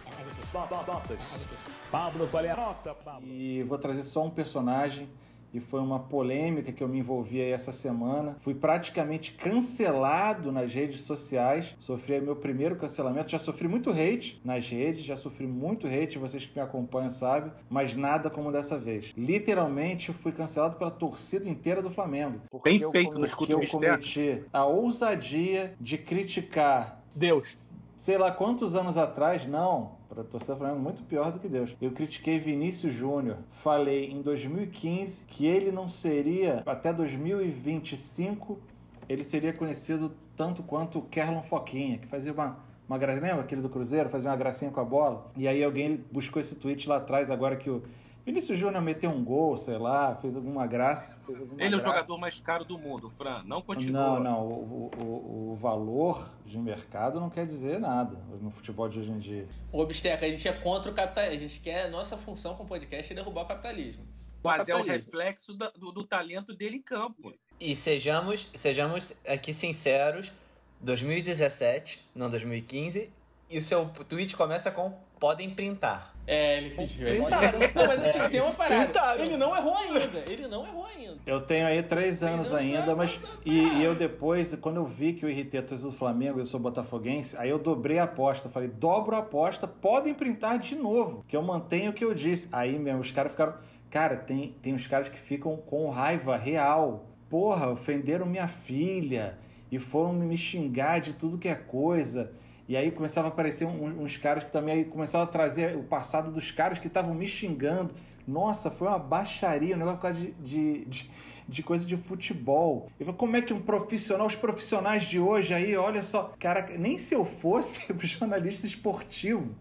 Pablo, 1.90 2.28
qual 2.28 2.44
é 2.44 2.50
a 2.50 2.56
nota, 2.56 2.94
Pablo? 2.94 3.28
E 3.28 3.62
vou 3.62 3.78
trazer 3.78 4.02
só 4.02 4.24
um 4.24 4.30
personagem. 4.30 5.08
E 5.53 5.61
foi 5.61 5.80
uma 5.80 5.98
polêmica 5.98 6.70
que 6.72 6.82
eu 6.82 6.88
me 6.88 6.98
envolvi 6.98 7.40
aí 7.40 7.51
essa 7.51 7.72
semana. 7.72 8.36
Fui 8.40 8.55
praticamente 8.55 9.32
cancelado 9.32 10.53
nas 10.53 10.72
redes 10.72 11.03
sociais. 11.03 11.74
Sofri 11.78 12.14
aí 12.14 12.20
meu 12.20 12.36
primeiro 12.36 12.76
cancelamento. 12.76 13.30
Já 13.30 13.38
sofri 13.38 13.66
muito 13.68 13.90
hate 13.90 14.40
nas 14.44 14.68
redes, 14.68 15.05
já 15.05 15.16
sofri 15.16 15.46
muito 15.46 15.86
hate, 15.86 16.18
vocês 16.18 16.44
que 16.46 16.55
me 16.55 16.62
acompanham 16.62 17.11
sabem, 17.11 17.53
mas 17.68 17.96
nada 17.96 18.30
como 18.30 18.53
dessa 18.53 18.78
vez. 18.78 19.12
Literalmente 19.16 20.09
eu 20.11 20.14
fui 20.14 20.32
cancelado 20.32 20.76
pela 20.76 20.90
torcida 20.90 21.48
inteira 21.48 21.82
do 21.82 21.90
Flamengo. 21.90 22.40
Porque 22.51 22.70
Bem 22.70 22.80
eu 22.80 22.90
feito, 22.90 23.09
come- 23.11 23.18
não 23.18 23.24
escuta 23.24 23.53
porque 23.53 23.55
o 23.55 23.66
eu 23.66 23.70
cometi 23.70 24.42
a 24.53 24.64
ousadia 24.64 25.74
de 25.80 25.98
criticar 25.98 27.01
Deus. 27.16 27.69
Sei 28.01 28.16
lá 28.16 28.32
quantos 28.32 28.74
anos 28.74 28.96
atrás, 28.96 29.46
não, 29.46 29.92
para 30.09 30.24
torcer 30.24 30.57
Flamengo 30.57 30.80
muito 30.80 31.03
pior 31.03 31.30
do 31.30 31.38
que 31.38 31.48
Deus. 31.48 31.76
Eu 31.82 31.92
critiquei 31.92 32.38
Vinícius 32.38 32.94
Júnior. 32.94 33.36
Falei 33.51 34.11
em 34.11 34.22
2015 34.22 35.24
que 35.26 35.44
ele 35.46 35.70
não 35.70 35.86
seria 35.86 36.62
até 36.64 36.92
2025 36.94 38.59
ele 39.07 39.24
seria 39.24 39.53
conhecido 39.53 40.12
tanto 40.36 40.62
quanto 40.62 41.03
Kerlon 41.03 41.42
Foquinha, 41.42 41.98
que 41.98 42.07
fazia 42.07 42.32
uma 42.32 42.57
uma 42.88 42.98
gracinha, 42.98 43.22
lembra 43.22 43.42
aquele 43.42 43.61
do 43.62 43.68
Cruzeiro, 43.68 44.09
fazia 44.09 44.28
uma 44.28 44.36
gracinha 44.36 44.68
com 44.68 44.80
a 44.80 44.84
bola. 44.84 45.30
E 45.36 45.46
aí 45.46 45.62
alguém 45.62 46.05
buscou 46.11 46.42
esse 46.42 46.57
tweet 46.57 46.88
lá 46.88 46.96
atrás 46.96 47.30
agora 47.30 47.55
que 47.55 47.70
o 47.70 47.84
Vinícius 48.24 48.58
Júnior 48.58 48.82
meteu 48.82 49.10
um 49.10 49.24
gol, 49.24 49.56
sei 49.56 49.78
lá, 49.78 50.14
fez 50.16 50.36
alguma 50.36 50.66
graça. 50.66 51.16
fez 51.26 51.38
alguma 51.40 51.60
Ele 51.62 51.74
é 51.74 51.78
o 51.78 51.80
graça. 51.80 51.86
jogador 51.96 52.18
mais 52.18 52.38
caro 52.40 52.64
do 52.64 52.78
mundo, 52.78 53.08
Fran. 53.10 53.42
Não 53.44 53.60
continua. 53.62 54.18
Não, 54.18 54.20
não. 54.20 54.46
O, 54.46 54.90
o, 54.98 55.50
o 55.52 55.56
valor 55.56 56.30
de 56.44 56.58
mercado 56.58 57.18
não 57.18 57.30
quer 57.30 57.46
dizer 57.46 57.80
nada 57.80 58.16
no 58.40 58.50
futebol 58.50 58.88
de 58.88 59.00
hoje 59.00 59.10
em 59.10 59.18
dia. 59.18 59.48
Ô, 59.72 59.84
Bisteca, 59.86 60.26
a 60.26 60.28
gente 60.28 60.46
é 60.46 60.52
contra 60.52 60.90
o 60.90 60.94
capitalismo. 60.94 61.36
A 61.36 61.48
gente 61.48 61.60
quer. 61.60 61.90
Nossa 61.90 62.16
função 62.16 62.54
com 62.54 62.64
o 62.64 62.66
podcast 62.66 63.12
é 63.12 63.16
derrubar 63.16 63.42
o 63.42 63.46
capitalismo. 63.46 64.04
Mas 64.42 64.68
é 64.68 64.74
o 64.74 64.82
reflexo 64.82 65.52
da- 65.54 65.70
do, 65.70 65.92
do 65.92 66.04
talento 66.04 66.54
dele 66.54 66.76
em 66.76 66.82
campo. 66.82 67.32
E 67.60 67.76
sejamos, 67.76 68.48
sejamos 68.54 69.14
aqui 69.26 69.52
sinceros, 69.52 70.32
2017, 70.80 72.08
não 72.14 72.30
2015, 72.30 73.10
e 73.51 73.59
o 73.59 73.61
seu 73.61 73.86
tweet 74.09 74.36
começa 74.36 74.70
com 74.70 74.92
podem 75.18 75.51
printar. 75.51 76.14
É, 76.26 76.59
ele 76.59 76.70
pediu. 76.70 77.07
Ele 77.07 77.20
Printaram. 77.20 77.59
Não, 77.59 77.86
mas 77.86 78.05
assim, 78.05 78.28
tem 78.30 78.40
uma 78.40 78.53
parada. 78.53 78.84
Printaram. 78.84 79.24
Ele 79.24 79.36
não 79.36 79.57
errou 79.57 79.76
ainda. 79.76 80.18
Ele 80.26 80.48
não 80.48 80.66
errou 80.66 80.86
ainda. 80.86 81.16
Eu 81.26 81.40
tenho 81.42 81.66
aí 81.66 81.82
três 81.82 82.22
anos 82.22 82.46
anos 82.46 82.55
ainda, 82.55 82.94
mas. 82.94 83.18
E, 83.44 83.53
e 83.53 83.84
eu 83.84 83.94
depois, 83.94 84.55
quando 84.61 84.76
eu 84.76 84.86
vi 84.86 85.12
que 85.12 85.24
eu 85.24 85.28
irritei 85.28 85.61
a 85.61 85.62
torcida 85.62 85.90
do 85.90 85.96
Flamengo 85.96 86.38
e 86.38 86.42
eu 86.42 86.46
sou 86.46 86.59
botafoguense, 86.61 87.36
aí 87.36 87.51
eu 87.51 87.59
dobrei 87.59 87.98
a 87.98 88.05
aposta. 88.05 88.48
Falei, 88.48 88.68
dobro 88.68 89.16
a 89.16 89.18
aposta, 89.18 89.66
podem 89.66 90.14
printar 90.14 90.59
de 90.59 90.74
novo. 90.74 91.24
Que 91.28 91.36
eu 91.36 91.42
mantenho 91.42 91.90
o 91.90 91.94
que 91.94 92.05
eu 92.05 92.14
disse. 92.14 92.48
Aí 92.53 92.78
mesmo, 92.78 93.01
os 93.01 93.11
caras 93.11 93.32
ficaram. 93.32 93.55
Cara, 93.90 94.16
tem, 94.16 94.55
tem 94.62 94.72
uns 94.72 94.86
caras 94.86 95.09
que 95.09 95.18
ficam 95.18 95.57
com 95.57 95.90
raiva 95.90 96.36
real. 96.36 97.07
Porra, 97.28 97.68
ofenderam 97.70 98.26
minha 98.26 98.48
filha 98.48 99.36
e 99.70 99.78
foram 99.78 100.12
me 100.12 100.36
xingar 100.36 101.01
de 101.01 101.12
tudo 101.12 101.38
que 101.38 101.48
é 101.48 101.55
coisa. 101.55 102.32
E 102.70 102.76
aí 102.76 102.92
começava 102.92 103.26
a 103.26 103.30
aparecer 103.32 103.66
um- 103.66 104.00
uns 104.04 104.16
caras 104.16 104.44
que 104.44 104.52
também 104.52 104.72
aí 104.76 104.84
começavam 104.84 105.26
a 105.26 105.28
trazer 105.28 105.76
o 105.76 105.82
passado 105.82 106.30
dos 106.30 106.52
caras 106.52 106.78
que 106.78 106.86
estavam 106.86 107.12
me 107.12 107.26
xingando. 107.26 107.92
Nossa, 108.28 108.70
foi 108.70 108.86
uma 108.86 108.96
baixaria, 108.96 109.74
um 109.74 109.78
negócio 109.80 109.96
por 109.98 110.02
causa 110.02 110.20
de, 110.20 110.30
de, 110.34 110.84
de, 110.84 111.10
de 111.48 111.62
coisa 111.64 111.84
de 111.84 111.96
futebol. 111.96 112.88
Eu 113.00 113.06
falei, 113.06 113.18
como 113.18 113.36
é 113.36 113.42
que 113.42 113.52
um 113.52 113.60
profissional, 113.60 114.24
os 114.24 114.36
profissionais 114.36 115.02
de 115.02 115.18
hoje 115.18 115.52
aí, 115.52 115.76
olha 115.76 116.04
só, 116.04 116.32
cara, 116.38 116.64
nem 116.78 116.96
se 116.96 117.12
eu 117.12 117.24
fosse 117.24 117.92
jornalista 118.06 118.68
esportivo, 118.68 119.52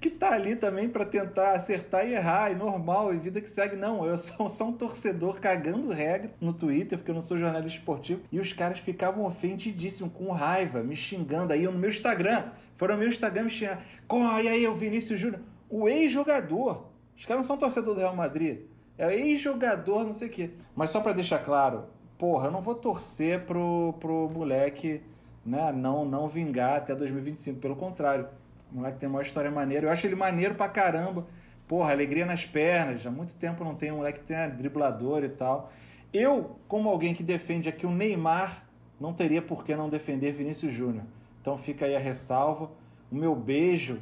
que 0.00 0.10
tá 0.10 0.32
ali 0.32 0.54
também 0.54 0.88
para 0.88 1.04
tentar 1.04 1.52
acertar 1.52 2.06
e 2.06 2.14
errar, 2.14 2.52
e 2.52 2.54
normal, 2.54 3.12
e 3.12 3.18
vida 3.18 3.40
que 3.40 3.50
segue. 3.50 3.74
Não, 3.76 4.04
eu 4.06 4.16
sou 4.16 4.48
só 4.48 4.66
um 4.68 4.72
torcedor 4.72 5.40
cagando 5.40 5.90
regra 5.90 6.30
no 6.40 6.52
Twitter, 6.52 6.96
porque 6.98 7.10
eu 7.10 7.14
não 7.14 7.22
sou 7.22 7.36
jornalista 7.38 7.78
esportivo, 7.78 8.22
e 8.30 8.38
os 8.38 8.52
caras 8.52 8.78
ficavam 8.78 9.24
ofendidíssimos, 9.24 10.12
com 10.12 10.30
raiva, 10.30 10.82
me 10.82 10.94
xingando. 10.94 11.52
Aí 11.52 11.64
no 11.64 11.72
meu 11.72 11.90
Instagram, 11.90 12.44
foram 12.76 12.94
no 12.94 13.00
meu 13.00 13.08
Instagram 13.08 13.44
me 13.44 13.50
xingando. 13.50 13.80
"Como- 14.06 14.38
E 14.38 14.46
aí, 14.48 14.66
o 14.68 14.74
Vinícius 14.74 15.18
Júnior, 15.18 15.40
o 15.68 15.88
ex-jogador. 15.88 16.86
Os 17.16 17.26
caras 17.26 17.42
não 17.42 17.46
são 17.48 17.56
torcedor 17.58 17.94
do 17.94 18.00
Real 18.00 18.14
Madrid. 18.14 18.60
É 18.96 19.14
ex-jogador, 19.14 20.04
não 20.04 20.12
sei 20.12 20.28
o 20.28 20.30
quê. 20.30 20.50
Mas 20.74 20.90
só 20.90 21.00
para 21.00 21.12
deixar 21.12 21.40
claro, 21.40 21.84
porra, 22.16 22.46
eu 22.46 22.50
não 22.52 22.60
vou 22.60 22.74
torcer 22.74 23.40
pro, 23.44 23.94
pro 24.00 24.28
moleque 24.28 25.00
né, 25.44 25.72
não, 25.72 26.04
não 26.04 26.28
vingar 26.28 26.76
até 26.76 26.94
2025. 26.94 27.58
Pelo 27.60 27.74
contrário, 27.76 28.28
o 28.72 28.76
moleque 28.76 28.98
tem 28.98 29.08
uma 29.08 29.22
história 29.22 29.50
maneira. 29.50 29.86
Eu 29.86 29.90
acho 29.90 30.06
ele 30.06 30.14
maneiro 30.14 30.54
pra 30.54 30.68
caramba. 30.68 31.26
Porra, 31.66 31.92
alegria 31.92 32.24
nas 32.24 32.44
pernas. 32.44 33.06
Há 33.06 33.10
muito 33.10 33.34
tempo 33.34 33.64
não 33.64 33.74
tem 33.74 33.92
um 33.92 33.96
moleque 33.96 34.20
que 34.20 34.26
tenha 34.26 34.46
driblador 34.48 35.24
e 35.24 35.28
tal. 35.28 35.72
Eu, 36.12 36.58
como 36.66 36.88
alguém 36.88 37.14
que 37.14 37.22
defende 37.22 37.68
aqui 37.68 37.86
o 37.86 37.90
Neymar, 37.90 38.64
não 39.00 39.12
teria 39.12 39.42
por 39.42 39.64
que 39.64 39.74
não 39.74 39.88
defender 39.88 40.32
Vinícius 40.32 40.72
Júnior. 40.72 41.04
Então 41.40 41.56
fica 41.56 41.86
aí 41.86 41.94
a 41.94 41.98
ressalva. 41.98 42.70
O 43.10 43.14
meu 43.14 43.34
beijo, 43.34 44.00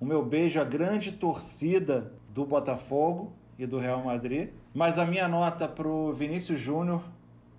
o 0.00 0.04
meu 0.04 0.24
beijo 0.24 0.60
à 0.60 0.64
grande 0.64 1.12
torcida 1.12 2.12
do 2.28 2.44
Botafogo 2.44 3.32
e 3.58 3.66
do 3.66 3.78
Real 3.78 4.02
Madrid. 4.04 4.50
Mas 4.74 4.98
a 4.98 5.04
minha 5.04 5.28
nota 5.28 5.68
pro 5.68 6.12
Vinícius 6.12 6.60
Júnior 6.60 7.02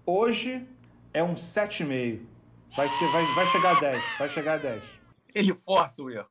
hoje 0.05 0.65
é 1.13 1.23
um 1.23 1.35
7,5. 1.35 2.21
Vai, 2.75 2.87
ser, 2.87 3.11
vai, 3.11 3.25
vai 3.35 3.47
chegar 3.47 3.77
a 3.77 3.79
10. 3.79 4.03
Vai 4.17 4.29
chegar 4.29 4.53
a 4.53 4.57
10. 4.57 5.00
Ele 5.33 5.53
força 5.53 6.01
o 6.03 6.09
erro. 6.09 6.29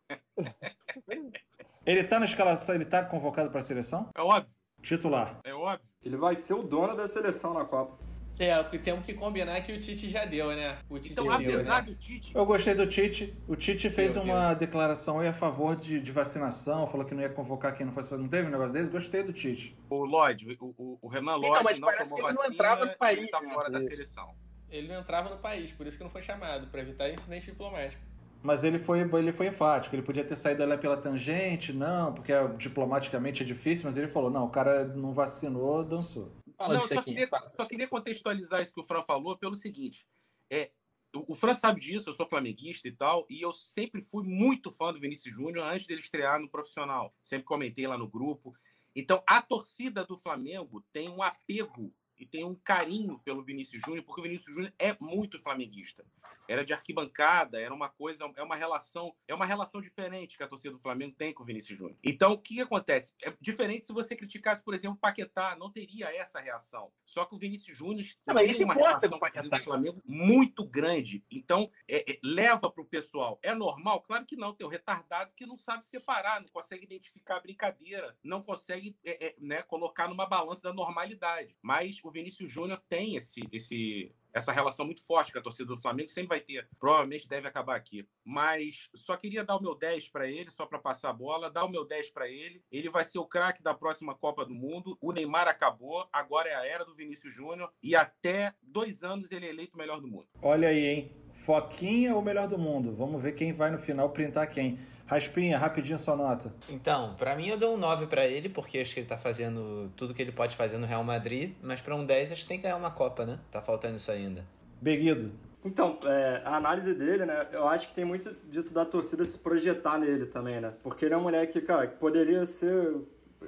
Ele 1.87 2.05
tá 2.05 2.19
na 2.19 2.27
escalação, 2.27 2.75
ele 2.75 2.85
tá 2.85 3.05
convocado 3.05 3.51
para 3.51 3.61
a 3.61 3.63
seleção? 3.63 4.09
É 4.15 4.21
óbvio, 4.21 4.53
Titular. 4.83 5.39
é 5.45 5.55
óbvio. 5.55 5.89
Ele 6.03 6.17
vai 6.17 6.37
ser 6.37 6.55
o 6.55 6.63
dono 6.63 6.97
da 6.97 7.07
seleção 7.09 7.53
na 7.55 7.65
Copa. 7.65 7.99
É, 8.39 8.59
o 8.59 8.71
que 8.71 8.79
temos 8.79 9.05
que 9.05 9.13
combinar 9.13 9.61
que 9.61 9.71
o 9.73 9.79
Tite 9.79 10.09
já 10.09 10.25
deu, 10.25 10.49
né? 10.57 10.79
O 10.89 10.99
Tite 10.99 11.13
Então, 11.13 11.25
deu, 11.25 11.33
apesar 11.35 11.83
né? 11.85 11.91
do 11.91 11.95
Tite, 11.95 12.33
Eu 12.35 12.47
gostei 12.47 12.75
do 12.75 12.87
Tite. 12.87 13.37
O 13.47 13.55
Tite 13.55 13.91
fez 13.91 14.15
Meu 14.15 14.23
uma 14.25 14.55
declaração 14.55 15.19
aí 15.19 15.29
a 15.29 15.33
favor 15.35 15.77
de, 15.77 16.01
de 16.01 16.11
vacinação, 16.13 16.87
falou 16.87 17.05
que 17.05 17.13
não 17.15 17.23
ia 17.23 17.29
convocar 17.29 17.75
quem 17.77 17.85
não 17.85 17.93
fosse. 17.93 18.15
Não 18.17 18.29
teve 18.29 18.49
um 18.49 18.51
negócio 18.51 18.73
desse? 18.73 18.89
Gostei 18.89 19.23
do 19.23 19.33
Tite. 19.33 19.77
o 19.91 20.05
Lodge, 20.05 20.57
o, 20.59 20.75
o, 20.79 20.99
o 21.03 21.09
Renan 21.09 21.37
Então, 21.37 21.51
Lodge 21.51 21.65
mas 21.65 21.79
não 21.81 21.89
parece 21.89 22.05
tomou 22.11 22.17
que 22.17 22.23
ele 22.23 22.33
não 22.33 22.37
vacina, 22.43 22.55
entrava 22.55 22.85
no 22.87 22.97
país, 22.97 23.19
ele 23.19 23.29
tá 23.29 23.41
né? 23.43 23.53
fora 23.55 23.71
da 23.71 23.79
Isso. 23.81 23.89
seleção. 23.89 24.35
Ele 24.71 24.89
não 24.89 25.01
entrava 25.01 25.29
no 25.29 25.39
país, 25.39 25.73
por 25.73 25.87
isso 25.87 25.99
que 25.99 26.05
não 26.05 26.11
foi 26.11 26.23
chamado, 26.23 26.69
pra 26.69 26.81
evitar 26.81 27.11
incidente 27.11 27.47
diplomático. 27.51 28.01
Mas 28.43 28.65
ele 28.65 28.79
foi, 28.79 29.01
ele 29.01 29.33
foi 29.33 29.49
enfático. 29.49 29.95
Ele 29.95 30.03
podia 30.03 30.25
ter 30.25 30.37
saído 30.37 30.63
ali 30.63 30.77
pela 30.79 30.97
tangente, 30.97 31.73
não, 31.73 32.13
porque 32.15 32.33
é, 32.33 32.47
diplomaticamente 32.57 33.43
é 33.43 33.47
difícil, 33.47 33.85
mas 33.87 33.97
ele 33.97 34.09
falou: 34.09 34.31
não, 34.31 34.47
o 34.47 34.51
cara 34.51 34.85
não 34.85 35.13
vacinou, 35.13 35.85
dançou. 35.85 36.33
Fala 36.57 36.75
Não, 36.75 36.87
só 36.87 36.99
aqui. 36.99 37.15
queria, 37.15 37.29
só 37.51 37.65
queria 37.65 37.89
contextualizar 37.89 38.61
isso 38.63 38.75
que 38.75 38.81
o 38.81 38.85
Fran 38.85 39.03
falou 39.03 39.37
pelo 39.37 39.57
seguinte. 39.57 40.07
É, 40.51 40.71
o 41.15 41.33
o 41.33 41.35
Fran 41.35 41.55
sabe 41.55 41.81
disso, 41.81 42.11
eu 42.11 42.15
sou 42.15 42.29
flamenguista 42.29 42.87
e 42.87 42.93
tal, 42.93 43.27
e 43.29 43.41
eu 43.41 43.53
sempre 43.53 44.01
fui 44.01 44.23
muito 44.23 44.71
fã 44.71 44.93
do 44.93 45.01
Vinícius 45.01 45.35
Júnior 45.35 45.67
antes 45.67 45.87
dele 45.87 46.01
estrear 46.01 46.39
no 46.39 46.49
profissional. 46.49 47.15
Sempre 47.23 47.47
comentei 47.47 47.87
lá 47.87 47.97
no 47.97 48.07
grupo. 48.07 48.55
Então, 48.95 49.23
a 49.27 49.41
torcida 49.41 50.05
do 50.05 50.17
Flamengo 50.17 50.85
tem 50.93 51.09
um 51.09 51.23
apego 51.23 51.93
e 52.19 52.27
tem 52.27 52.45
um 52.45 52.55
carinho 52.55 53.19
pelo 53.21 53.43
Vinícius 53.43 53.83
Júnior, 53.83 54.05
porque 54.05 54.21
o 54.21 54.25
Vinícius 54.25 54.55
Júnior 54.55 54.73
é 54.79 54.95
muito 55.01 55.39
flamenguista. 55.39 56.05
Era 56.51 56.65
de 56.65 56.73
arquibancada, 56.73 57.61
era 57.61 57.73
uma 57.73 57.89
coisa, 57.89 58.29
é 58.37 58.43
uma 58.43 58.57
relação, 58.57 59.15
é 59.29 59.35
uma 59.35 59.47
relação 59.47 59.81
diferente 59.81 60.37
que 60.37 60.43
a 60.43 60.49
torcida 60.49 60.75
do 60.75 60.81
Flamengo 60.81 61.15
tem 61.17 61.33
com 61.33 61.45
o 61.45 61.47
Vinícius 61.47 61.79
Júnior. 61.79 61.97
Então, 62.03 62.33
o 62.33 62.39
que 62.39 62.61
acontece? 62.61 63.15
É 63.23 63.33
diferente 63.41 63.87
se 63.87 63.93
você 63.93 64.17
criticasse, 64.17 64.61
por 64.63 64.75
exemplo, 64.75 64.97
o 64.97 65.01
Paquetá, 65.01 65.57
não 65.57 65.71
teria 65.71 66.15
essa 66.15 66.41
reação. 66.41 66.91
Só 67.05 67.25
que 67.25 67.37
o 67.37 67.39
Vinícius 67.39 67.77
Júnior 67.77 68.05
Não, 68.27 68.35
mas 68.35 68.57
tem 68.57 68.65
uma 68.65 68.75
relação 68.75 69.11
com 69.11 69.17
o 69.17 69.21
Paquetá. 69.21 69.59
do 69.59 69.65
Flamengo 69.65 70.03
muito 70.05 70.67
grande. 70.67 71.25
Então, 71.31 71.71
é, 71.89 72.11
é, 72.11 72.19
leva 72.23 72.69
para 72.69 72.83
o 72.83 72.87
pessoal. 72.87 73.39
É 73.43 73.55
normal? 73.55 74.01
Claro 74.03 74.27
que 74.27 74.37
não. 74.37 74.53
Tem 74.53 74.67
o 74.67 74.71
retardado 74.71 75.33
que 75.37 75.47
não 75.47 75.57
sabe 75.57 75.87
separar, 75.87 76.41
não 76.41 76.49
consegue 76.53 76.85
identificar 76.85 77.37
a 77.37 77.41
brincadeira, 77.41 78.17
não 78.23 78.43
consegue 78.43 78.97
é, 79.05 79.29
é, 79.29 79.37
né, 79.39 79.63
colocar 79.63 80.09
numa 80.09 80.27
balança 80.27 80.63
da 80.63 80.73
normalidade. 80.73 81.57
Mas 81.63 82.01
o 82.03 82.11
Vinícius 82.11 82.51
Júnior 82.51 82.83
tem 82.89 83.17
esse, 83.17 83.41
esse, 83.53 84.13
essa 84.33 84.53
relação 84.53 84.85
muito 84.85 85.05
forte 85.05 85.33
com 85.33 85.39
a 85.39 85.43
torcida 85.43 85.69
do 85.69 85.81
Flamengo, 85.81 86.09
sempre 86.09 86.29
vai 86.29 86.41
ter. 86.41 86.69
Provavelmente 86.79 87.29
deve 87.29 87.49
acabar 87.49 87.77
aqui. 87.77 88.07
Mas 88.25 88.89
só 88.95 89.17
queria 89.17 89.45
dar 89.45 89.57
o 89.57 89.63
meu 89.63 89.75
10 89.75 90.09
para 90.09 90.29
ele, 90.29 90.51
só 90.51 90.67
para 90.67 90.79
passar 90.79 91.11
a 91.11 91.13
bola, 91.13 91.51
dar 91.51 91.65
o 91.65 91.69
meu 91.69 91.85
10 91.85 92.11
para 92.11 92.29
ele. 92.29 92.63
Ele 92.71 92.89
vai 92.89 93.05
ser 93.05 93.19
o 93.19 93.27
craque 93.27 93.63
da 93.63 93.75
próxima 93.75 94.15
Copa 94.15 94.45
do 94.45 94.55
Mundo. 94.55 94.97
O 95.01 95.13
Neymar 95.13 95.49
acabou, 95.49 96.09
agora 96.13 96.49
é 96.49 96.55
a 96.55 96.67
era 96.67 96.85
do 96.85 96.95
Vinícius 96.95 97.35
Júnior 97.35 97.73
e 97.83 97.97
até 97.97 98.55
dois 98.63 99.03
anos 99.03 99.33
ele 99.33 99.47
é 99.47 99.51
eleito 99.51 99.75
o 99.75 99.79
melhor 99.79 100.01
do 100.01 100.09
mundo. 100.09 100.27
Olha 100.43 100.69
aí, 100.69 100.85
hein? 100.87 101.13
Foquinha 101.35 102.15
ou 102.15 102.23
melhor 102.23 102.47
do 102.47 102.59
mundo? 102.59 102.95
Vamos 102.95 103.23
ver 103.23 103.33
quem 103.33 103.53
vai 103.53 103.71
no 103.71 103.79
final 103.79 104.11
printar 104.11 104.51
quem. 104.51 104.79
Raspinha, 105.11 105.59
rapidinho 105.59 105.99
sua 105.99 106.15
nota. 106.15 106.55
Então, 106.69 107.17
pra 107.17 107.35
mim 107.35 107.49
eu 107.49 107.59
dou 107.59 107.75
um 107.75 107.77
9 107.77 108.07
pra 108.07 108.25
ele, 108.25 108.49
porque 108.49 108.79
acho 108.79 108.95
que 108.95 109.01
ele 109.01 109.09
tá 109.09 109.19
fazendo 109.19 109.91
tudo 109.97 110.15
que 110.15 110.23
ele 110.23 110.31
pode 110.31 110.55
fazer 110.55 110.79
no 110.79 110.87
Real 110.87 111.03
Madrid, 111.03 111.53
mas 111.61 111.81
pra 111.81 111.97
um 111.97 112.07
10 112.07 112.31
acho 112.31 112.43
que 112.43 112.49
tem 112.49 112.59
que 112.59 112.63
ganhar 112.63 112.77
uma 112.77 112.93
Copa, 112.93 113.27
né? 113.27 113.41
Tá 113.51 113.61
faltando 113.61 113.97
isso 113.97 114.09
ainda. 114.13 114.45
Beguido. 114.81 115.33
Então, 115.65 115.99
é, 116.05 116.43
a 116.45 116.55
análise 116.55 116.95
dele, 116.95 117.27
né? 117.27 117.49
Eu 117.51 117.67
acho 117.67 117.89
que 117.89 117.93
tem 117.93 118.05
muito 118.05 118.33
disso 118.53 118.73
da 118.73 118.85
torcida 118.85 119.25
se 119.25 119.37
projetar 119.37 119.99
nele 119.99 120.27
também, 120.27 120.61
né? 120.61 120.73
Porque 120.81 121.05
ele 121.07 121.15
é 121.15 121.17
um 121.17 121.23
moleque, 121.23 121.61
cara, 121.61 121.89
que 121.89 121.97
poderia 121.97 122.47
ser, 122.47 122.95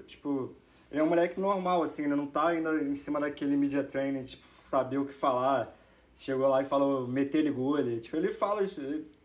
tipo... 0.04 0.56
Ele 0.90 1.00
é 1.00 1.04
um 1.04 1.08
moleque 1.08 1.38
normal, 1.38 1.84
assim, 1.84 2.08
né? 2.08 2.16
Não 2.16 2.26
tá 2.26 2.48
ainda 2.48 2.74
em 2.82 2.96
cima 2.96 3.20
daquele 3.20 3.56
media 3.56 3.84
training, 3.84 4.22
tipo, 4.22 4.44
saber 4.60 4.98
o 4.98 5.06
que 5.06 5.14
falar. 5.14 5.72
Chegou 6.14 6.48
lá 6.48 6.62
e 6.62 6.64
falou, 6.64 7.06
meter 7.08 7.38
ele 7.38 7.50
gol. 7.50 7.78
Ele, 7.78 8.00
tipo, 8.00 8.16
ele 8.16 8.32
fala, 8.32 8.62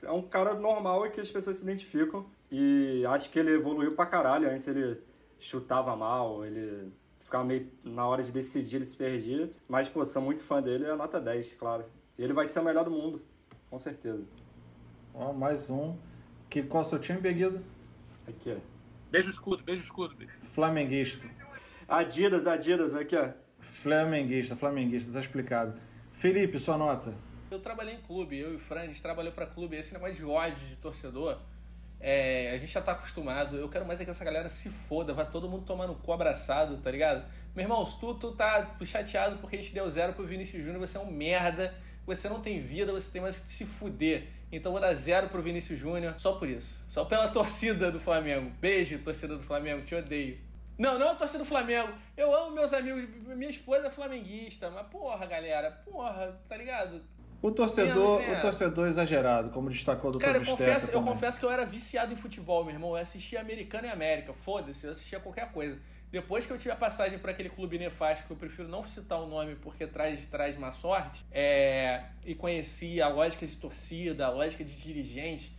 é 0.03 0.11
um 0.11 0.21
cara 0.21 0.53
normal 0.53 1.05
e 1.05 1.09
que 1.09 1.21
as 1.21 1.29
pessoas 1.29 1.57
se 1.57 1.63
identificam. 1.63 2.25
E 2.51 3.05
acho 3.07 3.29
que 3.29 3.39
ele 3.39 3.51
evoluiu 3.53 3.93
pra 3.93 4.05
caralho. 4.05 4.49
Antes 4.49 4.67
ele 4.67 4.99
chutava 5.39 5.95
mal, 5.95 6.45
ele 6.45 6.91
ficava 7.19 7.43
meio... 7.43 7.69
Na 7.83 8.07
hora 8.07 8.23
de 8.23 8.31
decidir, 8.31 8.77
ele 8.77 8.85
se 8.85 8.95
perdia. 8.95 9.51
Mas, 9.67 9.89
pô, 9.89 10.03
sou 10.05 10.21
muito 10.21 10.43
fã 10.43 10.61
dele, 10.61 10.85
é 10.85 10.95
nota 10.95 11.19
10, 11.19 11.53
claro. 11.53 11.85
E 12.17 12.23
ele 12.23 12.33
vai 12.33 12.47
ser 12.47 12.59
o 12.59 12.63
melhor 12.63 12.85
do 12.85 12.91
mundo, 12.91 13.21
com 13.69 13.77
certeza. 13.77 14.23
Ó, 15.13 15.33
mais 15.33 15.69
um. 15.69 15.95
Que, 16.49 16.63
qual 16.63 16.83
é 16.83 16.85
o 16.85 16.89
seu 16.89 16.99
time, 16.99 17.19
Beguido? 17.19 17.61
Aqui, 18.27 18.55
ó. 18.55 18.59
Beijo 19.11 19.29
escudo, 19.29 19.63
beijo 19.63 19.83
escudo. 19.83 20.15
Flamenguista. 20.51 21.27
Adidas, 21.87 22.47
Adidas, 22.47 22.95
aqui, 22.95 23.15
ó. 23.15 23.29
Flamenguista, 23.59 24.55
flamenguista, 24.55 25.11
tá 25.11 25.19
explicado. 25.19 25.79
Felipe, 26.17 26.57
sua 26.57 26.77
nota. 26.77 27.13
Eu 27.51 27.59
trabalhei 27.59 27.93
em 27.93 28.01
clube, 28.01 28.39
eu 28.39 28.53
e 28.53 28.55
o 28.55 28.59
Fran, 28.59 28.81
a 28.81 28.85
gente 28.87 29.01
trabalhou 29.01 29.31
pra 29.31 29.45
clube. 29.45 29.77
Esse 29.77 29.93
negócio 29.93 30.15
de 30.15 30.25
ódio 30.25 30.67
de 30.67 30.75
torcedor, 30.77 31.37
é, 31.99 32.51
a 32.51 32.57
gente 32.57 32.71
já 32.71 32.81
tá 32.81 32.93
acostumado. 32.93 33.55
Eu 33.55 33.69
quero 33.69 33.85
mais 33.85 34.01
é 34.01 34.05
que 34.05 34.09
essa 34.09 34.25
galera 34.25 34.49
se 34.49 34.69
foda, 34.89 35.13
vai 35.13 35.29
todo 35.29 35.47
mundo 35.47 35.63
tomando 35.63 35.93
cu 35.93 36.11
abraçado, 36.11 36.77
tá 36.77 36.89
ligado? 36.89 37.23
Meu 37.55 37.63
irmão, 37.63 37.85
se 37.85 37.99
tu, 37.99 38.15
tu 38.15 38.31
tá 38.31 38.75
chateado 38.83 39.37
porque 39.37 39.57
a 39.57 39.61
gente 39.61 39.73
deu 39.73 39.89
zero 39.91 40.13
pro 40.13 40.25
Vinícius 40.25 40.63
Júnior, 40.63 40.79
você 40.79 40.97
é 40.97 40.99
um 40.99 41.11
merda, 41.11 41.73
você 42.03 42.27
não 42.27 42.41
tem 42.41 42.59
vida, 42.61 42.91
você 42.91 43.09
tem 43.11 43.21
mais 43.21 43.39
que 43.39 43.53
se 43.53 43.65
fuder. 43.65 44.27
Então 44.51 44.71
vou 44.71 44.81
dar 44.81 44.95
zero 44.95 45.29
pro 45.29 45.43
Vinícius 45.43 45.77
Júnior, 45.77 46.15
só 46.17 46.33
por 46.33 46.49
isso. 46.49 46.83
Só 46.89 47.05
pela 47.05 47.27
torcida 47.27 47.91
do 47.91 47.99
Flamengo. 47.99 48.51
Beijo, 48.59 48.97
torcida 48.99 49.37
do 49.37 49.43
Flamengo, 49.43 49.83
te 49.83 49.93
odeio. 49.93 50.46
Não, 50.77 50.99
não 50.99 51.09
a 51.09 51.15
torcida 51.15 51.39
do 51.39 51.45
Flamengo. 51.45 51.91
Eu 52.15 52.33
amo 52.33 52.51
meus 52.51 52.71
amigos. 52.71 53.09
Minha 53.35 53.49
esposa 53.49 53.87
é 53.87 53.89
flamenguista. 53.89 54.69
Mas 54.69 54.87
porra, 54.87 55.25
galera. 55.25 55.71
Porra, 55.85 56.39
tá 56.47 56.55
ligado? 56.55 57.01
O 57.41 57.51
torcedor, 57.51 58.19
Menos, 58.19 58.27
né? 58.27 58.39
o 58.39 58.41
torcedor 58.41 58.87
exagerado, 58.87 59.51
como 59.51 59.69
destacou 59.69 60.09
o 60.09 60.13
Dr. 60.13 60.19
Cara, 60.19 60.37
eu 60.39 60.45
confesso, 60.45 60.91
eu 60.91 61.03
confesso 61.03 61.39
que 61.39 61.45
eu 61.45 61.51
era 61.51 61.65
viciado 61.65 62.11
em 62.11 62.15
futebol, 62.15 62.63
meu 62.63 62.73
irmão. 62.73 62.91
Eu 62.91 62.97
assistia 62.97 63.39
Americano 63.39 63.87
e 63.87 63.91
América. 63.91 64.33
Foda-se, 64.33 64.85
eu 64.85 64.91
assistia 64.91 65.19
qualquer 65.19 65.51
coisa. 65.51 65.77
Depois 66.11 66.45
que 66.45 66.53
eu 66.53 66.57
tive 66.57 66.71
a 66.71 66.75
passagem 66.75 67.19
por 67.19 67.29
aquele 67.29 67.49
clube 67.49 67.77
nefasto, 67.77 68.25
que 68.25 68.31
eu 68.31 68.37
prefiro 68.37 68.67
não 68.67 68.83
citar 68.83 69.21
o 69.21 69.27
nome 69.27 69.55
porque 69.55 69.85
traz, 69.85 70.25
traz 70.25 70.57
má 70.57 70.71
sorte, 70.71 71.25
é, 71.31 72.05
e 72.25 72.33
conheci 72.33 73.01
a 73.01 73.09
lógica 73.09 73.45
de 73.45 73.57
torcida, 73.57 74.25
a 74.25 74.29
lógica 74.29 74.63
de 74.63 74.81
dirigente, 74.81 75.55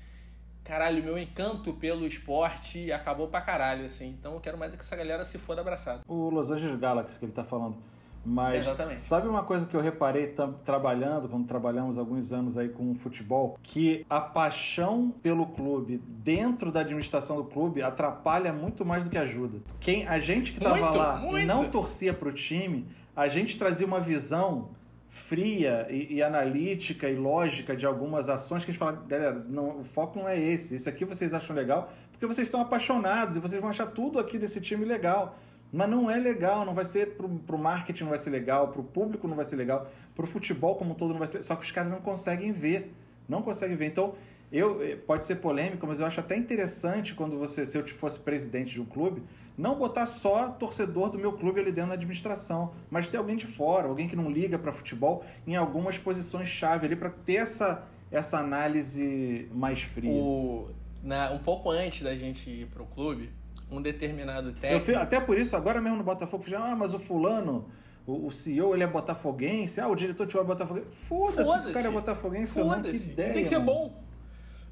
caralho, 0.68 1.02
meu 1.02 1.18
encanto 1.18 1.72
pelo 1.72 2.06
esporte 2.06 2.92
acabou 2.92 3.26
pra 3.26 3.40
caralho, 3.40 3.86
assim. 3.86 4.14
Então 4.20 4.34
eu 4.34 4.40
quero 4.40 4.58
mais 4.58 4.74
é 4.74 4.76
que 4.76 4.82
essa 4.82 4.94
galera 4.94 5.24
se 5.24 5.38
foda 5.38 5.62
abraçado. 5.62 6.02
O 6.06 6.28
Los 6.28 6.50
Angeles 6.50 6.78
Galaxy 6.78 7.18
que 7.18 7.24
ele 7.24 7.32
tá 7.32 7.42
falando. 7.42 7.76
Mas 8.24 8.66
Exatamente. 8.66 9.00
sabe 9.00 9.26
uma 9.26 9.42
coisa 9.42 9.64
que 9.64 9.74
eu 9.74 9.80
reparei 9.80 10.34
trabalhando, 10.64 11.28
quando 11.30 11.46
trabalhamos 11.46 11.96
alguns 11.96 12.30
anos 12.30 12.58
aí 12.58 12.68
com 12.68 12.94
futebol, 12.94 13.58
que 13.62 14.04
a 14.10 14.20
paixão 14.20 15.10
pelo 15.22 15.46
clube 15.46 16.02
dentro 16.06 16.70
da 16.70 16.80
administração 16.80 17.36
do 17.36 17.44
clube 17.44 17.80
atrapalha 17.80 18.52
muito 18.52 18.84
mais 18.84 19.04
do 19.04 19.08
que 19.08 19.16
ajuda. 19.16 19.60
Quem 19.80 20.06
a 20.06 20.18
gente 20.18 20.52
que 20.52 20.60
tava 20.60 20.76
Muito, 20.78 20.98
lá 20.98 21.16
muito. 21.16 21.38
e 21.38 21.46
não 21.46 21.64
torcia 21.70 22.12
pro 22.12 22.30
time, 22.30 22.86
a 23.16 23.28
gente 23.28 23.56
trazia 23.56 23.86
uma 23.86 24.00
visão 24.00 24.70
fria 25.08 25.86
e, 25.90 26.14
e 26.14 26.22
analítica 26.22 27.08
e 27.08 27.16
lógica 27.16 27.76
de 27.76 27.86
algumas 27.86 28.28
ações 28.28 28.64
que 28.64 28.70
a 28.70 28.72
gente 28.72 28.78
fala, 28.78 29.04
galera, 29.06 29.44
não, 29.48 29.80
o 29.80 29.84
foco 29.84 30.18
não 30.18 30.28
é 30.28 30.38
esse. 30.38 30.74
Isso 30.74 30.88
aqui 30.88 31.04
vocês 31.04 31.32
acham 31.32 31.54
legal 31.54 31.92
porque 32.18 32.26
vocês 32.26 32.48
são 32.48 32.60
apaixonados 32.60 33.36
e 33.36 33.38
vocês 33.38 33.60
vão 33.60 33.70
achar 33.70 33.86
tudo 33.86 34.18
aqui 34.18 34.38
desse 34.38 34.60
time 34.60 34.84
legal. 34.84 35.38
Mas 35.72 35.88
não 35.88 36.10
é 36.10 36.16
legal, 36.18 36.64
não 36.64 36.74
vai 36.74 36.84
ser 36.84 37.14
pro, 37.14 37.28
pro 37.28 37.58
marketing 37.58 38.04
não 38.04 38.10
vai 38.10 38.18
ser 38.18 38.30
legal, 38.30 38.68
pro 38.68 38.82
público 38.82 39.28
não 39.28 39.36
vai 39.36 39.44
ser 39.44 39.54
legal, 39.54 39.88
pro 40.16 40.26
futebol 40.26 40.76
como 40.76 40.92
um 40.92 40.94
todo 40.94 41.10
não 41.10 41.18
vai 41.18 41.28
ser. 41.28 41.44
Só 41.44 41.54
que 41.54 41.64
os 41.64 41.70
caras 41.70 41.90
não 41.90 42.00
conseguem 42.00 42.50
ver. 42.50 42.92
Não 43.28 43.42
conseguem 43.42 43.76
ver. 43.76 43.86
Então, 43.86 44.14
eu 44.52 44.82
eh, 44.82 44.96
pode 44.96 45.24
ser 45.24 45.36
polêmico, 45.36 45.86
mas 45.86 46.00
eu 46.00 46.06
acho 46.06 46.20
até 46.20 46.36
interessante 46.36 47.14
quando 47.14 47.38
você, 47.38 47.64
se 47.66 47.76
eu 47.76 47.82
te 47.82 47.92
fosse 47.92 48.18
presidente 48.18 48.72
de 48.72 48.80
um 48.80 48.84
clube, 48.84 49.22
não 49.56 49.74
botar 49.76 50.06
só 50.06 50.48
torcedor 50.50 51.10
do 51.10 51.18
meu 51.18 51.32
clube 51.32 51.60
ali 51.60 51.72
dentro 51.72 51.88
da 51.90 51.94
administração, 51.94 52.72
mas 52.90 53.08
ter 53.08 53.16
alguém 53.18 53.36
de 53.36 53.46
fora, 53.46 53.88
alguém 53.88 54.06
que 54.08 54.14
não 54.16 54.30
liga 54.30 54.58
para 54.58 54.72
futebol 54.72 55.24
em 55.46 55.56
algumas 55.56 55.98
posições 55.98 56.48
chave 56.48 56.86
ali 56.86 56.96
para 56.96 57.10
ter 57.10 57.34
essa 57.36 57.84
essa 58.10 58.38
análise 58.38 59.48
mais 59.52 59.82
fria. 59.82 60.10
O, 60.10 60.70
na, 61.02 61.30
um 61.32 61.38
pouco 61.38 61.70
antes 61.70 62.00
da 62.02 62.16
gente 62.16 62.48
ir 62.48 62.66
pro 62.66 62.86
clube, 62.86 63.30
um 63.70 63.82
determinado 63.82 64.52
técnico. 64.52 64.86
fi- 64.86 64.94
até 64.94 65.20
por 65.20 65.36
isso, 65.38 65.54
agora 65.54 65.78
mesmo 65.80 65.98
no 65.98 66.04
Botafogo, 66.04 66.42
eu 66.46 66.50
falei, 66.50 66.72
ah, 66.72 66.74
mas 66.74 66.94
o 66.94 66.98
fulano, 66.98 67.66
o, 68.06 68.30
CEO, 68.30 68.74
ele 68.74 68.82
é 68.82 68.86
botafoguense, 68.86 69.78
ah, 69.78 69.88
o 69.88 69.94
diretor 69.94 70.24
de 70.26 70.32
futebol 70.32 70.44
é 70.44 70.56
botafoguense. 70.56 70.86
Foda-se, 71.06 71.36
se 71.36 71.42
o 71.42 71.44
Foda-se. 71.44 71.72
cara 71.74 71.88
é 71.88 71.90
botafoguense 71.90 72.54
Foda-se. 72.54 73.10
ideia. 73.10 73.32
Tem 73.34 73.42
que 73.42 73.48
ser 73.48 73.60
bom. 73.60 73.94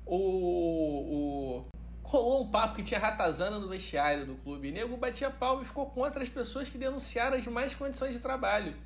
O, 0.06 0.16
o. 0.16 1.66
Rolou 2.04 2.44
um 2.44 2.50
papo 2.50 2.76
que 2.76 2.82
tinha 2.84 3.00
ratazana 3.00 3.58
no 3.58 3.68
vestiário 3.68 4.24
do 4.24 4.36
clube. 4.36 4.68
E 4.68 4.72
nego 4.72 4.96
batia 4.96 5.28
palma 5.30 5.62
e 5.62 5.64
ficou 5.64 5.86
contra 5.90 6.22
as 6.22 6.28
pessoas 6.28 6.68
que 6.68 6.78
denunciaram 6.78 7.36
as 7.36 7.46
más 7.48 7.74
condições 7.74 8.14
de 8.14 8.20
trabalho. 8.20 8.76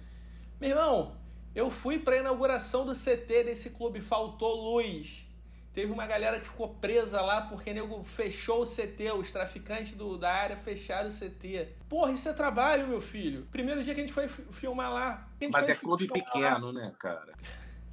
Meu 0.59 0.71
irmão, 0.71 1.17
eu 1.55 1.71
fui 1.71 1.99
pra 1.99 2.17
inauguração 2.17 2.87
do 2.87 2.95
CT 2.95 3.45
desse 3.45 3.71
clube, 3.71 4.01
faltou 4.01 4.55
luz. 4.55 5.27
Teve 5.73 5.93
uma 5.93 6.05
galera 6.07 6.41
que 6.41 6.47
ficou 6.47 6.69
presa 6.77 7.21
lá 7.21 7.43
porque 7.43 7.73
nego 7.73 8.03
fechou 8.03 8.63
o 8.63 8.67
CT, 8.67 9.13
os 9.17 9.31
traficantes 9.31 9.93
do, 9.93 10.17
da 10.19 10.33
área 10.33 10.57
fecharam 10.57 11.09
o 11.09 11.13
CT. 11.13 11.69
Porra, 11.89 12.11
isso 12.13 12.29
é 12.29 12.33
trabalho, 12.33 12.89
meu 12.89 13.01
filho. 13.01 13.47
Primeiro 13.53 13.83
dia 13.83 13.95
que 13.95 14.01
a 14.01 14.03
gente 14.03 14.13
foi 14.13 14.27
fi- 14.27 14.43
filmar 14.51 14.93
lá. 14.93 15.29
a 15.41 15.49
Mas 15.51 15.69
é 15.69 15.75
clube 15.75 16.09
filmar 16.09 16.25
lá. 16.27 16.33
pequeno, 16.33 16.73
né, 16.73 16.93
cara? 16.99 17.35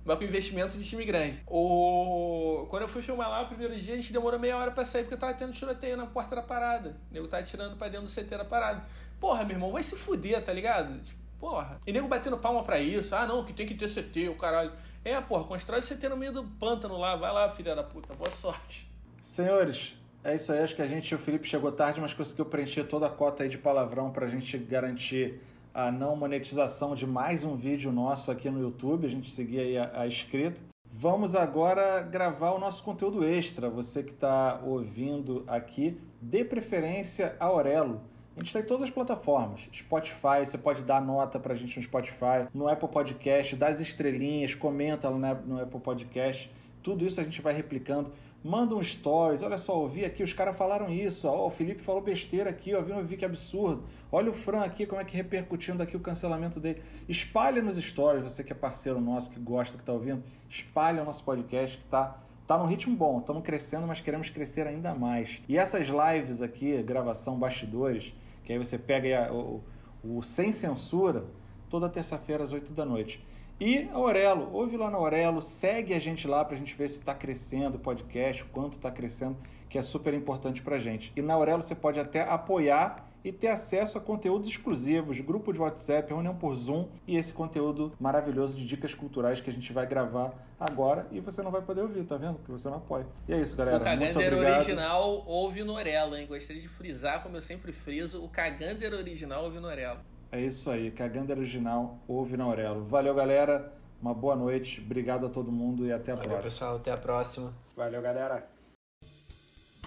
Vai 0.08 0.16
com 0.16 0.24
investimento 0.24 0.78
de 0.78 0.88
time 0.88 1.03
grande. 1.03 1.43
O... 1.45 2.66
Quando 2.70 2.84
eu 2.84 2.88
fui 2.88 3.01
filmar 3.01 3.30
lá 3.30 3.41
o 3.41 3.47
primeiro 3.47 3.76
dia, 3.76 3.93
a 3.93 3.97
gente 3.97 4.14
demorou 4.14 4.39
meia 4.39 4.58
hora 4.58 4.72
pra 4.72 4.86
sair, 4.86 5.03
porque 5.03 5.18
tava 5.18 5.34
tendo 5.34 5.51
tiroteio 5.51 5.97
na 5.97 6.05
porta 6.05 6.38
da 6.38 6.41
parada. 6.41 6.95
O 7.12 7.14
nego 7.14 7.28
tava 7.28 7.43
tirando 7.43 7.76
pra 7.76 7.89
dentro 7.89 8.08
do 8.08 8.10
CT 8.10 8.38
da 8.38 8.45
parada. 8.45 8.86
Porra, 9.20 9.43
meu 9.43 9.58
irmão, 9.58 9.70
vai 9.70 9.84
se 9.84 9.97
fuder, 9.97 10.41
tá 10.41 10.53
ligado? 10.53 10.97
Tipo, 11.01 11.20
Porra. 11.38 11.82
E 11.86 11.91
nego 11.91 12.08
batendo 12.08 12.38
palma 12.38 12.64
pra 12.64 12.80
isso. 12.80 13.14
Ah, 13.14 13.28
não, 13.28 13.43
que 13.43 13.51
tem 13.51 13.68
que 13.68 13.76
ter 13.76 13.89
CT, 13.89 14.30
o 14.30 14.36
caralho. 14.36 14.72
É, 15.03 15.20
porra, 15.20 15.43
constrói 15.43 15.82
CT 15.82 16.08
no 16.08 16.16
meio 16.16 16.32
do 16.32 16.43
pântano 16.45 16.97
lá. 16.97 17.18
Vai 17.18 17.34
lá, 17.34 17.51
filha 17.51 17.76
da 17.76 17.84
puta. 17.84 18.16
Boa 18.16 18.32
sorte. 18.32 18.89
Senhores, 19.22 19.93
é 20.24 20.36
isso 20.38 20.53
aí. 20.53 20.60
Acho 20.60 20.74
que 20.74 20.82
a 20.82 20.88
gente, 20.88 21.14
o 21.14 21.20
Felipe 21.20 21.45
chegou 21.45 21.70
tarde, 21.70 21.99
mas 21.99 22.14
conseguiu 22.14 22.45
preencher 22.45 22.86
toda 22.86 23.08
a 23.08 23.10
cota 23.10 23.43
aí 23.43 23.49
de 23.49 23.58
palavrão 23.58 24.10
pra 24.10 24.28
gente 24.28 24.58
garantir 24.58 25.41
a 25.78 25.91
não 25.91 26.15
monetização 26.15 26.95
de 26.95 27.05
mais 27.05 27.43
um 27.43 27.55
vídeo 27.55 27.91
nosso 27.91 28.32
aqui 28.32 28.49
no 28.49 28.59
YouTube, 28.59 29.05
a 29.05 29.09
gente 29.11 29.30
seguir 29.30 29.59
aí 29.59 29.78
a, 29.78 29.91
a 30.01 30.07
escrita. 30.07 30.59
Vamos 30.91 31.36
agora 31.36 32.01
gravar 32.01 32.49
o 32.49 32.59
nosso 32.59 32.82
conteúdo 32.82 33.23
extra. 33.23 33.69
Você 33.69 34.01
que 34.01 34.09
está 34.09 34.59
ouvindo 34.65 35.43
aqui, 35.45 36.01
dê 36.19 36.43
preferência 36.43 37.36
a 37.39 37.45
Aurelo. 37.45 38.01
A 38.36 38.39
gente 38.39 38.47
está 38.47 38.59
em 38.59 38.63
todas 38.63 38.86
as 38.86 38.89
plataformas. 38.89 39.69
Spotify, 39.71 40.43
você 40.43 40.57
pode 40.57 40.82
dar 40.82 40.99
nota 40.99 41.39
pra 41.39 41.53
gente 41.53 41.78
no 41.78 41.84
Spotify, 41.84 42.47
no 42.55 42.67
Apple 42.67 42.89
Podcast, 42.89 43.55
dá 43.55 43.67
as 43.67 43.80
estrelinhas, 43.80 44.55
comenta 44.55 45.11
no 45.11 45.61
Apple 45.61 45.80
Podcast. 45.80 46.49
Tudo 46.82 47.05
isso 47.05 47.21
a 47.21 47.23
gente 47.23 47.39
vai 47.39 47.53
replicando. 47.53 48.11
Manda 48.43 48.75
um 48.75 48.83
stories, 48.83 49.41
olha 49.41 49.57
só, 49.57 49.77
ouvi 49.77 50.05
aqui, 50.05 50.23
os 50.23 50.31
caras 50.31 50.55
falaram 50.55 50.89
isso, 50.89 51.27
ó, 51.27 51.47
o 51.47 51.49
Felipe 51.49 51.81
falou 51.81 52.01
besteira 52.01 52.49
aqui, 52.49 52.73
ó, 52.73 52.81
viu, 52.81 53.03
vi 53.03 53.17
que 53.17 53.25
absurdo. 53.25 53.83
Olha 54.11 54.31
o 54.31 54.33
Fran 54.33 54.63
aqui, 54.63 54.85
como 54.85 55.01
é 55.01 55.03
que 55.03 55.17
repercutindo 55.17 55.83
aqui 55.83 55.97
o 55.97 55.99
cancelamento 55.99 56.59
dele. 56.59 56.81
Espalha 57.09 57.61
nos 57.61 57.75
stories, 57.77 58.23
você 58.23 58.43
que 58.43 58.53
é 58.53 58.55
parceiro 58.55 59.01
nosso, 59.01 59.29
que 59.29 59.39
gosta, 59.39 59.77
que 59.77 59.83
tá 59.83 59.91
ouvindo, 59.91 60.23
espalha 60.49 61.01
o 61.01 61.05
nosso 61.05 61.23
podcast 61.23 61.77
que 61.77 61.83
tá 61.85 62.23
tá 62.47 62.57
num 62.57 62.65
ritmo 62.65 62.95
bom, 62.95 63.19
estamos 63.19 63.43
crescendo, 63.43 63.85
mas 63.85 63.99
queremos 63.99 64.29
crescer 64.29 64.65
ainda 64.65 64.95
mais. 64.95 65.41
E 65.49 65.57
essas 65.57 65.88
lives 65.88 66.41
aqui, 66.41 66.81
gravação 66.81 67.38
bastidores, 67.38 68.13
que 68.45 68.53
aí 68.53 68.57
você 68.57 68.77
pega 68.77 69.31
o, 69.33 69.61
o, 70.01 70.23
Sem 70.23 70.53
Censura, 70.53 71.25
toda 71.69 71.89
terça-feira 71.89 72.41
às 72.41 72.53
8 72.53 72.71
da 72.71 72.85
noite. 72.85 73.26
E 73.60 73.89
a 73.91 73.95
Aurelo, 73.95 74.53
ouve 74.53 74.78
lá 74.78 74.91
na 74.91 74.97
Aurelo, 74.97 75.41
segue 75.41 75.95
a 75.95 75.99
gente 75.99 76.28
lá 76.28 76.45
para 76.45 76.55
a 76.55 76.60
gente 76.60 76.76
ver 76.76 76.88
se 76.89 76.99
está 76.99 77.16
crescendo 77.16 77.78
o 77.78 77.80
podcast, 77.80 78.43
quanto 78.45 78.74
está 78.74 78.91
crescendo, 78.91 79.36
que 79.68 79.80
é 79.80 79.82
super 79.82 80.14
importante 80.14 80.62
para 80.62 80.76
a 80.76 80.80
gente. 80.80 81.12
E 81.16 81.24
na 81.24 81.34
Aurelo 81.34 81.64
você 81.64 81.74
pode 81.74 81.99
até 81.99 82.22
apoiar 82.22 83.10
e 83.24 83.32
ter 83.32 83.47
acesso 83.47 83.97
a 83.97 84.01
conteúdos 84.01 84.47
exclusivos, 84.47 85.20
grupo 85.22 85.51
de 85.51 85.60
WhatsApp, 85.60 86.08
reunião 86.14 86.36
por 86.36 86.53
Zoom 86.53 86.88
e 87.08 87.18
esse 87.18 87.34
conteúdo 87.34 87.91
maravilhoso 87.99 88.55
de 88.55 88.64
dicas 88.64 88.93
culturais 88.93 89.41
que 89.41 89.49
a 89.49 89.53
gente 89.53 89.74
vai 89.74 89.88
gravar 89.88 90.34
agora 90.60 91.08
e 91.12 91.20
você 91.20 91.41
não 91.41 91.49
vai 91.49 91.64
poder 91.64 91.82
ouvir, 91.82 92.03
tá 92.05 92.16
vendo? 92.16 92.36
Porque 92.36 92.51
você 92.51 92.70
não 92.70 92.78
apoia. 92.78 93.08
E 93.28 93.34
é 93.34 93.41
isso, 93.41 93.58
galera. 93.58 93.78
O 93.78 93.84
Cagander 93.84 94.38
original 94.38 95.24
ouve 95.26 95.64
no 95.64 95.74
Orelo, 95.74 96.16
hein? 96.16 96.28
Gostaria 96.28 96.62
de 96.62 96.70
frisar, 96.70 97.24
como 97.24 97.36
eu 97.36 97.41
sempre 97.41 97.72
friso, 97.72 98.24
o 98.24 98.30
Cagander 98.30 98.93
original 98.93 99.43
ouve 99.43 99.60
no 99.60 99.68
Orelo. 99.68 99.99
É 100.32 100.41
isso 100.41 100.69
aí, 100.69 100.91
Cagander 100.91 101.38
original 101.38 101.99
ouve 102.07 102.36
no 102.36 102.47
Orelo. 102.49 102.86
Valeu, 102.86 103.15
galera. 103.15 103.71
Uma 104.01 104.13
boa 104.13 104.36
noite. 104.36 104.82
Obrigado 104.82 105.25
a 105.25 105.30
todo 105.30 105.51
mundo 105.51 105.86
e 105.86 105.91
até 105.91 106.11
a 106.11 106.15
Valeu, 106.15 106.30
próxima. 106.30 106.51
pessoal. 106.51 106.75
Até 106.75 106.91
a 106.91 106.97
próxima. 106.97 107.53
Valeu, 107.75 108.01
galera. 108.01 108.47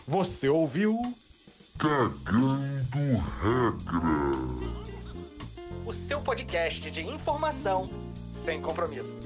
Você 0.09 0.49
ouviu 0.49 0.99
Cagando 1.78 3.18
Regra. 3.41 4.11
O 5.86 5.93
seu 5.93 6.20
podcast 6.20 6.91
de 6.91 7.03
informação 7.03 7.88
sem 8.32 8.61
compromisso. 8.61 9.18